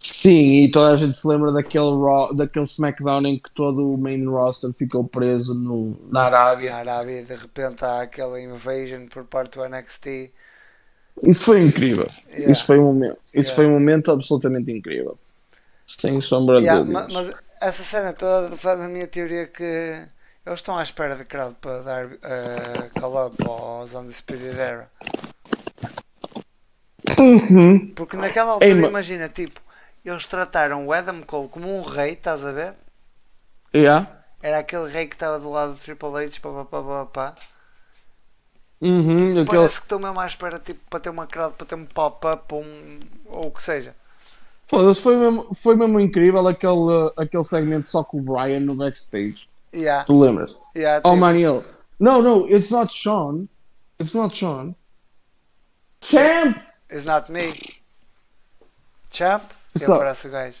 Sim, 0.00 0.64
e 0.64 0.70
toda 0.70 0.92
a 0.94 0.96
gente 0.96 1.16
se 1.16 1.26
lembra 1.26 1.52
daquele, 1.52 1.84
Raw, 1.90 2.34
daquele 2.34 2.64
SmackDown 2.64 3.26
em 3.26 3.38
que 3.38 3.52
todo 3.52 3.92
o 3.92 3.98
main 3.98 4.24
roster 4.26 4.72
ficou 4.72 5.04
preso 5.06 5.54
no, 5.54 5.96
na 6.10 6.22
Arábia. 6.24 6.70
Na 6.70 6.78
Arábia, 6.78 7.24
de 7.24 7.34
repente 7.34 7.84
há 7.84 8.02
aquela 8.02 8.40
invasion 8.40 9.06
por 9.08 9.24
parte 9.24 9.58
do 9.58 9.68
NXT. 9.68 10.32
Isso 11.22 11.42
foi 11.42 11.62
incrível. 11.62 12.06
Yeah. 12.30 12.52
Isso 12.52 12.64
foi 12.64 12.78
um 12.78 12.84
momento. 12.84 13.18
Isso 13.26 13.36
Yeah. 13.36 13.54
foi 13.56 13.66
um 13.66 13.70
momento 13.72 14.10
absolutamente 14.12 14.70
incrível. 14.70 15.18
Sem 15.86 16.20
sombra 16.20 16.60
de 16.62 16.66
Yeah, 16.66 16.84
dúvidas. 16.84 17.08
ma- 17.08 17.12
mas 17.12 17.34
essa 17.60 17.82
cena 17.82 18.12
toda 18.12 18.50
defende 18.50 18.84
a 18.84 18.88
minha 18.88 19.06
teoria 19.06 19.46
que 19.46 19.62
eles 20.46 20.58
estão 20.58 20.78
à 20.78 20.82
espera 20.82 21.16
de 21.16 21.24
crowd 21.24 21.56
para 21.60 21.82
dar 21.82 22.06
uh, 22.06 23.00
call-up 23.00 23.36
aos 23.46 23.94
Undisputed 23.94 24.58
Era. 24.58 24.90
Uhum. 27.18 27.92
Porque 27.94 28.16
naquela 28.16 28.52
altura, 28.52 28.68
Ei, 28.68 28.74
ma- 28.74 28.88
imagina, 28.88 29.28
tipo, 29.28 29.60
eles 30.04 30.26
trataram 30.26 30.86
o 30.86 30.92
Adam 30.92 31.22
Cole 31.22 31.48
como 31.48 31.68
um 31.68 31.82
rei, 31.82 32.12
estás 32.12 32.44
a 32.44 32.52
ver? 32.52 32.74
Yeah. 33.74 34.08
Era 34.40 34.58
aquele 34.58 34.88
rei 34.88 35.06
que 35.06 35.16
estava 35.16 35.38
do 35.38 35.50
lado 35.50 35.72
do 35.74 35.78
Triple 35.78 36.24
H, 36.24 36.40
pá, 36.40 36.50
pá, 36.50 36.64
pá, 36.64 36.82
pá, 36.82 37.06
pá. 37.06 37.34
Uhum. 38.80 39.30
Aquele... 39.30 39.44
Parece 39.44 39.76
que 39.76 39.82
estou 39.86 39.98
mesmo 39.98 40.20
à 40.20 40.26
espera 40.26 40.58
tipo, 40.58 40.80
para 40.88 41.00
ter 41.00 41.10
uma 41.10 41.26
crowd, 41.26 41.54
para 41.56 41.66
ter 41.66 41.74
um 41.74 41.84
pop-up 41.84 42.54
um, 42.54 43.00
ou 43.26 43.48
o 43.48 43.50
que 43.50 43.62
seja. 43.62 43.94
Foda-se, 44.68 45.00
foi 45.00 45.16
mesmo, 45.16 45.54
foi 45.54 45.74
mesmo 45.74 45.98
incrível 45.98 46.46
aquele, 46.46 46.72
uh, 46.72 47.12
aquele 47.18 47.42
segmento 47.44 47.88
só 47.88 48.04
com 48.04 48.18
o 48.18 48.22
Brian 48.22 48.60
no 48.60 48.74
backstage. 48.74 49.48
Yeah, 49.74 50.04
Tu 50.04 50.18
lembras? 50.18 50.56
yeah, 50.76 51.00
Oh 51.04 51.10
tipo, 51.14 51.20
man, 51.20 51.36
ele. 51.36 51.64
No, 51.98 52.22
no, 52.22 52.46
it's 52.48 52.70
not 52.70 52.92
Sean. 52.92 53.48
It's 53.98 54.14
not 54.14 54.36
Sean. 54.36 54.74
Champ! 56.00 56.56
It's 56.90 57.04
not 57.06 57.30
me. 57.32 57.52
Champ? 59.10 59.42
E 59.74 59.78
Só- 59.80 59.94
aparece 59.96 60.28
o 60.28 60.30
gajo. 60.30 60.56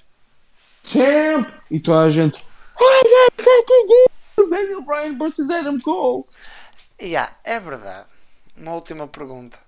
Champ! 0.84 1.46
E 1.70 1.80
toda 1.80 2.00
a 2.06 2.10
gente. 2.10 2.42
Oh, 2.80 3.02
yeah, 3.06 3.28
fucking! 3.36 4.50
Daniel 4.50 4.82
Bryan 4.82 5.18
versus 5.18 5.50
Adam 5.50 5.78
Cole. 5.80 6.24
Yeah, 7.00 7.36
é 7.44 7.60
verdade. 7.60 8.06
Uma 8.56 8.74
última 8.74 9.06
pergunta. 9.06 9.58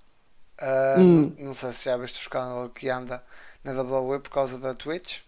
Ah, 0.58 0.96
Hum. 0.98 1.32
não, 1.38 1.46
não 1.46 1.54
sei 1.54 1.72
se 1.72 1.84
já 1.84 1.96
viste 1.96 2.16
o 2.18 2.22
escândalo 2.22 2.68
que 2.70 2.88
anda 2.88 3.22
na 3.64 3.72
WWE 3.82 4.18
por 4.20 4.30
causa 4.30 4.58
da 4.58 4.74
Twitch. 4.74 5.20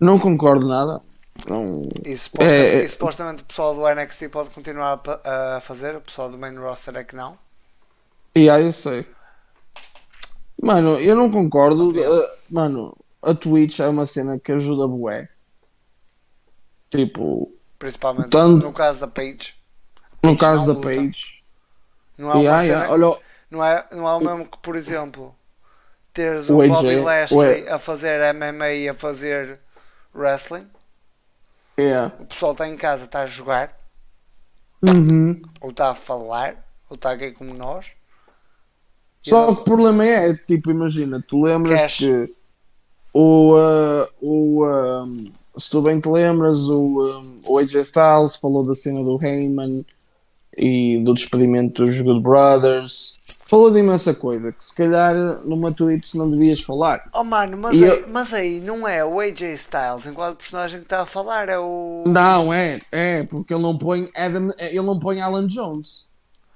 Não 0.00 0.18
concordo 0.18 0.66
nada. 0.66 1.00
Não. 1.48 1.88
E 2.04 2.16
supostamente, 2.16 2.54
É, 2.66 2.80
é- 2.80 2.84
e 2.84 2.88
supostamente 2.88 3.42
o 3.42 3.46
pessoal 3.46 3.74
do 3.74 3.86
NXT 3.88 4.28
pode 4.28 4.50
continuar 4.50 5.00
a, 5.24 5.60
fazer, 5.60 5.96
o 5.96 6.00
pessoal 6.00 6.30
do 6.30 6.36
main 6.38 6.56
roster 6.56 6.96
é 6.96 7.04
que 7.04 7.14
não. 7.16 7.38
E 8.34 8.48
aí 8.50 8.64
eu 8.64 8.72
sei. 8.72 9.06
Mano, 10.62 10.98
eu 11.00 11.14
não 11.14 11.30
concordo. 11.30 11.90
uh, 11.90 12.28
mano, 12.50 12.96
a 13.22 13.32
Twitch 13.34 13.78
é 13.80 13.88
uma 13.88 14.06
cena 14.06 14.38
que 14.38 14.50
ajuda 14.52 14.86
bué. 14.88 15.28
Tipo, 16.90 17.52
Principalmente 17.78 18.30
Tanto- 18.30 18.64
no 18.66 18.72
caso 18.72 19.00
da 19.00 19.06
Paige. 19.06 19.54
no 20.22 20.36
caso 20.36 20.66
da 20.66 20.72
luta. 20.72 20.88
Page. 20.88 21.42
Não 22.16 22.32
é 22.32 22.38
Yeah, 22.38 22.62
yeah, 22.64 22.92
olha, 22.92 23.16
Não 23.50 23.64
é, 23.64 23.86
não 23.92 24.08
é 24.08 24.14
o 24.14 24.20
mesmo 24.20 24.46
que, 24.46 24.58
por 24.58 24.74
exemplo, 24.74 25.34
teres 26.18 26.48
O 26.48 26.56
o 26.56 26.60
AJ, 26.60 26.68
Bobby 26.70 26.96
o 26.96 27.04
Lashley 27.04 27.68
a 27.68 27.78
fazer 27.78 28.34
MMA 28.34 28.70
e 28.72 28.88
a 28.88 28.94
fazer 28.94 29.60
wrestling. 30.14 30.66
yeah. 31.78 32.12
O 32.20 32.26
pessoal 32.26 32.52
está 32.52 32.68
em 32.68 32.76
casa, 32.76 33.04
está 33.04 33.20
a 33.20 33.26
jogar, 33.26 33.76
Uhum. 34.82 35.34
ou 35.60 35.70
está 35.70 35.90
a 35.90 35.94
falar, 35.94 36.56
ou 36.90 36.94
está 36.96 37.12
aqui 37.12 37.30
como 37.32 37.52
nós. 37.54 37.86
Só 39.22 39.46
que 39.46 39.60
o 39.60 39.64
problema 39.64 40.04
é, 40.04 40.34
tipo, 40.34 40.70
imagina, 40.70 41.22
tu 41.26 41.42
lembras 41.42 41.80
Cash. 41.80 41.98
que 41.98 42.34
o, 43.12 43.54
uh, 43.54 44.08
o 44.20 44.64
um, 44.66 45.32
se 45.56 45.70
tu 45.70 45.82
bem 45.82 46.00
te 46.00 46.08
lembras, 46.08 46.56
o, 46.70 47.02
um, 47.02 47.40
o 47.46 47.58
AJ 47.58 47.74
Styles 47.82 48.36
falou 48.36 48.64
da 48.64 48.74
cena 48.74 49.02
do 49.02 49.18
Heyman 49.20 49.84
e 50.56 51.02
do 51.04 51.14
despedimento 51.14 51.84
dos 51.84 52.00
Good 52.00 52.20
Brothers. 52.20 53.18
Falou 53.48 53.70
de 53.70 53.78
imensa 53.78 54.12
coisa 54.12 54.52
que 54.52 54.62
se 54.62 54.74
calhar 54.74 55.14
numa 55.42 55.72
Twitch 55.72 56.12
não 56.12 56.28
devias 56.28 56.60
falar. 56.60 57.08
Oh 57.14 57.24
mano, 57.24 57.56
mas 57.56 57.80
aí, 57.80 57.88
eu- 57.88 58.04
mas 58.08 58.34
aí 58.34 58.60
não 58.60 58.86
é 58.86 59.02
o 59.02 59.18
AJ 59.18 59.40
Styles 59.54 60.04
enquanto 60.06 60.36
personagem 60.36 60.80
que 60.80 60.84
está 60.84 61.00
a 61.00 61.06
falar, 61.06 61.48
é 61.48 61.58
o. 61.58 62.04
Não, 62.06 62.52
é, 62.52 62.78
é, 62.92 63.22
porque 63.22 63.54
ele 63.54 63.62
não 63.62 63.74
põe 63.76 64.06
Adam, 64.14 64.50
ele 64.58 64.82
não 64.82 64.98
põe 64.98 65.22
Alan 65.22 65.46
Jones. 65.46 66.06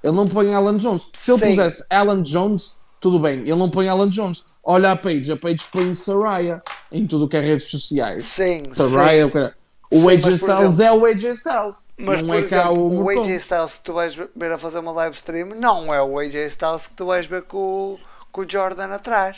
Ele 0.04 0.14
não 0.14 0.28
põe 0.28 0.52
Alan 0.52 0.76
Jones. 0.76 1.08
Se 1.14 1.30
ele 1.30 1.40
Sim. 1.40 1.56
pusesse 1.56 1.86
Alan 1.88 2.22
Jones, 2.22 2.76
tudo 3.00 3.18
bem. 3.18 3.38
Ele 3.40 3.54
não 3.56 3.70
põe 3.70 3.88
Alan 3.88 4.10
Jones. 4.10 4.44
Olha 4.62 4.92
a 4.92 4.96
Paige, 4.96 5.32
a 5.32 5.36
Paige 5.38 5.64
põe 5.72 5.94
Saraya 5.94 6.60
em 6.90 7.06
tudo 7.06 7.24
o 7.24 7.28
que 7.28 7.38
é 7.38 7.40
redes 7.40 7.70
sociais. 7.70 8.24
Sim, 8.26 8.64
Saraya, 8.74 9.22
sim. 9.22 9.28
o 9.28 9.30
cara. 9.32 9.54
O 9.92 10.08
AJ 10.08 10.26
Styles 10.34 10.80
é 10.80 10.90
o 10.92 11.04
AJ 11.04 11.24
Styles. 11.36 11.88
Mas 11.98 12.22
não 12.22 12.34
é 12.34 12.42
cá 12.42 12.56
exemplo, 12.70 12.78
o 12.82 13.04
o. 13.04 13.08
AJ 13.10 13.28
Styles 13.36 13.74
que 13.74 13.80
tu 13.84 13.92
vais 13.92 14.14
ver 14.14 14.52
a 14.52 14.58
fazer 14.58 14.78
uma 14.78 14.92
live 14.92 15.14
stream 15.16 15.48
não 15.54 15.92
é 15.92 16.02
o 16.02 16.18
AJ 16.18 16.34
Styles 16.46 16.86
que 16.86 16.94
tu 16.94 17.06
vais 17.06 17.26
ver 17.26 17.42
com, 17.42 17.58
o- 17.58 18.00
com 18.30 18.40
o 18.42 18.48
Jordan 18.50 18.86
atrás. 18.94 19.36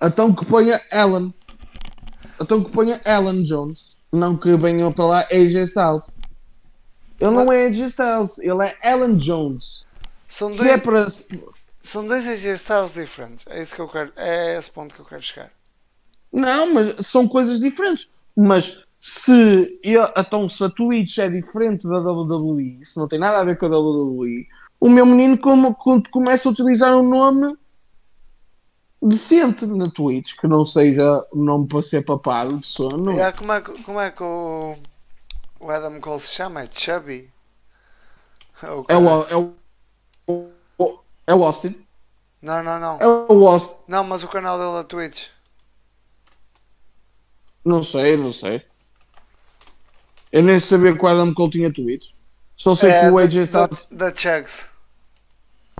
Então 0.00 0.32
que 0.32 0.44
ponha 0.46 0.80
Alan. 0.92 1.32
Então 2.40 2.62
que 2.62 2.70
ponha 2.70 3.00
Alan 3.04 3.42
Jones. 3.42 3.98
Não 4.12 4.36
que 4.36 4.56
venha 4.56 4.90
para 4.90 5.04
lá 5.06 5.20
AJ 5.30 5.56
Styles. 5.64 6.14
Ele 7.20 7.30
não 7.32 7.52
é 7.52 7.66
AJ 7.66 7.80
Styles, 7.88 8.38
ele 8.38 8.64
é 8.64 8.76
Alan 8.90 9.14
Jones. 9.16 9.84
São 10.28 10.50
Se 10.52 10.58
dois, 10.58 10.70
é 10.70 10.78
para. 10.78 11.06
são 11.82 12.06
dois 12.06 12.26
AJ 12.26 12.44
Styles 12.54 12.92
diferentes. 12.94 13.44
É 13.48 13.60
isso 13.60 13.74
que 13.74 13.80
eu 13.80 13.88
quero. 13.88 14.12
É 14.16 14.56
esse 14.58 14.70
ponto 14.70 14.94
que 14.94 15.00
eu 15.00 15.04
quero 15.04 15.20
chegar. 15.20 15.50
Não, 16.32 16.72
mas 16.72 17.06
são 17.06 17.26
coisas 17.28 17.58
diferentes. 17.60 18.08
Mas 18.36 18.82
se, 19.00 19.80
eu, 19.82 20.04
então, 20.16 20.46
se 20.48 20.62
a 20.62 20.68
Twitch 20.68 21.16
é 21.18 21.28
diferente 21.30 21.88
da 21.88 21.98
WWE, 21.98 22.84
se 22.84 22.98
não 22.98 23.08
tem 23.08 23.18
nada 23.18 23.40
a 23.40 23.44
ver 23.44 23.56
com 23.56 23.64
a 23.64 23.68
WWE, 23.70 24.46
o 24.78 24.90
meu 24.90 25.06
menino 25.06 25.40
como, 25.40 25.74
quando 25.74 26.10
começa 26.10 26.48
a 26.48 26.52
utilizar 26.52 26.94
um 26.94 27.08
nome 27.08 27.56
decente 29.02 29.64
na 29.64 29.90
Twitch, 29.90 30.36
que 30.38 30.46
não 30.46 30.62
seja 30.64 31.26
um 31.32 31.42
nome 31.42 31.66
para 31.66 31.80
ser 31.80 32.04
papado 32.04 32.58
de 32.58 32.66
sono. 32.66 33.20
Há- 33.22 33.32
como, 33.32 33.52
é, 33.52 33.60
que- 33.62 33.82
como 33.82 33.98
é 34.00 34.10
que 34.10 34.22
o, 34.22 34.76
o 35.58 35.70
Adam 35.70 35.98
Cole 36.00 36.20
se 36.20 36.34
chama? 36.34 36.62
É 36.62 36.68
Chubby? 36.70 37.30
É 38.62 38.70
o, 38.70 38.82
é, 38.86 39.36
o, 39.36 39.54
o- 40.78 40.98
é 41.26 41.34
o 41.34 41.42
Austin. 41.44 41.74
Não, 42.42 42.62
não, 42.62 42.78
não. 42.78 42.98
É 43.00 43.06
o 43.06 43.48
Austin. 43.48 43.76
Não, 43.88 44.04
mas 44.04 44.22
o 44.22 44.28
canal 44.28 44.58
dele 44.58 44.72
da 44.72 44.84
Twitch. 44.84 45.28
Não 47.64 47.82
sei, 47.82 48.16
não 48.16 48.32
sei. 48.32 48.62
Eu 50.32 50.42
nem 50.42 50.60
sabia 50.60 50.96
que 50.96 51.04
o 51.04 51.08
Adam 51.08 51.32
Cole 51.34 51.50
tinha 51.50 51.72
Twitch. 51.72 52.10
Só 52.56 52.74
sei 52.74 52.90
É, 52.90 53.00
que 53.02 53.06
o 53.10 53.16
da- 53.16 53.22
AJ 53.22 53.34
da, 53.38 53.44
Styles. 53.44 53.88
da 53.90 54.14
Chugs. 54.14 54.66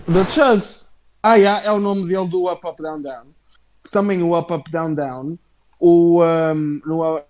The 0.07 0.31
Chugs. 0.31 0.89
Ah, 1.23 1.35
yeah, 1.35 1.65
é 1.67 1.71
o 1.73 1.79
nome 1.79 2.09
dele 2.09 2.27
do 2.29 2.51
Up 2.51 2.67
Up 2.67 2.83
Down 2.83 3.03
Down. 3.03 3.25
Também 3.91 4.23
o 4.23 4.37
Up 4.39 4.53
Up 4.53 4.71
Down 4.71 4.95
Down. 4.95 5.39
O, 5.79 6.23
um, 6.25 6.81
no, 6.87 7.21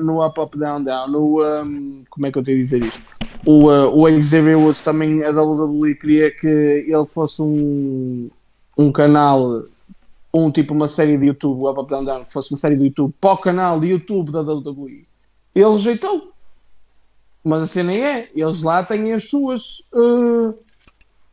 no 0.00 0.24
Up 0.26 0.40
Up 0.40 0.58
Down 0.58 0.84
Down. 0.84 1.08
No, 1.08 1.42
um, 1.42 2.04
como 2.08 2.26
é 2.26 2.32
que 2.32 2.38
eu 2.38 2.42
tenho 2.42 2.58
de 2.58 2.64
dizer 2.64 2.84
isto? 2.86 3.02
O, 3.44 3.68
uh, 3.68 3.88
o 3.94 4.22
Xavier 4.22 4.58
Woods 4.58 4.82
também, 4.82 5.22
a 5.24 5.30
WWE 5.30 5.94
queria 5.96 6.30
que 6.30 6.46
ele 6.46 7.06
fosse 7.06 7.42
um, 7.42 8.30
um 8.78 8.90
canal, 8.92 9.64
um 10.32 10.50
tipo 10.50 10.72
uma 10.72 10.88
série 10.88 11.18
de 11.18 11.26
YouTube, 11.26 11.62
o 11.62 11.70
Up 11.70 11.80
Up 11.80 11.90
Down 11.90 12.04
Down, 12.04 12.24
que 12.24 12.32
fosse 12.32 12.52
uma 12.52 12.58
série 12.58 12.76
de 12.76 12.84
YouTube 12.84 13.12
para 13.20 13.32
o 13.32 13.38
canal 13.38 13.78
de 13.80 13.88
YouTube 13.88 14.30
da 14.30 14.40
WWE. 14.40 15.02
Ele 15.54 15.70
rejeitou. 15.72 16.32
Mas 17.44 17.62
a 17.62 17.66
cena 17.66 17.92
é, 17.92 18.30
eles 18.34 18.62
lá 18.62 18.82
têm 18.82 19.12
as 19.12 19.28
suas. 19.28 19.80
uh, 19.92 20.58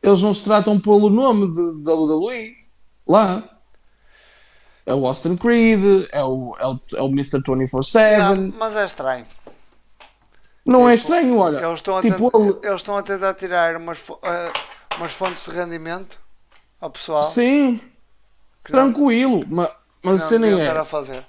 eles 0.04 0.22
não 0.22 0.34
se 0.34 0.44
tratam 0.44 0.78
pelo 0.80 1.10
nome 1.10 1.48
de 1.54 1.90
WWE. 1.90 2.56
Lá. 3.08 3.44
É 4.86 4.94
o 4.94 5.06
Austin 5.06 5.38
Creed, 5.38 6.08
é 6.12 6.24
o, 6.24 6.56
é 6.60 6.68
o, 6.68 6.80
é 6.96 7.02
o 7.02 7.08
Mr. 7.08 7.40
24-7. 7.42 8.18
Não, 8.18 8.54
mas 8.58 8.76
é 8.76 8.86
estranho. 8.86 9.26
Não 10.66 10.90
é 10.90 10.98
tipo, 10.98 11.14
estranho, 11.14 11.38
olha. 11.38 11.58
Eles 11.64 11.80
estão, 11.80 11.98
a 11.98 12.02
tipo, 12.02 12.32
tentar, 12.32 12.46
ele- 12.46 12.68
eles 12.68 12.82
estão 12.82 12.98
a 12.98 13.04
tentar 13.04 13.34
tirar 13.36 13.78
umas, 13.78 14.00
eh, 14.24 14.52
umas 14.98 15.12
fontes 15.14 15.46
de 15.46 15.52
rendimento 15.52 16.18
ao 16.80 16.90
pessoal. 16.90 17.30
Sim, 17.32 17.80
que 18.64 18.72
não- 18.72 18.92
tranquilo. 18.92 19.46
Mas, 19.48 19.70
mas 20.04 20.22
a 20.22 20.24
não 20.24 20.30
cena 20.30 20.48
deviam 20.48 20.66
é. 20.66 20.80
a. 20.80 21.24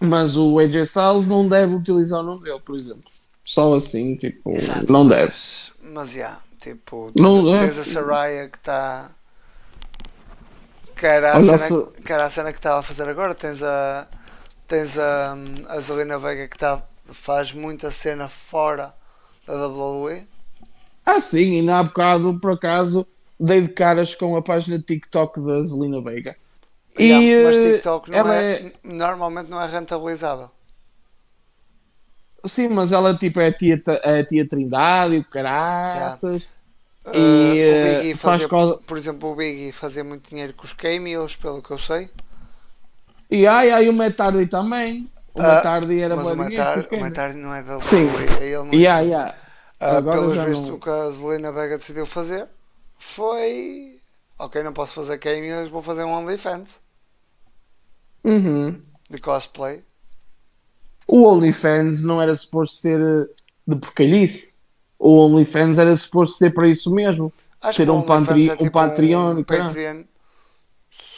Mas 0.00 0.36
o 0.36 0.58
AJ 0.58 0.82
Styles 0.82 1.26
não 1.26 1.46
deve 1.48 1.74
utilizar 1.74 2.20
o 2.20 2.24
nome 2.24 2.42
dele, 2.42 2.60
por 2.60 2.74
exemplo. 2.76 3.11
Só 3.44 3.74
assim, 3.74 4.16
tipo, 4.16 4.50
Exato, 4.50 4.92
não 4.92 5.06
deve. 5.08 5.32
Mas, 5.32 5.72
mas 5.82 6.10
já, 6.12 6.40
tipo, 6.60 7.10
Não 7.14 7.42
tens, 7.42 7.44
deve. 7.44 7.58
tens 7.58 7.78
a 7.78 7.84
Saraya 7.84 8.48
que 8.48 8.58
está. 8.58 9.10
Que 10.96 11.06
era 11.06 11.36
a 11.36 11.42
cena, 11.42 11.58
se- 11.58 11.92
que 12.04 12.12
era 12.12 12.24
a 12.26 12.30
cena 12.30 12.52
que 12.52 12.58
estava 12.58 12.80
a 12.80 12.82
fazer 12.82 13.08
agora. 13.08 13.34
Tens 13.34 13.62
a. 13.62 14.06
Tens 14.68 14.98
a, 14.98 15.34
a 15.68 15.80
Zelina 15.80 16.18
Vega 16.18 16.48
que 16.48 16.56
tá, 16.56 16.82
faz 17.06 17.52
muita 17.52 17.90
cena 17.90 18.28
fora 18.28 18.94
da 19.46 19.66
WWE. 19.66 20.26
Ah, 21.04 21.20
sim, 21.20 21.60
e 21.60 21.68
há 21.70 21.82
bocado, 21.82 22.38
por 22.40 22.52
acaso, 22.52 23.06
dei 23.38 23.60
de 23.62 23.68
caras 23.68 24.14
com 24.14 24.36
a 24.36 24.40
página 24.42 24.78
de 24.78 24.84
TikTok 24.84 25.40
da 25.44 25.62
Zelina 25.62 26.00
Vega. 26.00 26.34
E, 26.98 27.04
Yeah, 27.08 27.44
mas 27.48 27.56
eh, 27.58 27.72
TikTok 27.72 28.10
não 28.10 28.18
ela 28.18 28.36
é, 28.36 28.72
normalmente 28.84 29.50
não 29.50 29.60
é 29.60 29.66
rentabilizável. 29.66 30.50
Sim, 32.44 32.68
mas 32.68 32.90
ela 32.92 33.14
tipo 33.16 33.38
é 33.40 33.48
a 33.48 33.52
tia, 33.52 33.80
é 34.02 34.20
a 34.20 34.24
tia 34.26 34.48
Trindade 34.48 35.14
e 35.14 35.18
o 35.18 35.24
caraças. 35.24 36.44
Uh, 37.04 37.10
E, 37.14 38.04
o 38.04 38.12
eh, 38.12 38.14
faz 38.14 38.44
coisa- 38.46 38.78
por 38.86 38.96
exemplo, 38.96 39.30
o 39.32 39.34
Biggie 39.36 39.72
fazia 39.72 40.04
muito 40.04 40.28
dinheiro 40.30 40.52
com 40.54 40.64
os 40.64 40.72
cameos, 40.72 41.34
pelo 41.36 41.60
que 41.62 41.70
eu 41.70 41.78
sei. 41.78 42.10
E 43.30 43.46
ai, 43.46 43.70
ai, 43.70 43.88
o 43.88 43.92
Metardi 43.92 44.46
também. 44.46 45.10
O 45.34 45.40
Ah, 45.40 45.56
Metardi 45.56 46.00
era 46.00 46.14
mas 46.16 46.26
o 46.28 46.32
o 46.32 46.36
games. 46.36 46.54
Metar 47.02 47.34
não 47.34 47.54
é 47.54 47.62
da 47.62 47.80
Sim. 47.80 48.04
WWE, 48.06 48.44
ele 48.44 48.56
não 48.56 48.74
Yeah, 48.74 49.00
yeah. 49.00 49.34
Ah, 49.80 49.96
Agora 49.96 50.18
pelos 50.20 50.36
vistos, 50.38 50.68
não- 50.68 50.74
o 50.76 50.78
que 50.80 50.90
a 50.90 51.10
Zelina 51.10 51.50
Vega 51.50 51.78
decidiu 51.78 52.06
fazer 52.06 52.46
foi: 52.98 53.98
Ok, 54.38 54.62
não 54.62 54.72
posso 54.72 54.94
fazer 54.94 55.18
cameos, 55.18 55.68
vou 55.70 55.82
fazer 55.82 56.04
um 56.04 56.10
OnlyFans 56.12 56.78
Uhum. 58.24 58.80
de 59.10 59.18
cosplay. 59.18 59.82
O 61.08 61.26
OnlyFans 61.26 62.02
não 62.02 62.20
era 62.20 62.34
suposto 62.34 62.76
ser 62.76 63.00
eh, 63.00 63.26
de 63.66 63.76
porcalhice. 63.76 64.52
O 64.98 65.18
OnlyFans 65.26 65.78
era 65.78 65.96
suposto 65.96 66.36
ser 66.36 66.52
para 66.54 66.68
isso 66.68 66.94
mesmo. 66.94 67.32
Acho 67.60 67.76
Ser 67.78 67.90
um 67.90 68.02
pantri- 68.02 68.48
é 68.48 68.52
um 68.54 68.56
tipo 68.56 68.70
Patreon 68.70 69.38
e 69.38 69.44
caralho. 69.44 69.66
Patreon, 69.68 70.02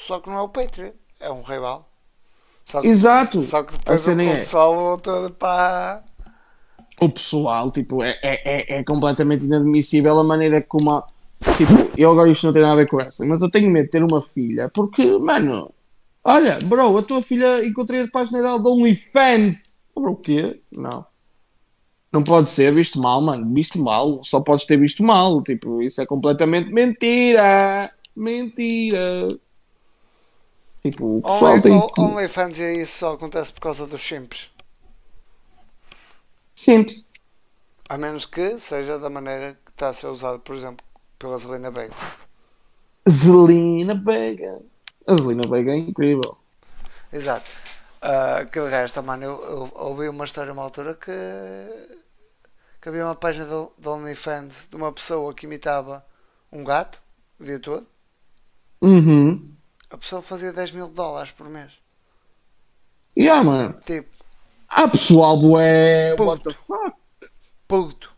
só 0.06 0.20
que 0.20 0.28
não 0.28 0.36
é 0.38 0.42
o 0.42 0.48
Patreon, 0.48 0.90
é 1.20 1.30
um 1.30 1.42
rival. 1.42 1.88
Só 2.66 2.80
que, 2.80 2.86
Exato. 2.86 3.40
Só 3.42 3.62
que 3.62 3.72
depois 3.72 4.06
o, 4.06 4.20
é- 4.20 4.36
pessoal 4.38 4.74
voltou 4.74 5.30
para. 5.30 6.02
o 7.00 7.08
pessoal, 7.08 7.70
tipo, 7.70 8.02
é, 8.02 8.10
é, 8.22 8.76
é, 8.76 8.78
é 8.80 8.84
completamente 8.84 9.44
inadmissível 9.44 10.18
a 10.18 10.24
maneira 10.24 10.62
como 10.62 11.02
tipo, 11.56 11.72
eu 11.96 12.10
agora 12.10 12.30
isto 12.30 12.46
não 12.46 12.52
tem 12.52 12.62
nada 12.62 12.74
a 12.74 12.76
ver 12.76 12.88
com 12.88 13.00
essa, 13.00 13.24
mas 13.26 13.40
eu 13.42 13.50
tenho 13.50 13.70
medo 13.70 13.84
de 13.86 13.90
ter 13.90 14.02
uma 14.02 14.22
filha, 14.22 14.70
porque, 14.70 15.18
mano, 15.18 15.70
olha, 16.22 16.58
bro, 16.64 16.96
a 16.96 17.02
tua 17.02 17.20
filha 17.22 17.64
encontrei 17.64 18.02
a 18.02 18.08
página 18.08 18.40
de 18.42 18.48
OnlyFans. 18.48 19.73
Bro, 19.94 20.12
o 20.12 20.16
quê? 20.16 20.60
Não. 20.70 21.06
Não 22.12 22.22
pode 22.22 22.50
ser 22.50 22.72
visto 22.72 23.00
mal, 23.00 23.20
mano. 23.20 23.52
Visto 23.52 23.78
mal. 23.78 24.22
Só 24.24 24.40
podes 24.40 24.66
ter 24.66 24.76
visto 24.78 25.02
mal. 25.02 25.42
Tipo, 25.42 25.82
isso 25.82 26.00
é 26.00 26.06
completamente 26.06 26.70
mentira. 26.72 27.92
Mentira. 28.14 29.28
Tipo, 30.82 31.18
o 31.18 31.22
pessoal 31.22 31.54
Only, 31.54 31.70
o- 31.70 31.88
que... 31.90 32.00
OnlyFans 32.00 32.58
e 32.60 32.82
isso 32.82 32.98
só 32.98 33.14
acontece 33.14 33.52
por 33.52 33.60
causa 33.60 33.86
dos 33.86 34.02
simples. 34.02 34.50
Simples. 36.54 37.06
A 37.88 37.96
menos 37.98 38.26
que 38.26 38.58
seja 38.58 38.98
da 38.98 39.10
maneira 39.10 39.54
que 39.64 39.70
está 39.70 39.88
a 39.88 39.92
ser 39.92 40.06
usado, 40.06 40.38
por 40.40 40.54
exemplo, 40.54 40.84
pela 41.18 41.36
Zelina 41.38 41.70
Vega. 41.70 41.94
Zelina 43.08 43.94
Vega. 43.94 44.60
A 45.06 45.14
Zelina 45.16 45.42
Vega 45.48 45.72
é 45.72 45.76
incrível. 45.78 46.36
Exato. 47.12 47.50
Ah, 48.06 48.44
que 48.44 48.60
de 48.60 48.68
resto, 48.68 49.02
mano, 49.02 49.24
eu, 49.24 49.42
eu 49.42 49.72
ouvi 49.76 50.10
uma 50.10 50.26
história 50.26 50.52
uma 50.52 50.62
altura 50.62 50.94
que, 50.94 51.10
que 52.78 52.90
havia 52.90 53.06
uma 53.06 53.14
página 53.14 53.46
do, 53.46 53.72
OnlyFans 53.82 54.66
de 54.68 54.76
uma 54.76 54.92
pessoa 54.92 55.32
que 55.32 55.46
imitava 55.46 56.04
um 56.52 56.62
gato 56.62 57.00
o 57.40 57.44
dia 57.44 57.58
todo. 57.58 57.86
Uhum. 58.82 59.54
A 59.88 59.96
pessoa 59.96 60.20
fazia 60.20 60.52
10 60.52 60.72
mil 60.72 60.88
dólares 60.88 61.32
por 61.32 61.48
mês. 61.48 61.72
Yeah, 63.16 63.42
mano. 63.42 63.80
Tipo, 63.86 64.10
Há 64.68 64.86
pessoal 64.86 65.38
bué. 65.38 66.14
Puto. 66.14 66.28
What 66.28 66.42
the 66.42 66.52
fuck? 66.52 66.96
puto. 67.66 68.12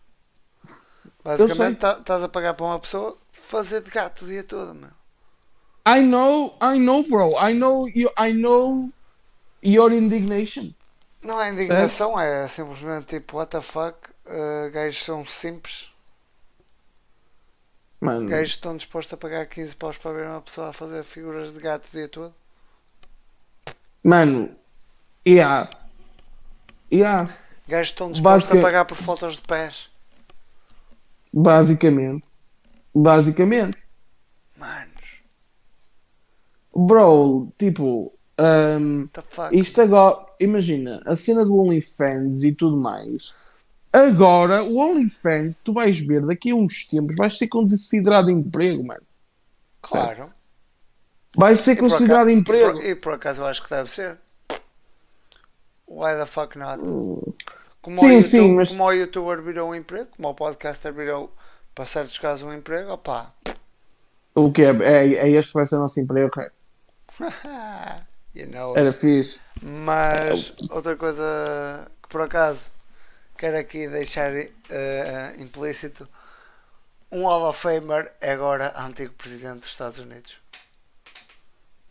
Basicamente, 1.22 1.78
tá- 1.78 1.98
estás 2.00 2.24
a 2.24 2.28
pagar 2.28 2.54
para 2.54 2.66
uma 2.66 2.80
pessoa 2.80 3.16
fazer 3.30 3.82
de 3.82 3.90
gato 3.92 4.24
o 4.24 4.26
dia 4.28 4.42
todo, 4.42 4.74
meu. 4.74 4.90
I 5.86 6.00
know, 6.00 6.58
I 6.60 6.76
know, 6.76 7.04
bro. 7.04 7.34
I 7.38 7.54
know, 7.54 7.88
you, 7.88 8.10
I 8.18 8.32
know 8.32 8.90
your 9.66 9.92
indignation. 9.92 10.72
Não 11.22 11.40
é 11.40 11.50
indignação, 11.52 12.18
é 12.20 12.46
simplesmente 12.48 13.06
tipo, 13.06 13.36
what 13.38 13.50
the 13.50 13.60
fuck, 13.60 13.96
uh, 14.26 14.70
gajos 14.70 15.02
são 15.04 15.24
simples, 15.24 15.90
Mano, 18.00 18.28
gajos 18.28 18.50
estão 18.50 18.76
dispostos 18.76 19.14
a 19.14 19.16
pagar 19.16 19.46
15 19.46 19.74
paus 19.74 19.96
para 19.96 20.12
ver 20.12 20.26
uma 20.28 20.40
pessoa 20.42 20.68
a 20.68 20.72
fazer 20.72 21.02
figuras 21.02 21.52
de 21.52 21.58
gato 21.60 21.86
o 21.88 21.90
dia 21.92 22.08
todo. 22.08 22.34
mano, 24.04 24.54
yeah. 25.26 25.68
Yeah, 26.92 27.36
Gajos 27.66 27.88
estão 27.90 28.12
dispostos 28.12 28.48
Basica- 28.48 28.58
a 28.60 28.62
pagar 28.62 28.84
por 28.86 28.96
fotos 28.96 29.34
de 29.34 29.40
pés. 29.40 29.90
basicamente. 31.32 32.28
Basicamente. 32.94 33.76
Manos, 34.56 35.22
Bro, 36.74 37.52
tipo, 37.58 38.12
um, 38.38 39.08
isto 39.52 39.80
agora, 39.80 40.26
imagina, 40.38 41.02
a 41.06 41.16
cena 41.16 41.44
do 41.44 41.56
OnlyFans 41.56 42.42
e 42.42 42.52
tudo 42.54 42.76
mais. 42.76 43.32
Agora, 43.92 44.62
o 44.62 44.76
OnlyFans, 44.78 45.60
tu 45.60 45.72
vais 45.72 45.98
ver 45.98 46.24
daqui 46.26 46.50
a 46.50 46.54
uns 46.54 46.86
tempos, 46.86 47.14
vais 47.16 47.36
ser 47.38 47.48
considerado 47.48 48.30
emprego, 48.30 48.84
mano. 48.84 49.02
Claro. 49.80 50.28
Vai 51.34 51.54
ser 51.56 51.72
E 51.72 51.76
considerado 51.76 52.22
aca- 52.28 52.32
emprego. 52.32 52.78
E 52.78 52.82
por, 52.82 52.84
e 52.84 52.94
por 52.96 53.12
acaso 53.14 53.40
eu 53.42 53.46
acho 53.46 53.62
que 53.62 53.70
deve 53.70 53.90
ser. 53.90 54.18
Why 55.88 56.16
the 56.16 56.26
fuck 56.26 56.58
not? 56.58 56.78
Como, 57.80 57.98
Sim, 57.98 58.06
o, 58.06 58.08
YouTube, 58.10 58.22
sim, 58.24 58.54
mas- 58.54 58.70
como 58.70 58.84
o 58.84 58.92
youtuber 58.92 59.40
virou 59.42 59.70
um 59.70 59.74
emprego, 59.74 60.08
como 60.16 60.28
o 60.28 60.34
podcaster 60.34 60.92
virou, 60.92 61.32
para 61.74 61.86
certos 61.86 62.18
casos, 62.18 62.42
um 62.42 62.52
emprego, 62.52 62.90
opá. 62.92 63.32
O 64.34 64.50
que 64.52 64.62
é? 64.62 64.70
É, 64.82 65.14
é 65.14 65.30
este 65.30 65.52
que 65.52 65.58
vai 65.58 65.66
ser 65.66 65.76
o 65.76 65.80
nosso 65.80 66.00
emprego? 66.00 66.30
you 68.36 68.46
know. 68.48 68.76
Era 68.76 68.92
fixe. 68.92 69.38
Mas 69.62 70.52
outra 70.70 70.96
coisa 70.96 71.88
que 72.02 72.08
por 72.08 72.20
acaso 72.22 72.60
quero 73.38 73.58
aqui 73.58 73.88
deixar 73.88 74.32
eh, 74.34 75.34
implícito: 75.38 76.06
um 77.10 77.22
Hall 77.26 77.48
of 77.48 77.58
Famer 77.60 78.12
é 78.20 78.32
agora 78.32 78.72
antigo 78.78 79.12
presidente 79.14 79.60
dos 79.60 79.70
Estados 79.70 79.98
Unidos. 79.98 80.34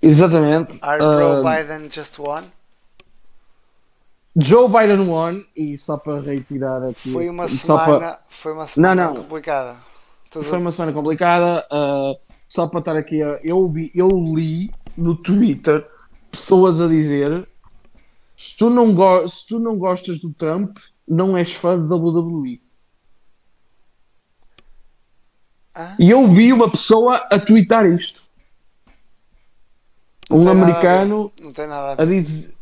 Exatamente. 0.02 0.80
Our 0.84 0.98
bro 1.00 1.48
Ah, 1.48 1.58
Biden 1.58 1.90
just 1.92 2.20
won. 2.20 2.44
Joe 4.38 4.68
Biden 4.68 5.08
won 5.08 5.44
e 5.56 5.78
só 5.78 5.98
para 5.98 6.20
reiterar 6.20 6.84
aqui. 6.84 7.12
Foi 7.12 7.30
uma 7.30 7.48
semana, 7.48 8.00
para- 8.00 8.20
foi 8.30 8.52
uma 8.54 8.68
semana 8.68 9.06
não. 9.06 9.16
complicada. 9.16 9.78
Tudo- 10.30 10.44
Foi 10.44 10.58
uma 10.60 10.72
semana 10.74 10.92
complicada. 10.92 11.66
ah, 11.72 12.14
só 12.48 12.68
para 12.68 12.80
estar 12.80 12.98
aqui, 12.98 13.18
eu, 13.44 13.70
vi, 13.70 13.92
eu 13.96 14.10
li 14.10 14.70
no 14.98 15.16
Twitter 15.16 15.88
pessoas 16.36 16.80
a 16.82 16.88
dizer: 16.88 17.48
se 18.36 18.58
tu, 18.58 18.70
não 18.70 18.94
go 18.94 19.28
se 19.28 19.48
tu 19.48 19.60
não 19.60 19.78
gostas 19.78 20.20
do 20.20 20.34
Trump, 20.34 20.78
não 21.08 21.38
és 21.38 21.54
fã 21.54 21.80
de 21.80 21.94
WWE. 21.94 22.62
Ah? 25.74 25.96
E 26.00 26.10
eu 26.10 26.28
vi 26.28 26.54
uma 26.54 26.70
pessoa 26.70 27.16
a 27.32 27.40
twittar 27.40 27.86
isto. 27.86 28.24
Um 30.30 30.38
tem 30.38 30.46
nada 30.46 30.60
a 30.60 30.64
americano 30.64 31.32
Não 31.40 31.54
tem 31.54 31.68
nada 31.68 32.02
a 32.02 32.04
a 32.04 32.06
dizer. 32.06 32.56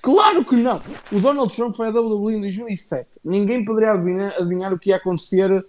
Claro 0.00 0.44
que 0.44 0.56
não! 0.56 0.80
O 1.12 1.20
Donald 1.20 1.54
Trump 1.54 1.74
foi 1.74 1.88
à 1.88 1.90
WWE 1.90 2.36
em 2.36 2.40
2007. 2.40 3.20
Ninguém 3.24 3.64
poderia 3.64 3.92
adivinhar, 3.92 4.34
adivinhar 4.36 4.72
o 4.72 4.78
que 4.78 4.90
ia 4.90 4.96
acontecer 4.96 5.62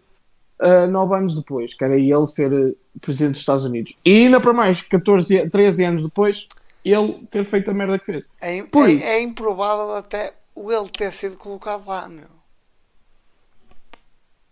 ah, 0.60 0.88
nove 0.88 1.16
anos 1.16 1.36
depois, 1.36 1.74
que 1.74 1.84
era 1.84 1.98
ele 1.98 2.28
ser 2.28 2.52
eh, 2.52 2.74
presidente 3.00 3.34
dos 3.34 3.42
Estados 3.42 3.64
Unidos. 3.64 3.96
E 4.04 4.26
ainda 4.26 4.42
para 4.42 4.54
mais, 4.54 4.82
14, 4.82 5.50
13 5.50 5.84
anos 5.84 6.04
depois, 6.04 6.48
ele 6.84 7.26
ter 7.28 7.44
feito 7.46 7.72
a 7.72 7.74
merda 7.74 8.00
que 8.00 8.06
fez. 8.06 8.24
É, 8.40 8.64
Por 8.72 8.90
é- 8.90 8.94
isso. 8.94 9.06
é 9.06 9.22
improvável 9.22 9.94
até 9.96 10.34
o 10.56 10.72
ele 10.72 10.90
ter 10.90 11.12
sido 11.12 11.38
colocado 11.38 11.88
lá, 11.88 12.08
meu. 12.08 12.28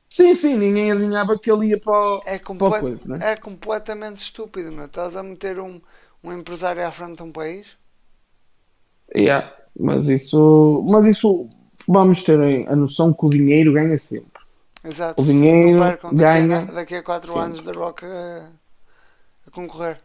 Sim, 0.10 0.34
sim, 0.34 0.56
ninguém 0.58 0.92
adivinhava 0.92 1.38
que 1.38 1.52
ele 1.52 1.68
ia 1.68 1.80
para 1.80 1.94
o, 1.94 2.22
É, 2.26 2.40
para 2.40 2.80
coisa, 2.80 3.18
né? 3.18 3.26
é 3.32 3.36
completamente 3.36 4.18
estúpido, 4.22 4.72
meu. 4.72 4.86
Estás 4.86 5.16
a 5.16 5.24
meter 5.24 5.60
um, 5.60 5.82
um 6.24 6.34
empresário 6.34 6.86
à 6.86 6.92
frente 6.92 7.18
de 7.18 7.24
um 7.24 7.32
país? 7.32 7.78
Yeah, 9.16 9.52
Mas 9.80 10.08
isso, 10.08 10.84
mas 10.90 11.06
isso 11.06 11.48
vamos 11.88 12.24
ter 12.24 12.40
a 12.68 12.76
noção 12.76 13.14
que 13.14 13.26
o 13.26 13.30
dinheiro 13.30 13.74
ganha 13.74 13.98
sempre. 13.98 14.42
Exato. 14.84 15.22
O 15.22 15.26
dinheiro 15.26 16.00
daqui 16.14 16.14
ganha 16.16 16.58
a, 16.58 16.72
daqui 16.72 16.96
a 16.96 17.04
4 17.04 17.34
sempre. 17.34 17.40
anos 17.46 17.62
da 17.62 17.72
Rock 17.74 18.06
a, 18.06 18.52
a 19.48 19.52
concorrer. 19.52 19.98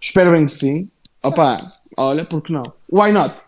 Espero 0.00 0.32
bem 0.32 0.46
que 0.46 0.52
sim. 0.52 0.90
Opa, 1.22 1.56
olha, 1.96 2.24
porque 2.24 2.52
não? 2.52 2.62
Why 2.90 3.12
not? 3.12 3.42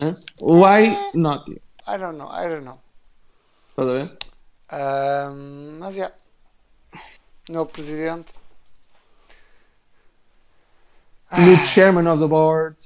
Hã? 0.00 0.14
Why 0.40 0.96
not? 1.14 1.50
I 1.88 1.98
don't 1.98 2.16
know, 2.16 2.30
I 2.30 2.48
don't 2.48 2.64
know. 2.64 2.78
Estás 3.70 3.88
a 3.88 3.92
ver? 3.92 4.18
Ahm, 4.68 5.78
mas 5.78 5.96
é. 5.98 6.12
Novo 7.48 7.70
presidente. 7.70 8.32
New 11.38 11.64
chairman 11.64 12.10
of 12.10 12.20
the 12.20 12.28
board. 12.28 12.76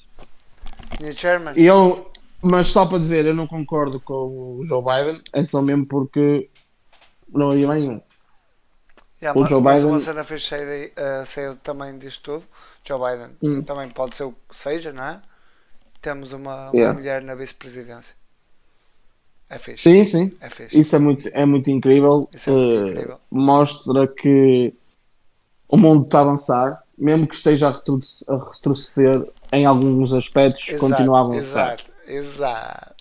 New 1.00 1.12
chairman. 1.16 1.54
E 1.56 1.64
eu, 1.64 2.10
mas 2.42 2.68
só 2.68 2.86
para 2.86 2.98
dizer, 2.98 3.26
eu 3.26 3.34
não 3.34 3.46
concordo 3.46 4.00
com 4.00 4.58
o 4.58 4.64
Joe 4.64 4.82
Biden, 4.82 5.22
é 5.32 5.44
só 5.44 5.60
mesmo 5.62 5.86
porque 5.86 6.50
não 7.28 7.50
havia 7.50 7.66
mais 7.66 7.82
nenhum. 7.82 8.00
Yeah, 9.22 9.38
o 9.38 9.42
mas, 9.42 9.50
Joe 9.50 9.60
mas 9.60 9.76
Biden- 9.76 9.90
uma 9.90 9.98
cena 9.98 10.24
fez 10.24 10.50
uh, 10.50 11.26
saiu 11.26 11.56
também 11.56 11.98
disto 11.98 12.22
tudo. 12.22 12.44
Joe 12.86 12.98
Biden 12.98 13.36
Hum. 13.42 13.62
também 13.62 13.88
pode 13.90 14.16
ser 14.16 14.24
o 14.24 14.32
que 14.32 14.56
seja, 14.56 14.92
não 14.92 15.04
é? 15.04 15.20
Temos 16.00 16.32
uma, 16.32 16.70
uma 16.70 16.72
Yeah. 16.74 16.98
mulher 16.98 17.22
na 17.22 17.34
vice-presidência. 17.34 18.14
É 19.50 19.58
fixe. 19.58 19.82
Sim, 19.82 20.04
sim. 20.04 20.36
É 20.40 20.48
fixe. 20.48 20.80
Isso 20.80 20.96
é 20.96 20.98
muito, 20.98 21.28
é 21.32 21.44
muito 21.44 21.70
incrível. 21.70 22.20
Isso 22.34 22.50
é 22.50 22.52
muito 22.52 22.76
Eh, 22.76 22.90
incrível. 22.92 23.20
Mostra 23.30 24.06
que 24.08 24.72
o 25.68 25.76
mundo 25.76 26.04
está 26.04 26.18
a 26.18 26.22
avançar, 26.22 26.82
mesmo 26.96 27.26
que 27.26 27.34
esteja 27.34 27.68
a 27.68 28.50
retroceder 28.52 29.28
em 29.52 29.66
alguns 29.66 30.12
aspectos, 30.14 30.68
Exato, 30.68 30.80
continua 30.80 31.18
a 31.18 31.20
avançar. 31.20 31.74
Exato, 31.74 31.84
exato. 32.06 32.99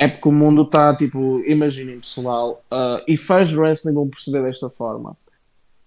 É 0.00 0.08
porque 0.08 0.28
o 0.28 0.32
mundo 0.32 0.62
está 0.62 0.94
tipo, 0.94 1.40
imaginem 1.46 2.00
pessoal, 2.00 2.62
ah, 2.70 3.02
e 3.06 3.16
fãs 3.16 3.48
de 3.50 3.56
wrestling 3.58 3.94
vão 3.94 4.08
perceber 4.08 4.42
desta 4.42 4.68
forma. 4.70 5.16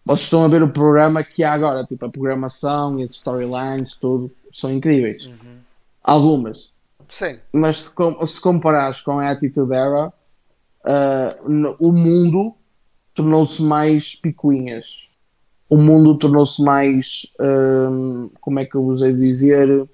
Vocês 0.03 0.21
estão 0.21 0.43
a 0.43 0.47
ver 0.47 0.63
o 0.63 0.69
programa 0.69 1.23
que 1.23 1.43
há 1.43 1.53
agora, 1.53 1.85
tipo 1.85 2.05
a 2.05 2.09
programação 2.09 2.93
e 2.97 3.03
as 3.03 3.11
storylines, 3.11 3.95
tudo, 3.97 4.31
são 4.51 4.71
incríveis. 4.71 5.27
Uhum. 5.27 5.57
Algumas. 6.03 6.69
Sim, 7.07 7.39
Mas 7.53 7.77
se, 7.83 7.91
com, 7.91 8.25
se 8.25 8.39
comparares 8.41 9.01
com 9.01 9.19
a 9.19 9.29
Attitude 9.29 9.73
Era, 9.73 10.11
ah, 10.85 11.35
no- 11.47 11.75
o 11.79 11.91
mundo 11.91 12.55
tornou-se 13.13 13.61
mais 13.61 14.15
picuinhas. 14.15 15.11
O 15.69 15.77
mundo 15.77 16.17
tornou-se 16.17 16.61
mais. 16.63 17.33
hum, 17.39 18.29
como 18.41 18.59
é 18.59 18.65
que 18.65 18.75
eu 18.75 18.83
usei 18.83 19.13
dizer? 19.13 19.87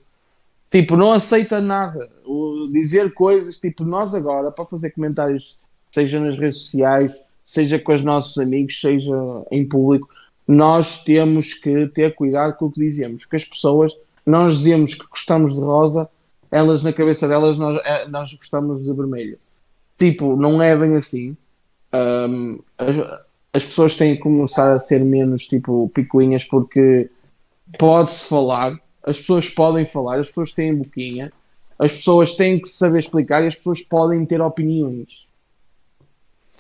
Tipo, 0.72 0.96
não 0.96 1.12
aceita 1.14 1.60
nada. 1.62 2.10
O- 2.28 2.64
dizer 2.72 3.14
coisas, 3.14 3.60
tipo, 3.60 3.84
nós 3.84 4.14
agora, 4.14 4.52
para 4.52 4.66
fazer 4.66 4.92
comentários, 4.92 5.60
seja 5.92 6.20
nas 6.20 6.38
redes 6.38 6.58
sociais, 6.58 7.24
seja 7.44 7.80
com 7.80 7.94
os 7.94 8.04
nossos 8.04 8.38
amigos, 8.38 8.80
seja 8.80 9.14
em 9.52 9.68
público, 9.68 10.08
nós 10.48 11.04
temos 11.04 11.54
que 11.54 11.88
ter 11.88 12.14
cuidado 12.16 12.56
com 12.58 12.66
o 12.66 12.72
que 12.72 12.80
dizemos. 12.80 13.24
Porque 13.24 13.36
as 13.38 13.46
pessoas, 13.46 13.98
nós 14.26 14.58
dizemos 14.58 14.94
que 14.94 15.08
gostamos 15.08 15.56
de 15.56 15.62
rosa, 15.62 16.10
elas 16.52 16.84
na 16.84 16.94
cabeça 16.94 17.28
delas, 17.28 17.58
nós, 17.60 17.78
eh, 17.84 18.08
nós 18.10 18.34
gostamos 18.34 18.84
de 18.84 18.94
vermelho. 18.94 19.38
Tipo, 19.98 20.36
não 20.36 20.62
é 20.62 20.76
bem 20.78 20.96
assim. 20.96 21.36
Hum, 21.94 22.60
as, 22.78 22.96
as 23.54 23.66
pessoas 23.66 23.96
têm 23.96 24.16
que 24.16 24.22
começar 24.22 24.72
a 24.74 24.80
ser 24.80 25.04
menos, 25.04 25.46
tipo, 25.48 25.90
picuinhas, 25.94 26.44
porque 26.44 27.10
pode-se 27.78 28.26
falar, 28.26 28.78
as 29.04 29.20
pessoas 29.20 29.50
podem 29.50 29.86
falar, 29.86 30.20
as 30.20 30.28
pessoas 30.28 30.54
têm 30.54 30.76
boquinha, 30.76 31.32
as 31.80 31.92
pessoas 31.92 32.36
têm 32.36 32.60
que 32.60 32.68
saber 32.68 33.00
explicar 33.00 33.44
e 33.44 33.48
as 33.48 33.56
pessoas 33.56 33.82
podem 33.82 34.26
ter 34.26 34.42
opiniões. 34.42 35.28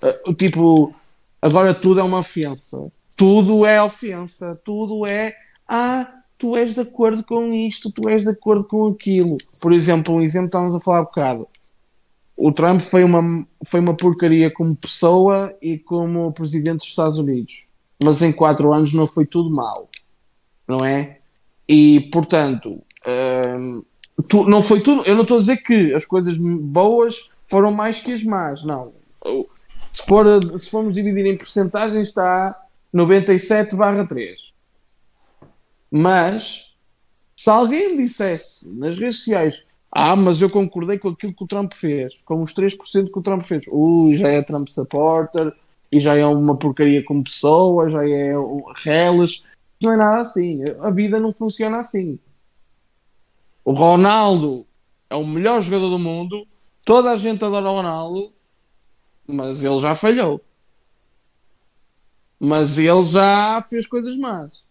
Uh, 0.02 0.34
tipo, 0.34 0.94
agora 1.42 1.74
tudo 1.74 2.00
é 2.00 2.04
uma 2.04 2.20
ofensa. 2.20 2.92
Tudo 3.16 3.66
é 3.66 3.82
ofensa. 3.82 4.60
Tudo 4.64 5.06
é. 5.06 5.36
Ah, 5.68 6.08
tu 6.38 6.56
és 6.56 6.76
de 6.76 6.82
acordo 6.82 7.24
com 7.24 7.52
isto, 7.52 7.92
tu 7.92 8.08
és 8.08 8.24
de 8.24 8.30
acordo 8.30 8.64
com 8.64 8.88
aquilo. 8.88 9.38
Por 9.62 9.74
exemplo, 9.74 10.16
um 10.16 10.22
exemplo 10.22 10.46
estávamos 10.46 10.76
a 10.76 10.80
falar 10.80 11.00
há 11.00 11.04
bocado. 11.04 11.48
O 12.36 12.52
Trump 12.52 12.82
foi 12.82 13.04
uma, 13.04 13.48
foi 13.66 13.80
uma 13.80 13.96
porcaria 13.96 14.52
como 14.52 14.76
pessoa 14.76 15.56
e 15.60 15.80
como 15.80 16.32
presidente 16.32 16.78
dos 16.78 16.88
Estados 16.88 17.18
Unidos. 17.18 17.66
Mas 18.02 18.22
em 18.22 18.32
quatro 18.32 18.72
anos 18.72 18.94
não 18.94 19.08
foi 19.08 19.26
tudo 19.26 19.50
mal. 19.50 19.90
Não 20.68 20.86
é? 20.86 21.18
E, 21.68 22.02
portanto, 22.12 22.80
hum, 23.60 23.84
tu- 24.30 24.46
não 24.48 24.62
foi 24.62 24.82
tudo. 24.82 25.04
Eu 25.06 25.16
não 25.16 25.24
estou 25.24 25.38
a 25.38 25.40
dizer 25.40 25.58
que 25.58 25.94
as 25.94 26.06
coisas 26.06 26.38
boas 26.38 27.30
foram 27.48 27.72
mais 27.72 28.00
que 28.00 28.14
as 28.14 28.24
más, 28.24 28.64
não. 28.64 28.94
Se, 29.92 30.04
for, 30.06 30.26
se 30.60 30.70
formos 30.70 30.94
dividir 30.94 31.26
em 31.26 31.38
porcentagens, 31.38 32.08
está 32.08 32.60
97 32.94 33.76
barra 33.76 34.06
3. 34.06 34.54
Mas, 35.90 36.66
se 37.36 37.50
alguém 37.50 37.96
dissesse 37.98 38.68
nas 38.70 38.98
redes 38.98 39.18
sociais, 39.20 39.64
ah, 39.92 40.16
mas 40.16 40.42
eu 40.42 40.50
concordei 40.50 41.00
com 41.00 41.10
aquilo 41.10 41.34
que 41.34 41.44
o 41.44 41.48
Trump 41.48 41.74
fez, 41.74 42.14
com 42.26 42.44
os 42.44 42.54
3% 42.54 43.12
que 43.12 43.20
o 43.20 43.22
Trump 43.22 43.44
fez, 43.44 43.66
ui, 43.72 44.18
já 44.18 44.28
é 44.28 44.42
Trump 44.42 44.68
supporter, 44.68 45.48
e 45.92 46.00
já 46.00 46.16
é 46.16 46.26
uma 46.26 46.56
porcaria 46.58 47.04
como 47.04 47.24
pessoa, 47.24 47.90
já 47.90 48.08
é 48.08 48.34
reles. 48.76 49.44
Não 49.82 49.94
é 49.94 49.98
nada 49.98 50.22
assim. 50.22 50.62
A 50.82 50.92
vida 50.92 51.20
não 51.20 51.34
funciona 51.34 51.78
assim. 51.78 52.20
O 53.68 53.74
Ronaldo 53.74 54.66
é 55.10 55.16
o 55.18 55.28
melhor 55.28 55.62
jogador 55.62 55.90
do 55.90 56.00
mundo, 56.00 56.48
toda 56.86 57.12
a 57.12 57.18
gente 57.18 57.44
adora 57.44 57.70
o 57.70 57.74
Ronaldo, 57.74 58.32
mas 59.28 59.62
ele 59.62 59.78
já 59.82 59.94
falhou. 59.94 60.40
Mas 62.40 62.80
ele 62.80 63.04
já 63.04 63.62
fez 63.70 63.86
coisas 63.86 64.16
más. 64.16 64.64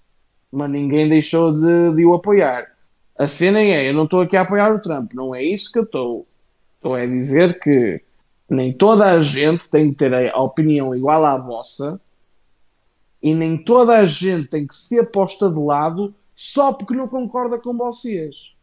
Mas 0.50 0.70
ninguém 0.70 1.06
deixou 1.10 1.52
de, 1.52 1.94
de 1.94 2.06
o 2.06 2.14
apoiar. 2.14 2.74
A 3.18 3.28
cena 3.28 3.60
é, 3.60 3.86
eu 3.86 3.92
não 3.92 4.04
estou 4.04 4.22
aqui 4.22 4.34
a 4.34 4.40
apoiar 4.40 4.74
o 4.74 4.80
Trump, 4.80 5.12
não 5.12 5.34
é 5.34 5.44
isso 5.44 5.70
que 5.70 5.78
eu 5.78 5.84
estou. 5.84 6.26
Estou 6.76 6.94
a 6.94 7.04
dizer 7.04 7.60
que 7.60 8.00
nem 8.48 8.72
toda 8.72 9.12
a 9.12 9.20
gente 9.20 9.68
tem 9.68 9.90
que 9.90 9.98
ter 9.98 10.32
a 10.34 10.40
opinião 10.40 10.94
igual 10.94 11.22
à 11.26 11.36
vossa 11.36 12.00
e 13.22 13.34
nem 13.34 13.62
toda 13.62 13.98
a 13.98 14.06
gente 14.06 14.48
tem 14.48 14.66
que 14.66 14.74
ser 14.74 15.10
posta 15.10 15.50
de 15.50 15.60
lado 15.60 16.14
só 16.34 16.72
porque 16.72 16.94
não 16.94 17.06
concorda 17.06 17.58
com 17.58 17.76
vocês. 17.76 18.55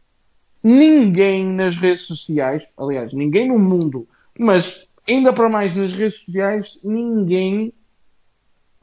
Ninguém 0.64 1.44
nas 1.44 1.76
redes 1.76 2.06
sociais, 2.06 2.72
aliás, 2.78 3.12
ninguém 3.12 3.48
no 3.48 3.58
mundo, 3.58 4.08
mas 4.38 4.88
ainda 5.06 5.30
para 5.30 5.48
mais 5.48 5.76
nas 5.76 5.92
redes 5.92 6.24
sociais, 6.24 6.80
ninguém 6.82 7.74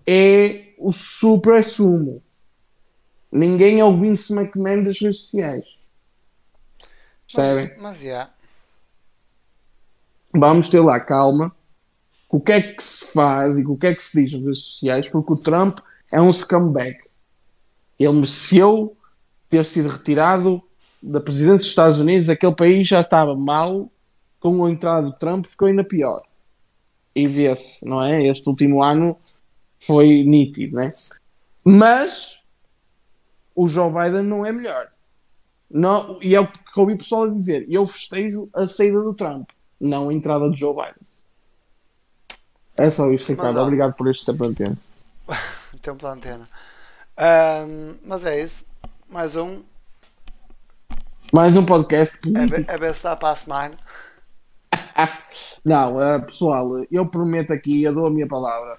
é 0.06 0.74
o 0.78 0.92
super 0.92 1.66
sumo. 1.66 2.14
Ninguém 3.32 3.80
é 3.80 3.86
o 3.86 3.98
Vince 3.98 4.32
McMahon 4.32 4.84
das 4.84 5.00
redes 5.00 5.22
sociais. 5.22 5.66
Percebem? 7.26 7.70
mas, 7.70 7.82
mas 7.82 8.04
yeah. 8.04 8.32
Vamos 10.34 10.70
ter 10.70 10.82
lá 10.82 11.00
calma 11.00 11.56
com 12.28 12.38
o 12.38 12.42
que 12.42 12.52
é 12.52 12.62
que 12.62 12.84
se 12.84 13.06
faz 13.06 13.58
e 13.58 13.64
com 13.64 13.74
o 13.74 13.78
que 13.78 13.88
é 13.88 13.96
que 13.96 14.04
se 14.04 14.24
diz 14.24 14.34
nas 14.34 14.44
redes 14.44 14.64
sociais, 14.64 15.10
porque 15.10 15.34
o 15.34 15.38
Trump 15.38 15.80
é 16.12 16.22
um 16.22 16.32
scumbag. 16.32 16.98
Ele 17.98 18.14
mereceu 18.14 18.96
ter 19.50 19.66
sido 19.66 19.90
retirado 19.90 20.62
da 21.02 21.20
presidência 21.20 21.58
dos 21.58 21.66
Estados 21.68 22.00
Unidos. 22.00 22.30
Aquele 22.30 22.56
país 22.56 22.88
já 22.88 23.02
estava 23.02 23.36
mal, 23.36 23.90
com 24.40 24.66
a 24.66 24.72
entrada 24.72 25.04
do 25.04 25.14
Trump 25.14 25.46
ficou 25.46 25.68
ainda 25.68 25.84
pior. 25.84 26.20
E 27.16 27.28
vê-se, 27.28 27.86
não 27.86 28.06
é? 28.06 28.28
Este 28.28 28.48
último 28.48 28.82
ano 28.82 29.18
foi 29.80 30.24
nítido, 30.24 30.78
né? 30.78 30.90
Mas 31.64 32.40
o 33.56 33.68
Joe 33.68 33.92
Biden 33.92 34.24
não 34.24 34.46
é 34.46 34.52
melhor. 34.52 34.88
Não, 35.70 36.22
e 36.22 36.36
é 36.36 36.40
o 36.40 36.48
que 36.48 36.80
ouvi 36.80 36.94
o 36.94 36.98
pessoal 36.98 37.24
a 37.24 37.30
dizer. 37.30 37.66
Eu 37.70 37.86
festejo 37.86 38.50
a 38.54 38.68
saída 38.68 39.02
do 39.02 39.14
Trump, 39.14 39.50
não 39.80 40.10
a 40.10 40.14
entrada 40.14 40.50
de 40.50 40.60
Joe 40.60 40.74
Biden. 40.74 40.96
É 42.76 42.88
só 42.88 43.12
isto, 43.12 43.30
Mas, 43.30 43.40
Ricardo. 43.40 43.58
ó. 43.58 43.64
Obrigado 43.64 43.96
por 43.96 44.08
este 44.10 44.26
tempo 44.26 44.44
de 44.44 44.50
antena. 44.50 44.78
Tempo 45.82 46.04
da 46.04 46.12
antena. 46.12 46.48
Ahm, 47.18 47.96
mas 48.04 48.26
é 48.26 48.42
isso. 48.42 48.66
Mais 49.10 49.36
um. 49.36 49.62
Mais 51.32 51.56
um 51.56 51.66
podcast 51.66 52.18
É, 52.18 52.20
político. 52.22 52.80
ver- 52.80 52.90
é 52.90 52.94
dá 53.02 53.16
para 53.16 53.30
a 53.30 53.36
semana. 53.36 53.78
Não, 55.64 56.02
eh, 56.02 56.20
pessoal, 56.26 56.84
eu 56.92 57.06
prometo 57.06 57.54
aqui, 57.54 57.84
eu 57.84 57.94
dou 57.94 58.08
a 58.08 58.12
minha 58.12 58.28
palavra, 58.28 58.78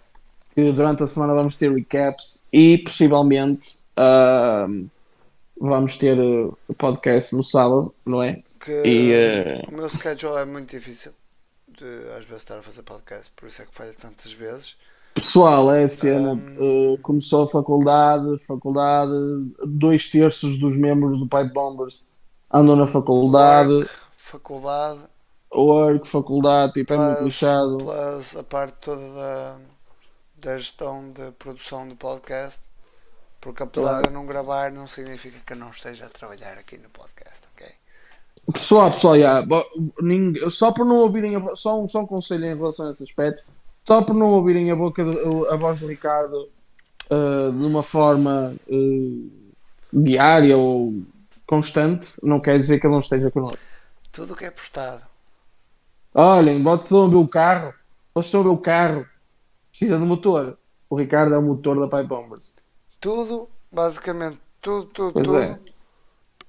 que 0.54 0.70
durante 0.72 1.02
a 1.02 1.06
semana 1.06 1.32
vamos 1.32 1.56
ter 1.56 1.72
recaps 1.72 2.42
e 2.52 2.78
possivelmente 2.78 3.78
ahm, 3.96 4.86
vamos 5.58 5.96
ter 5.96 6.18
eh, 6.18 6.74
podcast 6.76 7.34
no 7.34 7.42
sábado, 7.42 7.94
não 8.04 8.22
é? 8.22 8.42
Que 8.60 8.82
E, 8.84 9.12
eh, 9.12 9.62
o 9.68 9.72
meu 9.74 9.88
schedule 9.88 10.36
é 10.36 10.44
muito 10.44 10.70
difícil 10.76 11.12
de 11.68 11.86
às 12.18 12.24
vezes 12.24 12.42
estar 12.42 12.58
a 12.58 12.62
fazer 12.62 12.82
podcast, 12.82 13.30
por 13.34 13.48
isso 13.48 13.62
é 13.62 13.64
que 13.64 13.74
falha 13.74 13.94
tantas 13.98 14.30
vezes. 14.32 14.76
Pessoal, 15.14 15.72
é 15.72 15.84
a 15.84 15.88
cena. 15.88 16.32
Hum. 16.34 16.56
eh, 16.94 16.98
começou 17.02 17.44
a 17.44 17.48
faculdade, 17.48 18.36
faculdade, 18.44 19.12
dois 19.66 20.10
terços 20.10 20.58
dos 20.58 20.76
membros 20.76 21.18
do 21.18 21.26
Pipe 21.26 21.52
Bombers 21.54 22.11
andam 22.52 22.76
na 22.76 22.86
faculdade, 22.86 23.88
Faculdade, 24.16 25.00
work, 25.54 26.08
faculdade, 26.08 26.72
tipo, 26.72 26.94
é 26.94 26.96
muito 26.96 27.16
plus, 27.18 27.24
lixado. 27.26 27.78
plus 27.78 28.36
a 28.36 28.42
parte 28.42 28.74
toda 28.80 29.00
da, 29.14 29.56
da 30.36 30.56
gestão 30.58 31.10
de 31.12 31.30
produção 31.32 31.88
do 31.88 31.96
podcast. 31.96 32.60
Porque 33.40 33.62
apesar 33.62 34.00
de 34.02 34.08
eu 34.08 34.12
não 34.12 34.24
gravar, 34.24 34.70
não 34.70 34.86
significa 34.86 35.36
que 35.44 35.52
eu 35.52 35.56
não 35.56 35.70
esteja 35.70 36.06
a 36.06 36.08
trabalhar 36.08 36.52
aqui 36.58 36.78
no 36.78 36.88
podcast, 36.90 37.40
ok? 37.52 37.66
Pessoal, 38.52 38.88
pessoal, 38.88 39.14
ninguém- 40.00 40.48
só 40.50 40.70
por 40.70 40.86
não 40.86 40.96
ouvirem, 40.98 41.34
a, 41.36 41.56
só, 41.56 41.80
um, 41.80 41.88
só 41.88 42.00
um 42.02 42.06
conselho 42.06 42.44
em 42.46 42.56
relação 42.56 42.86
a 42.86 42.90
esse 42.92 43.02
aspecto, 43.02 43.42
só 43.84 44.00
por 44.02 44.14
não 44.14 44.28
ouvirem 44.30 44.70
a, 44.70 44.76
boca 44.76 45.02
a 45.52 45.56
voz 45.56 45.80
do 45.80 45.88
Ricardo 45.88 46.48
eh, 47.10 47.50
de 47.50 47.64
uma 47.66 47.82
forma 47.82 48.54
eh, 48.68 49.28
diária 49.92 50.56
ou 50.56 50.94
constante, 51.52 52.14
não 52.22 52.40
quer 52.40 52.58
dizer 52.58 52.80
que 52.80 52.86
ele 52.86 52.94
não 52.94 53.00
esteja 53.00 53.30
connosco. 53.30 53.68
Tudo 54.10 54.32
o 54.32 54.36
que 54.36 54.46
é 54.46 54.50
postado. 54.50 55.02
Olhem, 56.14 56.62
ver 57.10 57.16
o 57.16 57.26
carro, 57.26 57.74
vocês 58.14 58.26
estão 58.26 58.40
a 58.40 58.44
ver 58.44 58.48
o 58.48 58.56
carro, 58.56 59.06
precisa 59.68 59.98
de 59.98 60.04
motor. 60.04 60.56
O 60.88 60.96
Ricardo 60.96 61.34
é 61.34 61.38
o 61.38 61.42
motor 61.42 61.78
da 61.78 61.94
Pipe 61.94 62.08
Bombers. 62.08 62.54
Tudo, 62.98 63.50
basicamente, 63.70 64.40
tudo, 64.62 64.86
tudo, 64.86 65.12
Pois 65.12 65.26
tudo. 65.26 65.38
é. 65.38 65.58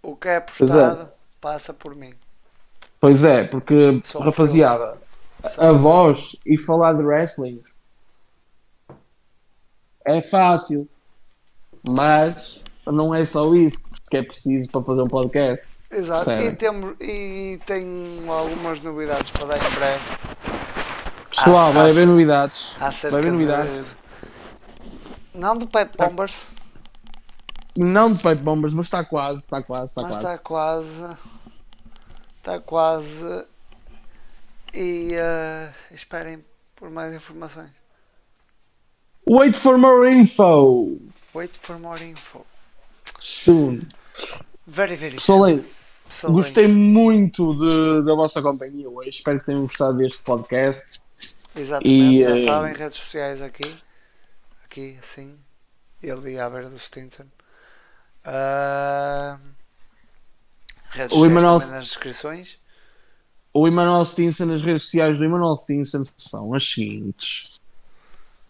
O 0.01 0.15
que 0.15 0.29
é 0.29 0.35
é. 0.35 0.39
postado 0.39 1.09
passa 1.41 1.73
por 1.73 1.93
mim. 1.93 2.13
Pois 2.97 3.25
é, 3.25 3.43
porque, 3.43 4.01
Só 4.05 4.19
um 4.19 4.21
rapaziada, 4.21 4.97
a 5.57 5.73
voz 5.73 6.37
e 6.45 6.57
falar 6.57 6.93
de 6.93 7.03
wrestling 7.03 7.61
é 10.05 10.21
fácil, 10.21 10.87
mas 11.83 12.63
não 12.85 13.13
é 13.13 13.25
só 13.25 13.53
isso 13.53 13.83
que 14.09 14.17
é 14.17 14.23
preciso 14.23 14.69
para 14.69 14.83
fazer 14.83 15.01
um 15.01 15.07
podcast. 15.07 15.67
Exato, 15.91 16.31
e, 16.31 16.51
temos, 16.55 16.95
e 16.99 17.59
tenho 17.67 18.31
algumas 18.31 18.81
novidades 18.81 19.29
para 19.29 19.45
dar 19.47 19.57
em 19.57 19.75
breve 19.75 20.03
Pessoal, 21.29 21.71
vai 21.73 21.89
haver 21.89 22.07
novidades. 22.07 22.71
Vai 22.79 22.87
haver 22.89 23.21
de- 23.23 23.31
novidades. 23.31 23.85
Não 25.33 25.57
do 25.57 25.65
Pipe 25.65 25.97
Bombers, 25.97 26.45
Não 27.75 28.11
de 28.11 28.17
Pipe 28.17 28.43
Bombers, 28.43 28.73
mas 28.73 28.85
está 28.85 29.03
quase, 29.03 29.39
está 29.39 29.61
quase, 29.63 29.87
está 29.87 30.01
mas 30.03 30.11
quase. 30.11 30.25
está 30.25 30.37
quase. 30.37 31.17
Está 32.37 32.59
quase. 32.59 33.45
E 34.73 35.13
eh, 35.13 35.71
esperem 35.91 36.43
por 36.75 36.89
mais 36.91 37.13
informações. 37.15 37.71
Wait 39.27 39.55
for 39.55 39.77
more 39.77 40.07
info. 40.11 40.97
Wait 41.33 41.57
for 41.57 41.79
more 41.79 42.03
info. 42.03 42.45
Soon. 43.43 43.87
Very, 44.65 44.95
very 44.95 45.15
Pessoal, 45.15 45.39
soon. 45.39 45.47
aí, 45.59 45.65
So 46.09 46.31
gostei 46.31 46.67
muito 46.67 47.55
de- 47.55 48.05
da 48.05 48.13
vossa 48.13 48.41
companhia 48.41 48.87
hoje. 48.89 49.09
Espero 49.09 49.39
que 49.39 49.45
tenham 49.47 49.63
gostado 49.63 49.95
deste 49.97 50.21
podcast. 50.21 51.01
Exatamente, 51.55 51.89
E, 51.89 52.21
já 52.23 52.29
eh, 52.37 52.45
sabem, 52.45 52.73
redes 52.73 52.97
sociais 52.99 53.41
aqui. 53.41 53.69
Aqui, 54.65 54.97
assim. 54.99 55.35
Ele 56.01 56.37
à 56.39 56.49
beira 56.49 56.69
do 56.69 56.77
Stinson. 56.77 57.25
Ah, 58.23 59.37
redes 60.91 61.15
O 61.17 61.19
sociais 61.21 61.33
também 61.63 61.75
nas 61.75 61.85
descrições. 61.85 62.57
O 63.53 63.67
Emanuel 63.67 64.05
Stinson, 64.05 64.53
as 64.53 64.63
redes 64.63 64.83
sociais 64.83 65.17
do 65.17 65.23
Emanuel 65.25 65.57
Stinson 65.57 66.03
são 66.17 66.53
as 66.53 66.67
seguintes. 66.67 67.59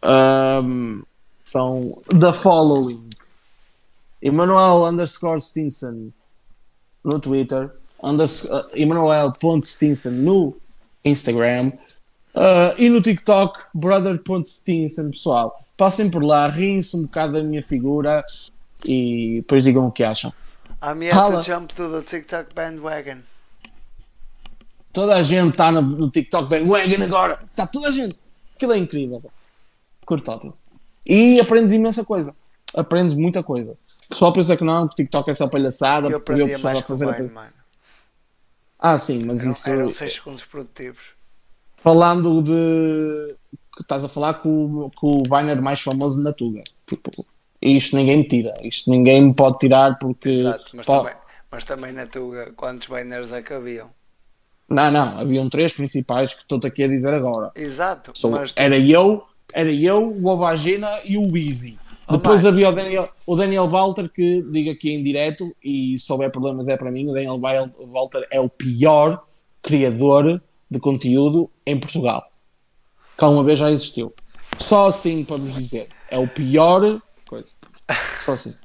Ahm, 0.01 1.03
são 1.43 2.01
the 2.19 2.31
following. 2.33 3.02
Emanuel 4.23 4.85
underscore 4.85 5.39
Stinson 5.41 6.13
no 7.03 7.19
Twitter. 7.19 7.71
Unders, 8.01 8.45
uh, 8.45 8.67
Emanuel.stinson 8.73 10.11
no 10.11 10.55
Instagram. 11.03 11.67
Ah, 12.35 12.73
e 12.77 12.89
no 12.89 13.01
TikTok, 13.01 13.65
brother.stinson, 13.73 15.11
pessoal. 15.11 15.63
Passem 15.77 16.09
por 16.09 16.23
lá, 16.23 16.47
riem-se 16.47 16.95
um 16.95 17.03
bocado 17.03 17.33
da 17.33 17.43
minha 17.43 17.63
figura 17.63 18.23
e 18.85 19.35
depois 19.41 19.63
digam 19.63 19.87
o 19.87 19.91
que 19.91 20.03
acham. 20.03 20.33
I'm 20.81 21.03
yet 21.03 21.15
to 21.15 21.43
jump 21.43 21.73
to 21.75 21.89
the 21.89 22.01
TikTok 22.01 22.53
bandwagon. 22.53 23.19
Toda 24.91 25.15
a 25.15 25.21
gente 25.21 25.51
está 25.51 25.71
no, 25.71 25.81
no 25.81 26.09
TikTok 26.09 26.49
bandwagon 26.49 27.03
agora. 27.03 27.39
Está 27.49 27.67
toda 27.67 27.87
a 27.89 27.91
gente. 27.91 28.17
Aquilo 28.55 28.73
é 28.73 28.77
incrível. 28.77 29.19
Curto. 30.05 30.53
E 31.05 31.39
aprendes 31.39 31.73
imensa 31.73 32.03
coisa. 32.03 32.33
Aprendes 32.73 33.15
muita 33.15 33.43
coisa. 33.43 33.77
O 34.05 34.09
pessoal 34.09 34.33
pensa 34.33 34.57
que 34.57 34.63
não, 34.63 34.87
que 34.87 34.93
o 34.93 34.95
TikTok 34.97 35.29
é 35.31 35.33
só 35.33 35.47
palhaçada, 35.47 36.09
Eu 36.09 36.19
porque 36.21 36.33
vê 36.33 36.43
o 36.43 36.47
pessoal 36.55 36.73
mais 36.73 36.83
a 36.83 36.87
fazer 36.87 37.05
a 37.05 37.11
Vine, 37.11 37.17
coisa. 37.29 37.33
mano. 37.33 37.53
Ah, 38.79 38.99
sim, 38.99 39.23
mas 39.25 39.39
Eram, 39.41 39.51
isso. 39.51 39.69
eram 39.69 39.91
6 39.91 40.13
segundos 40.15 40.43
produtivos. 40.45 41.13
Falando 41.77 42.41
de. 42.41 43.35
Estás 43.79 44.03
a 44.03 44.09
falar 44.09 44.35
com, 44.35 44.49
o- 44.85 44.91
com 44.91 45.21
o 45.21 45.23
Viner 45.23 45.61
mais 45.61 45.81
famoso 45.81 46.21
na 46.23 46.31
Tuga. 46.31 46.63
Tipo, 46.87 47.09
isto 47.61 47.95
ninguém 47.95 48.17
me 48.17 48.27
tira. 48.27 48.53
Isto 48.61 48.89
ninguém 48.91 49.21
me 49.27 49.33
pode 49.33 49.57
tirar 49.57 49.97
porque. 49.99 50.29
Exato, 50.29 50.75
mas 50.75 50.85
também, 50.85 51.13
mas 51.49 51.63
também 51.63 51.91
na 51.93 52.05
Tuga, 52.05 52.51
quantos 52.55 52.87
banners 52.87 53.31
é 53.31 53.41
que 53.41 53.53
haviam? 53.53 53.89
Não, 54.69 54.91
não. 54.91 55.19
Haviam 55.19 55.49
três 55.49 55.73
principais 55.73 56.33
que 56.33 56.41
estou-te 56.41 56.67
aqui 56.67 56.83
a 56.83 56.87
dizer 56.87 57.13
agora. 57.13 57.51
Exato, 57.55 58.11
mas 58.29 58.53
era 58.55 58.77
eu, 58.77 59.23
era 59.53 59.71
eu, 59.71 60.07
o 60.09 60.27
Obagina 60.27 60.99
e 61.03 61.17
o 61.17 61.35
Easy. 61.37 61.79
Depois 62.09 62.45
havia 62.45 62.69
o 62.69 62.71
Daniel, 62.71 63.09
o 63.25 63.35
Daniel 63.35 63.69
Walter 63.69 64.09
que 64.09 64.41
diga 64.51 64.71
aqui 64.71 64.91
em 64.91 65.03
direto 65.03 65.55
e 65.63 65.97
se 65.97 66.11
houver 66.11 66.31
problemas 66.31 66.67
é 66.67 66.75
para 66.75 66.91
mim. 66.91 67.09
O 67.09 67.13
Daniel 67.13 67.39
Walter 67.39 68.27
é 68.29 68.39
o 68.39 68.49
pior 68.49 69.25
criador 69.61 70.41
de 70.69 70.79
conteúdo 70.79 71.49
em 71.65 71.79
Portugal. 71.79 72.29
Que 73.17 73.23
alguma 73.23 73.43
vez 73.43 73.59
já 73.59 73.71
existiu. 73.71 74.13
Só 74.59 74.87
assim 74.87 75.23
para 75.23 75.37
vos 75.37 75.53
dizer. 75.55 75.87
É 76.09 76.17
o 76.17 76.27
pior 76.27 77.01
coisa. 77.25 77.49
Só 78.19 78.33
assim. 78.33 78.55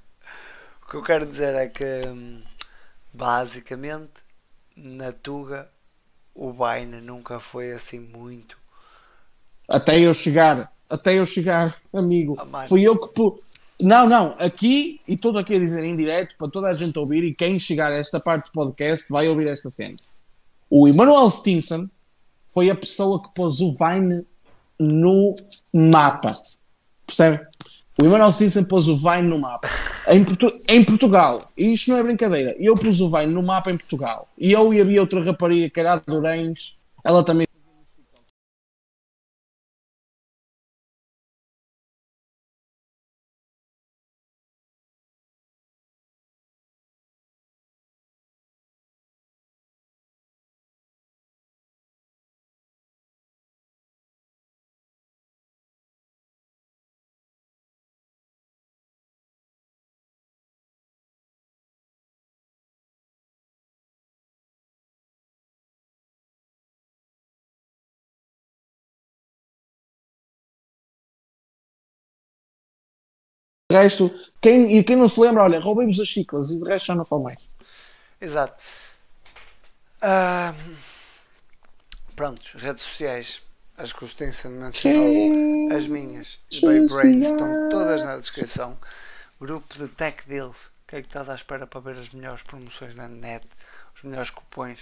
o 0.82 0.90
que 0.90 0.96
eu 0.96 1.02
quero 1.02 1.24
dizer 1.24 1.54
é 1.54 1.68
que 1.68 1.84
hum, 2.06 2.42
basicamente 3.12 4.12
na 4.76 5.12
Tuga 5.12 5.68
o 6.34 6.52
Vine 6.52 7.00
nunca 7.00 7.40
foi 7.40 7.72
assim 7.72 7.98
muito. 7.98 8.56
Até 9.68 9.98
eu 9.98 10.14
chegar, 10.14 10.72
até 10.88 11.18
eu 11.18 11.26
chegar, 11.26 11.76
amigo. 11.92 12.36
Ah. 12.52 12.64
Fui 12.66 12.82
eu 12.82 12.98
que 12.98 13.14
pu... 13.14 13.40
Não, 13.80 14.06
não, 14.08 14.32
aqui, 14.38 15.00
e 15.06 15.14
estou 15.14 15.36
aqui 15.38 15.54
a 15.54 15.58
dizer 15.58 15.84
em 15.84 15.96
direto 15.96 16.34
para 16.36 16.48
toda 16.48 16.68
a 16.68 16.74
gente 16.74 16.98
ouvir, 16.98 17.22
e 17.22 17.32
quem 17.32 17.60
chegar 17.60 17.92
a 17.92 17.96
esta 17.96 18.18
parte 18.18 18.46
do 18.46 18.52
podcast 18.52 19.06
vai 19.08 19.28
ouvir 19.28 19.46
esta 19.46 19.70
cena. 19.70 19.94
O 20.68 20.88
Emmanuel 20.88 21.30
Stinson 21.30 21.88
foi 22.52 22.70
a 22.70 22.74
pessoa 22.74 23.22
que 23.22 23.28
pôs 23.34 23.60
o 23.60 23.72
Vine 23.72 24.24
no 24.78 25.34
mapa. 25.72 26.30
Percebe? 27.06 27.46
O 28.00 28.04
Emmanuel 28.04 28.30
Stinson 28.30 28.64
pôs 28.64 28.86
o 28.86 28.96
Vine 28.96 29.28
no 29.28 29.38
mapa. 29.38 29.68
Em, 30.08 30.24
Portu- 30.24 30.56
em 30.68 30.84
Portugal. 30.84 31.38
E 31.56 31.72
isto 31.72 31.90
não 31.90 31.98
é 31.98 32.02
brincadeira. 32.02 32.54
Eu 32.58 32.74
pus 32.74 33.00
o 33.00 33.10
Vine 33.10 33.32
no 33.32 33.42
mapa 33.42 33.70
em 33.70 33.76
Portugal. 33.76 34.28
E 34.38 34.52
eu 34.52 34.72
e 34.74 34.80
havia 34.80 35.00
outra 35.00 35.22
rapariga 35.22 35.70
que 35.70 35.80
era 35.80 35.94
a. 35.94 36.02
Ela 37.04 37.24
também 37.24 37.47
De 73.70 73.76
resto, 73.76 74.10
quem, 74.40 74.78
e 74.78 74.82
quem 74.82 74.96
não 74.96 75.08
se 75.08 75.20
lembra, 75.20 75.42
olha, 75.42 75.60
roubei-vos 75.60 76.00
as 76.00 76.08
chiclas 76.08 76.50
e 76.50 76.58
de 76.58 76.66
resto 76.66 76.86
já 76.86 76.94
não 76.94 77.04
falo 77.04 77.24
mais. 77.24 77.36
Exato. 78.18 78.56
Ah, 80.00 80.54
pronto, 82.16 82.40
redes 82.56 82.82
sociais. 82.82 83.42
As 83.76 83.92
que 83.92 84.04
o 84.04 84.08
Stinson 84.08 84.48
mencionou, 84.48 85.72
as 85.72 85.86
minhas, 85.86 86.40
Bay 86.62 86.84
Brains, 86.86 87.26
estão 87.26 87.68
todas 87.68 88.02
na 88.02 88.16
descrição. 88.16 88.76
Grupo 89.40 89.78
de 89.78 89.86
Tech 89.86 90.26
Deals. 90.26 90.66
O 90.66 90.70
que 90.88 90.96
é 90.96 91.02
que 91.02 91.06
estás 91.06 91.28
à 91.28 91.34
espera 91.34 91.64
para 91.64 91.80
ver 91.80 91.96
as 91.96 92.08
melhores 92.08 92.42
promoções 92.42 92.96
na 92.96 93.06
net? 93.06 93.46
Os 93.94 94.02
melhores 94.02 94.30
cupões? 94.30 94.80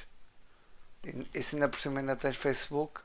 E, 1.35 1.43
se 1.43 1.57
ainda 1.57 1.69
por 1.69 1.79
cima 1.79 2.01
ainda 2.01 2.17
tens 2.17 2.37
Facebook? 2.37 3.01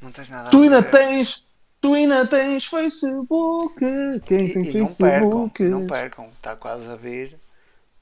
Não 0.00 0.12
tens 0.12 0.30
nada 0.30 0.50
Tu 0.50 0.62
ainda 0.62 0.82
tens, 0.82 1.44
tu 1.84 1.92
ainda 1.92 2.26
tens 2.26 2.64
Facebook. 2.64 3.78
Quem 3.78 4.46
E, 4.46 4.52
tem 4.54 4.62
e 4.62 4.78
não 4.78 4.86
percam, 4.86 4.86
Facebook? 4.86 5.64
não 5.64 5.86
percam, 5.86 6.28
está 6.30 6.56
quase 6.56 6.90
a 6.90 6.96
vir 6.96 7.38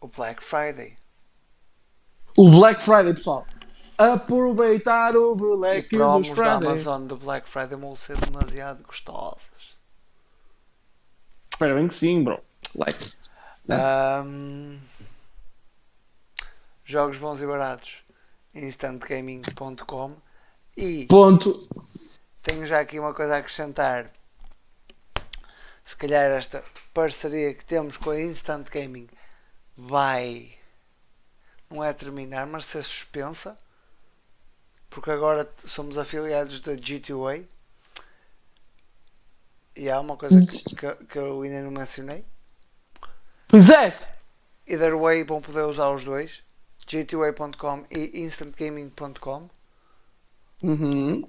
o 0.00 0.06
Black 0.06 0.40
Friday. 0.40 0.94
O 2.38 2.48
Black 2.48 2.84
Friday, 2.84 3.12
pessoal. 3.12 3.44
Aproveitar 3.98 5.16
o 5.16 5.32
E 5.32 5.36
Black 5.36 5.88
dos 5.88 5.98
promos 5.98 6.28
da 6.28 6.34
Friday. 6.34 6.68
Amazon 6.68 7.06
do 7.08 7.16
Black 7.16 7.48
Friday 7.48 7.76
vão 7.76 7.96
ser 7.96 8.16
demasiado 8.18 8.84
gostosas. 8.84 9.76
Espera 11.52 11.74
bem 11.74 11.88
que 11.88 11.94
sim, 11.94 12.22
bro. 12.22 12.40
Like. 12.76 13.16
Né? 13.66 13.76
Ahm, 13.76 14.78
jogos 16.84 17.18
bons 17.18 17.42
e 17.42 17.46
baratos 17.46 17.96
instantgaming.com 18.54 20.14
e 20.76 21.06
Ponto. 21.06 21.58
Tenho 22.42 22.66
já 22.66 22.80
aqui 22.80 22.98
uma 22.98 23.14
coisa 23.14 23.34
a 23.34 23.38
acrescentar. 23.38 24.10
Se 25.84 25.96
calhar 25.96 26.30
esta 26.30 26.64
parceria 26.94 27.54
que 27.54 27.64
temos 27.64 27.96
com 27.96 28.10
a 28.10 28.20
Instant 28.20 28.68
Gaming 28.70 29.08
vai 29.76 30.54
não 31.70 31.82
é 31.82 31.92
terminar 31.92 32.46
mas 32.46 32.66
ser 32.66 32.82
suspensa 32.82 33.56
porque 34.90 35.10
agora 35.10 35.50
somos 35.64 35.96
afiliados 35.96 36.60
da 36.60 36.72
G2A 36.74 37.46
e 39.74 39.90
há 39.90 39.98
uma 39.98 40.16
coisa 40.16 40.38
que, 40.40 40.76
que, 40.76 41.04
que 41.06 41.18
eu 41.18 41.40
ainda 41.40 41.62
não 41.62 41.70
mencionei. 41.70 42.26
Pois 43.48 43.70
é. 43.70 43.96
Either 44.66 44.98
way 44.98 45.24
vão 45.24 45.40
poder 45.40 45.62
usar 45.62 45.90
os 45.90 46.04
dois. 46.04 46.42
G2a.com 46.86 47.86
e 47.90 48.22
instantgaming.com 48.22 49.48
Uhum. 50.62 51.28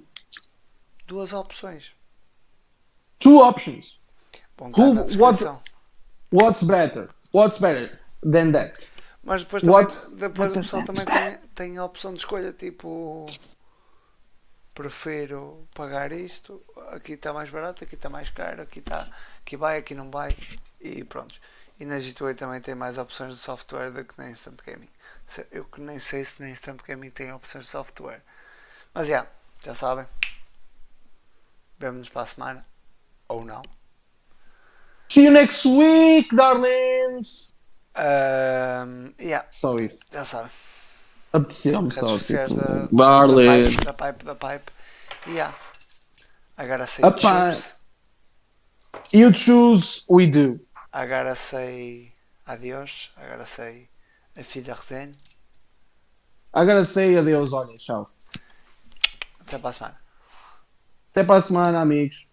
Duas 1.14 1.32
opções. 1.32 1.92
Two 3.20 3.40
options. 3.42 4.00
Who- 4.60 5.04
descrição. 5.04 5.62
What's 6.32 6.64
better? 6.64 7.10
What's 7.34 7.60
better 7.60 8.00
than 8.24 8.52
that? 8.52 8.94
mas 9.24 9.44
depois, 9.44 9.62
também, 9.64 9.76
What's- 9.80 10.16
depois 10.18 10.52
o 10.52 10.56
what 10.56 10.62
pessoal 10.62 10.84
também 10.86 11.06
tem, 11.06 11.38
tem 11.56 11.78
a 11.78 11.86
opção 11.86 12.12
de 12.14 12.20
escolha 12.20 12.52
tipo 12.52 13.26
prefiro 14.74 15.68
pagar 15.76 16.12
isto 16.12 16.62
aqui 16.92 17.14
está 17.14 17.32
mais 17.32 17.50
barato, 17.50 17.84
aqui 17.84 17.96
está 17.96 18.10
mais 18.10 18.30
caro 18.32 18.64
aqui 18.64 18.80
está, 18.80 19.08
aqui 19.40 19.56
vai, 19.56 19.78
aqui 19.78 19.94
não 19.96 20.10
vai 20.12 20.36
e 20.82 21.04
pronto. 21.04 21.36
E 21.80 21.86
na 21.86 21.98
G2A 21.98 22.36
também 22.36 22.60
tem 22.62 22.76
mais 22.76 22.98
opções 22.98 23.36
de 23.36 23.40
software 23.42 23.92
do 23.92 24.04
que 24.04 24.14
na 24.18 24.30
Instant 24.30 24.60
Gaming. 24.66 24.90
Eu 25.52 25.66
que 25.66 25.80
nem 25.82 26.00
sei 26.00 26.24
se 26.26 26.42
na 26.42 26.50
Instant 26.50 26.82
Gaming 26.86 27.10
tem 27.10 27.32
opções 27.34 27.66
de 27.66 27.72
software. 27.72 28.22
Mas 28.94 29.08
já, 29.08 29.26
já 29.64 29.74
sabem 29.74 30.06
vemo-nos 31.80 32.10
para 32.10 32.22
a 32.24 32.26
semana 32.26 32.66
ou 33.28 33.44
não 33.46 33.62
See 35.10 35.26
you 35.26 35.32
next 35.32 35.64
week, 35.68 36.36
darlings. 36.36 37.54
Ahm, 37.96 39.14
yeah, 39.20 39.46
Só 39.52 39.78
isso. 39.80 40.00
já 40.12 40.26
sabem 40.26 40.50
Apeteceu-me 41.32 41.92
só. 41.94 42.18
Tipo, 42.18 42.56
da, 42.56 42.88
darlings. 42.92 43.76
da 43.78 43.94
pipe, 43.94 43.94
da 43.94 44.14
pipe, 44.14 44.26
da 44.26 44.36
pipe. 44.36 44.72
Yeah. 45.28 45.54
I 46.58 46.68
gotta 46.68 46.88
say 46.88 47.04
Apa. 47.06 47.20
choose. 47.54 47.74
You 49.12 49.32
choose, 49.32 50.06
we 50.10 50.28
do. 50.28 50.60
I 50.94 51.06
gotta 51.08 51.36
say 51.36 52.14
adiós. 52.48 53.10
I 53.18 53.28
gotta 53.30 53.46
say 53.46 53.90
auf 54.38 54.56
Wiedersehen. 54.56 55.12
Agora 56.54 56.86
sei 56.86 57.18
adeus, 57.18 57.52
olha, 57.54 57.74
tchau. 57.76 58.08
Até 59.40 59.58
para 59.58 59.70
a 59.70 59.74
semana. 59.74 60.03
Até 61.14 61.24
para 61.24 61.38
a 61.38 61.42
semana, 61.42 61.80
amigos. 61.80 62.33